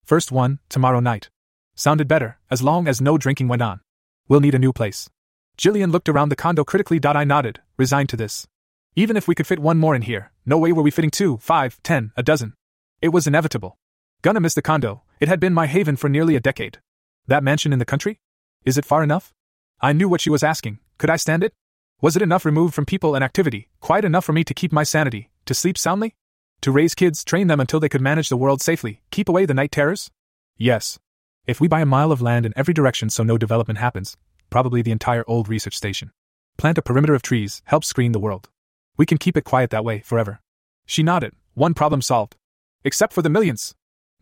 First 0.03 0.31
one, 0.31 0.57
tomorrow 0.69 0.99
night. 0.99 1.29
Sounded 1.75 2.07
better, 2.07 2.39
as 2.49 2.63
long 2.63 2.87
as 2.87 2.99
no 2.99 3.19
drinking 3.19 3.47
went 3.47 3.61
on. 3.61 3.81
We'll 4.27 4.39
need 4.39 4.55
a 4.55 4.65
new 4.65 4.73
place. 4.73 5.11
Jillian 5.55 5.91
looked 5.91 6.09
around 6.09 6.29
the 6.29 6.35
condo 6.35 6.63
critically. 6.63 6.99
I 7.03 7.25
nodded, 7.25 7.61
resigned 7.77 8.09
to 8.09 8.17
this. 8.17 8.47
Even 8.95 9.17
if 9.17 9.27
we 9.27 9.35
could 9.35 9.45
fit 9.45 9.59
one 9.59 9.77
more 9.77 9.93
in 9.93 10.01
here, 10.01 10.31
no 10.47 10.57
way 10.57 10.71
were 10.71 10.81
we 10.81 10.89
fitting 10.89 11.11
two, 11.11 11.37
five, 11.37 11.77
ten, 11.83 12.11
a 12.17 12.23
dozen. 12.23 12.55
It 13.03 13.09
was 13.09 13.27
inevitable. 13.27 13.77
Gonna 14.23 14.39
miss 14.39 14.55
the 14.55 14.63
condo, 14.63 15.03
it 15.23 15.29
had 15.29 15.39
been 15.39 15.53
my 15.53 15.67
haven 15.67 15.95
for 15.95 16.09
nearly 16.09 16.35
a 16.35 16.41
decade. 16.41 16.79
That 17.27 17.45
mansion 17.45 17.71
in 17.71 17.79
the 17.79 17.85
country? 17.85 18.19
Is 18.65 18.77
it 18.77 18.83
far 18.83 19.01
enough? 19.01 19.33
I 19.79 19.93
knew 19.93 20.09
what 20.09 20.19
she 20.19 20.29
was 20.29 20.43
asking. 20.43 20.79
Could 20.97 21.09
I 21.09 21.15
stand 21.15 21.45
it? 21.45 21.53
Was 22.01 22.17
it 22.17 22.21
enough 22.21 22.43
removed 22.43 22.73
from 22.73 22.85
people 22.85 23.15
and 23.15 23.23
activity, 23.23 23.69
quite 23.79 24.03
enough 24.03 24.25
for 24.25 24.33
me 24.33 24.43
to 24.43 24.53
keep 24.53 24.73
my 24.73 24.83
sanity, 24.83 25.29
to 25.45 25.53
sleep 25.53 25.77
soundly? 25.77 26.17
To 26.59 26.73
raise 26.73 26.93
kids, 26.93 27.23
train 27.23 27.47
them 27.47 27.61
until 27.61 27.79
they 27.79 27.87
could 27.87 28.01
manage 28.01 28.27
the 28.27 28.35
world 28.35 28.61
safely, 28.61 29.01
keep 29.11 29.29
away 29.29 29.45
the 29.45 29.53
night 29.53 29.71
terrors? 29.71 30.11
Yes. 30.57 30.99
If 31.47 31.61
we 31.61 31.69
buy 31.69 31.79
a 31.79 31.85
mile 31.85 32.11
of 32.11 32.21
land 32.21 32.45
in 32.45 32.51
every 32.57 32.73
direction 32.73 33.09
so 33.09 33.23
no 33.23 33.37
development 33.37 33.79
happens, 33.79 34.17
probably 34.49 34.81
the 34.81 34.91
entire 34.91 35.23
old 35.25 35.47
research 35.47 35.77
station, 35.77 36.11
plant 36.57 36.77
a 36.77 36.81
perimeter 36.81 37.13
of 37.13 37.21
trees, 37.21 37.61
help 37.63 37.85
screen 37.85 38.11
the 38.11 38.19
world. 38.19 38.49
We 38.97 39.05
can 39.05 39.17
keep 39.17 39.37
it 39.37 39.45
quiet 39.45 39.69
that 39.69 39.85
way 39.85 39.99
forever. 39.99 40.41
She 40.85 41.01
nodded, 41.01 41.31
one 41.53 41.73
problem 41.73 42.01
solved. 42.01 42.35
Except 42.83 43.13
for 43.13 43.21
the 43.21 43.29
millions. 43.29 43.73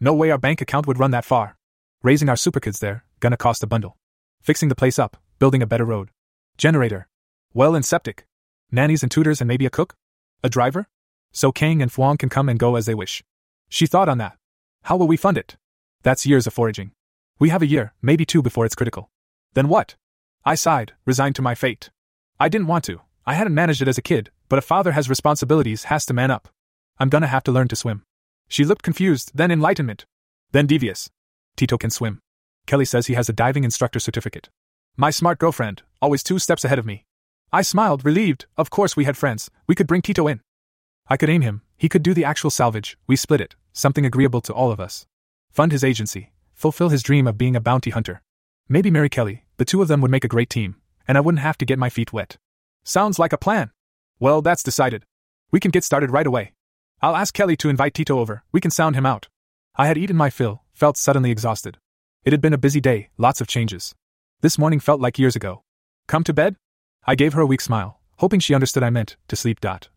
No 0.03 0.15
way 0.15 0.31
our 0.31 0.39
bank 0.39 0.61
account 0.61 0.87
would 0.87 0.97
run 0.97 1.11
that 1.11 1.25
far. 1.25 1.57
Raising 2.01 2.27
our 2.27 2.35
superkids 2.35 2.79
there, 2.79 3.05
gonna 3.19 3.37
cost 3.37 3.61
a 3.61 3.67
bundle. 3.67 3.97
Fixing 4.41 4.67
the 4.67 4.75
place 4.75 4.97
up, 4.97 5.15
building 5.37 5.61
a 5.61 5.67
better 5.67 5.85
road. 5.85 6.09
Generator. 6.57 7.07
Well 7.53 7.75
and 7.75 7.85
septic. 7.85 8.25
Nannies 8.71 9.03
and 9.03 9.11
tutors 9.11 9.41
and 9.41 9.47
maybe 9.47 9.67
a 9.67 9.69
cook? 9.69 9.95
A 10.43 10.49
driver? 10.49 10.87
So 11.31 11.51
Kang 11.51 11.83
and 11.83 11.91
Fuang 11.91 12.17
can 12.17 12.29
come 12.29 12.49
and 12.49 12.57
go 12.57 12.77
as 12.77 12.87
they 12.87 12.95
wish. 12.95 13.23
She 13.69 13.85
thought 13.85 14.09
on 14.09 14.17
that. 14.17 14.37
How 14.85 14.97
will 14.97 15.07
we 15.07 15.17
fund 15.17 15.37
it? 15.37 15.55
That's 16.01 16.25
years 16.25 16.47
of 16.47 16.53
foraging. 16.53 16.93
We 17.37 17.49
have 17.49 17.61
a 17.61 17.67
year, 17.67 17.93
maybe 18.01 18.25
two 18.25 18.41
before 18.41 18.65
it's 18.65 18.73
critical. 18.73 19.11
Then 19.53 19.67
what? 19.67 19.97
I 20.43 20.55
sighed, 20.55 20.93
resigned 21.05 21.35
to 21.35 21.43
my 21.43 21.53
fate. 21.53 21.91
I 22.39 22.49
didn't 22.49 22.65
want 22.65 22.85
to. 22.85 23.01
I 23.27 23.35
hadn't 23.35 23.53
managed 23.53 23.83
it 23.83 23.87
as 23.87 23.99
a 23.99 24.01
kid, 24.01 24.31
but 24.49 24.57
a 24.57 24.63
father 24.63 24.93
has 24.93 25.09
responsibilities, 25.09 25.83
has 25.85 26.07
to 26.07 26.13
man 26.15 26.31
up. 26.31 26.49
I'm 26.97 27.09
gonna 27.09 27.27
have 27.27 27.43
to 27.43 27.51
learn 27.51 27.67
to 27.67 27.75
swim. 27.75 28.03
She 28.51 28.65
looked 28.65 28.83
confused, 28.83 29.31
then 29.33 29.49
enlightenment. 29.49 30.05
Then 30.51 30.67
devious. 30.67 31.09
Tito 31.55 31.77
can 31.77 31.89
swim. 31.89 32.19
Kelly 32.67 32.85
says 32.85 33.07
he 33.07 33.13
has 33.13 33.29
a 33.29 33.33
diving 33.33 33.63
instructor 33.63 33.99
certificate. 33.99 34.49
My 34.97 35.09
smart 35.09 35.39
girlfriend, 35.39 35.83
always 36.01 36.21
two 36.21 36.37
steps 36.37 36.65
ahead 36.65 36.77
of 36.77 36.85
me. 36.85 37.05
I 37.53 37.61
smiled, 37.61 38.03
relieved. 38.03 38.47
Of 38.57 38.69
course, 38.69 38.97
we 38.97 39.05
had 39.05 39.15
friends. 39.15 39.49
We 39.67 39.75
could 39.75 39.87
bring 39.87 40.01
Tito 40.01 40.27
in. 40.27 40.41
I 41.07 41.15
could 41.15 41.29
aim 41.29 41.41
him. 41.41 41.61
He 41.77 41.89
could 41.89 42.03
do 42.03 42.13
the 42.13 42.25
actual 42.25 42.49
salvage. 42.49 42.97
We 43.07 43.15
split 43.15 43.41
it. 43.41 43.55
Something 43.73 44.05
agreeable 44.05 44.41
to 44.41 44.53
all 44.53 44.71
of 44.71 44.81
us. 44.81 45.07
Fund 45.49 45.71
his 45.71 45.83
agency 45.83 46.31
fulfill 46.61 46.89
his 46.89 47.01
dream 47.01 47.25
of 47.25 47.39
being 47.39 47.55
a 47.55 47.59
bounty 47.59 47.89
hunter. 47.89 48.21
Maybe 48.69 48.91
marry 48.91 49.09
Kelly, 49.09 49.45
the 49.57 49.65
two 49.65 49.81
of 49.81 49.87
them 49.87 49.99
would 50.01 50.11
make 50.11 50.23
a 50.23 50.35
great 50.35 50.49
team, 50.49 50.75
and 51.07 51.17
I 51.17 51.21
wouldn't 51.21 51.41
have 51.41 51.57
to 51.57 51.65
get 51.65 51.79
my 51.79 51.89
feet 51.89 52.13
wet. 52.13 52.37
Sounds 52.83 53.17
like 53.17 53.33
a 53.33 53.37
plan. 53.37 53.71
Well, 54.19 54.43
that's 54.43 54.61
decided. 54.61 55.03
We 55.51 55.59
can 55.59 55.71
get 55.71 55.83
started 55.83 56.11
right 56.11 56.27
away. 56.27 56.53
I'll 57.03 57.15
ask 57.15 57.33
Kelly 57.33 57.57
to 57.57 57.69
invite 57.69 57.95
Tito 57.95 58.19
over, 58.19 58.43
we 58.51 58.61
can 58.61 58.69
sound 58.69 58.95
him 58.95 59.07
out. 59.07 59.27
I 59.75 59.87
had 59.87 59.97
eaten 59.97 60.15
my 60.15 60.29
fill, 60.29 60.61
felt 60.71 60.97
suddenly 60.97 61.31
exhausted. 61.31 61.79
It 62.23 62.31
had 62.31 62.41
been 62.41 62.53
a 62.53 62.59
busy 62.59 62.79
day, 62.79 63.09
lots 63.17 63.41
of 63.41 63.47
changes. 63.47 63.95
This 64.41 64.59
morning 64.59 64.79
felt 64.79 65.01
like 65.01 65.17
years 65.17 65.35
ago. 65.35 65.63
Come 66.07 66.23
to 66.25 66.33
bed? 66.33 66.57
I 67.07 67.15
gave 67.15 67.33
her 67.33 67.41
a 67.41 67.45
weak 67.47 67.61
smile, 67.61 67.99
hoping 68.17 68.39
she 68.39 68.53
understood 68.53 68.83
I 68.83 68.91
meant 68.91 69.17
to 69.29 69.35
sleep. 69.35 69.59
Dot. 69.59 69.89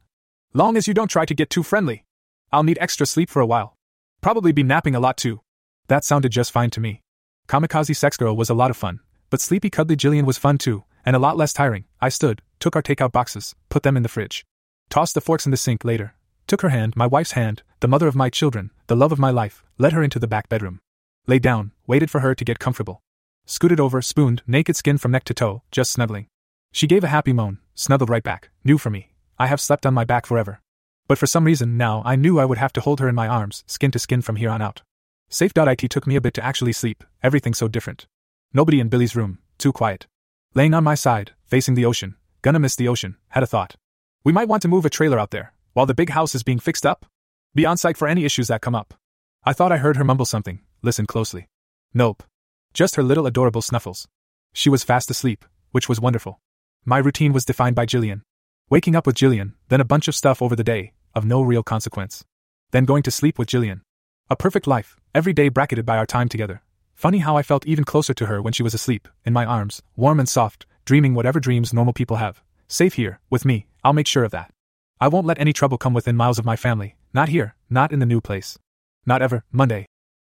Long 0.54 0.78
as 0.78 0.88
you 0.88 0.94
don't 0.94 1.08
try 1.08 1.26
to 1.26 1.34
get 1.34 1.50
too 1.50 1.62
friendly. 1.62 2.06
I'll 2.50 2.62
need 2.62 2.78
extra 2.80 3.04
sleep 3.04 3.28
for 3.28 3.40
a 3.40 3.46
while. 3.46 3.76
Probably 4.22 4.52
be 4.52 4.62
napping 4.62 4.94
a 4.94 5.00
lot 5.00 5.18
too. 5.18 5.42
That 5.88 6.04
sounded 6.04 6.32
just 6.32 6.52
fine 6.52 6.70
to 6.70 6.80
me. 6.80 7.02
Kamikaze 7.48 7.94
Sex 7.94 8.16
Girl 8.16 8.34
was 8.34 8.48
a 8.48 8.54
lot 8.54 8.70
of 8.70 8.78
fun, 8.78 9.00
but 9.28 9.42
sleepy 9.42 9.68
cuddly 9.68 9.96
Jillian 9.96 10.24
was 10.24 10.38
fun 10.38 10.56
too, 10.56 10.84
and 11.04 11.14
a 11.14 11.18
lot 11.18 11.36
less 11.36 11.52
tiring. 11.52 11.84
I 12.00 12.08
stood, 12.08 12.40
took 12.60 12.74
our 12.74 12.82
takeout 12.82 13.12
boxes, 13.12 13.54
put 13.68 13.82
them 13.82 13.98
in 13.98 14.02
the 14.02 14.08
fridge. 14.08 14.46
Tossed 14.88 15.12
the 15.12 15.20
forks 15.20 15.44
in 15.44 15.50
the 15.50 15.58
sink 15.58 15.84
later. 15.84 16.14
Took 16.46 16.60
her 16.60 16.68
hand, 16.68 16.94
my 16.96 17.06
wife's 17.06 17.32
hand, 17.32 17.62
the 17.80 17.88
mother 17.88 18.06
of 18.06 18.14
my 18.14 18.28
children, 18.28 18.70
the 18.86 18.96
love 18.96 19.12
of 19.12 19.18
my 19.18 19.30
life, 19.30 19.64
led 19.78 19.92
her 19.92 20.02
into 20.02 20.18
the 20.18 20.26
back 20.26 20.48
bedroom. 20.48 20.80
Lay 21.26 21.38
down, 21.38 21.72
waited 21.86 22.10
for 22.10 22.20
her 22.20 22.34
to 22.34 22.44
get 22.44 22.58
comfortable. 22.58 23.00
Scooted 23.46 23.80
over, 23.80 24.02
spooned, 24.02 24.42
naked 24.46 24.76
skin 24.76 24.98
from 24.98 25.10
neck 25.10 25.24
to 25.24 25.34
toe, 25.34 25.62
just 25.70 25.90
snuggling. 25.90 26.26
She 26.70 26.86
gave 26.86 27.02
a 27.02 27.08
happy 27.08 27.32
moan, 27.32 27.60
snuggled 27.74 28.10
right 28.10 28.22
back, 28.22 28.50
new 28.62 28.76
for 28.76 28.90
me. 28.90 29.12
I 29.38 29.46
have 29.46 29.60
slept 29.60 29.86
on 29.86 29.94
my 29.94 30.04
back 30.04 30.26
forever. 30.26 30.60
But 31.08 31.18
for 31.18 31.26
some 31.26 31.44
reason 31.44 31.76
now 31.78 32.02
I 32.04 32.16
knew 32.16 32.38
I 32.38 32.44
would 32.44 32.58
have 32.58 32.72
to 32.74 32.80
hold 32.82 33.00
her 33.00 33.08
in 33.08 33.14
my 33.14 33.26
arms, 33.26 33.64
skin 33.66 33.90
to 33.92 33.98
skin 33.98 34.20
from 34.20 34.36
here 34.36 34.50
on 34.50 34.60
out. 34.60 34.82
Safe.it 35.30 35.90
took 35.90 36.06
me 36.06 36.16
a 36.16 36.20
bit 36.20 36.34
to 36.34 36.44
actually 36.44 36.72
sleep, 36.72 37.04
everything 37.22 37.54
so 37.54 37.68
different. 37.68 38.06
Nobody 38.52 38.80
in 38.80 38.88
Billy's 38.88 39.16
room, 39.16 39.38
too 39.56 39.72
quiet. 39.72 40.06
Laying 40.54 40.74
on 40.74 40.84
my 40.84 40.94
side, 40.94 41.32
facing 41.46 41.74
the 41.74 41.86
ocean, 41.86 42.16
gonna 42.42 42.58
miss 42.58 42.76
the 42.76 42.88
ocean, 42.88 43.16
had 43.30 43.42
a 43.42 43.46
thought. 43.46 43.76
We 44.24 44.32
might 44.32 44.48
want 44.48 44.62
to 44.62 44.68
move 44.68 44.84
a 44.84 44.90
trailer 44.90 45.18
out 45.18 45.30
there, 45.30 45.53
while 45.74 45.86
the 45.86 45.94
big 45.94 46.10
house 46.10 46.34
is 46.34 46.42
being 46.42 46.58
fixed 46.58 46.86
up? 46.86 47.04
Be 47.54 47.66
on 47.66 47.76
site 47.76 47.96
for 47.96 48.08
any 48.08 48.24
issues 48.24 48.48
that 48.48 48.62
come 48.62 48.74
up. 48.74 48.94
I 49.44 49.52
thought 49.52 49.72
I 49.72 49.76
heard 49.76 49.96
her 49.96 50.04
mumble 50.04 50.24
something, 50.24 50.60
listen 50.82 51.06
closely. 51.06 51.48
Nope. 51.92 52.22
Just 52.72 52.96
her 52.96 53.02
little 53.02 53.26
adorable 53.26 53.60
snuffles. 53.60 54.08
She 54.52 54.70
was 54.70 54.82
fast 54.82 55.10
asleep, 55.10 55.44
which 55.72 55.88
was 55.88 56.00
wonderful. 56.00 56.40
My 56.84 56.98
routine 56.98 57.32
was 57.32 57.44
defined 57.44 57.76
by 57.76 57.86
Jillian. 57.86 58.22
Waking 58.70 58.96
up 58.96 59.06
with 59.06 59.16
Jillian, 59.16 59.52
then 59.68 59.80
a 59.80 59.84
bunch 59.84 60.08
of 60.08 60.14
stuff 60.14 60.40
over 60.40 60.56
the 60.56 60.64
day, 60.64 60.92
of 61.14 61.24
no 61.24 61.42
real 61.42 61.62
consequence. 61.62 62.24
Then 62.70 62.84
going 62.84 63.02
to 63.02 63.10
sleep 63.10 63.38
with 63.38 63.48
Jillian. 63.48 63.80
A 64.30 64.36
perfect 64.36 64.66
life, 64.66 64.96
every 65.14 65.32
day 65.32 65.48
bracketed 65.48 65.84
by 65.84 65.98
our 65.98 66.06
time 66.06 66.28
together. 66.28 66.62
Funny 66.94 67.18
how 67.18 67.36
I 67.36 67.42
felt 67.42 67.66
even 67.66 67.84
closer 67.84 68.14
to 68.14 68.26
her 68.26 68.40
when 68.40 68.52
she 68.52 68.62
was 68.62 68.74
asleep, 68.74 69.08
in 69.24 69.32
my 69.32 69.44
arms, 69.44 69.82
warm 69.96 70.20
and 70.20 70.28
soft, 70.28 70.66
dreaming 70.84 71.14
whatever 71.14 71.40
dreams 71.40 71.72
normal 71.72 71.92
people 71.92 72.16
have. 72.16 72.40
Safe 72.68 72.94
here, 72.94 73.20
with 73.28 73.44
me, 73.44 73.66
I'll 73.82 73.92
make 73.92 74.06
sure 74.06 74.24
of 74.24 74.30
that. 74.30 74.53
I 75.00 75.08
won't 75.08 75.26
let 75.26 75.40
any 75.40 75.52
trouble 75.52 75.76
come 75.76 75.92
within 75.92 76.16
miles 76.16 76.38
of 76.38 76.44
my 76.44 76.56
family, 76.56 76.96
not 77.12 77.28
here, 77.28 77.56
not 77.68 77.92
in 77.92 77.98
the 77.98 78.06
new 78.06 78.20
place. 78.20 78.58
Not 79.04 79.22
ever, 79.22 79.44
Monday. 79.50 79.86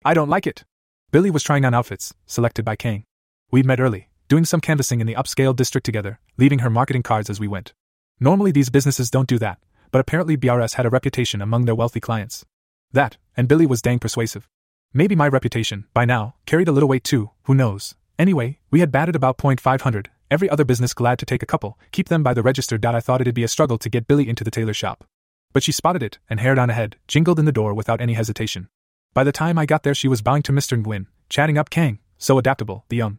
I 0.05 0.15
don't 0.15 0.29
like 0.29 0.47
it. 0.47 0.65
Billy 1.11 1.31
was 1.31 1.43
trying 1.43 1.65
on 1.65 1.75
outfits, 1.75 2.15
selected 2.27 2.65
by 2.65 2.77
Kang. 2.77 3.05
We'd 3.51 3.67
met 3.67 3.81
early, 3.81 4.11
doing 4.29 4.45
some 4.45 4.61
canvassing 4.61 5.01
in 5.01 5.07
the 5.07 5.15
upscale 5.15 5.57
district 5.57 5.85
together, 5.85 6.21
leaving 6.37 6.61
her 6.61 6.71
marketing 6.71 7.03
cards 7.03 7.31
as 7.31 7.41
we 7.41 7.49
went. 7.49 7.73
Normally, 8.21 8.53
these 8.53 8.71
businesses 8.71 9.11
don't 9.11 9.29
do 9.29 9.39
that, 9.39 9.59
but 9.91 9.99
apparently 9.99 10.37
BRS 10.37 10.75
had 10.75 10.87
a 10.87 10.91
reputation 10.91 11.41
among 11.41 11.65
their 11.65 11.75
wealthy 11.75 12.01
clients. 12.01 12.45
That, 12.93 13.17
and 13.37 13.49
Billy 13.49 13.67
was 13.67 13.83
dang 13.83 13.99
persuasive. 13.99 14.47
Maybe 14.93 15.17
my 15.17 15.27
reputation, 15.27 15.87
by 15.95 16.05
now, 16.05 16.35
carried 16.47 16.69
a 16.69 16.73
little 16.73 16.89
weight 16.89 17.05
too, 17.05 17.31
who 17.45 17.55
knows. 17.55 17.95
Anyway, 18.19 18.59
we 18.71 18.81
had 18.81 18.93
batted 18.93 19.17
about 19.17 19.39
point 19.39 19.61
five 19.61 19.83
hundred, 19.83 20.11
every 20.31 20.49
other 20.49 20.65
business 20.65 20.95
glad 20.95 21.19
to 21.19 21.27
take 21.27 21.43
a 21.43 21.47
couple, 21.47 21.79
keep 21.93 22.09
them 22.09 22.23
by 22.23 22.35
the 22.35 22.43
register. 22.43 22.79
I 22.83 23.01
thought 23.01 23.21
it'd 23.21 23.35
be 23.35 23.45
a 23.45 23.49
struggle 23.49 23.79
to 23.79 23.89
get 23.89 24.07
Billy 24.07 24.29
into 24.29 24.45
the 24.45 24.51
tailor 24.51 24.75
shop. 24.75 25.05
But 25.53 25.63
she 25.63 25.73
spotted 25.73 26.03
it, 26.03 26.19
and 26.29 26.41
hair 26.41 26.59
on 26.59 26.71
ahead, 26.71 26.97
jingled 27.09 27.39
in 27.39 27.45
the 27.45 27.53
door 27.53 27.75
without 27.75 28.01
any 28.01 28.15
hesitation. 28.15 28.69
By 29.13 29.25
the 29.25 29.33
time 29.33 29.59
I 29.59 29.67
got 29.67 29.83
there, 29.83 29.95
she 29.95 30.07
was 30.07 30.23
bowing 30.23 30.43
to 30.43 30.53
Mr. 30.53 30.81
Nguyen, 30.81 31.07
chatting 31.29 31.59
up 31.59 31.71
Kang, 31.71 31.99
so 32.19 32.39
adaptable, 32.39 32.85
the 32.89 32.97
young. 32.97 33.19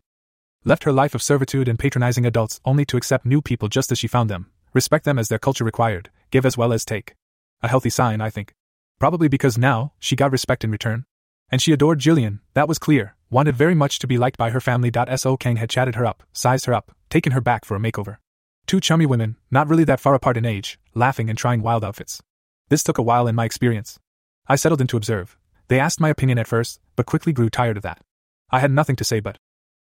Left 0.63 0.83
her 0.85 0.91
life 0.93 1.13
of 1.13 1.21
servitude 1.21 1.67
and 1.67 1.77
patronizing 1.77 2.25
adults 2.25 2.61
only 2.63 2.85
to 2.85 2.97
accept 2.97 3.25
new 3.25 3.41
people 3.41 3.67
just 3.67 3.91
as 3.91 3.99
she 3.99 4.07
found 4.07 4.29
them, 4.29 4.49
respect 4.73 5.05
them 5.05 5.19
as 5.19 5.27
their 5.27 5.39
culture 5.39 5.65
required, 5.65 6.09
give 6.29 6.45
as 6.45 6.57
well 6.57 6.71
as 6.71 6.85
take. 6.85 7.15
A 7.61 7.67
healthy 7.67 7.89
sign, 7.89 8.21
I 8.21 8.29
think. 8.29 8.53
Probably 8.99 9.27
because 9.27 9.57
now, 9.57 9.93
she 9.99 10.15
got 10.15 10.31
respect 10.31 10.63
in 10.63 10.71
return. 10.71 11.05
And 11.51 11.61
she 11.61 11.73
adored 11.73 11.99
Jillian, 11.99 12.39
that 12.53 12.67
was 12.67 12.79
clear, 12.79 13.15
wanted 13.29 13.55
very 13.55 13.75
much 13.75 13.99
to 13.99 14.07
be 14.07 14.17
liked 14.17 14.37
by 14.37 14.51
her 14.51 14.61
family. 14.61 14.91
So 15.17 15.35
Kang 15.35 15.57
had 15.57 15.69
chatted 15.69 15.95
her 15.95 16.05
up, 16.05 16.23
sized 16.31 16.65
her 16.65 16.73
up, 16.73 16.95
taken 17.11 17.33
her 17.33 17.41
back 17.41 17.63
for 17.63 17.75
a 17.75 17.79
makeover. 17.79 18.17
Two 18.65 18.79
chummy 18.79 19.05
women, 19.05 19.35
not 19.51 19.67
really 19.67 19.83
that 19.83 19.99
far 19.99 20.15
apart 20.15 20.37
in 20.37 20.45
age, 20.45 20.79
laughing 20.95 21.29
and 21.29 21.37
trying 21.37 21.61
wild 21.61 21.83
outfits. 21.83 22.21
This 22.69 22.83
took 22.83 22.97
a 22.97 23.03
while 23.03 23.27
in 23.27 23.35
my 23.35 23.45
experience. 23.45 23.99
I 24.47 24.55
settled 24.55 24.81
in 24.81 24.87
to 24.87 24.97
observe. 24.97 25.37
They 25.67 25.79
asked 25.79 25.99
my 25.99 26.09
opinion 26.09 26.39
at 26.39 26.47
first, 26.47 26.79
but 26.95 27.05
quickly 27.05 27.33
grew 27.33 27.49
tired 27.49 27.77
of 27.77 27.83
that. 27.83 28.01
I 28.49 28.59
had 28.59 28.71
nothing 28.71 28.95
to 28.95 29.03
say 29.03 29.19
but, 29.19 29.37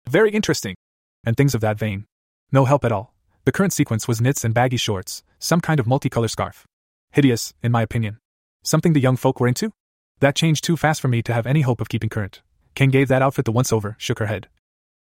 very 0.10 0.32
interesting, 0.32 0.76
and 1.24 1.38
things 1.38 1.54
of 1.54 1.62
that 1.62 1.78
vein. 1.78 2.06
No 2.52 2.66
help 2.66 2.84
at 2.84 2.92
all. 2.92 3.14
The 3.46 3.52
current 3.52 3.74
sequence 3.74 4.08
was 4.08 4.22
knits 4.22 4.44
and 4.44 4.54
baggy 4.54 4.78
shorts, 4.78 5.24
some 5.38 5.62
kind 5.62 5.80
of 5.80 5.86
multicolor 5.86 6.30
scarf. 6.30 6.66
Hideous, 7.12 7.54
in 7.64 7.72
my 7.72 7.82
opinion. 7.82 8.18
Something 8.64 8.94
the 8.94 9.00
young 9.00 9.18
folk 9.18 9.40
were 9.40 9.48
into? 9.48 9.72
That 10.20 10.36
changed 10.36 10.64
too 10.64 10.78
fast 10.78 11.00
for 11.00 11.08
me 11.08 11.22
to 11.24 11.34
have 11.34 11.48
any 11.48 11.62
hope 11.62 11.80
of 11.80 11.90
keeping 11.90 12.10
current. 12.10 12.42
Kang 12.76 12.90
gave 12.90 13.08
that 13.08 13.22
outfit 13.22 13.46
the 13.46 13.52
once 13.52 13.72
over, 13.72 13.96
shook 13.98 14.20
her 14.20 14.26
head. 14.26 14.48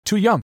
Too 0.05 0.17
young. 0.17 0.43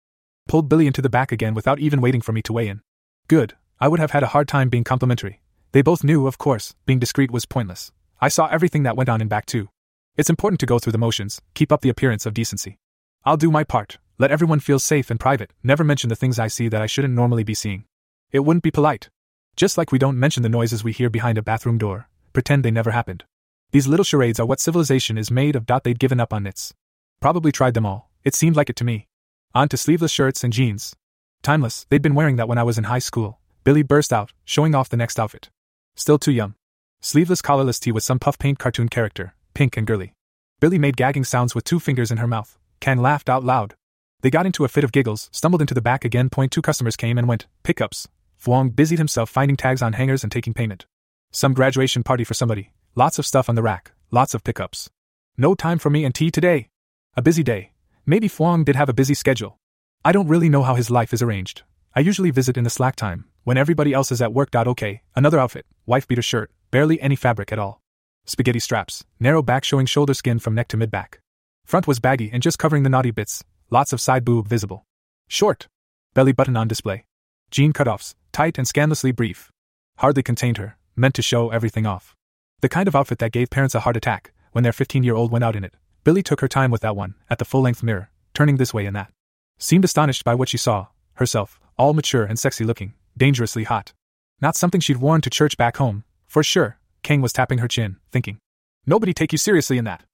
Pulled 0.50 0.68
Billy 0.68 0.88
into 0.88 1.00
the 1.00 1.08
back 1.08 1.30
again 1.30 1.54
without 1.54 1.78
even 1.78 2.00
waiting 2.00 2.20
for 2.20 2.32
me 2.32 2.42
to 2.42 2.52
weigh 2.52 2.66
in. 2.66 2.80
Good. 3.28 3.54
I 3.78 3.86
would 3.86 4.00
have 4.00 4.10
had 4.10 4.24
a 4.24 4.32
hard 4.34 4.48
time 4.48 4.68
being 4.68 4.82
complimentary. 4.82 5.42
They 5.70 5.80
both 5.80 6.02
knew, 6.02 6.26
of 6.26 6.38
course, 6.38 6.74
being 6.86 6.98
discreet 6.98 7.30
was 7.30 7.46
pointless. 7.46 7.92
I 8.20 8.30
saw 8.30 8.48
everything 8.48 8.82
that 8.82 8.96
went 8.96 9.08
on 9.08 9.20
in 9.20 9.28
back 9.28 9.46
too. 9.46 9.68
It's 10.16 10.28
important 10.28 10.58
to 10.58 10.66
go 10.66 10.80
through 10.80 10.90
the 10.90 10.98
motions, 10.98 11.40
keep 11.54 11.70
up 11.70 11.82
the 11.82 11.88
appearance 11.88 12.26
of 12.26 12.34
decency. 12.34 12.80
I'll 13.24 13.36
do 13.36 13.52
my 13.52 13.62
part, 13.62 13.98
let 14.18 14.32
everyone 14.32 14.58
feel 14.58 14.80
safe 14.80 15.08
and 15.08 15.20
private, 15.20 15.52
never 15.62 15.84
mention 15.84 16.08
the 16.08 16.16
things 16.16 16.40
I 16.40 16.48
see 16.48 16.66
that 16.66 16.82
I 16.82 16.86
shouldn't 16.86 17.14
normally 17.14 17.44
be 17.44 17.54
seeing. 17.54 17.84
It 18.32 18.40
wouldn't 18.40 18.64
be 18.64 18.72
polite. 18.72 19.08
Just 19.54 19.78
like 19.78 19.92
we 19.92 20.00
don't 20.00 20.18
mention 20.18 20.42
the 20.42 20.48
noises 20.48 20.82
we 20.82 20.90
hear 20.90 21.10
behind 21.10 21.38
a 21.38 21.42
bathroom 21.42 21.78
door, 21.78 22.08
pretend 22.32 22.64
they 22.64 22.72
never 22.72 22.90
happened. 22.90 23.22
These 23.70 23.86
little 23.86 24.02
charades 24.02 24.40
are 24.40 24.46
what 24.46 24.58
civilization 24.58 25.16
is 25.16 25.30
made 25.30 25.54
of. 25.54 25.66
They'd 25.84 26.00
given 26.00 26.18
up 26.18 26.32
on 26.32 26.42
knits. 26.42 26.74
Probably 27.20 27.52
tried 27.52 27.74
them 27.74 27.86
all, 27.86 28.10
it 28.24 28.34
seemed 28.34 28.56
like 28.56 28.68
it 28.68 28.74
to 28.74 28.84
me. 28.84 29.06
On 29.52 29.68
to 29.68 29.76
sleeveless 29.76 30.12
shirts 30.12 30.44
and 30.44 30.52
jeans. 30.52 30.94
Timeless, 31.42 31.84
they'd 31.88 32.02
been 32.02 32.14
wearing 32.14 32.36
that 32.36 32.46
when 32.46 32.58
I 32.58 32.62
was 32.62 32.78
in 32.78 32.84
high 32.84 33.00
school. 33.00 33.40
Billy 33.64 33.82
burst 33.82 34.12
out, 34.12 34.32
showing 34.44 34.76
off 34.76 34.88
the 34.88 34.96
next 34.96 35.18
outfit. 35.18 35.50
Still 35.96 36.18
too 36.18 36.30
young. 36.30 36.54
Sleeveless 37.00 37.42
collarless 37.42 37.80
tee 37.80 37.90
with 37.90 38.04
some 38.04 38.20
puff 38.20 38.38
paint 38.38 38.60
cartoon 38.60 38.88
character, 38.88 39.34
pink 39.54 39.76
and 39.76 39.88
girly. 39.88 40.12
Billy 40.60 40.78
made 40.78 40.96
gagging 40.96 41.24
sounds 41.24 41.52
with 41.52 41.64
two 41.64 41.80
fingers 41.80 42.12
in 42.12 42.18
her 42.18 42.28
mouth. 42.28 42.58
Kang 42.78 42.98
laughed 42.98 43.28
out 43.28 43.42
loud. 43.42 43.74
They 44.20 44.30
got 44.30 44.46
into 44.46 44.64
a 44.64 44.68
fit 44.68 44.84
of 44.84 44.92
giggles, 44.92 45.28
stumbled 45.32 45.62
into 45.62 45.74
the 45.74 45.80
back 45.80 46.04
again. 46.04 46.30
Point 46.30 46.52
two 46.52 46.62
customers 46.62 46.96
came 46.96 47.18
and 47.18 47.26
went. 47.26 47.46
Pickups. 47.64 48.06
Fuang 48.40 48.76
busied 48.76 48.98
himself 48.98 49.28
finding 49.28 49.56
tags 49.56 49.82
on 49.82 49.94
hangers 49.94 50.22
and 50.22 50.30
taking 50.30 50.54
payment. 50.54 50.86
Some 51.32 51.54
graduation 51.54 52.04
party 52.04 52.22
for 52.22 52.34
somebody. 52.34 52.70
Lots 52.94 53.18
of 53.18 53.26
stuff 53.26 53.48
on 53.48 53.56
the 53.56 53.62
rack, 53.62 53.90
lots 54.12 54.32
of 54.32 54.44
pickups. 54.44 54.90
No 55.36 55.56
time 55.56 55.80
for 55.80 55.90
me 55.90 56.04
and 56.04 56.14
tea 56.14 56.30
today. 56.30 56.68
A 57.16 57.22
busy 57.22 57.42
day. 57.42 57.69
Maybe 58.10 58.28
Fuang 58.28 58.64
did 58.64 58.74
have 58.74 58.88
a 58.88 58.92
busy 58.92 59.14
schedule. 59.14 59.60
I 60.04 60.10
don't 60.10 60.26
really 60.26 60.48
know 60.48 60.64
how 60.64 60.74
his 60.74 60.90
life 60.90 61.12
is 61.12 61.22
arranged. 61.22 61.62
I 61.94 62.00
usually 62.00 62.32
visit 62.32 62.56
in 62.56 62.64
the 62.64 62.68
slack 62.68 62.96
time, 62.96 63.26
when 63.44 63.56
everybody 63.56 63.92
else 63.92 64.10
is 64.10 64.20
at 64.20 64.32
work. 64.32 64.48
Okay, 64.52 65.02
another 65.14 65.38
outfit, 65.38 65.64
wife 65.86 66.08
beater 66.08 66.20
shirt, 66.20 66.50
barely 66.72 67.00
any 67.00 67.14
fabric 67.14 67.52
at 67.52 67.60
all. 67.60 67.80
Spaghetti 68.26 68.58
straps, 68.58 69.04
narrow 69.20 69.42
back 69.42 69.62
showing 69.62 69.86
shoulder 69.86 70.12
skin 70.12 70.40
from 70.40 70.56
neck 70.56 70.66
to 70.70 70.76
mid 70.76 70.90
back. 70.90 71.20
Front 71.64 71.86
was 71.86 72.00
baggy 72.00 72.30
and 72.32 72.42
just 72.42 72.58
covering 72.58 72.82
the 72.82 72.90
naughty 72.90 73.12
bits, 73.12 73.44
lots 73.70 73.92
of 73.92 74.00
side 74.00 74.24
boob 74.24 74.48
visible. 74.48 74.84
Short. 75.28 75.68
Belly 76.12 76.32
button 76.32 76.56
on 76.56 76.66
display. 76.66 77.04
Jean 77.52 77.72
cutoffs, 77.72 78.16
tight 78.32 78.58
and 78.58 78.66
scandalously 78.66 79.12
brief. 79.12 79.52
Hardly 79.98 80.24
contained 80.24 80.56
her, 80.56 80.76
meant 80.96 81.14
to 81.14 81.22
show 81.22 81.50
everything 81.50 81.86
off. 81.86 82.16
The 82.60 82.68
kind 82.68 82.88
of 82.88 82.96
outfit 82.96 83.20
that 83.20 83.30
gave 83.30 83.50
parents 83.50 83.76
a 83.76 83.80
heart 83.86 83.96
attack 83.96 84.32
when 84.50 84.64
their 84.64 84.72
15 84.72 85.04
year 85.04 85.14
old 85.14 85.30
went 85.30 85.44
out 85.44 85.54
in 85.54 85.62
it. 85.62 85.74
Billy 86.02 86.22
took 86.22 86.40
her 86.40 86.48
time 86.48 86.70
with 86.70 86.80
that 86.80 86.96
one, 86.96 87.14
at 87.28 87.38
the 87.38 87.44
full 87.44 87.60
length 87.60 87.82
mirror, 87.82 88.10
turning 88.34 88.56
this 88.56 88.72
way 88.72 88.86
and 88.86 88.96
that. 88.96 89.12
Seemed 89.58 89.84
astonished 89.84 90.24
by 90.24 90.34
what 90.34 90.48
she 90.48 90.56
saw, 90.56 90.86
herself, 91.14 91.60
all 91.76 91.92
mature 91.92 92.24
and 92.24 92.38
sexy 92.38 92.64
looking, 92.64 92.94
dangerously 93.16 93.64
hot. 93.64 93.92
Not 94.40 94.56
something 94.56 94.80
she'd 94.80 94.96
worn 94.96 95.20
to 95.20 95.30
church 95.30 95.56
back 95.56 95.76
home, 95.76 96.04
for 96.26 96.42
sure, 96.42 96.78
Kang 97.02 97.20
was 97.20 97.32
tapping 97.32 97.58
her 97.58 97.68
chin, 97.68 97.96
thinking. 98.10 98.38
Nobody 98.86 99.12
take 99.12 99.32
you 99.32 99.38
seriously 99.38 99.76
in 99.76 99.84
that. 99.84 100.04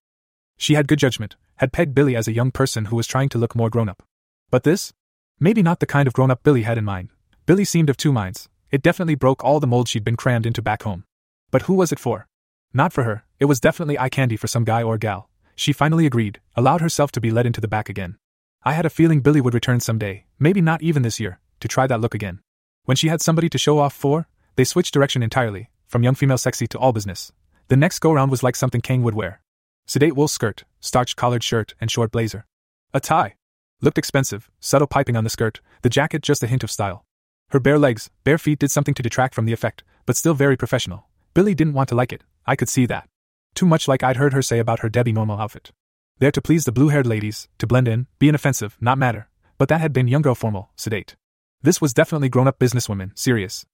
She 0.59 0.75
had 0.75 0.89
good 0.89 0.99
judgment, 0.99 1.37
had 1.57 1.73
pegged 1.73 1.95
Billy 1.95 2.17
as 2.17 2.27
a 2.27 2.33
young 2.33 2.51
person 2.51 2.87
who 2.87 2.97
was 2.97 3.07
trying 3.07 3.29
to 3.31 3.39
look 3.39 3.55
more 3.55 3.71
grown 3.71 3.89
up. 3.89 4.03
But 4.51 4.65
this? 4.65 4.93
Maybe 5.39 5.63
not 5.63 5.81
the 5.81 5.87
kind 5.87 6.09
of 6.09 6.15
grown 6.15 6.31
up 6.31 6.43
Billy 6.43 6.63
had 6.63 6.79
in 6.79 6.85
mind. 6.85 7.11
Billy 7.45 7.65
seemed 7.65 7.91
of 7.91 7.97
two 7.97 8.13
minds. 8.13 8.49
It 8.71 8.83
definitely 8.83 9.15
broke 9.15 9.45
all 9.45 9.61
the 9.61 9.67
mold 9.67 9.89
she'd 9.89 10.05
been 10.05 10.17
crammed 10.17 10.47
into 10.47 10.63
back 10.63 10.83
home. 10.83 11.05
But 11.51 11.63
who 11.63 11.75
was 11.75 11.93
it 11.93 12.01
for? 12.01 12.27
Not 12.75 12.93
for 12.93 13.05
her, 13.05 13.25
it 13.39 13.45
was 13.45 13.61
definitely 13.61 13.99
eye 13.99 14.09
candy 14.09 14.37
for 14.37 14.49
some 14.49 14.65
guy 14.65 14.83
or 14.83 14.99
gal. 14.99 15.29
She 15.57 15.73
finally 15.73 16.07
agreed, 16.07 16.41
allowed 16.55 16.83
herself 16.83 17.11
to 17.13 17.21
be 17.21 17.31
led 17.31 17.47
into 17.47 17.61
the 17.61 17.69
back 17.69 17.89
again. 17.89 18.19
I 18.63 18.73
had 18.73 18.87
a 18.87 18.91
feeling 18.91 19.21
Billy 19.21 19.41
would 19.41 19.55
return 19.55 19.81
someday, 19.81 20.27
maybe 20.39 20.61
not 20.61 20.83
even 20.83 21.03
this 21.03 21.19
year, 21.19 21.41
to 21.61 21.69
try 21.69 21.87
that 21.87 22.01
look 22.01 22.15
again. 22.15 22.41
When 22.85 22.97
she 22.97 23.09
had 23.09 23.23
somebody 23.23 23.49
to 23.49 23.59
show 23.59 23.79
off 23.79 23.95
for, 23.95 24.29
they 24.57 24.65
switched 24.65 24.93
direction 24.93 25.23
entirely, 25.23 25.71
from 25.87 26.03
young 26.03 26.15
female 26.15 26.39
sexy 26.39 26.67
to 26.69 26.79
all 26.79 26.93
business. 26.93 27.33
The 27.69 27.77
next 27.77 28.01
go 28.01 28.13
round 28.13 28.31
was 28.31 28.43
like 28.43 28.55
something 28.55 28.81
Kang 28.81 29.03
would 29.03 29.15
wear. 29.15 29.41
Sedate 29.87 30.15
wool 30.15 30.29
skirt, 30.29 30.65
starched 30.81 31.17
collared 31.17 31.43
shirt, 31.43 31.75
and 31.81 31.91
short 31.91 32.13
blazer. 32.13 32.47
A 32.93 33.01
tie. 33.01 33.37
Looked 33.81 33.99
expensive, 33.99 34.51
subtle 34.61 34.87
piping 34.87 35.17
on 35.17 35.25
the 35.25 35.31
skirt, 35.31 35.61
the 35.83 35.89
jacket 35.89 36.23
just 36.23 36.43
a 36.43 36.47
hint 36.47 36.65
of 36.65 36.71
style. 36.71 37.05
Her 37.51 37.61
bare 37.61 37.79
legs, 37.79 38.11
bare 38.25 38.39
feet 38.39 38.59
did 38.59 38.71
something 38.71 38.95
to 38.95 39.03
detract 39.03 39.35
from 39.35 39.47
the 39.47 39.53
effect, 39.53 39.85
but 40.05 40.17
still 40.17 40.35
very 40.35 40.57
professional. 40.57 41.09
Billy 41.35 41.55
didn't 41.55 41.75
want 41.75 41.89
to 41.91 41.95
like 41.95 42.13
it, 42.13 42.25
I 42.47 42.57
could 42.57 42.69
see 42.69 42.87
that. 42.87 43.09
Too 43.57 43.65
much 43.67 43.89
like 43.89 44.03
I'd 44.03 44.19
heard 44.19 44.35
her 44.35 44.43
say 44.43 44.59
about 44.59 44.81
her 44.81 44.91
Debbie 44.91 45.15
normal 45.15 45.41
outfit. 45.41 45.73
There 46.19 46.31
to 46.31 46.43
please 46.43 46.67
the 46.67 46.73
blue 46.73 46.89
haired 46.89 47.07
ladies, 47.07 47.49
to 47.57 47.67
blend 47.67 47.89
in, 47.89 48.07
be 48.19 48.29
inoffensive, 48.29 48.77
not 48.83 48.99
matter, 48.99 49.31
but 49.57 49.71
that 49.71 49.81
had 49.81 49.95
been 49.95 50.09
young 50.09 50.21
girl 50.21 50.35
formal, 50.35 50.69
sedate. 50.77 51.17
This 51.63 51.81
was 51.81 51.95
definitely 51.95 52.29
grown 52.29 52.47
up 52.47 52.59
businesswoman, 52.59 53.19
serious. 53.19 53.65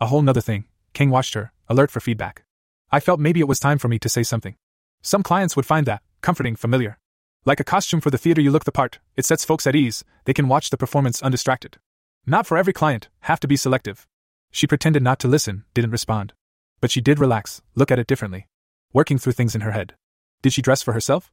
A 0.00 0.06
whole 0.06 0.22
nother 0.22 0.40
thing, 0.40 0.66
Kang 0.94 1.10
watched 1.10 1.34
her, 1.34 1.52
alert 1.68 1.90
for 1.90 1.98
feedback. 1.98 2.44
I 2.92 3.00
felt 3.00 3.18
maybe 3.18 3.40
it 3.40 3.48
was 3.48 3.58
time 3.58 3.78
for 3.78 3.88
me 3.88 3.98
to 3.98 4.08
say 4.08 4.22
something. 4.22 4.54
Some 5.02 5.24
clients 5.24 5.56
would 5.56 5.66
find 5.66 5.86
that 5.86 6.02
comforting, 6.20 6.54
familiar. 6.54 6.98
Like 7.44 7.58
a 7.58 7.64
costume 7.64 8.00
for 8.00 8.10
the 8.10 8.18
theater, 8.18 8.40
you 8.40 8.52
look 8.52 8.62
the 8.62 8.70
part, 8.70 9.00
it 9.16 9.24
sets 9.24 9.44
folks 9.44 9.66
at 9.66 9.74
ease, 9.74 10.04
they 10.24 10.32
can 10.32 10.46
watch 10.46 10.70
the 10.70 10.76
performance 10.76 11.20
undistracted. 11.20 11.78
Not 12.26 12.46
for 12.46 12.56
every 12.56 12.72
client, 12.72 13.08
have 13.22 13.40
to 13.40 13.48
be 13.48 13.56
selective. 13.56 14.06
She 14.52 14.68
pretended 14.68 15.02
not 15.02 15.18
to 15.18 15.26
listen, 15.26 15.64
didn't 15.74 15.90
respond. 15.90 16.32
But 16.80 16.92
she 16.92 17.00
did 17.00 17.18
relax, 17.18 17.60
look 17.74 17.90
at 17.90 17.98
it 17.98 18.06
differently. 18.06 18.46
Working 18.94 19.18
through 19.18 19.32
things 19.32 19.54
in 19.54 19.62
her 19.62 19.70
head. 19.70 19.94
Did 20.42 20.52
she 20.52 20.60
dress 20.60 20.82
for 20.82 20.92
herself? 20.92 21.32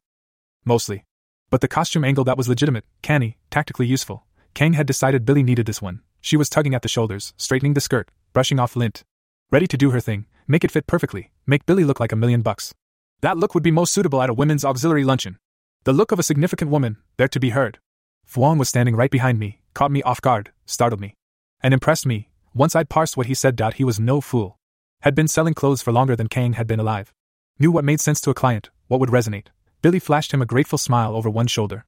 Mostly. 0.64 1.04
But 1.50 1.60
the 1.60 1.68
costume 1.68 2.04
angle 2.04 2.24
that 2.24 2.38
was 2.38 2.48
legitimate, 2.48 2.84
canny, 3.02 3.36
tactically 3.50 3.86
useful. 3.86 4.24
Kang 4.54 4.72
had 4.72 4.86
decided 4.86 5.26
Billy 5.26 5.42
needed 5.42 5.66
this 5.66 5.82
one. 5.82 6.00
She 6.20 6.36
was 6.36 6.48
tugging 6.48 6.74
at 6.74 6.82
the 6.82 6.88
shoulders, 6.88 7.34
straightening 7.36 7.74
the 7.74 7.80
skirt, 7.80 8.10
brushing 8.32 8.58
off 8.58 8.76
lint. 8.76 9.04
Ready 9.50 9.66
to 9.66 9.76
do 9.76 9.90
her 9.90 10.00
thing, 10.00 10.26
make 10.48 10.64
it 10.64 10.70
fit 10.70 10.86
perfectly, 10.86 11.32
make 11.46 11.66
Billy 11.66 11.84
look 11.84 12.00
like 12.00 12.12
a 12.12 12.16
million 12.16 12.40
bucks. 12.40 12.72
That 13.20 13.36
look 13.36 13.54
would 13.54 13.62
be 13.62 13.70
most 13.70 13.92
suitable 13.92 14.22
at 14.22 14.30
a 14.30 14.34
women's 14.34 14.64
auxiliary 14.64 15.04
luncheon. 15.04 15.38
The 15.84 15.92
look 15.92 16.12
of 16.12 16.18
a 16.18 16.22
significant 16.22 16.70
woman, 16.70 16.96
there 17.16 17.28
to 17.28 17.40
be 17.40 17.50
heard. 17.50 17.78
Fuang 18.26 18.58
was 18.58 18.68
standing 18.68 18.96
right 18.96 19.10
behind 19.10 19.38
me, 19.38 19.60
caught 19.74 19.90
me 19.90 20.02
off 20.02 20.22
guard, 20.22 20.52
startled 20.64 21.00
me. 21.00 21.14
And 21.62 21.74
impressed 21.74 22.06
me. 22.06 22.30
Once 22.54 22.74
I'd 22.74 22.88
parsed 22.88 23.16
what 23.16 23.26
he 23.26 23.34
said, 23.34 23.56
doubt 23.56 23.74
he 23.74 23.84
was 23.84 24.00
no 24.00 24.20
fool. 24.20 24.56
Had 25.02 25.14
been 25.14 25.28
selling 25.28 25.54
clothes 25.54 25.82
for 25.82 25.92
longer 25.92 26.16
than 26.16 26.28
Kang 26.28 26.54
had 26.54 26.66
been 26.66 26.80
alive. 26.80 27.12
Knew 27.60 27.70
what 27.70 27.84
made 27.84 28.00
sense 28.00 28.22
to 28.22 28.30
a 28.30 28.34
client, 28.34 28.70
what 28.88 29.00
would 29.00 29.10
resonate. 29.10 29.48
Billy 29.82 29.98
flashed 29.98 30.32
him 30.32 30.40
a 30.40 30.46
grateful 30.46 30.78
smile 30.78 31.14
over 31.14 31.28
one 31.28 31.46
shoulder. 31.46 31.84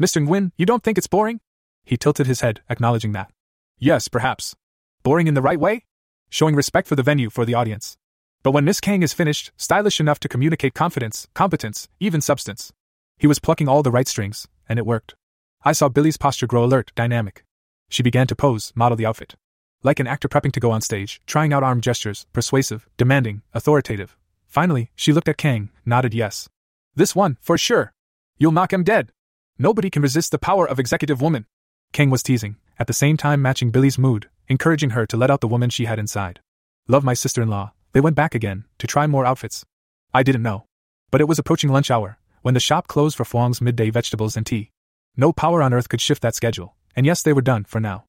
Mr. 0.00 0.24
Nguyen, 0.24 0.52
you 0.56 0.64
don't 0.64 0.84
think 0.84 0.96
it's 0.96 1.08
boring? 1.08 1.40
He 1.84 1.96
tilted 1.96 2.28
his 2.28 2.42
head, 2.42 2.60
acknowledging 2.70 3.10
that. 3.10 3.32
Yes, 3.76 4.06
perhaps. 4.06 4.54
Boring 5.02 5.26
in 5.26 5.34
the 5.34 5.42
right 5.42 5.58
way? 5.58 5.84
Showing 6.30 6.54
respect 6.54 6.86
for 6.86 6.94
the 6.94 7.02
venue, 7.02 7.28
for 7.28 7.44
the 7.44 7.54
audience. 7.54 7.96
But 8.44 8.52
when 8.52 8.64
Miss 8.64 8.80
Kang 8.80 9.02
is 9.02 9.12
finished, 9.12 9.50
stylish 9.56 9.98
enough 9.98 10.20
to 10.20 10.28
communicate 10.28 10.74
confidence, 10.74 11.26
competence, 11.34 11.88
even 11.98 12.20
substance. 12.20 12.72
He 13.18 13.26
was 13.26 13.40
plucking 13.40 13.66
all 13.66 13.82
the 13.82 13.90
right 13.90 14.06
strings, 14.06 14.46
and 14.68 14.78
it 14.78 14.86
worked. 14.86 15.16
I 15.64 15.72
saw 15.72 15.88
Billy's 15.88 16.16
posture 16.16 16.46
grow 16.46 16.62
alert, 16.62 16.92
dynamic. 16.94 17.44
She 17.88 18.04
began 18.04 18.28
to 18.28 18.36
pose, 18.36 18.72
model 18.76 18.94
the 18.94 19.06
outfit. 19.06 19.34
Like 19.82 19.98
an 19.98 20.06
actor 20.06 20.28
prepping 20.28 20.52
to 20.52 20.60
go 20.60 20.70
on 20.70 20.82
stage, 20.82 21.20
trying 21.26 21.52
out 21.52 21.64
arm 21.64 21.80
gestures, 21.80 22.26
persuasive, 22.32 22.88
demanding, 22.96 23.42
authoritative. 23.52 24.16
Finally, 24.56 24.90
she 24.96 25.12
looked 25.12 25.28
at 25.28 25.36
Kang, 25.36 25.68
nodded 25.84 26.14
yes. 26.14 26.48
This 26.94 27.14
one, 27.14 27.36
for 27.42 27.58
sure. 27.58 27.92
You'll 28.38 28.52
knock 28.52 28.72
him 28.72 28.84
dead. 28.84 29.12
Nobody 29.58 29.90
can 29.90 30.00
resist 30.00 30.30
the 30.30 30.38
power 30.38 30.66
of 30.66 30.78
executive 30.78 31.20
woman. 31.20 31.44
Kang 31.92 32.08
was 32.08 32.22
teasing, 32.22 32.56
at 32.78 32.86
the 32.86 32.94
same 32.94 33.18
time 33.18 33.42
matching 33.42 33.70
Billy's 33.70 33.98
mood, 33.98 34.30
encouraging 34.48 34.90
her 34.96 35.04
to 35.04 35.16
let 35.18 35.30
out 35.30 35.42
the 35.42 35.46
woman 35.46 35.68
she 35.68 35.84
had 35.84 35.98
inside. 35.98 36.40
Love 36.88 37.04
my 37.04 37.12
sister 37.12 37.42
in 37.42 37.50
law, 37.50 37.74
they 37.92 38.00
went 38.00 38.16
back 38.16 38.34
again, 38.34 38.64
to 38.78 38.86
try 38.86 39.06
more 39.06 39.26
outfits. 39.26 39.66
I 40.14 40.22
didn't 40.22 40.48
know. 40.48 40.64
But 41.10 41.20
it 41.20 41.28
was 41.28 41.38
approaching 41.38 41.68
lunch 41.68 41.90
hour, 41.90 42.16
when 42.40 42.54
the 42.54 42.58
shop 42.58 42.88
closed 42.88 43.14
for 43.14 43.24
Fuang's 43.24 43.60
midday 43.60 43.90
vegetables 43.90 44.38
and 44.38 44.46
tea. 44.46 44.70
No 45.18 45.34
power 45.34 45.60
on 45.60 45.74
earth 45.74 45.90
could 45.90 46.00
shift 46.00 46.22
that 46.22 46.34
schedule, 46.34 46.76
and 46.96 47.04
yes, 47.04 47.20
they 47.20 47.34
were 47.34 47.42
done, 47.42 47.64
for 47.64 47.78
now. 47.78 48.06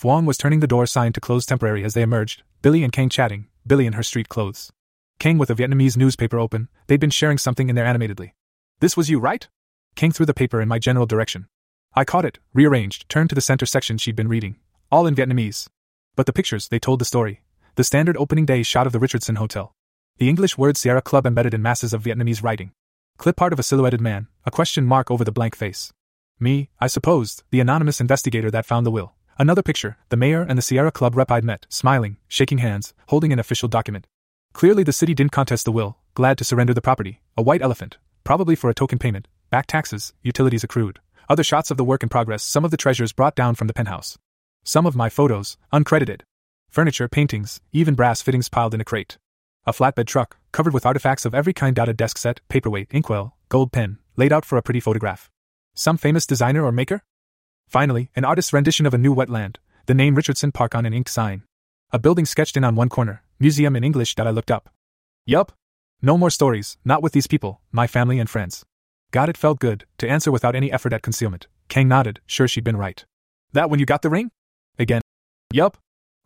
Fuang 0.00 0.26
was 0.26 0.38
turning 0.38 0.60
the 0.60 0.68
door 0.68 0.86
sign 0.86 1.12
to 1.14 1.20
close 1.20 1.44
temporary 1.44 1.82
as 1.82 1.94
they 1.94 2.02
emerged, 2.02 2.44
Billy 2.62 2.84
and 2.84 2.92
Kang 2.92 3.08
chatting, 3.08 3.48
Billy 3.66 3.84
in 3.84 3.94
her 3.94 4.04
street 4.04 4.28
clothes. 4.28 4.70
Kang 5.18 5.36
with 5.36 5.50
a 5.50 5.54
Vietnamese 5.54 5.96
newspaper 5.96 6.38
open, 6.38 6.68
they'd 6.86 7.00
been 7.00 7.10
sharing 7.10 7.38
something 7.38 7.68
in 7.68 7.74
there 7.74 7.84
animatedly. 7.84 8.34
This 8.78 8.96
was 8.96 9.10
you, 9.10 9.18
right? 9.18 9.48
Kang 9.96 10.12
threw 10.12 10.24
the 10.24 10.32
paper 10.32 10.60
in 10.60 10.68
my 10.68 10.78
general 10.78 11.06
direction. 11.06 11.48
I 11.92 12.04
caught 12.04 12.24
it, 12.24 12.38
rearranged, 12.54 13.08
turned 13.08 13.28
to 13.30 13.34
the 13.34 13.40
center 13.40 13.66
section 13.66 13.98
she'd 13.98 14.14
been 14.14 14.28
reading, 14.28 14.58
all 14.92 15.08
in 15.08 15.16
Vietnamese. 15.16 15.66
But 16.14 16.26
the 16.26 16.32
pictures, 16.32 16.68
they 16.68 16.78
told 16.78 17.00
the 17.00 17.04
story, 17.04 17.42
the 17.74 17.82
standard 17.82 18.16
opening 18.16 18.46
day 18.46 18.62
shot 18.62 18.86
of 18.86 18.92
the 18.92 19.00
Richardson 19.00 19.36
Hotel. 19.36 19.74
The 20.18 20.28
English 20.28 20.56
word 20.56 20.76
Sierra 20.76 21.02
Club 21.02 21.26
embedded 21.26 21.52
in 21.52 21.62
masses 21.62 21.92
of 21.92 22.04
Vietnamese 22.04 22.44
writing. 22.44 22.70
Clip 23.16 23.42
art 23.42 23.52
of 23.52 23.58
a 23.58 23.64
silhouetted 23.64 24.00
man, 24.00 24.28
a 24.44 24.52
question 24.52 24.84
mark 24.84 25.10
over 25.10 25.24
the 25.24 25.32
blank 25.32 25.56
face. 25.56 25.92
Me, 26.38 26.68
I 26.78 26.86
supposed, 26.86 27.42
the 27.50 27.58
anonymous 27.58 28.00
investigator 28.00 28.52
that 28.52 28.66
found 28.66 28.86
the 28.86 28.92
will. 28.92 29.14
Another 29.36 29.62
picture, 29.62 29.96
the 30.10 30.16
mayor 30.16 30.42
and 30.48 30.56
the 30.56 30.62
Sierra 30.62 30.92
Club 30.92 31.16
rep 31.16 31.32
I'd 31.32 31.42
met, 31.42 31.66
smiling, 31.68 32.18
shaking 32.28 32.58
hands, 32.58 32.94
holding 33.08 33.32
an 33.32 33.40
official 33.40 33.68
document. 33.68 34.06
Clearly 34.58 34.82
the 34.82 34.92
city 34.92 35.14
didn't 35.14 35.30
contest 35.30 35.66
the 35.66 35.70
will, 35.70 35.98
glad 36.14 36.36
to 36.36 36.42
surrender 36.42 36.74
the 36.74 36.80
property. 36.80 37.20
A 37.36 37.42
white 37.42 37.62
elephant, 37.62 37.96
probably 38.24 38.56
for 38.56 38.68
a 38.68 38.74
token 38.74 38.98
payment, 38.98 39.28
back 39.50 39.68
taxes, 39.68 40.14
utilities 40.20 40.64
accrued. 40.64 40.98
Other 41.28 41.44
shots 41.44 41.70
of 41.70 41.76
the 41.76 41.84
work 41.84 42.02
in 42.02 42.08
progress, 42.08 42.42
some 42.42 42.64
of 42.64 42.72
the 42.72 42.76
treasures 42.76 43.12
brought 43.12 43.36
down 43.36 43.54
from 43.54 43.68
the 43.68 43.72
penthouse. 43.72 44.18
Some 44.64 44.84
of 44.84 44.96
my 44.96 45.10
photos, 45.10 45.58
uncredited 45.72 46.22
furniture, 46.70 47.06
paintings, 47.06 47.60
even 47.72 47.94
brass 47.94 48.20
fittings 48.20 48.48
piled 48.48 48.74
in 48.74 48.80
a 48.80 48.84
crate. 48.84 49.16
A 49.64 49.72
flatbed 49.72 50.08
truck, 50.08 50.38
covered 50.50 50.74
with 50.74 50.84
artifacts 50.84 51.24
of 51.24 51.36
every 51.36 51.52
kind 51.52 51.78
a 51.78 51.92
desk 51.92 52.18
set, 52.18 52.40
paperweight, 52.48 52.88
inkwell, 52.90 53.36
gold 53.48 53.70
pen, 53.70 53.98
laid 54.16 54.32
out 54.32 54.44
for 54.44 54.58
a 54.58 54.62
pretty 54.62 54.80
photograph. 54.80 55.30
Some 55.76 55.98
famous 55.98 56.26
designer 56.26 56.64
or 56.64 56.72
maker? 56.72 57.04
Finally, 57.68 58.10
an 58.16 58.24
artist's 58.24 58.52
rendition 58.52 58.86
of 58.86 58.94
a 58.94 58.98
new 58.98 59.14
wetland, 59.14 59.58
the 59.86 59.94
name 59.94 60.16
Richardson 60.16 60.50
Park 60.50 60.74
on 60.74 60.84
an 60.84 60.92
inked 60.92 61.10
sign. 61.10 61.44
A 61.92 62.00
building 62.00 62.26
sketched 62.26 62.56
in 62.56 62.64
on 62.64 62.74
one 62.74 62.88
corner, 62.88 63.22
museum 63.38 63.76
in 63.76 63.84
English 63.84 64.14
that 64.16 64.26
I 64.26 64.30
looked 64.30 64.50
up. 64.50 64.70
Yup. 65.26 65.52
No 66.00 66.16
more 66.16 66.30
stories, 66.30 66.76
not 66.84 67.02
with 67.02 67.12
these 67.12 67.26
people, 67.26 67.60
my 67.72 67.86
family 67.86 68.18
and 68.18 68.30
friends. 68.30 68.64
God, 69.10 69.28
it 69.28 69.36
felt 69.36 69.58
good, 69.58 69.84
to 69.98 70.08
answer 70.08 70.30
without 70.30 70.54
any 70.54 70.70
effort 70.70 70.92
at 70.92 71.02
concealment. 71.02 71.46
Kang 71.68 71.88
nodded, 71.88 72.20
sure 72.26 72.48
she'd 72.48 72.64
been 72.64 72.76
right. 72.76 73.04
That 73.52 73.70
when 73.70 73.80
you 73.80 73.86
got 73.86 74.02
the 74.02 74.10
ring? 74.10 74.30
Again. 74.78 75.00
Yup. 75.52 75.78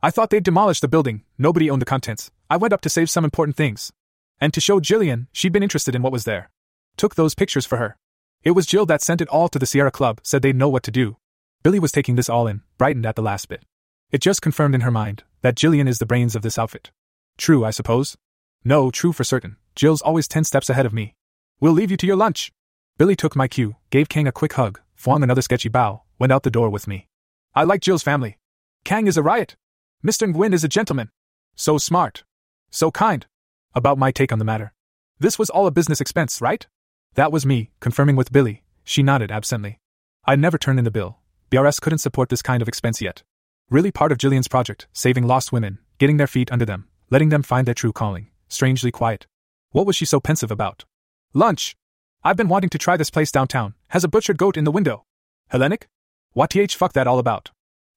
I 0.02 0.10
thought 0.10 0.30
they'd 0.30 0.43
demolished 0.43 0.80
the 0.80 0.89
building, 0.89 1.22
nobody 1.39 1.70
owned 1.70 1.80
the 1.80 1.86
contents. 1.86 2.30
I 2.51 2.56
went 2.56 2.72
up 2.72 2.80
to 2.82 2.89
save 2.89 3.09
some 3.09 3.24
important 3.24 3.56
things. 3.56 3.93
And 4.40 4.52
to 4.55 4.60
show 4.60 4.80
Jillian, 4.80 5.28
she'd 5.32 5.52
been 5.52 5.62
interested 5.62 5.94
in 5.94 6.02
what 6.02 6.12
was 6.12 6.24
there. 6.24 6.51
Took 6.97 7.14
those 7.14 7.34
pictures 7.34 7.64
for 7.64 7.78
her. 7.78 7.97
It 8.43 8.51
was 8.51 8.66
Jill 8.66 8.86
that 8.86 9.02
sent 9.02 9.20
it 9.20 9.28
all 9.28 9.48
to 9.48 9.59
the 9.59 9.66
Sierra 9.66 9.93
Club, 9.93 10.20
said 10.24 10.43
they'd 10.43 10.56
know 10.56 10.68
what 10.68 10.82
to 10.82 10.90
do. 10.90 11.16
Billy 11.62 11.78
was 11.78 11.93
taking 11.93 12.16
this 12.16 12.28
all 12.28 12.48
in, 12.48 12.62
brightened 12.76 13.06
at 13.06 13.14
the 13.14 13.22
last 13.22 13.48
bit. 13.48 13.62
It 14.10 14.20
just 14.20 14.43
confirmed 14.43 14.74
in 14.74 14.80
her 14.80 14.90
mind 14.90 15.22
that 15.43 15.55
Jillian 15.55 15.89
is 15.89 15.98
the 15.98 16.06
brains 16.06 16.34
of 16.34 16.43
this 16.43 16.59
outfit. 16.59 16.90
True, 17.38 17.64
I 17.64 17.70
suppose? 17.70 18.16
No, 18.64 18.90
true 18.90 19.12
for 19.12 19.24
certain. 19.24 19.56
Jill's 19.74 20.02
always 20.02 20.28
ten 20.28 20.44
steps 20.44 20.70
ahead 20.70 20.86
of 20.86 20.92
me. 20.92 21.14
We'll 21.60 21.72
leave 21.72 21.90
you 21.90 21.96
to 21.96 22.06
your 22.06 22.16
lunch. 22.16 22.52
Billy 22.98 23.16
took 23.16 23.34
my 23.34 23.48
cue, 23.48 23.76
gave 23.90 24.09
Kang 24.09 24.26
a 24.26 24.32
quick 24.32 24.52
hug, 24.52 24.80
flung 24.94 25.22
another 25.22 25.42
sketchy 25.42 25.68
bow, 25.68 26.02
went 26.18 26.32
out 26.32 26.42
the 26.42 26.50
door 26.50 26.70
with 26.70 26.86
me. 26.86 27.09
I 27.54 27.64
like 27.64 27.80
Jill's 27.80 28.02
family. 28.02 28.38
Kang 28.84 29.06
is 29.06 29.16
a 29.16 29.22
riot. 29.22 29.56
Mr. 30.04 30.32
Nguyen 30.32 30.52
is 30.52 30.64
a 30.64 30.68
gentleman. 30.68 31.10
So 31.54 31.78
smart. 31.78 32.24
So 32.70 32.90
kind. 32.90 33.26
About 33.74 33.98
my 33.98 34.10
take 34.10 34.32
on 34.32 34.38
the 34.38 34.44
matter. 34.44 34.72
This 35.18 35.38
was 35.38 35.50
all 35.50 35.66
a 35.66 35.70
business 35.70 36.00
expense, 36.00 36.40
right? 36.40 36.66
That 37.14 37.32
was 37.32 37.46
me, 37.46 37.70
confirming 37.80 38.16
with 38.16 38.32
Billy. 38.32 38.64
She 38.84 39.02
nodded 39.02 39.30
absently. 39.30 39.80
I'd 40.24 40.40
never 40.40 40.59
turned 40.59 40.78
in 40.78 40.84
the 40.84 40.90
bill. 40.90 41.18
BRS 41.50 41.80
couldn't 41.80 41.98
support 41.98 42.28
this 42.28 42.42
kind 42.42 42.62
of 42.62 42.68
expense 42.68 43.00
yet. 43.00 43.22
Really 43.70 43.90
part 43.90 44.12
of 44.12 44.18
Jillian's 44.18 44.48
project, 44.48 44.86
saving 44.92 45.26
lost 45.26 45.52
women, 45.52 45.78
getting 45.98 46.16
their 46.16 46.26
feet 46.26 46.50
under 46.50 46.64
them, 46.64 46.88
letting 47.12 47.28
them 47.28 47.43
find 47.43 47.66
their 47.66 47.74
true 47.74 47.93
calling. 47.93 48.28
Strangely 48.48 48.90
quiet. 48.90 49.26
What 49.70 49.86
was 49.86 49.97
she 49.97 50.06
so 50.06 50.18
pensive 50.18 50.51
about? 50.51 50.86
Lunch! 51.34 51.76
I've 52.24 52.39
been 52.39 52.48
wanting 52.48 52.70
to 52.70 52.78
try 52.78 52.97
this 52.97 53.10
place 53.10 53.30
downtown. 53.30 53.74
Has 53.89 54.02
a 54.02 54.09
butchered 54.09 54.39
goat 54.39 54.56
in 54.56 54.64
the 54.64 54.70
window. 54.70 55.05
Hellenic? 55.48 55.89
What 56.32 56.48
th 56.48 56.74
fuck 56.74 56.94
that 56.94 57.06
all 57.06 57.18
about? 57.18 57.51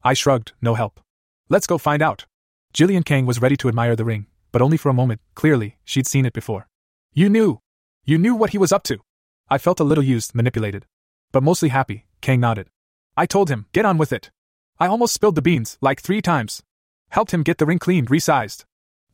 I 0.04 0.14
shrugged, 0.16 0.52
no 0.62 0.74
help. 0.74 1.00
Let's 1.48 1.66
go 1.66 1.78
find 1.78 2.02
out. 2.02 2.26
Jillian 2.74 3.06
Kang 3.06 3.26
was 3.26 3.42
ready 3.42 3.56
to 3.56 3.70
admire 3.70 3.96
the 3.96 4.04
ring, 4.04 4.28
but 4.52 4.62
only 4.62 4.76
for 4.76 4.90
a 4.90 5.00
moment, 5.02 5.22
clearly, 5.34 5.78
she'd 5.86 6.08
seen 6.08 6.26
it 6.26 6.34
before. 6.34 6.68
You 7.14 7.30
knew! 7.30 7.62
You 8.04 8.18
knew 8.18 8.36
what 8.36 8.50
he 8.50 8.58
was 8.58 8.74
up 8.74 8.84
to! 8.84 8.98
I 9.50 9.60
felt 9.60 9.80
a 9.80 9.86
little 9.86 10.04
used, 10.04 10.36
manipulated. 10.36 10.88
But 11.32 11.44
mostly 11.44 11.70
happy, 11.70 12.06
Kang 12.20 12.42
nodded. 12.42 12.68
I 13.16 13.26
told 13.28 13.50
him, 13.50 13.68
get 13.72 13.86
on 13.86 13.98
with 13.98 14.12
it. 14.12 14.30
I 14.78 14.88
almost 14.88 15.14
spilled 15.14 15.36
the 15.36 15.42
beans, 15.50 15.78
like 15.80 16.02
three 16.02 16.22
times. 16.22 16.64
Helped 17.12 17.34
him 17.34 17.44
get 17.44 17.60
the 17.60 17.66
ring 17.66 17.80
cleaned, 17.80 18.10
resized. 18.10 18.66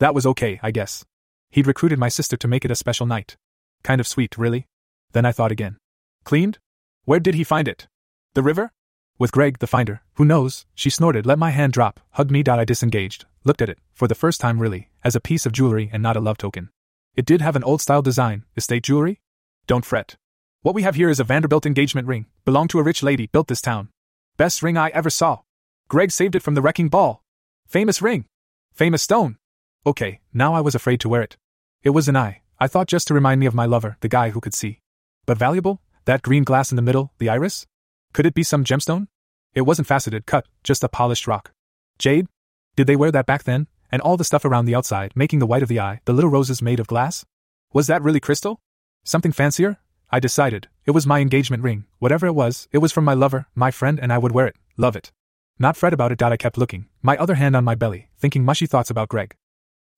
That 0.02 0.16
was 0.16 0.26
okay, 0.26 0.58
I 0.64 0.72
guess. 0.72 1.04
He'd 1.52 1.68
recruited 1.68 1.96
my 1.96 2.08
sister 2.08 2.36
to 2.36 2.48
make 2.48 2.64
it 2.64 2.72
a 2.72 2.74
special 2.74 3.06
night. 3.06 3.36
Kind 3.84 4.00
of 4.00 4.08
sweet, 4.08 4.36
really? 4.36 4.66
Then 5.12 5.24
I 5.24 5.30
thought 5.30 5.52
again. 5.52 5.76
Cleaned? 6.24 6.58
Where 7.04 7.20
did 7.20 7.36
he 7.36 7.44
find 7.44 7.68
it? 7.68 7.86
The 8.34 8.42
river? 8.42 8.72
With 9.16 9.30
Greg, 9.30 9.60
the 9.60 9.68
finder, 9.68 10.00
who 10.14 10.24
knows, 10.24 10.66
she 10.74 10.90
snorted, 10.90 11.24
let 11.24 11.38
my 11.38 11.50
hand 11.50 11.72
drop, 11.72 12.00
hugged 12.14 12.32
me. 12.32 12.42
I 12.44 12.64
disengaged, 12.64 13.26
looked 13.44 13.62
at 13.62 13.68
it, 13.68 13.78
for 13.94 14.08
the 14.08 14.16
first 14.16 14.40
time 14.40 14.58
really, 14.58 14.88
as 15.04 15.14
a 15.14 15.20
piece 15.20 15.46
of 15.46 15.52
jewelry 15.52 15.88
and 15.92 16.02
not 16.02 16.16
a 16.16 16.20
love 16.20 16.36
token. 16.36 16.70
It 17.14 17.24
did 17.24 17.40
have 17.40 17.54
an 17.54 17.62
old 17.62 17.80
style 17.80 18.02
design, 18.02 18.44
estate 18.56 18.82
jewelry? 18.82 19.20
Don't 19.68 19.84
fret. 19.84 20.16
What 20.62 20.74
we 20.74 20.82
have 20.82 20.96
here 20.96 21.10
is 21.10 21.20
a 21.20 21.24
Vanderbilt 21.30 21.64
engagement 21.64 22.08
ring, 22.08 22.26
belonged 22.44 22.70
to 22.70 22.80
a 22.80 22.82
rich 22.82 23.04
lady, 23.04 23.28
built 23.28 23.46
this 23.46 23.62
town. 23.62 23.88
Best 24.36 24.64
ring 24.64 24.76
I 24.76 24.88
ever 24.88 25.10
saw. 25.10 25.42
Greg 25.86 26.10
saved 26.10 26.34
it 26.34 26.42
from 26.42 26.56
the 26.56 26.62
wrecking 26.62 26.88
ball. 26.88 27.22
Famous 27.68 28.02
ring. 28.02 28.24
Famous 28.72 29.02
stone. 29.02 29.36
Okay, 29.84 30.20
now 30.32 30.54
I 30.54 30.60
was 30.60 30.76
afraid 30.76 31.00
to 31.00 31.08
wear 31.08 31.22
it. 31.22 31.36
It 31.82 31.90
was 31.90 32.06
an 32.06 32.16
eye. 32.16 32.42
I 32.60 32.68
thought 32.68 32.86
just 32.86 33.08
to 33.08 33.14
remind 33.14 33.40
me 33.40 33.46
of 33.46 33.54
my 33.54 33.66
lover, 33.66 33.96
the 34.00 34.08
guy 34.08 34.30
who 34.30 34.40
could 34.40 34.54
see. 34.54 34.78
But 35.26 35.38
valuable? 35.38 35.80
That 36.04 36.22
green 36.22 36.44
glass 36.44 36.70
in 36.70 36.76
the 36.76 36.82
middle, 36.82 37.12
the 37.18 37.28
iris? 37.28 37.66
Could 38.12 38.24
it 38.24 38.34
be 38.34 38.44
some 38.44 38.62
gemstone? 38.62 39.08
It 39.54 39.62
wasn't 39.62 39.88
faceted, 39.88 40.24
cut, 40.24 40.46
just 40.62 40.84
a 40.84 40.88
polished 40.88 41.26
rock. 41.26 41.50
Jade? 41.98 42.28
Did 42.76 42.86
they 42.86 42.94
wear 42.94 43.10
that 43.10 43.26
back 43.26 43.42
then? 43.42 43.66
And 43.90 44.00
all 44.02 44.16
the 44.16 44.22
stuff 44.22 44.44
around 44.44 44.66
the 44.66 44.74
outside, 44.76 45.12
making 45.16 45.40
the 45.40 45.46
white 45.46 45.64
of 45.64 45.68
the 45.68 45.80
eye, 45.80 46.00
the 46.04 46.12
little 46.12 46.30
roses 46.30 46.62
made 46.62 46.78
of 46.78 46.86
glass? 46.86 47.24
Was 47.72 47.88
that 47.88 48.02
really 48.02 48.20
crystal? 48.20 48.60
Something 49.02 49.32
fancier? 49.32 49.78
I 50.12 50.20
decided. 50.20 50.68
It 50.86 50.92
was 50.92 51.08
my 51.08 51.18
engagement 51.18 51.64
ring. 51.64 51.86
Whatever 51.98 52.28
it 52.28 52.36
was, 52.36 52.68
it 52.70 52.78
was 52.78 52.92
from 52.92 53.04
my 53.04 53.14
lover, 53.14 53.46
my 53.56 53.72
friend, 53.72 53.98
and 53.98 54.12
I 54.12 54.18
would 54.18 54.32
wear 54.32 54.46
it. 54.46 54.54
Love 54.76 54.94
it. 54.94 55.10
Not 55.58 55.76
fret 55.76 55.92
about 55.92 56.12
it. 56.12 56.22
I 56.22 56.36
kept 56.36 56.56
looking, 56.56 56.86
my 57.02 57.16
other 57.16 57.34
hand 57.34 57.56
on 57.56 57.64
my 57.64 57.74
belly, 57.74 58.10
thinking 58.16 58.44
mushy 58.44 58.66
thoughts 58.66 58.88
about 58.88 59.08
Greg. 59.08 59.34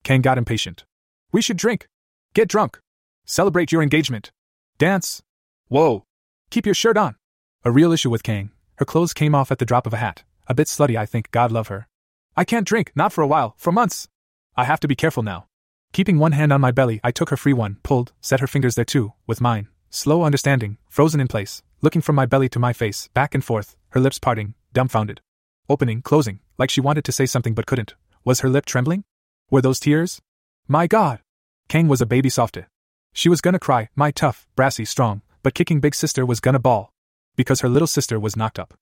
Kang 0.05 0.21
got 0.21 0.39
impatient. 0.39 0.85
We 1.33 1.43
should 1.43 1.57
drink. 1.57 1.89
Get 2.35 2.47
drunk. 2.47 2.79
Celebrate 3.25 3.73
your 3.73 3.83
engagement. 3.83 4.31
Dance. 4.79 5.23
Whoa. 5.69 6.05
Keep 6.51 6.67
your 6.67 6.75
shirt 6.75 6.99
on. 6.99 7.17
A 7.65 7.73
real 7.73 7.91
issue 7.91 8.11
with 8.11 8.23
Kang. 8.23 8.51
Her 8.77 8.85
clothes 8.85 9.15
came 9.15 9.35
off 9.35 9.51
at 9.51 9.59
the 9.59 9.65
drop 9.65 9.87
of 9.87 9.95
a 9.95 9.97
hat. 9.97 10.23
A 10.47 10.55
bit 10.55 10.67
slutty, 10.67 10.97
I 10.97 11.07
think, 11.07 11.31
God 11.31 11.51
love 11.51 11.69
her. 11.69 11.89
I 12.37 12.45
can't 12.45 12.67
drink, 12.67 12.93
not 12.95 13.13
for 13.13 13.23
a 13.23 13.27
while, 13.27 13.55
for 13.57 13.73
months. 13.73 14.09
I 14.57 14.65
have 14.65 14.81
to 14.81 14.89
be 14.89 14.95
careful 14.95 15.23
now. 15.23 15.47
Keeping 15.93 16.19
one 16.19 16.33
hand 16.33 16.53
on 16.53 16.61
my 16.61 16.71
belly, 16.71 17.01
I 17.03 17.11
took 17.11 17.31
her 17.31 17.37
free 17.37 17.53
one, 17.55 17.79
pulled, 17.83 18.13
set 18.21 18.41
her 18.41 18.47
fingers 18.47 18.75
there 18.75 18.85
too, 18.85 19.15
with 19.27 19.41
mine. 19.41 19.69
Slow 19.89 20.23
understanding, 20.23 20.77
frozen 20.89 21.21
in 21.21 21.29
place, 21.29 21.63
looking 21.81 22.03
from 22.03 22.17
my 22.17 22.27
belly 22.27 22.49
to 22.51 22.59
my 22.59 22.73
face, 22.73 23.09
back 23.15 23.35
and 23.35 23.45
forth, 23.45 23.77
her 23.91 24.01
lips 24.01 24.19
parting, 24.19 24.55
dumbfounded. 24.75 25.23
Opening, 25.69 26.03
closing, 26.03 26.41
like 26.59 26.69
she 26.69 26.81
wanted 26.83 27.05
to 27.05 27.13
say 27.13 27.25
something 27.25 27.55
but 27.55 27.67
couldn't. 27.67 27.95
Was 28.25 28.41
her 28.41 28.51
lip 28.51 28.67
trembling? 28.67 29.05
Were 29.51 29.61
those 29.61 29.79
tears? 29.79 30.21
My 30.67 30.87
God! 30.87 31.21
Kang 31.69 31.89
was 31.89 32.01
a 32.01 32.07
baby 32.07 32.31
softy. 32.31 32.65
She 33.13 33.29
was 33.29 33.41
gonna 33.41 33.59
cry, 33.59 33.89
my 33.95 34.11
tough, 34.11 34.47
brassy, 34.57 34.85
strong, 34.85 35.23
but 35.43 35.55
kicking 35.55 35.81
big 35.81 35.95
sister 35.95 36.25
was 36.25 36.41
gonna 36.41 36.59
bawl. 36.59 36.91
Because 37.37 37.61
her 37.61 37.69
little 37.69 37.87
sister 37.87 38.19
was 38.19 38.37
knocked 38.37 38.59
up. 38.59 38.75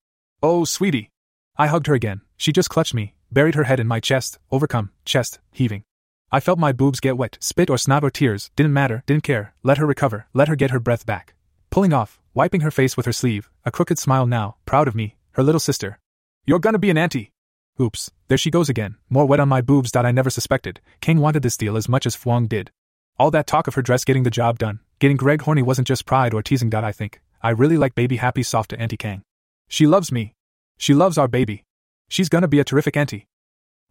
Oh, 0.43 0.65
sweetie! 0.65 1.11
I 1.57 1.67
hugged 1.67 1.87
her 1.89 1.95
again. 1.95 2.23
She 2.37 2.53
just 2.53 2.71
clutched 2.71 2.95
me, 2.95 3.15
buried 3.31 3.55
her 3.57 3.65
head 3.65 3.81
in 3.81 3.87
my 3.87 4.01
chest, 4.01 4.39
overcome, 4.51 4.91
chest, 5.05 5.41
heaving. 5.53 5.85
I 6.31 6.41
felt 6.41 6.59
my 6.59 6.73
boobs 6.73 7.01
get 7.01 7.19
wet, 7.19 7.37
spit 7.41 7.69
or 7.69 7.77
snot 7.77 8.05
or 8.05 8.11
tears, 8.11 8.51
didn't 8.57 8.73
matter, 8.73 9.03
didn't 9.07 9.25
care, 9.25 9.55
let 9.63 9.79
her 9.79 9.87
recover, 9.87 10.27
let 10.33 10.49
her 10.49 10.57
get 10.57 10.71
her 10.71 10.81
breath 10.81 11.05
back. 11.05 11.35
Pulling 11.71 11.93
off, 11.93 12.21
wiping 12.35 12.63
her 12.63 12.71
face 12.71 12.97
with 12.97 13.05
her 13.07 13.13
sleeve, 13.13 13.51
a 13.65 13.71
crooked 13.71 13.99
smile 13.99 14.27
now, 14.27 14.57
proud 14.65 14.89
of 14.89 14.95
me, 14.95 15.17
her 15.33 15.43
little 15.43 15.61
sister. 15.61 15.99
You're 16.47 16.59
gonna 16.59 16.79
be 16.79 16.91
an 16.91 16.99
auntie! 16.99 17.33
Oops, 17.81 18.11
there 18.29 18.39
she 18.39 18.51
goes 18.51 18.69
again, 18.69 18.97
more 19.09 19.27
wet 19.27 19.41
on 19.41 19.49
my 19.49 19.61
boobs 19.61 19.93
that 19.93 20.05
I 20.05 20.13
never 20.13 20.31
suspected. 20.31 20.81
Kang 21.01 21.19
wanted 21.19 21.43
this 21.43 21.57
deal 21.57 21.77
as 21.77 21.89
much 21.89 22.07
as 22.07 22.17
Fuang 22.17 22.49
did. 22.49 22.71
All 23.19 23.31
that 23.31 23.47
talk 23.47 23.67
of 23.67 23.75
her 23.75 23.83
dress 23.83 24.05
getting 24.05 24.25
the 24.25 24.31
job 24.31 24.59
done, 24.59 24.81
getting 24.99 25.17
Greg 25.17 25.43
horny 25.43 25.63
wasn't 25.63 25.89
just 25.89 26.07
pride 26.07 26.35
or 26.35 26.43
teasing. 26.43 26.75
I 26.75 26.93
think. 26.93 27.21
I 27.43 27.51
really 27.51 27.77
like 27.77 27.95
baby 27.95 28.17
happy 28.17 28.43
soft 28.43 28.71
to 28.71 28.79
Auntie 28.79 28.97
Kang. 28.97 29.23
She 29.69 29.87
loves 29.87 30.13
me. 30.13 30.35
She 30.79 30.95
loves 30.95 31.19
our 31.19 31.29
baby. 31.29 31.65
She's 32.09 32.29
gonna 32.29 32.49
be 32.49 32.61
a 32.61 32.65
terrific 32.65 32.97
auntie. 32.97 33.27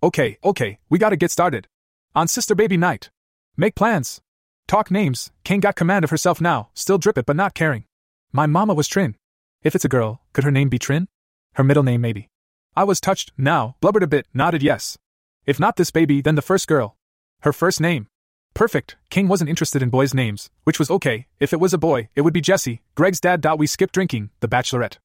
Okay, 0.03 0.37
okay, 0.43 0.79
we 0.89 0.99
gotta 0.99 1.15
get 1.15 1.31
started. 1.31 1.67
On 2.15 2.27
Sister 2.27 2.55
Baby 2.55 2.77
Night. 2.77 3.09
Make 3.57 3.75
plans. 3.75 4.21
Talk 4.67 4.91
names. 4.91 5.31
Kang 5.43 5.59
got 5.59 5.75
command 5.75 6.03
of 6.03 6.11
herself 6.11 6.39
now, 6.39 6.69
still 6.73 6.97
drip 6.97 7.17
it 7.17 7.25
but 7.25 7.35
not 7.35 7.53
caring. 7.53 7.85
My 8.31 8.45
mama 8.45 8.73
was 8.73 8.87
Trin. 8.87 9.15
If 9.63 9.75
it's 9.75 9.85
a 9.85 9.89
girl, 9.89 10.21
could 10.33 10.43
her 10.43 10.51
name 10.51 10.69
be 10.69 10.79
Trin? 10.79 11.07
Her 11.55 11.63
middle 11.63 11.83
name 11.83 12.01
maybe. 12.01 12.29
I 12.75 12.85
was 12.85 13.01
touched, 13.01 13.33
now, 13.37 13.75
blubbered 13.81 14.03
a 14.03 14.07
bit, 14.07 14.27
nodded 14.33 14.63
yes. 14.63 14.97
If 15.45 15.59
not 15.59 15.75
this 15.75 15.91
baby, 15.91 16.21
then 16.21 16.35
the 16.35 16.41
first 16.41 16.67
girl. 16.67 16.95
Her 17.41 17.51
first 17.51 17.81
name. 17.81 18.07
Perfect, 18.53 18.95
Kang 19.09 19.27
wasn't 19.27 19.49
interested 19.49 19.81
in 19.81 19.89
boys' 19.89 20.13
names, 20.13 20.49
which 20.63 20.79
was 20.79 20.89
okay, 20.89 21.27
if 21.39 21.51
it 21.51 21.59
was 21.59 21.73
a 21.73 21.77
boy, 21.77 22.09
it 22.15 22.21
would 22.21 22.33
be 22.33 22.39
Jesse, 22.39 22.81
Greg's 22.95 23.19
dad. 23.19 23.45
We 23.57 23.67
skipped 23.67 23.93
drinking, 23.93 24.29
the 24.39 24.47
bachelorette. 24.47 24.97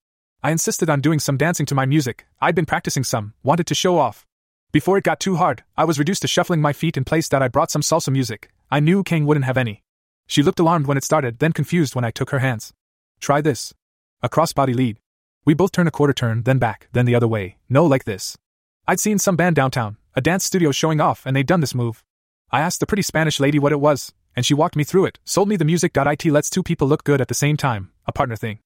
I 0.43 0.53
insisted 0.53 0.89
on 0.89 1.01
doing 1.01 1.19
some 1.19 1.37
dancing 1.37 1.67
to 1.67 1.75
my 1.75 1.87
music, 1.87 2.27
I'd 2.41 2.55
been 2.55 2.67
practicing 2.67 3.03
some, 3.03 3.35
wanted 3.43 3.67
to 3.67 3.75
show 3.75 3.99
off. 3.99 4.27
Before 4.71 4.99
it 4.99 5.05
got 5.05 5.19
too 5.19 5.37
hard, 5.37 5.65
I 5.77 5.85
was 5.85 5.99
reduced 5.99 6.23
to 6.23 6.29
shuffling 6.29 6.61
my 6.61 6.73
feet 6.73 6.97
in 6.97 7.05
place 7.05 7.29
that 7.29 7.43
I 7.43 7.49
brought 7.49 7.71
some 7.71 7.83
salsa 7.83 8.13
music. 8.13 8.51
I 8.71 8.79
knew 8.79 9.03
Kang 9.03 9.27
wouldn't 9.27 9.47
have 9.47 9.57
any. 9.57 9.83
She 10.29 10.43
looked 10.43 10.61
alarmed 10.61 10.87
when 10.87 10.99
it 10.99 11.05
started, 11.05 11.39
then 11.39 11.53
confused 11.53 11.95
when 11.95 12.05
I 12.05 12.11
took 12.11 12.31
her 12.31 12.41
hands. 12.41 12.73
Try 13.21 13.41
this. 13.41 13.75
A 14.23 14.29
crossbody 14.29 14.75
lead. 14.75 14.99
We 15.47 15.55
both 15.55 15.70
turn 15.70 15.86
a 15.86 15.93
quarter 15.93 16.12
turn, 16.12 16.43
then 16.43 16.59
back, 16.59 16.89
then 16.93 17.06
the 17.06 17.14
other 17.14 17.28
way. 17.28 17.56
No, 17.68 17.86
like 17.86 18.02
this. 18.02 18.36
I'd 18.89 18.98
seen 18.98 19.20
some 19.20 19.36
band 19.36 19.55
downtown, 19.55 19.97
a 20.14 20.20
dance 20.20 20.44
studio 20.44 20.73
showing 20.73 21.01
off, 21.01 21.24
and 21.24 21.36
they'd 21.36 21.47
done 21.47 21.60
this 21.60 21.74
move. 21.74 22.02
I 22.51 22.60
asked 22.60 22.81
the 22.81 22.86
pretty 22.86 23.02
Spanish 23.02 23.39
lady 23.39 23.60
what 23.60 23.70
it 23.70 23.81
was, 23.81 24.12
and 24.35 24.44
she 24.44 24.55
walked 24.55 24.74
me 24.74 24.82
through 24.82 25.05
it, 25.05 25.20
sold 25.24 25.48
me 25.48 25.55
the 25.55 25.64
music.it 25.64 26.24
lets 26.27 26.51
two 26.51 26.64
people 26.64 26.89
look 26.89 27.05
good 27.05 27.20
at 27.20 27.28
the 27.28 27.35
same 27.35 27.56
time, 27.56 27.93
a 28.06 28.12
partner 28.12 28.35
thing. 28.35 28.59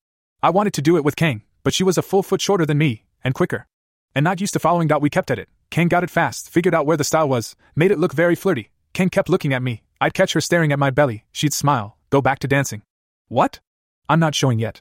I 0.43 0.48
wanted 0.48 0.73
to 0.73 0.82
do 0.82 0.97
it 0.97 1.05
with 1.05 1.16
Kang, 1.16 1.43
but 1.62 1.74
she 1.74 1.85
was 1.85 1.98
a 1.98 2.02
full 2.02 2.23
foot 2.23 2.40
shorter 2.40 2.65
than 2.65 2.78
me, 2.78 3.05
and 3.23 3.35
quicker. 3.35 3.66
And 4.15 4.24
not 4.24 4.40
used 4.40 4.55
to 4.55 4.59
following. 4.59 4.89
We 5.02 5.11
kept 5.11 5.31
at 5.31 5.39
it. 5.39 5.51
Kang 5.69 5.89
got 5.89 6.02
it 6.02 6.11
fast, 6.11 6.48
figured 6.48 6.74
out 6.74 6.86
where 6.86 6.97
the 6.97 7.05
style 7.05 7.28
was, 7.28 7.57
made 7.77 7.90
it 7.90 7.98
look 7.98 8.15
very 8.15 8.35
flirty. 8.35 8.70
Kang 8.94 9.11
kept 9.11 9.28
looking 9.28 9.52
at 9.52 9.62
me. 9.62 9.82
I'd 10.01 10.15
catch 10.15 10.32
her 10.32 10.40
staring 10.40 10.73
at 10.73 10.78
my 10.78 10.89
belly, 10.89 11.27
she'd 11.31 11.52
smile, 11.52 11.98
go 12.09 12.23
back 12.23 12.39
to 12.39 12.48
dancing. 12.48 12.81
What? 13.28 13.61
I'm 14.09 14.19
not 14.19 14.35
showing 14.35 14.59
yet. 14.59 14.81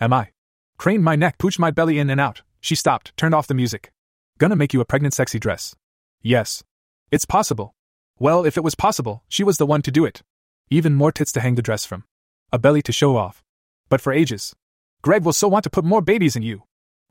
Am 0.00 0.12
I? 0.12 0.30
Craned 0.80 1.04
my 1.04 1.14
neck, 1.14 1.36
pooched 1.36 1.58
my 1.58 1.70
belly 1.70 1.98
in 1.98 2.08
and 2.08 2.18
out. 2.18 2.40
She 2.58 2.74
stopped, 2.74 3.14
turned 3.14 3.34
off 3.34 3.46
the 3.46 3.52
music. 3.52 3.92
Gonna 4.38 4.56
make 4.56 4.72
you 4.72 4.80
a 4.80 4.86
pregnant 4.86 5.12
sexy 5.12 5.38
dress. 5.38 5.76
Yes. 6.22 6.64
It's 7.10 7.26
possible. 7.26 7.74
Well, 8.18 8.46
if 8.46 8.56
it 8.56 8.64
was 8.64 8.74
possible, 8.74 9.22
she 9.28 9.44
was 9.44 9.58
the 9.58 9.66
one 9.66 9.82
to 9.82 9.90
do 9.90 10.06
it. 10.06 10.22
Even 10.70 10.94
more 10.94 11.12
tits 11.12 11.32
to 11.32 11.40
hang 11.42 11.56
the 11.56 11.60
dress 11.60 11.84
from. 11.84 12.04
A 12.50 12.58
belly 12.58 12.80
to 12.80 12.92
show 12.92 13.18
off. 13.18 13.44
But 13.90 14.00
for 14.00 14.10
ages. 14.10 14.56
Greg 15.02 15.22
will 15.22 15.34
so 15.34 15.48
want 15.48 15.64
to 15.64 15.70
put 15.70 15.84
more 15.84 16.00
babies 16.00 16.34
in 16.34 16.42
you. 16.42 16.62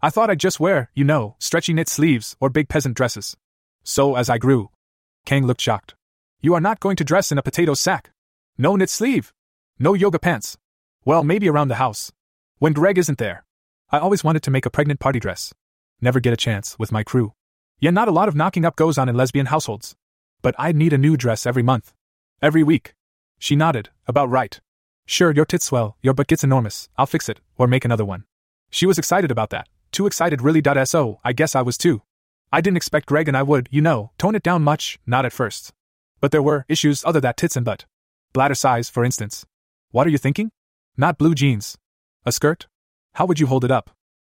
I 0.02 0.10
thought 0.10 0.32
I'd 0.32 0.40
just 0.40 0.60
wear, 0.60 0.90
you 0.96 1.04
know, 1.04 1.36
stretchy 1.38 1.74
knit 1.74 1.90
sleeves 1.90 2.36
or 2.40 2.50
big 2.50 2.70
peasant 2.70 2.98
dresses. 2.98 3.38
So, 3.84 4.16
as 4.16 4.32
I 4.32 4.40
grew, 4.40 4.72
Kang 5.28 5.46
looked 5.46 5.62
shocked. 5.62 5.94
You 6.42 6.56
are 6.56 6.62
not 6.62 6.80
going 6.80 6.96
to 6.96 7.04
dress 7.04 7.32
in 7.32 7.38
a 7.38 7.44
potato 7.44 7.76
sack. 7.76 8.10
No 8.58 8.76
knit 8.76 8.90
sleeve. 8.90 9.32
No 9.78 9.94
yoga 9.94 10.18
pants. 10.18 10.58
Well, 11.06 11.24
maybe 11.24 11.48
around 11.48 11.68
the 11.68 11.76
house. 11.76 12.12
When 12.58 12.74
Greg 12.74 12.98
isn't 12.98 13.20
there. 13.20 13.46
I 13.92 13.98
always 13.98 14.24
wanted 14.24 14.44
to 14.44 14.52
make 14.52 14.68
a 14.68 14.70
pregnant 14.70 15.00
party 15.00 15.20
dress. 15.20 15.52
Never 16.00 16.20
get 16.20 16.32
a 16.32 16.38
chance 16.38 16.78
with 16.78 16.92
my 16.92 17.04
crew. 17.04 17.34
Yeah, 17.80 17.90
not 17.90 18.08
a 18.08 18.12
lot 18.12 18.28
of 18.28 18.36
knocking 18.36 18.64
up 18.64 18.76
goes 18.76 19.00
on 19.00 19.10
in 19.10 19.16
lesbian 19.16 19.48
households. 19.48 19.96
But 20.44 20.54
I'd 20.60 20.76
need 20.76 20.94
a 20.94 20.98
new 20.98 21.18
dress 21.18 21.48
every 21.48 21.64
month. 21.64 21.92
Every 22.40 22.62
week. 22.62 22.94
She 23.40 23.56
nodded, 23.56 23.90
about 24.08 24.30
right. 24.30 24.60
Sure, 25.08 25.32
your 25.32 25.46
tits 25.46 25.66
swell, 25.66 25.98
your 26.04 26.14
butt 26.14 26.28
gets 26.28 26.44
enormous, 26.44 26.88
I'll 26.98 27.08
fix 27.08 27.30
it, 27.30 27.42
or 27.58 27.66
make 27.66 27.84
another 27.84 28.06
one. 28.06 28.26
She 28.70 28.86
was 28.86 29.00
excited 29.00 29.32
about 29.32 29.50
that. 29.50 29.68
Too 29.92 30.06
excited, 30.06 30.42
really. 30.42 30.62
So, 30.86 31.20
I 31.24 31.34
guess 31.34 31.56
I 31.56 31.64
was 31.64 31.78
too. 31.78 32.04
I 32.52 32.62
didn't 32.62 32.78
expect 32.78 33.08
Greg 33.08 33.28
and 33.28 33.36
I 33.36 33.42
would, 33.42 33.70
you 33.72 33.82
know, 33.82 34.12
tone 34.20 34.36
it 34.36 34.44
down 34.44 34.62
much, 34.62 35.00
not 35.08 35.26
at 35.26 35.34
first. 35.34 35.74
But 36.22 36.32
there 36.32 36.44
were 36.44 36.66
issues 36.70 37.04
other 37.04 37.20
than 37.20 37.34
tits 37.34 37.56
and 37.56 37.66
butt. 37.66 37.86
Bladder 38.34 38.54
size, 38.54 38.88
for 38.88 39.04
instance. 39.04 39.48
What 39.90 40.06
are 40.06 40.12
you 40.12 40.20
thinking? 40.20 40.52
Not 40.96 41.18
blue 41.18 41.34
jeans. 41.34 41.76
A 42.24 42.32
skirt? 42.32 42.68
How 43.20 43.26
would 43.26 43.38
you 43.38 43.48
hold 43.48 43.66
it 43.66 43.70
up? 43.70 43.90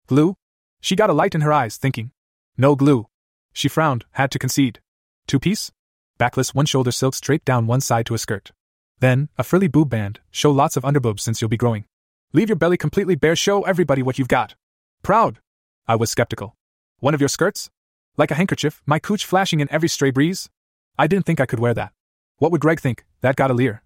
Glue? 0.06 0.36
She 0.80 0.94
got 0.94 1.10
a 1.10 1.12
light 1.12 1.34
in 1.34 1.40
her 1.40 1.52
eyes, 1.52 1.76
thinking. 1.76 2.12
No 2.56 2.76
glue. 2.76 3.08
She 3.52 3.66
frowned, 3.66 4.04
had 4.12 4.30
to 4.30 4.38
concede. 4.38 4.78
Two 5.26 5.40
piece? 5.40 5.72
Backless 6.18 6.54
one 6.54 6.66
shoulder 6.66 6.92
silk 6.92 7.16
straight 7.16 7.44
down 7.44 7.66
one 7.66 7.80
side 7.80 8.06
to 8.06 8.14
a 8.14 8.18
skirt. 8.18 8.52
Then, 9.00 9.28
a 9.36 9.42
frilly 9.42 9.66
boob 9.66 9.90
band, 9.90 10.20
show 10.30 10.52
lots 10.52 10.76
of 10.76 10.84
underboobs 10.84 11.18
since 11.18 11.40
you'll 11.40 11.48
be 11.48 11.56
growing. 11.56 11.84
Leave 12.32 12.48
your 12.48 12.54
belly 12.54 12.76
completely 12.76 13.16
bare, 13.16 13.34
show 13.34 13.62
everybody 13.62 14.04
what 14.04 14.20
you've 14.20 14.28
got. 14.28 14.54
Proud. 15.02 15.40
I 15.88 15.96
was 15.96 16.12
skeptical. 16.12 16.54
One 17.00 17.12
of 17.12 17.20
your 17.20 17.28
skirts? 17.28 17.70
Like 18.16 18.30
a 18.30 18.36
handkerchief, 18.36 18.82
my 18.86 19.00
cooch 19.00 19.26
flashing 19.26 19.58
in 19.58 19.72
every 19.72 19.88
stray 19.88 20.12
breeze? 20.12 20.48
I 20.96 21.08
didn't 21.08 21.26
think 21.26 21.40
I 21.40 21.46
could 21.46 21.58
wear 21.58 21.74
that. 21.74 21.92
What 22.36 22.52
would 22.52 22.60
Greg 22.60 22.78
think? 22.78 23.04
That 23.20 23.34
got 23.34 23.50
a 23.50 23.54
leer. 23.54 23.82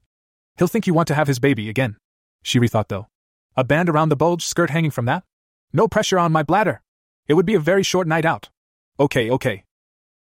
He'll 0.59 0.68
think 0.68 0.86
you 0.86 0.93
want 0.93 1.09
to 1.09 1.14
have 1.14 1.27
his 1.27 1.39
baby 1.39 1.70
again. 1.70 1.97
She 2.43 2.60
rethought 2.60 2.89
though. 2.89 3.06
A 3.56 3.64
band 3.64 3.89
around 3.89 4.09
the 4.09 4.16
bulge 4.16 4.47
skirt 4.47 4.70
hanging 4.70 4.90
from 4.90 5.06
that? 5.06 5.24
No 5.72 5.89
pressure 5.89 6.18
on 6.18 6.32
my 6.32 6.43
bladder. 6.43 6.82
It 7.27 7.35
would 7.35 7.47
be 7.47 7.55
a 7.55 7.60
very 7.60 7.82
short 7.82 8.06
night 8.06 8.24
out. 8.24 8.48
Okay, 8.98 9.31
okay. 9.31 9.64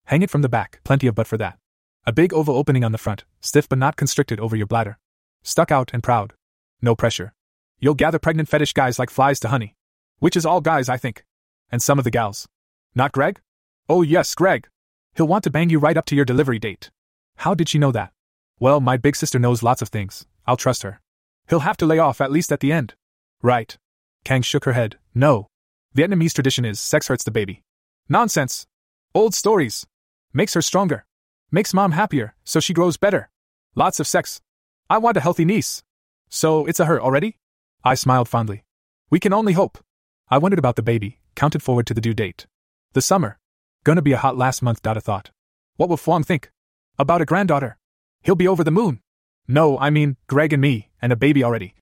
Hang 0.06 0.22
it 0.22 0.30
from 0.30 0.42
the 0.42 0.50
back, 0.50 0.80
plenty 0.84 1.08
of 1.08 1.16
butt 1.16 1.28
for 1.28 1.38
that. 1.38 1.58
A 2.06 2.14
big 2.14 2.34
oval 2.34 2.56
opening 2.56 2.86
on 2.86 2.94
the 2.94 2.98
front, 2.98 3.26
stiff 3.42 3.68
but 3.68 3.78
not 3.78 3.98
constricted 3.98 4.40
over 4.40 4.56
your 4.56 4.68
bladder. 4.68 4.98
Stuck 5.44 5.72
out 5.72 5.92
and 5.94 6.02
proud. 6.02 6.34
No 6.82 6.96
pressure. 6.96 7.34
You'll 7.80 7.96
gather 7.96 8.18
pregnant 8.18 8.48
fetish 8.48 8.74
guys 8.74 8.98
like 8.98 9.10
flies 9.10 9.40
to 9.42 9.50
honey. 9.50 9.76
Which 10.20 10.38
is 10.38 10.46
all 10.46 10.62
guys, 10.62 10.90
I 10.90 10.98
think. 10.98 11.26
And 11.72 11.82
some 11.82 11.98
of 11.98 12.06
the 12.06 12.12
gals. 12.12 12.48
Not 12.96 13.12
Greg? 13.12 13.42
Oh, 13.90 14.02
yes, 14.02 14.34
Greg. 14.36 14.68
He'll 15.16 15.28
want 15.28 15.44
to 15.44 15.50
bang 15.50 15.70
you 15.70 15.80
right 15.80 15.98
up 15.98 16.06
to 16.06 16.16
your 16.16 16.26
delivery 16.26 16.60
date. 16.60 16.92
How 17.38 17.54
did 17.54 17.70
she 17.70 17.78
know 17.78 17.92
that? 17.92 18.14
Well, 18.60 18.80
my 18.80 18.98
big 18.98 19.16
sister 19.16 19.38
knows 19.38 19.64
lots 19.64 19.82
of 19.82 19.90
things. 19.90 20.26
I'll 20.46 20.58
trust 20.58 20.84
her. 20.84 21.02
He'll 21.50 21.60
have 21.60 21.78
to 21.78 21.86
lay 21.86 22.00
off 22.00 22.22
at 22.22 22.32
least 22.32 22.52
at 22.52 22.62
the 22.62 22.72
end. 22.72 22.96
Right. 23.42 23.78
Kang 24.24 24.42
shook 24.42 24.66
her 24.66 24.74
head. 24.74 24.98
No. 25.14 25.48
Vietnamese 25.96 26.34
tradition 26.34 26.66
is 26.66 26.80
sex 26.80 27.08
hurts 27.08 27.24
the 27.24 27.32
baby. 27.32 27.64
Nonsense. 28.10 28.68
Old 29.14 29.34
stories. 29.34 29.86
Makes 30.34 30.54
her 30.54 30.62
stronger. 30.62 31.06
Makes 31.52 31.74
mom 31.74 31.92
happier, 31.92 32.36
so 32.44 32.60
she 32.60 32.74
grows 32.74 32.98
better. 32.98 33.30
Lots 33.76 34.00
of 34.00 34.08
sex. 34.08 34.42
I 34.90 34.98
want 34.98 35.18
a 35.18 35.22
healthy 35.22 35.46
niece. 35.46 35.84
So 36.30 36.66
it's 36.66 36.80
a 36.80 36.86
her 36.86 37.02
already? 37.02 37.38
I 37.84 37.96
smiled 37.96 38.28
fondly. 38.28 38.64
We 39.10 39.20
can 39.20 39.34
only 39.34 39.54
hope. 39.54 39.78
I 40.30 40.38
wondered 40.38 40.60
about 40.60 40.76
the 40.76 40.84
baby, 40.84 41.20
counted 41.36 41.64
forward 41.64 41.88
to 41.88 41.94
the 41.94 42.02
due 42.02 42.14
date. 42.14 42.48
The 42.94 43.02
summer. 43.02 43.38
Gonna 43.84 44.02
be 44.02 44.12
a 44.12 44.18
hot 44.18 44.36
last 44.38 44.62
month, 44.62 44.82
Dada 44.82 45.00
thought. 45.00 45.32
What 45.78 45.88
will 45.88 45.98
Fuang 45.98 46.26
think? 46.26 46.52
About 47.00 47.22
a 47.22 47.26
granddaughter. 47.26 47.78
He'll 48.24 48.36
be 48.36 48.48
over 48.48 48.64
the 48.64 48.72
moon. 48.72 49.00
No, 49.48 49.78
I 49.80 49.90
mean, 49.90 50.18
Greg 50.28 50.52
and 50.52 50.62
me, 50.62 50.90
and 51.02 51.14
a 51.14 51.16
baby 51.16 51.44
already. 51.44 51.76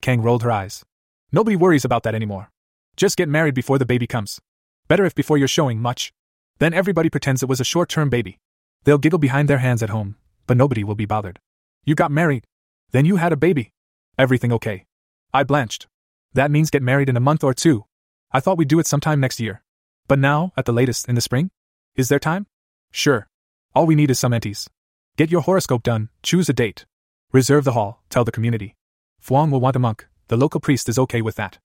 Kang 0.00 0.22
rolled 0.22 0.44
her 0.44 0.52
eyes. 0.52 0.84
Nobody 1.30 1.56
worries 1.56 1.84
about 1.84 2.04
that 2.04 2.14
anymore. 2.14 2.50
Just 2.96 3.16
get 3.16 3.28
married 3.28 3.54
before 3.54 3.78
the 3.78 3.84
baby 3.84 4.06
comes. 4.06 4.40
Better 4.88 5.04
if 5.04 5.14
before 5.14 5.36
you're 5.36 5.46
showing 5.46 5.78
much. 5.80 6.12
Then 6.58 6.72
everybody 6.72 7.10
pretends 7.10 7.42
it 7.42 7.48
was 7.48 7.60
a 7.60 7.64
short 7.64 7.88
term 7.90 8.08
baby. 8.08 8.38
They'll 8.84 8.98
giggle 8.98 9.18
behind 9.18 9.48
their 9.48 9.58
hands 9.58 9.82
at 9.82 9.90
home, 9.90 10.16
but 10.46 10.56
nobody 10.56 10.82
will 10.82 10.94
be 10.94 11.04
bothered. 11.04 11.38
You 11.84 11.94
got 11.94 12.10
married. 12.10 12.44
Then 12.92 13.04
you 13.04 13.16
had 13.16 13.32
a 13.32 13.36
baby. 13.36 13.72
Everything 14.16 14.52
okay. 14.54 14.86
I 15.32 15.44
blanched. 15.44 15.86
That 16.32 16.50
means 16.50 16.70
get 16.70 16.82
married 16.82 17.10
in 17.10 17.16
a 17.16 17.20
month 17.20 17.44
or 17.44 17.52
two. 17.52 17.84
I 18.32 18.40
thought 18.40 18.56
we'd 18.56 18.68
do 18.68 18.78
it 18.78 18.86
sometime 18.86 19.20
next 19.20 19.38
year. 19.38 19.62
But 20.06 20.18
now, 20.18 20.52
at 20.56 20.64
the 20.64 20.72
latest, 20.72 21.08
in 21.08 21.14
the 21.14 21.20
spring? 21.20 21.50
Is 21.94 22.08
there 22.08 22.18
time? 22.18 22.46
Sure. 22.90 23.28
All 23.74 23.86
we 23.86 23.94
need 23.94 24.10
is 24.10 24.18
some 24.18 24.32
enties. 24.32 24.68
Get 25.18 25.30
your 25.30 25.42
horoscope 25.42 25.82
done, 25.82 26.08
choose 26.22 26.48
a 26.48 26.54
date. 26.54 26.86
Reserve 27.32 27.64
the 27.64 27.72
hall, 27.72 28.02
tell 28.08 28.24
the 28.24 28.32
community. 28.32 28.74
Fuang 29.22 29.50
will 29.50 29.60
want 29.60 29.76
a 29.76 29.78
monk, 29.78 30.06
the 30.28 30.36
local 30.36 30.60
priest 30.60 30.88
is 30.88 30.98
okay 30.98 31.22
with 31.22 31.36
that. 31.36 31.58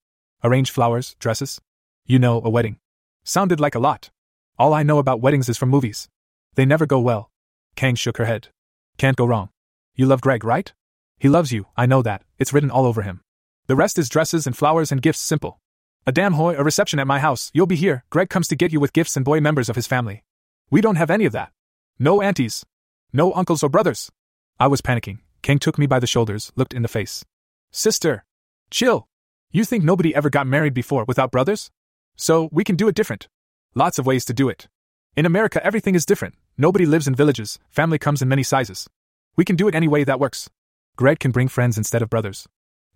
Arrange 0.43 0.71
flowers, 0.71 1.15
dresses. 1.19 1.61
You 2.05 2.17
know, 2.17 2.41
a 2.43 2.49
wedding. 2.49 2.77
Sounded 3.23 3.59
like 3.59 3.75
a 3.75 3.79
lot. 3.79 4.09
All 4.57 4.73
I 4.73 4.83
know 4.83 4.99
about 4.99 5.21
weddings 5.21 5.49
is 5.49 5.57
from 5.57 5.69
movies. 5.69 6.07
They 6.55 6.65
never 6.65 6.85
go 6.85 6.99
well. 6.99 7.29
Kang 7.75 7.95
shook 7.95 8.17
her 8.17 8.25
head. 8.25 8.49
Can't 8.97 9.17
go 9.17 9.25
wrong. 9.25 9.49
You 9.95 10.05
love 10.05 10.21
Greg, 10.21 10.43
right? 10.43 10.71
He 11.19 11.29
loves 11.29 11.51
you, 11.51 11.67
I 11.75 11.85
know 11.85 12.01
that, 12.01 12.23
it's 12.37 12.53
written 12.53 12.71
all 12.71 12.85
over 12.85 13.01
him. 13.01 13.21
The 13.67 13.75
rest 13.75 13.97
is 13.97 14.09
dresses 14.09 14.45
and 14.45 14.57
flowers 14.57 14.91
and 14.91 15.01
gifts 15.01 15.19
simple. 15.19 15.59
A 16.05 16.11
damn 16.11 16.33
hoy, 16.33 16.55
a 16.55 16.63
reception 16.63 16.99
at 16.99 17.07
my 17.07 17.19
house, 17.19 17.49
you'll 17.53 17.65
be 17.65 17.77
here, 17.77 18.03
Greg 18.09 18.29
comes 18.29 18.47
to 18.49 18.55
get 18.55 18.73
you 18.73 18.79
with 18.79 18.93
gifts 18.93 19.15
and 19.15 19.23
boy 19.23 19.39
members 19.39 19.69
of 19.69 19.75
his 19.75 19.87
family. 19.87 20.23
We 20.69 20.81
don't 20.81 20.97
have 20.97 21.11
any 21.11 21.25
of 21.25 21.33
that. 21.33 21.51
No 21.97 22.21
aunties. 22.21 22.65
No 23.13 23.33
uncles 23.33 23.63
or 23.63 23.69
brothers. 23.69 24.11
I 24.59 24.67
was 24.67 24.81
panicking. 24.81 25.19
Kang 25.41 25.59
took 25.59 25.77
me 25.77 25.87
by 25.87 25.99
the 25.99 26.07
shoulders, 26.07 26.51
looked 26.55 26.73
in 26.73 26.81
the 26.81 26.87
face. 26.87 27.23
Sister! 27.71 28.25
Chill! 28.73 29.07
You 29.51 29.65
think 29.65 29.83
nobody 29.83 30.15
ever 30.15 30.31
got 30.31 30.47
married 30.47 30.73
before 30.73 31.05
without 31.07 31.29
brothers? 31.29 31.69
So, 32.15 32.49
we 32.51 32.63
can 32.63 32.75
do 32.75 32.87
it 32.87 32.95
different. 32.95 33.27
Lots 33.75 33.99
of 33.99 34.07
ways 34.07 34.25
to 34.25 34.33
do 34.33 34.49
it. 34.49 34.67
In 35.15 35.27
America, 35.27 35.63
everything 35.63 35.93
is 35.93 36.07
different. 36.07 36.33
Nobody 36.57 36.87
lives 36.87 37.07
in 37.07 37.13
villages, 37.13 37.59
family 37.69 37.99
comes 37.99 38.23
in 38.23 38.27
many 38.27 38.41
sizes. 38.41 38.89
We 39.35 39.45
can 39.45 39.55
do 39.55 39.67
it 39.67 39.75
any 39.75 39.87
way 39.87 40.03
that 40.05 40.19
works. 40.19 40.49
Greg 40.95 41.19
can 41.19 41.29
bring 41.29 41.49
friends 41.49 41.77
instead 41.77 42.01
of 42.01 42.09
brothers. 42.09 42.47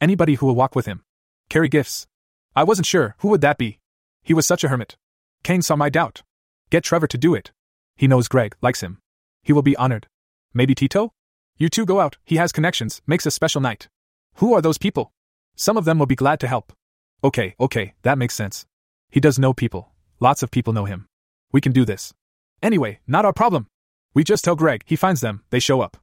Anybody 0.01 0.33
who 0.33 0.47
will 0.47 0.55
walk 0.55 0.75
with 0.75 0.87
him. 0.87 1.03
Carry 1.47 1.69
gifts. 1.69 2.07
I 2.55 2.63
wasn't 2.63 2.87
sure, 2.87 3.13
who 3.19 3.27
would 3.27 3.41
that 3.41 3.59
be? 3.59 3.77
He 4.23 4.33
was 4.33 4.47
such 4.47 4.63
a 4.63 4.69
hermit. 4.69 4.97
Kang 5.43 5.61
saw 5.61 5.75
my 5.75 5.89
doubt. 5.89 6.23
Get 6.71 6.85
Trevor 6.85 7.05
to 7.05 7.19
do 7.19 7.35
it. 7.35 7.51
He 7.95 8.07
knows 8.07 8.27
Greg, 8.27 8.55
likes 8.63 8.81
him. 8.81 8.97
He 9.43 9.53
will 9.53 9.61
be 9.61 9.77
honored. 9.77 10.07
Maybe 10.55 10.73
Tito? 10.73 11.11
You 11.55 11.69
two 11.69 11.85
go 11.85 11.99
out, 11.99 12.17
he 12.25 12.37
has 12.37 12.51
connections, 12.51 13.03
makes 13.05 13.27
a 13.27 13.31
special 13.31 13.61
night. 13.61 13.89
Who 14.37 14.55
are 14.55 14.61
those 14.63 14.79
people? 14.79 15.11
Some 15.59 15.75
of 15.75 15.85
them 15.85 15.97
will 15.97 16.05
be 16.05 16.15
glad 16.15 16.39
to 16.41 16.47
help. 16.47 16.71
Okay, 17.23 17.55
okay, 17.59 17.95
that 18.03 18.19
makes 18.19 18.35
sense. 18.35 18.67
He 19.09 19.19
does 19.19 19.39
know 19.39 19.53
people. 19.53 19.91
Lots 20.19 20.43
of 20.43 20.51
people 20.51 20.71
know 20.71 20.85
him. 20.85 21.07
We 21.51 21.61
can 21.61 21.71
do 21.71 21.83
this. 21.83 22.13
Anyway, 22.61 22.99
not 23.07 23.25
our 23.25 23.33
problem. 23.33 23.65
We 24.13 24.23
just 24.23 24.43
tell 24.43 24.55
Greg, 24.55 24.83
he 24.85 24.95
finds 24.95 25.21
them, 25.21 25.43
they 25.49 25.59
show 25.59 25.81
up. 25.81 25.97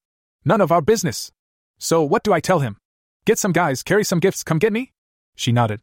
None 0.44 0.60
of 0.60 0.72
our 0.72 0.82
business. 0.82 1.31
So, 1.78 2.02
what 2.02 2.24
do 2.24 2.32
I 2.32 2.40
tell 2.40 2.59
him? 2.59 2.78
Get 3.24 3.39
some 3.39 3.52
guys, 3.52 3.85
carry 3.85 4.02
some 4.02 4.18
gifts, 4.18 4.43
come 4.43 4.59
get 4.59 4.72
me? 4.72 4.93
She 5.36 5.52
nodded. 5.52 5.81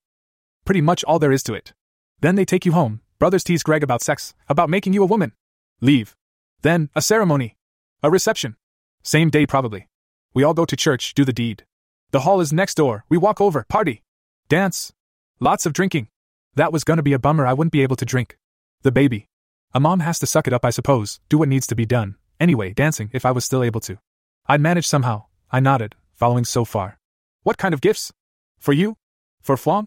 Pretty 0.65 0.81
much 0.81 1.05
all 1.05 1.17
there 1.17 1.31
is 1.31 1.43
to 1.43 1.53
it. 1.53 1.71
Then 2.19 2.35
they 2.35 2.45
take 2.45 2.65
you 2.65 2.73
home. 2.73 2.99
Brothers 3.19 3.43
tease 3.43 3.63
Greg 3.63 3.83
about 3.83 4.01
sex, 4.01 4.33
about 4.49 4.69
making 4.69 4.91
you 4.93 5.01
a 5.01 5.07
woman. 5.07 5.31
Leave. 5.79 6.15
Then, 6.61 6.89
a 6.93 7.01
ceremony. 7.01 7.55
A 8.03 8.11
reception. 8.11 8.57
Same 9.01 9.29
day, 9.29 9.45
probably. 9.45 9.87
We 10.33 10.43
all 10.43 10.53
go 10.53 10.65
to 10.65 10.75
church, 10.75 11.13
do 11.13 11.23
the 11.23 11.33
deed. 11.33 11.63
The 12.11 12.21
hall 12.21 12.41
is 12.41 12.51
next 12.51 12.75
door, 12.75 13.05
we 13.07 13.17
walk 13.17 13.39
over, 13.39 13.65
party. 13.69 14.03
Dance. 14.49 14.91
Lots 15.39 15.65
of 15.65 15.71
drinking. 15.71 16.09
That 16.55 16.73
was 16.73 16.83
gonna 16.83 17.01
be 17.01 17.13
a 17.13 17.19
bummer, 17.19 17.47
I 17.47 17.53
wouldn't 17.53 17.71
be 17.71 17.83
able 17.83 17.95
to 17.95 18.05
drink. 18.05 18.37
The 18.81 18.91
baby. 18.91 19.29
A 19.73 19.79
mom 19.79 20.01
has 20.01 20.19
to 20.19 20.25
suck 20.25 20.45
it 20.45 20.51
up, 20.51 20.65
I 20.65 20.71
suppose, 20.71 21.21
do 21.29 21.37
what 21.37 21.47
needs 21.47 21.67
to 21.67 21.75
be 21.75 21.85
done. 21.85 22.15
Anyway, 22.37 22.73
dancing, 22.73 23.09
if 23.13 23.25
I 23.25 23.31
was 23.31 23.45
still 23.45 23.63
able 23.63 23.79
to. 23.81 23.97
I'd 24.45 24.59
manage 24.59 24.87
somehow. 24.87 25.27
I 25.53 25.61
nodded, 25.61 25.95
following 26.13 26.43
so 26.43 26.65
far. 26.65 26.99
What 27.43 27.57
kind 27.57 27.73
of 27.73 27.79
gifts? 27.79 28.11
For 28.59 28.73
you? 28.73 28.97
For 29.41 29.55
Fuang? 29.55 29.85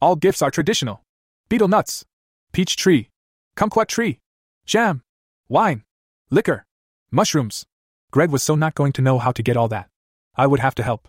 All 0.00 0.16
gifts 0.16 0.40
are 0.40 0.50
traditional. 0.50 1.02
Betel 1.50 1.68
nuts. 1.68 2.06
Peach 2.52 2.76
tree. 2.76 3.10
Kumquat 3.54 3.88
tree. 3.88 4.18
Jam. 4.64 5.02
Wine. 5.48 5.84
Liquor. 6.30 6.64
Mushrooms. 7.10 7.66
Greg 8.10 8.30
was 8.30 8.42
so 8.42 8.54
not 8.54 8.74
going 8.74 8.92
to 8.94 9.02
know 9.02 9.18
how 9.18 9.32
to 9.32 9.42
get 9.42 9.58
all 9.58 9.68
that. 9.68 9.90
I 10.36 10.46
would 10.46 10.60
have 10.60 10.74
to 10.76 10.82
help. 10.82 11.08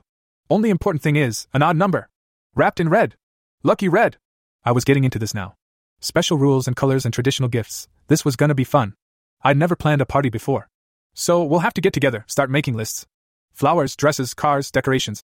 Only 0.49 0.69
important 0.69 1.01
thing 1.01 1.17
is, 1.17 1.47
an 1.53 1.61
odd 1.61 1.75
number. 1.75 2.09
Wrapped 2.55 2.79
in 2.79 2.87
red. 2.89 3.15
Lucky 3.63 3.89
red. 3.89 4.17
I 4.63 4.71
was 4.71 4.85
getting 4.85 5.03
into 5.03 5.19
this 5.19 5.33
now. 5.33 5.55
Special 5.99 6.37
rules 6.37 6.67
and 6.67 6.75
colors 6.75 7.03
and 7.03 7.13
traditional 7.13 7.49
gifts. 7.49 7.87
This 8.07 8.23
was 8.23 8.37
gonna 8.37 8.55
be 8.55 8.63
fun. 8.63 8.93
I'd 9.41 9.57
never 9.57 9.75
planned 9.75 10.01
a 10.01 10.05
party 10.05 10.29
before. 10.29 10.69
So 11.13 11.43
we'll 11.43 11.59
have 11.59 11.73
to 11.73 11.81
get 11.81 11.93
together, 11.93 12.23
start 12.27 12.49
making 12.49 12.75
lists. 12.75 13.05
Flowers, 13.51 13.95
dresses, 13.95 14.33
cars, 14.33 14.71
decorations. 14.71 15.21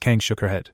Kang 0.00 0.18
shook 0.18 0.40
her 0.40 0.48
head. 0.48 0.70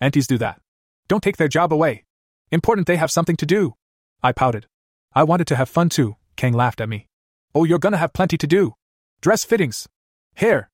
Aunties 0.00 0.26
do 0.26 0.36
that. 0.38 0.60
Don't 1.08 1.22
take 1.22 1.38
their 1.38 1.48
job 1.48 1.72
away. 1.72 2.04
Important 2.50 2.86
they 2.86 2.96
have 2.96 3.10
something 3.10 3.36
to 3.36 3.46
do. 3.46 3.74
I 4.22 4.32
pouted. 4.32 4.66
I 5.14 5.22
wanted 5.22 5.46
to 5.46 5.56
have 5.56 5.70
fun 5.70 5.88
too, 5.88 6.16
Kang 6.36 6.52
laughed 6.52 6.80
at 6.80 6.88
me. 6.88 7.06
Oh, 7.54 7.64
you're 7.64 7.78
gonna 7.78 7.96
have 7.96 8.12
plenty 8.12 8.36
to 8.36 8.46
do. 8.46 8.74
Dress 9.22 9.44
fittings. 9.44 9.88
Hair. 10.34 10.68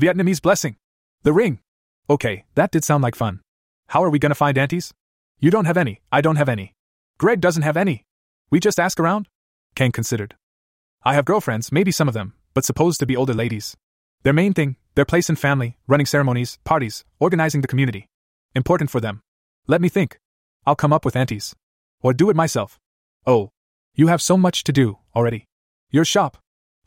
Vietnamese 0.00 0.40
blessing. 0.40 0.76
The 1.24 1.32
ring. 1.32 1.58
Okay, 2.10 2.44
that 2.54 2.70
did 2.70 2.84
sound 2.84 3.02
like 3.02 3.14
fun. 3.14 3.40
How 3.88 4.02
are 4.02 4.10
we 4.10 4.18
gonna 4.18 4.34
find 4.34 4.56
aunties? 4.56 4.94
You 5.40 5.50
don't 5.50 5.66
have 5.66 5.76
any, 5.76 6.00
I 6.10 6.20
don't 6.20 6.36
have 6.36 6.48
any. 6.48 6.72
Greg 7.18 7.40
doesn't 7.40 7.62
have 7.62 7.76
any. 7.76 8.04
We 8.50 8.60
just 8.60 8.80
ask 8.80 8.98
around? 8.98 9.28
Kang 9.74 9.92
considered. 9.92 10.34
I 11.04 11.14
have 11.14 11.24
girlfriends, 11.24 11.70
maybe 11.70 11.92
some 11.92 12.08
of 12.08 12.14
them, 12.14 12.34
but 12.54 12.64
supposed 12.64 12.98
to 13.00 13.06
be 13.06 13.16
older 13.16 13.34
ladies. 13.34 13.76
Their 14.22 14.32
main 14.32 14.54
thing, 14.54 14.76
their 14.94 15.04
place 15.04 15.28
in 15.28 15.36
family, 15.36 15.78
running 15.86 16.06
ceremonies, 16.06 16.58
parties, 16.64 17.04
organizing 17.20 17.60
the 17.60 17.68
community. 17.68 18.08
Important 18.54 18.90
for 18.90 19.00
them. 19.00 19.20
Let 19.66 19.80
me 19.80 19.88
think. 19.88 20.18
I'll 20.66 20.74
come 20.74 20.92
up 20.92 21.04
with 21.04 21.14
aunties. 21.14 21.54
Or 22.02 22.12
do 22.12 22.30
it 22.30 22.36
myself. 22.36 22.78
Oh. 23.26 23.50
You 23.94 24.08
have 24.08 24.22
so 24.22 24.36
much 24.36 24.64
to 24.64 24.72
do, 24.72 24.98
already. 25.14 25.44
Your 25.90 26.04
shop. 26.04 26.38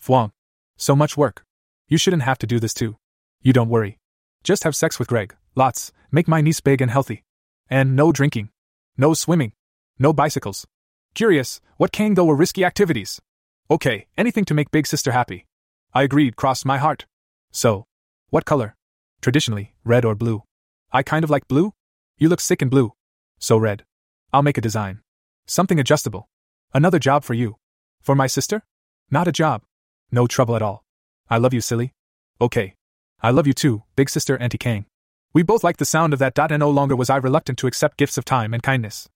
Fuang. 0.03 0.31
So 0.77 0.95
much 0.95 1.15
work. 1.15 1.43
You 1.87 1.97
shouldn't 1.97 2.23
have 2.23 2.39
to 2.39 2.47
do 2.47 2.59
this 2.59 2.73
too. 2.73 2.97
You 3.41 3.53
don't 3.53 3.69
worry. 3.69 3.97
Just 4.43 4.63
have 4.63 4.75
sex 4.75 4.97
with 4.97 5.07
Greg. 5.07 5.35
Lots. 5.55 5.91
Make 6.11 6.27
my 6.27 6.41
niece 6.41 6.61
big 6.61 6.81
and 6.81 6.91
healthy. 6.91 7.23
And 7.69 7.95
no 7.95 8.11
drinking. 8.11 8.49
No 8.97 9.13
swimming. 9.13 9.53
No 9.99 10.13
bicycles. 10.13 10.65
Curious, 11.13 11.61
what 11.77 11.91
Kang 11.91 12.15
though 12.15 12.25
were 12.25 12.35
risky 12.35 12.65
activities? 12.65 13.21
Okay, 13.69 14.07
anything 14.17 14.45
to 14.45 14.53
make 14.53 14.71
Big 14.71 14.87
Sister 14.87 15.11
happy. 15.11 15.45
I 15.93 16.03
agreed, 16.03 16.35
crossed 16.35 16.65
my 16.65 16.77
heart. 16.77 17.05
So, 17.51 17.85
what 18.29 18.45
color? 18.45 18.75
Traditionally, 19.21 19.73
red 19.83 20.05
or 20.05 20.15
blue. 20.15 20.43
I 20.91 21.03
kind 21.03 21.23
of 21.23 21.29
like 21.29 21.47
blue? 21.47 21.73
You 22.17 22.27
look 22.29 22.41
sick 22.41 22.61
in 22.61 22.69
blue. 22.69 22.93
So 23.39 23.57
red. 23.57 23.85
I'll 24.33 24.43
make 24.43 24.57
a 24.57 24.61
design. 24.61 25.01
Something 25.45 25.79
adjustable. 25.79 26.29
Another 26.73 26.99
job 26.99 27.23
for 27.23 27.33
you. 27.33 27.57
For 28.01 28.15
my 28.15 28.27
sister? 28.27 28.63
Not 29.09 29.27
a 29.27 29.31
job. 29.31 29.63
No 30.11 30.27
trouble 30.27 30.55
at 30.55 30.61
all. 30.61 30.83
I 31.29 31.37
love 31.37 31.53
you, 31.53 31.61
silly. 31.61 31.93
Okay. 32.39 32.75
I 33.23 33.29
love 33.29 33.45
you 33.45 33.53
too, 33.53 33.83
big 33.95 34.09
sister 34.09 34.35
Auntie 34.37 34.57
Kang. 34.57 34.85
We 35.31 35.43
both 35.43 35.63
liked 35.63 35.77
the 35.77 35.85
sound 35.85 36.11
of 36.13 36.19
that. 36.19 36.39
And 36.39 36.59
no 36.59 36.71
longer 36.71 36.95
was 36.95 37.09
I 37.09 37.17
reluctant 37.17 37.59
to 37.59 37.67
accept 37.67 37.97
gifts 37.97 38.17
of 38.17 38.25
time 38.25 38.53
and 38.53 38.63
kindness. 38.63 39.07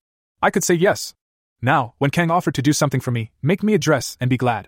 I 0.41 0.51
could 0.51 0.63
say 0.63 0.75
yes. 0.75 1.15
Now, 1.61 1.95
when 1.97 2.11
Kang 2.11 2.29
offered 2.29 2.53
to 2.55 2.61
do 2.61 2.71
something 2.71 3.01
for 3.01 3.09
me, 3.11 3.31
make 3.41 3.63
me 3.63 3.73
a 3.73 3.79
dress 3.79 4.15
and 4.19 4.29
be 4.29 4.37
glad. 4.37 4.67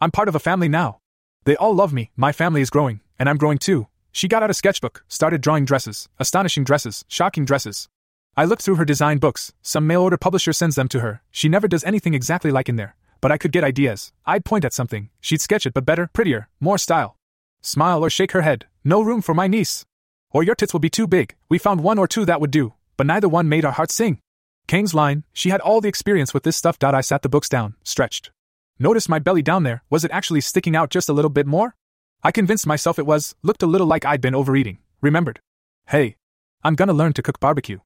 I'm 0.00 0.10
part 0.10 0.28
of 0.28 0.34
a 0.34 0.40
family 0.40 0.68
now. 0.68 1.00
They 1.44 1.56
all 1.56 1.74
love 1.74 1.92
me, 1.92 2.12
my 2.16 2.32
family 2.32 2.62
is 2.62 2.70
growing, 2.70 3.00
and 3.18 3.28
I'm 3.28 3.36
growing 3.36 3.58
too. 3.58 3.88
She 4.10 4.26
got 4.26 4.42
out 4.42 4.50
a 4.50 4.54
sketchbook, 4.54 5.04
started 5.06 5.42
drawing 5.42 5.66
dresses, 5.66 6.08
astonishing 6.18 6.64
dresses, 6.64 7.04
shocking 7.08 7.44
dresses. 7.44 7.88
I 8.36 8.44
looked 8.44 8.62
through 8.62 8.76
her 8.76 8.84
design 8.84 9.18
books, 9.18 9.52
some 9.60 9.86
mail 9.86 10.02
order 10.02 10.16
publisher 10.16 10.52
sends 10.54 10.76
them 10.76 10.88
to 10.88 11.00
her. 11.00 11.22
She 11.30 11.48
never 11.48 11.68
does 11.68 11.84
anything 11.84 12.14
exactly 12.14 12.50
like 12.50 12.68
in 12.68 12.76
there, 12.76 12.96
but 13.20 13.30
I 13.30 13.38
could 13.38 13.52
get 13.52 13.64
ideas. 13.64 14.12
I'd 14.24 14.44
point 14.44 14.64
at 14.64 14.72
something, 14.72 15.10
she'd 15.20 15.42
sketch 15.42 15.66
it 15.66 15.74
but 15.74 15.84
better, 15.84 16.08
prettier, 16.12 16.48
more 16.58 16.78
style. 16.78 17.16
Smile 17.60 18.04
or 18.04 18.10
shake 18.10 18.32
her 18.32 18.42
head, 18.42 18.66
no 18.88 19.02
room 19.02 19.20
for 19.20 19.34
my 19.34 19.46
niece. 19.46 19.84
Or 20.30 20.42
your 20.42 20.54
tits 20.54 20.72
will 20.72 20.80
be 20.80 20.90
too 20.90 21.06
big, 21.06 21.36
we 21.48 21.58
found 21.58 21.82
one 21.82 21.98
or 21.98 22.08
two 22.08 22.24
that 22.24 22.40
would 22.40 22.50
do, 22.50 22.72
but 22.96 23.06
neither 23.06 23.28
one 23.28 23.48
made 23.48 23.64
our 23.64 23.72
hearts 23.72 23.94
sing. 23.94 24.18
Kang's 24.66 24.94
line, 24.94 25.24
she 25.32 25.50
had 25.50 25.60
all 25.60 25.80
the 25.80 25.88
experience 25.88 26.32
with 26.32 26.42
this 26.42 26.56
stuff. 26.56 26.76
I 26.82 27.02
sat 27.02 27.22
the 27.22 27.28
books 27.28 27.48
down, 27.48 27.74
stretched. 27.84 28.30
Notice 28.78 29.08
my 29.08 29.18
belly 29.18 29.42
down 29.42 29.62
there, 29.62 29.82
was 29.90 30.04
it 30.04 30.10
actually 30.10 30.40
sticking 30.40 30.74
out 30.74 30.90
just 30.90 31.08
a 31.08 31.12
little 31.12 31.30
bit 31.30 31.46
more? 31.46 31.74
I 32.22 32.32
convinced 32.32 32.66
myself 32.66 32.98
it 32.98 33.06
was, 33.06 33.34
looked 33.42 33.62
a 33.62 33.66
little 33.66 33.86
like 33.86 34.04
I'd 34.04 34.20
been 34.20 34.34
overeating, 34.34 34.78
remembered. 35.00 35.40
Hey, 35.88 36.16
I'm 36.64 36.74
gonna 36.74 36.92
learn 36.92 37.12
to 37.14 37.22
cook 37.22 37.40
barbecue. 37.40 37.78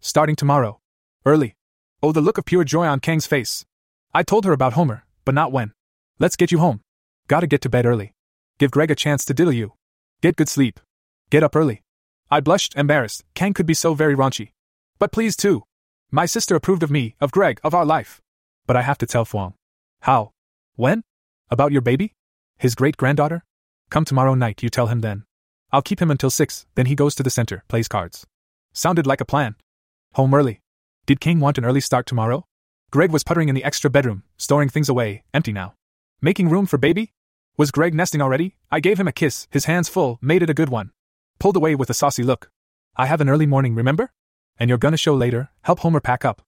Starting 0.00 0.36
tomorrow. 0.36 0.80
Early. 1.24 1.56
Oh, 2.02 2.12
the 2.12 2.20
look 2.20 2.38
of 2.38 2.44
pure 2.44 2.64
joy 2.64 2.86
on 2.86 3.00
Kang's 3.00 3.26
face. 3.26 3.64
I 4.14 4.22
told 4.22 4.44
her 4.44 4.52
about 4.52 4.74
Homer, 4.74 5.04
but 5.24 5.34
not 5.34 5.52
when. 5.52 5.72
Let's 6.18 6.36
get 6.36 6.52
you 6.52 6.58
home. 6.58 6.80
Gotta 7.28 7.46
get 7.46 7.60
to 7.62 7.68
bed 7.68 7.86
early. 7.86 8.12
Give 8.58 8.70
Greg 8.70 8.90
a 8.90 8.94
chance 8.94 9.24
to 9.24 9.34
diddle 9.34 9.52
you. 9.52 9.72
Get 10.22 10.36
good 10.36 10.50
sleep. 10.50 10.80
Get 11.30 11.42
up 11.42 11.56
early. 11.56 11.82
I 12.30 12.40
blushed, 12.40 12.76
embarrassed. 12.76 13.24
Kang 13.34 13.54
could 13.54 13.64
be 13.64 13.74
so 13.74 13.94
very 13.94 14.14
raunchy. 14.14 14.50
But 14.98 15.12
please, 15.12 15.34
too. 15.34 15.62
My 16.10 16.26
sister 16.26 16.54
approved 16.54 16.82
of 16.82 16.90
me, 16.90 17.14
of 17.20 17.32
Greg, 17.32 17.58
of 17.64 17.74
our 17.74 17.86
life. 17.86 18.20
But 18.66 18.76
I 18.76 18.82
have 18.82 18.98
to 18.98 19.06
tell 19.06 19.24
Fuang. 19.24 19.54
How? 20.00 20.32
When? 20.76 21.04
About 21.50 21.72
your 21.72 21.80
baby? 21.80 22.12
His 22.58 22.74
great 22.74 22.98
granddaughter? 22.98 23.44
Come 23.88 24.04
tomorrow 24.04 24.34
night, 24.34 24.62
you 24.62 24.68
tell 24.68 24.88
him 24.88 25.00
then. 25.00 25.24
I'll 25.72 25.80
keep 25.80 26.02
him 26.02 26.10
until 26.10 26.30
six, 26.30 26.66
then 26.74 26.86
he 26.86 26.94
goes 26.94 27.14
to 27.14 27.22
the 27.22 27.30
center, 27.30 27.64
plays 27.68 27.88
cards. 27.88 28.26
Sounded 28.74 29.06
like 29.06 29.22
a 29.22 29.24
plan. 29.24 29.56
Home 30.14 30.34
early. 30.34 30.60
Did 31.06 31.20
Kang 31.20 31.40
want 31.40 31.56
an 31.56 31.64
early 31.64 31.80
start 31.80 32.04
tomorrow? 32.06 32.44
Greg 32.90 33.10
was 33.10 33.24
puttering 33.24 33.48
in 33.48 33.54
the 33.54 33.64
extra 33.64 33.88
bedroom, 33.88 34.24
storing 34.36 34.68
things 34.68 34.88
away, 34.88 35.22
empty 35.32 35.52
now. 35.52 35.74
Making 36.20 36.50
room 36.50 36.66
for 36.66 36.76
baby? 36.76 37.12
Was 37.56 37.70
Greg 37.70 37.94
nesting 37.94 38.22
already? 38.22 38.56
I 38.70 38.80
gave 38.80 38.98
him 38.98 39.08
a 39.08 39.12
kiss, 39.12 39.46
his 39.50 39.66
hands 39.66 39.88
full, 39.88 40.18
made 40.22 40.42
it 40.42 40.50
a 40.50 40.54
good 40.54 40.68
one. 40.68 40.92
Pulled 41.38 41.56
away 41.56 41.74
with 41.74 41.90
a 41.90 41.94
saucy 41.94 42.22
look. 42.22 42.50
I 42.96 43.06
have 43.06 43.20
an 43.20 43.28
early 43.28 43.46
morning, 43.46 43.74
remember? 43.74 44.12
And 44.58 44.68
you're 44.68 44.78
gonna 44.78 44.96
show 44.96 45.14
later, 45.14 45.50
help 45.62 45.80
Homer 45.80 46.00
pack 46.00 46.24
up. 46.24 46.42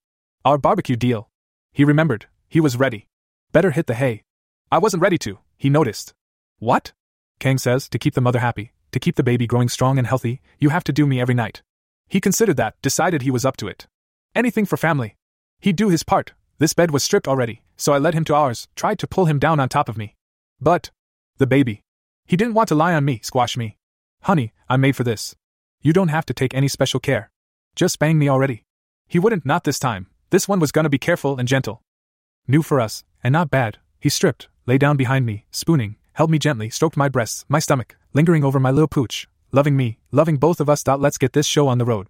Our 0.45 0.57
barbecue 0.57 0.95
deal. 0.95 1.29
He 1.71 1.83
remembered, 1.83 2.27
he 2.47 2.59
was 2.59 2.77
ready. 2.77 3.07
Better 3.51 3.71
hit 3.71 3.87
the 3.87 3.95
hay. 3.95 4.23
I 4.71 4.79
wasn't 4.79 5.01
ready 5.01 5.17
to, 5.19 5.39
he 5.57 5.69
noticed. 5.69 6.13
What? 6.59 6.93
Kang 7.39 7.57
says, 7.57 7.89
to 7.89 7.99
keep 7.99 8.13
the 8.13 8.21
mother 8.21 8.39
happy, 8.39 8.73
to 8.91 8.99
keep 8.99 9.15
the 9.15 9.23
baby 9.23 9.47
growing 9.47 9.69
strong 9.69 9.97
and 9.97 10.07
healthy, 10.07 10.41
you 10.59 10.69
have 10.69 10.83
to 10.85 10.93
do 10.93 11.05
me 11.05 11.19
every 11.19 11.35
night. 11.35 11.61
He 12.07 12.21
considered 12.21 12.57
that, 12.57 12.75
decided 12.81 13.21
he 13.21 13.31
was 13.31 13.45
up 13.45 13.57
to 13.57 13.67
it. 13.67 13.87
Anything 14.35 14.65
for 14.65 14.77
family. 14.77 15.15
He'd 15.59 15.75
do 15.75 15.89
his 15.89 16.03
part. 16.03 16.33
This 16.59 16.73
bed 16.73 16.91
was 16.91 17.03
stripped 17.03 17.27
already, 17.27 17.63
so 17.77 17.93
I 17.93 17.97
led 17.97 18.13
him 18.13 18.23
to 18.25 18.35
ours, 18.35 18.67
tried 18.75 18.99
to 18.99 19.07
pull 19.07 19.25
him 19.25 19.39
down 19.39 19.59
on 19.59 19.69
top 19.69 19.89
of 19.89 19.97
me. 19.97 20.15
But. 20.63 20.91
The 21.39 21.45
baby. 21.45 21.81
He 22.25 22.37
didn't 22.37 22.53
want 22.53 22.69
to 22.69 22.75
lie 22.75 22.93
on 22.93 23.03
me, 23.03 23.19
squash 23.21 23.57
me. 23.57 23.75
Honey, 24.21 24.53
I'm 24.69 24.79
made 24.79 24.95
for 24.95 25.03
this. 25.03 25.35
You 25.81 25.91
don't 25.91 26.07
have 26.07 26.25
to 26.27 26.33
take 26.33 26.53
any 26.53 26.69
special 26.69 27.01
care. 27.01 27.31
Just 27.75 27.99
bang 27.99 28.17
me 28.17 28.29
already. 28.29 28.63
He 29.05 29.19
wouldn't, 29.19 29.45
not 29.45 29.65
this 29.65 29.77
time. 29.77 30.07
This 30.29 30.47
one 30.47 30.61
was 30.61 30.71
gonna 30.71 30.87
be 30.87 30.97
careful 30.97 31.37
and 31.37 31.49
gentle. 31.49 31.81
New 32.47 32.61
for 32.61 32.79
us, 32.79 33.03
and 33.21 33.33
not 33.33 33.51
bad. 33.51 33.79
He 33.99 34.07
stripped, 34.07 34.47
lay 34.65 34.77
down 34.77 34.95
behind 34.95 35.25
me, 35.25 35.45
spooning, 35.51 35.97
held 36.13 36.31
me 36.31 36.39
gently, 36.39 36.69
stroked 36.69 36.95
my 36.95 37.09
breasts, 37.09 37.43
my 37.49 37.59
stomach, 37.59 37.97
lingering 38.13 38.45
over 38.45 38.57
my 38.57 38.71
little 38.71 38.87
pooch, 38.87 39.27
loving 39.51 39.75
me, 39.75 39.99
loving 40.13 40.37
both 40.37 40.61
of 40.61 40.69
us. 40.69 40.87
Let's 40.87 41.17
get 41.17 41.33
this 41.33 41.45
show 41.45 41.67
on 41.67 41.77
the 41.77 41.83
road. 41.83 42.07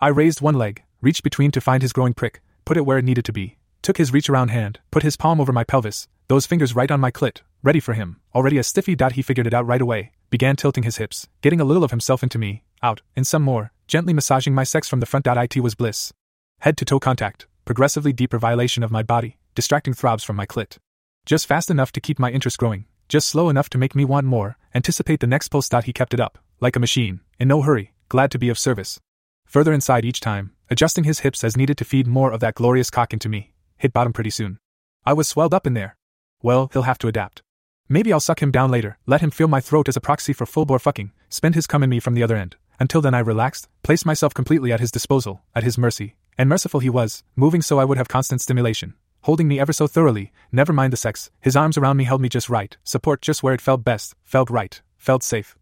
I 0.00 0.08
raised 0.08 0.40
one 0.40 0.54
leg, 0.54 0.84
reached 1.00 1.24
between 1.24 1.50
to 1.50 1.60
find 1.60 1.82
his 1.82 1.92
growing 1.92 2.14
prick, 2.14 2.40
put 2.64 2.76
it 2.76 2.86
where 2.86 2.98
it 2.98 3.04
needed 3.04 3.24
to 3.24 3.32
be, 3.32 3.58
took 3.82 3.96
his 3.96 4.12
reach 4.12 4.30
around 4.30 4.50
hand, 4.50 4.78
put 4.92 5.02
his 5.02 5.16
palm 5.16 5.40
over 5.40 5.52
my 5.52 5.64
pelvis, 5.64 6.06
those 6.28 6.46
fingers 6.46 6.74
right 6.74 6.90
on 6.90 7.00
my 7.00 7.10
clit, 7.10 7.42
ready 7.66 7.80
for 7.80 7.94
him, 7.94 8.20
already 8.32 8.58
a 8.58 8.62
stiffy 8.62 8.94
dot 8.94 9.12
he 9.12 9.22
figured 9.22 9.46
it 9.46 9.52
out 9.52 9.66
right 9.66 9.82
away, 9.82 10.12
began 10.30 10.54
tilting 10.54 10.84
his 10.84 10.98
hips, 10.98 11.26
getting 11.42 11.60
a 11.60 11.64
little 11.64 11.82
of 11.82 11.90
himself 11.90 12.22
into 12.22 12.38
me, 12.38 12.62
out, 12.80 13.02
and 13.16 13.26
some 13.26 13.42
more, 13.42 13.72
gently 13.88 14.14
massaging 14.14 14.54
my 14.54 14.62
sex 14.62 14.88
from 14.88 15.00
the 15.00 15.06
front. 15.06 15.26
It 15.26 15.60
was 15.60 15.74
bliss. 15.74 16.12
Head 16.60 16.76
to 16.76 16.84
toe 16.84 17.00
contact, 17.00 17.48
progressively 17.64 18.12
deeper 18.12 18.38
violation 18.38 18.84
of 18.84 18.92
my 18.92 19.02
body, 19.02 19.36
distracting 19.56 19.94
throbs 19.94 20.22
from 20.22 20.36
my 20.36 20.46
clit. 20.46 20.78
Just 21.24 21.48
fast 21.48 21.68
enough 21.68 21.90
to 21.92 22.00
keep 22.00 22.20
my 22.20 22.30
interest 22.30 22.56
growing, 22.56 22.84
just 23.08 23.26
slow 23.26 23.48
enough 23.48 23.68
to 23.70 23.78
make 23.78 23.96
me 23.96 24.04
want 24.04 24.28
more, 24.28 24.56
anticipate 24.72 25.18
the 25.18 25.26
next 25.26 25.48
pulse. 25.48 25.68
He 25.84 25.92
kept 25.92 26.14
it 26.14 26.20
up, 26.20 26.38
like 26.60 26.76
a 26.76 26.80
machine, 26.80 27.20
in 27.40 27.48
no 27.48 27.62
hurry, 27.62 27.92
glad 28.08 28.30
to 28.30 28.38
be 28.38 28.48
of 28.48 28.60
service. 28.60 29.00
Further 29.44 29.72
inside 29.72 30.04
each 30.04 30.20
time, 30.20 30.52
adjusting 30.70 31.02
his 31.02 31.20
hips 31.20 31.42
as 31.42 31.56
needed 31.56 31.78
to 31.78 31.84
feed 31.84 32.06
more 32.06 32.30
of 32.30 32.38
that 32.40 32.54
glorious 32.54 32.90
cock 32.90 33.12
into 33.12 33.28
me. 33.28 33.54
Hit 33.76 33.92
bottom 33.92 34.12
pretty 34.12 34.30
soon. 34.30 34.58
I 35.04 35.14
was 35.14 35.26
swelled 35.26 35.52
up 35.52 35.66
in 35.66 35.74
there. 35.74 35.96
Well, 36.42 36.70
he'll 36.72 36.82
have 36.82 36.98
to 36.98 37.08
adapt. 37.08 37.42
Maybe 37.88 38.12
I'll 38.12 38.20
suck 38.20 38.42
him 38.42 38.50
down 38.50 38.70
later, 38.70 38.98
let 39.06 39.20
him 39.20 39.30
feel 39.30 39.46
my 39.46 39.60
throat 39.60 39.88
as 39.88 39.96
a 39.96 40.00
proxy 40.00 40.32
for 40.32 40.44
full 40.44 40.64
bore 40.64 40.78
fucking, 40.78 41.12
spend 41.28 41.54
his 41.54 41.66
cum 41.66 41.82
in 41.82 41.90
me 41.90 42.00
from 42.00 42.14
the 42.14 42.22
other 42.22 42.36
end. 42.36 42.56
Until 42.80 43.00
then, 43.00 43.14
I 43.14 43.20
relaxed, 43.20 43.68
placed 43.82 44.04
myself 44.04 44.34
completely 44.34 44.72
at 44.72 44.80
his 44.80 44.90
disposal, 44.90 45.42
at 45.54 45.62
his 45.62 45.78
mercy. 45.78 46.16
And 46.36 46.48
merciful 46.48 46.80
he 46.80 46.90
was, 46.90 47.22
moving 47.36 47.62
so 47.62 47.78
I 47.78 47.84
would 47.84 47.96
have 47.96 48.08
constant 48.08 48.40
stimulation, 48.40 48.94
holding 49.22 49.48
me 49.48 49.58
ever 49.60 49.72
so 49.72 49.86
thoroughly, 49.86 50.32
never 50.52 50.72
mind 50.72 50.92
the 50.92 50.96
sex. 50.96 51.30
His 51.40 51.56
arms 51.56 51.78
around 51.78 51.96
me 51.96 52.04
held 52.04 52.20
me 52.20 52.28
just 52.28 52.50
right, 52.50 52.76
support 52.84 53.22
just 53.22 53.42
where 53.42 53.54
it 53.54 53.60
felt 53.60 53.84
best, 53.84 54.14
felt 54.24 54.50
right, 54.50 54.82
felt 54.98 55.22
safe. 55.22 55.56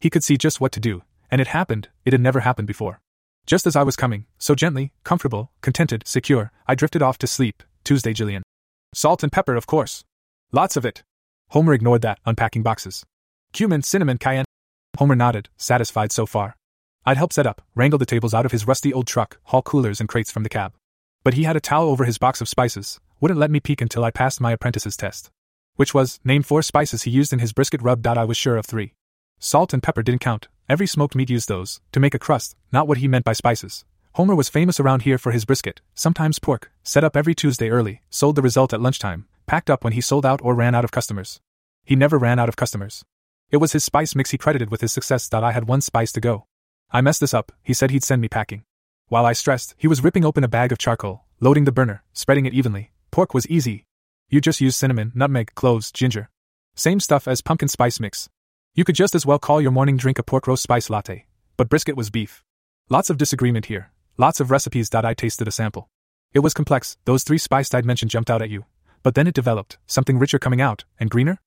He 0.00 0.10
could 0.10 0.24
see 0.24 0.36
just 0.36 0.60
what 0.60 0.72
to 0.72 0.80
do, 0.80 1.02
and 1.30 1.40
it 1.40 1.48
happened, 1.48 1.88
it 2.04 2.12
had 2.12 2.20
never 2.20 2.40
happened 2.40 2.66
before. 2.66 3.00
Just 3.46 3.66
as 3.66 3.76
I 3.76 3.82
was 3.82 3.96
coming, 3.96 4.26
so 4.38 4.54
gently, 4.54 4.92
comfortable, 5.04 5.52
contented, 5.60 6.02
secure, 6.06 6.50
I 6.66 6.74
drifted 6.74 7.02
off 7.02 7.18
to 7.18 7.26
sleep. 7.26 7.62
Tuesday, 7.84 8.12
Jillian. 8.12 8.42
Salt 8.92 9.22
and 9.22 9.30
pepper, 9.30 9.54
of 9.54 9.66
course. 9.66 10.04
Lots 10.50 10.76
of 10.76 10.84
it. 10.84 11.02
Homer 11.50 11.72
ignored 11.72 12.02
that, 12.02 12.18
unpacking 12.26 12.62
boxes. 12.62 13.04
Cumin, 13.52 13.82
cinnamon, 13.82 14.18
cayenne. 14.18 14.44
Homer 14.98 15.16
nodded, 15.16 15.48
satisfied 15.56 16.12
so 16.12 16.26
far. 16.26 16.54
I'd 17.06 17.16
help 17.16 17.32
set 17.32 17.46
up, 17.46 17.62
wrangle 17.74 17.98
the 17.98 18.04
tables 18.04 18.34
out 18.34 18.44
of 18.44 18.52
his 18.52 18.66
rusty 18.66 18.92
old 18.92 19.06
truck, 19.06 19.38
haul 19.44 19.62
coolers 19.62 19.98
and 19.98 20.08
crates 20.08 20.30
from 20.30 20.42
the 20.42 20.50
cab. 20.50 20.74
But 21.24 21.34
he 21.34 21.44
had 21.44 21.56
a 21.56 21.60
towel 21.60 21.88
over 21.88 22.04
his 22.04 22.18
box 22.18 22.42
of 22.42 22.50
spices, 22.50 23.00
wouldn't 23.18 23.40
let 23.40 23.50
me 23.50 23.60
peek 23.60 23.80
until 23.80 24.04
I 24.04 24.10
passed 24.10 24.42
my 24.42 24.52
apprentice's 24.52 24.96
test. 24.96 25.30
Which 25.76 25.94
was, 25.94 26.20
name 26.22 26.42
four 26.42 26.60
spices 26.60 27.04
he 27.04 27.10
used 27.10 27.32
in 27.32 27.38
his 27.38 27.54
brisket 27.54 27.80
rub. 27.80 28.06
I 28.06 28.24
was 28.24 28.36
sure 28.36 28.58
of 28.58 28.66
three. 28.66 28.92
Salt 29.38 29.72
and 29.72 29.82
pepper 29.82 30.02
didn't 30.02 30.20
count, 30.20 30.48
every 30.68 30.86
smoked 30.86 31.14
meat 31.14 31.30
used 31.30 31.48
those, 31.48 31.80
to 31.92 32.00
make 32.00 32.14
a 32.14 32.18
crust, 32.18 32.56
not 32.72 32.86
what 32.86 32.98
he 32.98 33.08
meant 33.08 33.24
by 33.24 33.32
spices. 33.32 33.86
Homer 34.14 34.34
was 34.34 34.50
famous 34.50 34.80
around 34.80 35.02
here 35.02 35.16
for 35.16 35.32
his 35.32 35.46
brisket, 35.46 35.80
sometimes 35.94 36.38
pork, 36.38 36.70
set 36.82 37.04
up 37.04 37.16
every 37.16 37.34
Tuesday 37.34 37.70
early, 37.70 38.02
sold 38.10 38.36
the 38.36 38.42
result 38.42 38.74
at 38.74 38.80
lunchtime, 38.80 39.26
packed 39.48 39.70
up 39.70 39.82
when 39.82 39.94
he 39.94 40.00
sold 40.00 40.26
out 40.26 40.40
or 40.44 40.54
ran 40.54 40.74
out 40.74 40.84
of 40.84 40.92
customers. 40.92 41.40
He 41.84 41.96
never 41.96 42.18
ran 42.18 42.38
out 42.38 42.50
of 42.50 42.56
customers. 42.56 43.04
It 43.50 43.56
was 43.56 43.72
his 43.72 43.82
spice 43.82 44.14
mix 44.14 44.30
he 44.30 44.38
credited 44.38 44.70
with 44.70 44.82
his 44.82 44.92
success. 44.92 45.26
That 45.28 45.42
I 45.42 45.52
had 45.52 45.66
one 45.66 45.80
spice 45.80 46.12
to 46.12 46.20
go. 46.20 46.46
I 46.92 47.00
messed 47.00 47.20
this 47.20 47.34
up, 47.34 47.50
he 47.62 47.72
said 47.72 47.90
he'd 47.90 48.04
send 48.04 48.20
me 48.20 48.28
packing. 48.28 48.64
While 49.08 49.24
I 49.24 49.32
stressed, 49.32 49.74
he 49.78 49.88
was 49.88 50.04
ripping 50.04 50.24
open 50.24 50.44
a 50.44 50.48
bag 50.48 50.70
of 50.70 50.78
charcoal, 50.78 51.24
loading 51.40 51.64
the 51.64 51.72
burner, 51.72 52.04
spreading 52.12 52.44
it 52.44 52.52
evenly. 52.52 52.92
Pork 53.10 53.32
was 53.32 53.48
easy. 53.48 53.86
You 54.28 54.42
just 54.42 54.60
use 54.60 54.76
cinnamon, 54.76 55.12
nutmeg, 55.14 55.54
cloves, 55.54 55.90
ginger. 55.90 56.28
Same 56.74 57.00
stuff 57.00 57.26
as 57.26 57.40
pumpkin 57.40 57.68
spice 57.68 57.98
mix. 57.98 58.28
You 58.74 58.84
could 58.84 58.94
just 58.94 59.14
as 59.14 59.24
well 59.24 59.38
call 59.38 59.62
your 59.62 59.72
morning 59.72 59.96
drink 59.96 60.18
a 60.18 60.22
pork 60.22 60.46
roast 60.46 60.62
spice 60.62 60.90
latte. 60.90 61.24
But 61.56 61.70
brisket 61.70 61.96
was 61.96 62.10
beef. 62.10 62.44
Lots 62.90 63.08
of 63.08 63.16
disagreement 63.16 63.66
here. 63.66 63.92
Lots 64.18 64.40
of 64.40 64.50
recipes. 64.50 64.90
I 64.94 65.14
tasted 65.14 65.48
a 65.48 65.50
sample. 65.50 65.88
It 66.34 66.40
was 66.40 66.52
complex, 66.52 66.98
those 67.06 67.24
three 67.24 67.38
spices 67.38 67.72
I'd 67.72 67.86
mentioned 67.86 68.10
jumped 68.10 68.30
out 68.30 68.42
at 68.42 68.50
you. 68.50 68.66
But 69.08 69.14
then 69.14 69.26
it 69.26 69.32
developed, 69.32 69.78
something 69.86 70.18
richer 70.18 70.38
coming 70.38 70.60
out, 70.60 70.84
and 71.00 71.08
greener? 71.08 71.40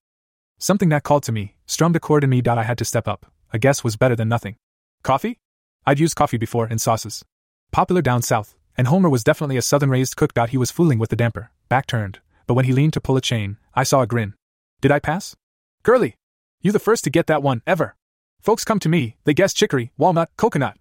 Something 0.57 0.89
that 0.89 1.03
called 1.03 1.21
to 1.25 1.31
me, 1.31 1.57
strummed 1.67 1.95
a 1.95 1.99
chord 1.99 2.23
in 2.23 2.31
me. 2.31 2.41
I 2.43 2.63
had 2.63 2.79
to 2.79 2.85
step 2.85 3.07
up. 3.07 3.31
A 3.53 3.59
guess 3.59 3.83
was 3.83 3.97
better 3.97 4.15
than 4.15 4.27
nothing. 4.27 4.55
Coffee? 5.03 5.37
I'd 5.85 5.99
used 5.99 6.15
coffee 6.15 6.37
before 6.37 6.67
in 6.67 6.79
sauces. 6.79 7.23
Popular 7.71 8.01
down 8.01 8.23
south, 8.23 8.55
and 8.75 8.87
Homer 8.87 9.11
was 9.11 9.23
definitely 9.23 9.57
a 9.57 9.61
southern 9.61 9.91
raised 9.91 10.15
cook. 10.15 10.31
He 10.49 10.57
was 10.57 10.71
fooling 10.71 10.97
with 10.97 11.11
the 11.11 11.15
damper, 11.15 11.51
back 11.69 11.85
turned, 11.85 12.17
but 12.47 12.55
when 12.55 12.65
he 12.65 12.73
leaned 12.73 12.93
to 12.93 12.99
pull 12.99 13.15
a 13.15 13.21
chain, 13.21 13.57
I 13.75 13.83
saw 13.83 14.01
a 14.01 14.07
grin. 14.07 14.33
Did 14.81 14.89
I 14.89 14.97
pass? 14.97 15.35
Girlie! 15.83 16.15
You 16.61 16.71
the 16.71 16.79
first 16.79 17.03
to 17.03 17.11
get 17.11 17.27
that 17.27 17.43
one, 17.43 17.61
ever. 17.67 17.95
Folks 18.39 18.65
come 18.65 18.79
to 18.79 18.89
me, 18.89 19.17
they 19.25 19.35
guess 19.35 19.53
chicory, 19.53 19.91
walnut, 19.99 20.31
coconut. 20.35 20.77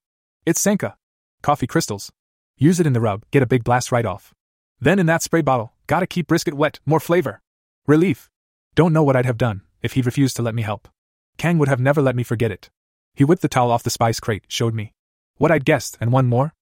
It's 0.47 0.62
Sanka. 0.62 0.97
Coffee 1.43 1.66
crystals. 1.66 2.11
Use 2.57 2.81
it 2.81 2.86
in 2.86 2.94
the 2.94 3.02
rub, 3.02 3.27
get 3.32 3.43
a 3.43 3.52
big 3.52 3.65
blast 3.65 3.93
right 3.93 4.07
off. 4.07 4.32
Then 4.82 4.98
in 4.98 5.05
that 5.05 5.23
spray 5.23 5.43
bottle, 5.43 5.74
gotta 5.91 6.07
keep 6.07 6.29
brisket 6.29 6.55
wet, 6.55 6.79
more 6.87 7.01
flavor. 7.01 7.41
Relief. 7.85 8.31
Don't 8.77 8.93
know 8.93 9.03
what 9.03 9.17
I'd 9.17 9.27
have 9.27 9.37
done 9.37 9.62
if 9.83 9.95
he'd 9.95 10.07
refused 10.07 10.37
to 10.37 10.43
let 10.43 10.55
me 10.55 10.62
help. 10.62 10.89
Kang 11.37 11.59
would 11.59 11.67
have 11.67 11.81
never 11.81 12.01
let 12.01 12.15
me 12.15 12.23
forget 12.23 12.53
it. 12.53 12.71
He 13.17 13.25
whipped 13.25 13.43
the 13.43 13.49
towel 13.49 13.73
off 13.73 13.83
the 13.83 13.91
spice 13.91 14.21
crate, 14.21 14.45
showed 14.47 14.73
me. 14.73 14.93
What 15.39 15.51
I'd 15.51 15.65
guessed, 15.65 15.99
and 16.01 16.12
one 16.12 16.29
more. 16.29 16.55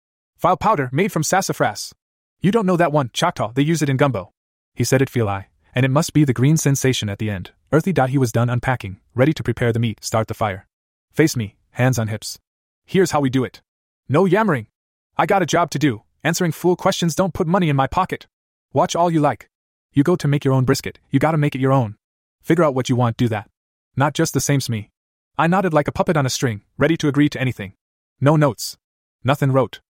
Filé 0.43 0.59
powder 0.59 0.89
made 0.93 1.13
from 1.13 1.23
sassafras. 1.23 1.95
You 2.41 2.51
don't 2.51 2.65
know 2.65 2.79
that 2.79 2.91
one, 2.91 3.11
Choctaw, 3.13 3.53
they 3.53 3.61
use 3.61 3.83
it 3.83 3.91
in 3.91 3.99
gumbo. 3.99 4.33
He 4.75 4.85
said 4.85 5.03
it 5.03 5.11
feel 5.11 5.29
I, 5.29 5.49
and 5.75 5.85
it 5.85 5.91
must 5.91 6.15
be 6.15 6.25
the 6.25 6.33
green 6.33 6.57
sensation 6.57 7.11
at 7.11 7.19
the 7.19 7.29
end. 7.29 7.51
Earthy 7.71 7.93
dot 7.93 8.09
he 8.09 8.17
was 8.17 8.33
done 8.33 8.49
unpacking, 8.49 8.99
ready 9.15 9.35
to 9.35 9.43
prepare 9.43 9.75
the 9.75 9.79
meat, 9.79 10.03
start 10.03 10.29
the 10.29 10.33
fire. 10.43 10.67
Face 11.13 11.37
me, 11.37 11.57
hands 11.73 11.99
on 11.99 12.09
hips. 12.09 12.39
Here's 12.87 13.11
how 13.11 13.21
we 13.21 13.29
do 13.29 13.45
it. 13.45 13.61
No 14.09 14.25
yammering. 14.25 14.69
I 15.19 15.27
got 15.27 15.43
a 15.43 15.53
job 15.55 15.69
to 15.73 15.79
do. 15.79 16.03
Answering 16.25 16.53
fool 16.53 16.77
questions 16.77 17.15
don't 17.15 17.35
put 17.35 17.47
money 17.47 17.69
in 17.69 17.77
my 17.77 17.87
pocket. 17.87 18.27
Watch 18.73 18.95
all 18.95 19.11
you 19.11 19.21
like. 19.21 19.49
You 19.93 20.03
go 20.03 20.15
to 20.17 20.29
make 20.29 20.45
your 20.45 20.53
own 20.53 20.65
brisket, 20.65 20.99
you 21.11 21.19
gotta 21.19 21.39
make 21.39 21.55
it 21.55 21.61
your 21.61 21.73
own. 21.73 21.97
Figure 22.43 22.65
out 22.65 22.75
what 22.75 22.89
you 22.89 22.97
want, 22.97 23.17
do 23.17 23.27
that. 23.29 23.49
Not 23.97 24.13
just 24.13 24.35
the 24.35 24.41
same 24.41 24.61
me. 24.69 24.91
I 25.39 25.47
nodded 25.47 25.73
like 25.73 25.89
a 25.89 25.93
puppet 25.93 26.17
on 26.17 26.27
a 26.27 26.31
string, 26.31 26.63
ready 26.77 26.97
to 26.99 27.09
agree 27.09 27.29
to 27.31 27.41
anything. 27.41 27.73
No 28.21 28.37
notes. 28.37 28.77
Nothing 29.25 29.53
wrote. 29.53 29.81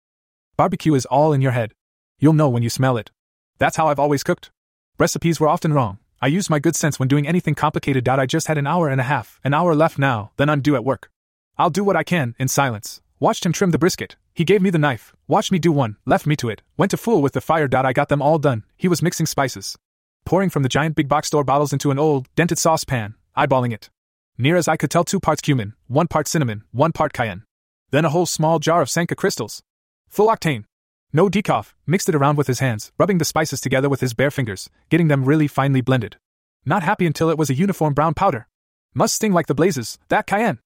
Barbecue 0.56 0.94
is 0.94 1.06
all 1.06 1.32
in 1.32 1.40
your 1.40 1.52
head. 1.52 1.72
You'll 2.18 2.34
know 2.34 2.48
when 2.48 2.62
you 2.62 2.70
smell 2.70 2.96
it. 2.96 3.10
That's 3.58 3.76
how 3.76 3.88
I've 3.88 3.98
always 3.98 4.22
cooked. 4.22 4.50
Recipes 4.98 5.40
were 5.40 5.48
often 5.48 5.72
wrong. 5.72 5.98
I 6.20 6.26
used 6.26 6.50
my 6.50 6.58
good 6.58 6.76
sense 6.76 6.98
when 6.98 7.08
doing 7.08 7.26
anything 7.26 7.54
complicated. 7.54 8.08
I 8.08 8.26
just 8.26 8.46
had 8.46 8.58
an 8.58 8.66
hour 8.66 8.88
and 8.88 9.00
a 9.00 9.04
half, 9.04 9.40
an 9.42 9.54
hour 9.54 9.74
left 9.74 9.98
now, 9.98 10.30
then 10.36 10.48
I'm 10.48 10.60
due 10.60 10.76
at 10.76 10.84
work. 10.84 11.10
I'll 11.56 11.70
do 11.70 11.82
what 11.82 11.96
I 11.96 12.04
can, 12.04 12.34
in 12.38 12.48
silence. 12.48 13.00
Watched 13.20 13.44
him 13.44 13.52
trim 13.52 13.72
the 13.72 13.78
brisket. 13.78 14.14
He 14.32 14.44
gave 14.44 14.62
me 14.62 14.70
the 14.70 14.78
knife, 14.78 15.12
watched 15.26 15.50
me 15.50 15.58
do 15.58 15.72
one, 15.72 15.96
left 16.06 16.24
me 16.26 16.36
to 16.36 16.48
it, 16.48 16.62
went 16.76 16.92
to 16.92 16.96
fool 16.96 17.20
with 17.20 17.32
the 17.32 17.40
fire. 17.40 17.68
I 17.72 17.92
got 17.92 18.08
them 18.08 18.22
all 18.22 18.38
done. 18.38 18.64
He 18.76 18.86
was 18.86 19.02
mixing 19.02 19.26
spices. 19.26 19.76
Pouring 20.24 20.50
from 20.50 20.62
the 20.62 20.68
giant 20.68 20.94
big 20.94 21.08
box 21.08 21.26
store 21.26 21.42
bottles 21.42 21.72
into 21.72 21.90
an 21.90 21.98
old, 21.98 22.28
dented 22.36 22.58
saucepan, 22.58 23.14
eyeballing 23.36 23.72
it. 23.72 23.90
Near 24.36 24.56
as 24.56 24.68
I 24.68 24.76
could 24.76 24.90
tell, 24.90 25.02
two 25.02 25.18
parts 25.18 25.40
cumin, 25.40 25.74
one 25.88 26.06
part 26.06 26.28
cinnamon, 26.28 26.62
one 26.70 26.92
part 26.92 27.12
cayenne. 27.12 27.42
Then 27.90 28.04
a 28.04 28.10
whole 28.10 28.26
small 28.26 28.60
jar 28.60 28.82
of 28.82 28.90
Sanka 28.90 29.16
crystals. 29.16 29.62
Full 30.08 30.28
octane. 30.28 30.64
No 31.12 31.28
decaf, 31.28 31.72
mixed 31.86 32.08
it 32.08 32.14
around 32.14 32.36
with 32.36 32.46
his 32.46 32.60
hands, 32.60 32.92
rubbing 32.98 33.18
the 33.18 33.24
spices 33.24 33.60
together 33.60 33.88
with 33.88 34.00
his 34.00 34.14
bare 34.14 34.30
fingers, 34.30 34.70
getting 34.90 35.08
them 35.08 35.24
really 35.24 35.48
finely 35.48 35.80
blended. 35.80 36.18
Not 36.64 36.84
happy 36.84 37.06
until 37.06 37.30
it 37.30 37.38
was 37.38 37.50
a 37.50 37.54
uniform 37.54 37.94
brown 37.94 38.14
powder. 38.14 38.46
Must 38.94 39.14
sting 39.14 39.32
like 39.32 39.46
the 39.46 39.54
blazes, 39.54 39.98
that 40.08 40.26
cayenne. 40.26 40.60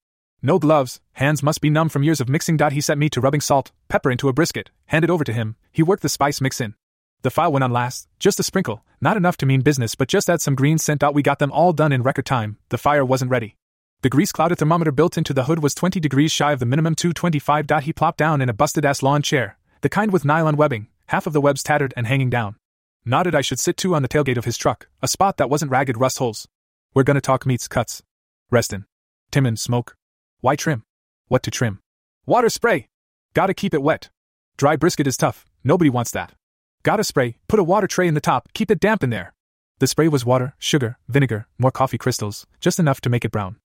No 0.45 0.59
gloves, 0.59 0.99
hands 1.13 1.41
must 1.41 1.61
be 1.61 1.69
numb 1.69 1.87
from 1.87 2.03
years 2.03 2.19
of 2.19 2.27
mixing. 2.27 2.59
He 2.59 2.81
set 2.81 2.97
me 2.97 3.07
to 3.11 3.21
rubbing 3.21 3.39
salt, 3.39 3.71
pepper 3.87 4.11
into 4.11 4.27
a 4.27 4.33
brisket, 4.33 4.71
handed 4.87 5.09
over 5.09 5.23
to 5.23 5.31
him, 5.31 5.55
he 5.71 5.81
worked 5.81 6.03
the 6.03 6.09
spice 6.09 6.41
mix 6.41 6.59
in. 6.59 6.75
The 7.21 7.29
filé 7.29 7.49
went 7.49 7.63
on 7.63 7.71
last, 7.71 8.09
just 8.19 8.41
a 8.41 8.43
sprinkle, 8.43 8.83
not 8.99 9.15
enough 9.15 9.37
to 9.37 9.45
mean 9.45 9.61
business, 9.61 9.95
but 9.95 10.09
just 10.09 10.29
add 10.29 10.41
some 10.41 10.55
greens 10.55 10.83
sent 10.83 11.01
out. 11.01 11.13
We 11.13 11.23
got 11.23 11.39
them 11.39 11.53
all 11.53 11.71
done 11.71 11.93
in 11.93 12.03
record 12.03 12.25
time, 12.25 12.57
the 12.67 12.77
fire 12.77 13.05
wasn't 13.05 13.31
ready. 13.31 13.55
The 14.01 14.09
grease 14.09 14.33
clouded 14.33 14.57
thermometer 14.57 14.91
built 14.91 15.17
into 15.17 15.33
the 15.33 15.45
hood 15.45 15.63
was 15.63 15.73
20 15.73 16.01
degrees 16.01 16.33
shy 16.33 16.51
of 16.51 16.59
the 16.59 16.65
minimum 16.65 16.95
225. 16.95 17.69
He 17.81 17.93
plopped 17.93 18.17
down 18.17 18.41
in 18.41 18.49
a 18.49 18.53
busted 18.53 18.83
ass 18.83 19.01
lawn 19.01 19.21
chair, 19.21 19.57
the 19.79 19.87
kind 19.87 20.11
with 20.11 20.25
nylon 20.25 20.57
webbing, 20.57 20.87
half 21.05 21.25
of 21.25 21.31
the 21.31 21.39
webs 21.39 21.63
tattered 21.63 21.93
and 21.95 22.05
hanging 22.05 22.29
down. 22.29 22.57
Nodded 23.05 23.33
I 23.33 23.39
should 23.39 23.59
sit 23.59 23.77
too 23.77 23.95
on 23.95 24.01
the 24.01 24.09
tailgate 24.09 24.37
of 24.37 24.43
his 24.43 24.57
truck, 24.57 24.89
a 25.01 25.07
spot 25.07 25.37
that 25.37 25.49
wasn't 25.49 25.71
ragged 25.71 25.97
rust 25.97 26.17
holes. 26.19 26.49
We're 26.93 27.03
gonna 27.03 27.21
talk 27.21 27.45
meats, 27.45 27.69
cuts. 27.69 28.03
Restin. 28.51 28.83
Timon, 29.31 29.55
smoke. 29.55 29.95
Why 30.43 30.57
trim? 30.57 30.83
What 31.29 31.41
to 31.43 31.51
trim? 31.51 31.79
Water 32.25 32.49
spray! 32.49 32.89
Gotta 33.33 33.53
keep 33.53 33.73
it 33.73 33.81
wet. 33.81 34.09
Dry 34.57 34.75
brisket 34.75 35.07
is 35.07 35.15
tough, 35.15 35.45
nobody 35.63 35.89
wants 35.89 36.11
that. 36.11 36.33
Gotta 36.83 37.05
spray, 37.05 37.37
put 37.47 37.61
a 37.61 37.63
water 37.63 37.87
tray 37.87 38.09
in 38.09 38.13
the 38.13 38.19
top, 38.19 38.49
keep 38.53 38.69
it 38.69 38.81
damp 38.81 39.03
in 39.03 39.09
there. 39.09 39.33
The 39.79 39.87
spray 39.87 40.09
was 40.09 40.25
water, 40.25 40.53
sugar, 40.59 40.97
vinegar, 41.07 41.47
more 41.57 41.71
coffee 41.71 41.97
crystals, 41.97 42.45
just 42.59 42.77
enough 42.77 42.99
to 42.99 43.09
make 43.09 43.23
it 43.23 43.31
brown. 43.31 43.55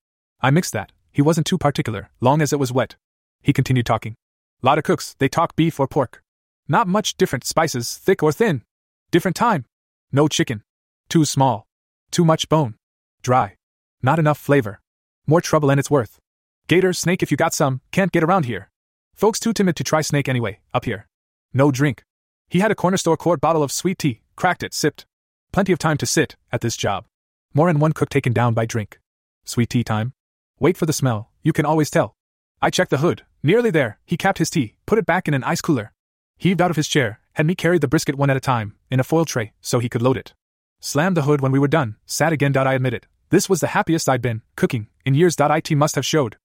I 0.41 0.53
mixed 0.53 0.73
that, 0.73 0.93
he 1.11 1.21
wasn't 1.21 1.49
too 1.49 1.59
particular, 1.59 2.11
long 2.21 2.41
as 2.41 2.53
it 2.53 2.61
was 2.61 2.73
wet. 2.73 2.95
He 3.43 3.53
continued 3.53 3.87
talking. 3.87 4.15
Lot 4.63 4.79
of 4.79 4.85
cooks, 4.85 5.17
they 5.19 5.29
talk 5.29 5.57
beef 5.57 5.81
or 5.81 5.89
pork. 5.89 6.23
Not 6.69 6.87
much 6.87 7.17
different 7.17 7.45
spices, 7.45 7.99
thick 7.99 8.23
or 8.23 8.31
thin. 8.31 8.63
Different 9.11 9.37
time. 9.37 9.65
No 10.13 10.29
chicken. 10.29 10.63
Too 11.09 11.25
small. 11.25 11.67
Too 12.13 12.25
much 12.25 12.49
bone. 12.49 12.77
Dry. 13.21 13.57
Not 14.01 14.21
enough 14.21 14.39
flavor. 14.39 14.79
More 15.27 15.41
trouble 15.41 15.71
and 15.71 15.81
it's 15.81 15.91
worth. 15.91 16.21
Gator, 16.69 16.93
snake 16.93 17.23
if 17.23 17.31
you 17.31 17.37
got 17.39 17.55
some, 17.55 17.81
can't 17.93 18.13
get 18.13 18.23
around 18.23 18.45
here. 18.45 18.69
Folks 19.15 19.41
too 19.41 19.55
timid 19.55 19.75
to 19.77 19.85
try 19.85 20.03
snake 20.03 20.29
anyway, 20.29 20.61
up 20.75 20.85
here. 20.85 21.07
No 21.55 21.71
drink. 21.71 22.03
He 22.51 22.59
had 22.61 22.71
a 22.71 22.75
corner 22.75 22.99
store 22.99 23.17
quart 23.17 23.41
bottle 23.41 23.63
of 23.63 23.73
sweet 23.73 23.99
tea, 23.99 24.21
cracked 24.37 24.63
it, 24.63 24.75
sipped. 24.75 25.07
Plenty 25.51 25.73
of 25.73 25.79
time 25.79 25.97
to 25.97 26.05
sit, 26.05 26.37
at 26.53 26.61
this 26.61 26.77
job. 26.77 27.07
More 27.55 27.69
than 27.69 27.81
one 27.81 27.93
cook 27.93 28.11
taken 28.11 28.35
down 28.35 28.53
by 28.53 28.67
drink. 28.67 29.01
Sweet 29.47 29.71
tea 29.71 29.83
time? 29.83 30.13
Wait 30.61 30.77
for 30.77 30.85
the 30.85 30.93
smell, 30.93 31.31
you 31.43 31.55
can 31.55 31.65
always 31.65 31.89
tell. 31.89 32.15
I 32.61 32.69
checked 32.69 32.91
the 32.91 32.99
hood, 32.99 33.23
nearly 33.43 33.71
there, 33.71 33.99
he 34.05 34.19
capped 34.19 34.37
his 34.37 34.51
tea, 34.51 34.77
put 34.85 34.99
it 34.99 35.07
back 35.07 35.27
in 35.27 35.33
an 35.33 35.45
ice 35.45 35.63
cooler. 35.63 35.95
Heaved 36.37 36.61
out 36.61 36.71
of 36.71 36.77
his 36.77 36.87
chair, 36.87 37.21
had 37.33 37.47
me 37.47 37.55
carry 37.55 37.79
the 37.79 37.89
brisket 37.89 38.17
one 38.17 38.29
at 38.29 38.37
a 38.37 38.41
time, 38.41 38.75
in 38.91 39.01
a 39.01 39.05
foil 39.05 39.25
tray, 39.25 39.55
so 39.63 39.79
he 39.79 39.89
could 39.89 40.03
load 40.03 40.19
it. 40.19 40.35
Slammed 40.81 41.17
the 41.17 41.23
hood 41.23 41.41
when 41.41 41.53
we 41.53 41.59
were 41.59 41.67
done, 41.67 41.97
sat 42.05 42.35
again. 42.35 42.55
I 42.55 42.75
admit 42.75 42.93
it. 42.93 43.07
This 43.31 43.49
was 43.49 43.61
the 43.61 43.69
happiest 43.69 44.07
I'd 44.07 44.21
been, 44.21 44.43
cooking, 44.55 44.89
in 45.07 45.15
years. 45.15 45.35
It 45.39 45.77
must 45.77 45.95
have 45.95 46.05
showed. 46.05 46.37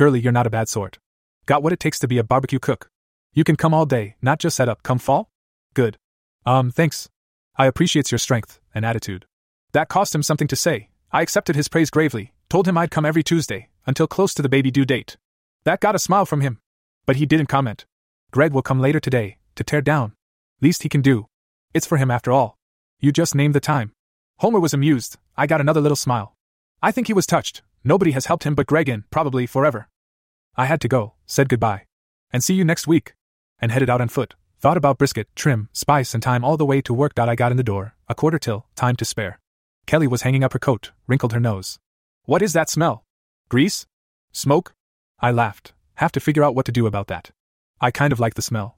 Girlie, 0.00 0.20
you're 0.20 0.32
not 0.32 0.46
a 0.46 0.56
bad 0.58 0.66
sort. 0.66 0.98
Got 1.44 1.62
what 1.62 1.74
it 1.74 1.78
takes 1.78 1.98
to 1.98 2.08
be 2.08 2.16
a 2.16 2.24
barbecue 2.24 2.58
cook. 2.58 2.88
You 3.34 3.44
can 3.44 3.56
come 3.56 3.74
all 3.74 3.84
day, 3.84 4.16
not 4.22 4.38
just 4.38 4.56
set 4.56 4.66
up, 4.66 4.82
come 4.82 4.98
fall? 4.98 5.28
Good. 5.74 5.98
Um, 6.46 6.70
thanks. 6.70 7.10
I 7.56 7.66
appreciates 7.66 8.10
your 8.10 8.18
strength 8.18 8.60
and 8.74 8.86
attitude. 8.86 9.26
That 9.72 9.90
cost 9.90 10.14
him 10.14 10.22
something 10.22 10.48
to 10.48 10.56
say. 10.56 10.88
I 11.12 11.20
accepted 11.20 11.54
his 11.54 11.68
praise 11.68 11.90
gravely, 11.90 12.32
told 12.48 12.66
him 12.66 12.78
I'd 12.78 12.90
come 12.90 13.04
every 13.04 13.22
Tuesday, 13.22 13.68
until 13.84 14.06
close 14.06 14.32
to 14.32 14.40
the 14.40 14.48
baby 14.48 14.70
due 14.70 14.86
date. 14.86 15.18
That 15.64 15.80
got 15.80 15.94
a 15.94 15.98
smile 15.98 16.24
from 16.24 16.40
him. 16.40 16.60
But 17.04 17.16
he 17.16 17.26
didn't 17.26 17.48
comment. 17.50 17.84
Greg 18.30 18.54
will 18.54 18.62
come 18.62 18.80
later 18.80 19.00
today, 19.00 19.36
to 19.56 19.64
tear 19.64 19.82
down. 19.82 20.14
Least 20.62 20.82
he 20.82 20.88
can 20.88 21.02
do. 21.02 21.26
It's 21.74 21.86
for 21.86 21.98
him 21.98 22.10
after 22.10 22.32
all. 22.32 22.56
You 23.00 23.12
just 23.12 23.34
named 23.34 23.54
the 23.54 23.60
time. 23.60 23.92
Homer 24.38 24.60
was 24.60 24.72
amused, 24.72 25.18
I 25.36 25.46
got 25.46 25.60
another 25.60 25.82
little 25.82 25.94
smile. 25.94 26.32
I 26.82 26.90
think 26.90 27.08
he 27.08 27.12
was 27.12 27.26
touched, 27.26 27.60
Nobody 27.82 28.10
has 28.12 28.26
helped 28.26 28.44
him 28.44 28.54
but 28.54 28.66
Greg 28.66 28.88
in, 28.88 29.04
probably 29.10 29.46
forever. 29.46 29.88
I 30.56 30.66
had 30.66 30.80
to 30.82 30.88
go, 30.88 31.14
said 31.26 31.48
goodbye. 31.48 31.86
And 32.32 32.44
see 32.44 32.54
you 32.54 32.64
next 32.64 32.86
week. 32.86 33.14
And 33.60 33.72
headed 33.72 33.90
out 33.90 34.00
on 34.00 34.08
foot. 34.08 34.34
Thought 34.60 34.76
about 34.76 34.98
brisket, 34.98 35.28
trim, 35.34 35.68
spice, 35.72 36.12
and 36.12 36.22
time 36.22 36.44
all 36.44 36.56
the 36.56 36.66
way 36.66 36.82
to 36.82 36.92
work. 36.92 37.18
I 37.18 37.34
got 37.34 37.50
in 37.50 37.56
the 37.56 37.62
door, 37.62 37.94
a 38.08 38.14
quarter 38.14 38.38
till, 38.38 38.66
time 38.76 38.96
to 38.96 39.04
spare. 39.04 39.40
Kelly 39.86 40.06
was 40.06 40.22
hanging 40.22 40.44
up 40.44 40.52
her 40.52 40.58
coat, 40.58 40.92
wrinkled 41.06 41.32
her 41.32 41.40
nose. 41.40 41.78
What 42.24 42.42
is 42.42 42.52
that 42.52 42.68
smell? 42.68 43.04
Grease? 43.48 43.86
Smoke? 44.32 44.74
I 45.18 45.30
laughed. 45.30 45.72
Have 45.94 46.12
to 46.12 46.20
figure 46.20 46.44
out 46.44 46.54
what 46.54 46.66
to 46.66 46.72
do 46.72 46.86
about 46.86 47.06
that. 47.06 47.30
I 47.80 47.90
kind 47.90 48.12
of 48.12 48.20
like 48.20 48.34
the 48.34 48.42
smell. 48.42 48.76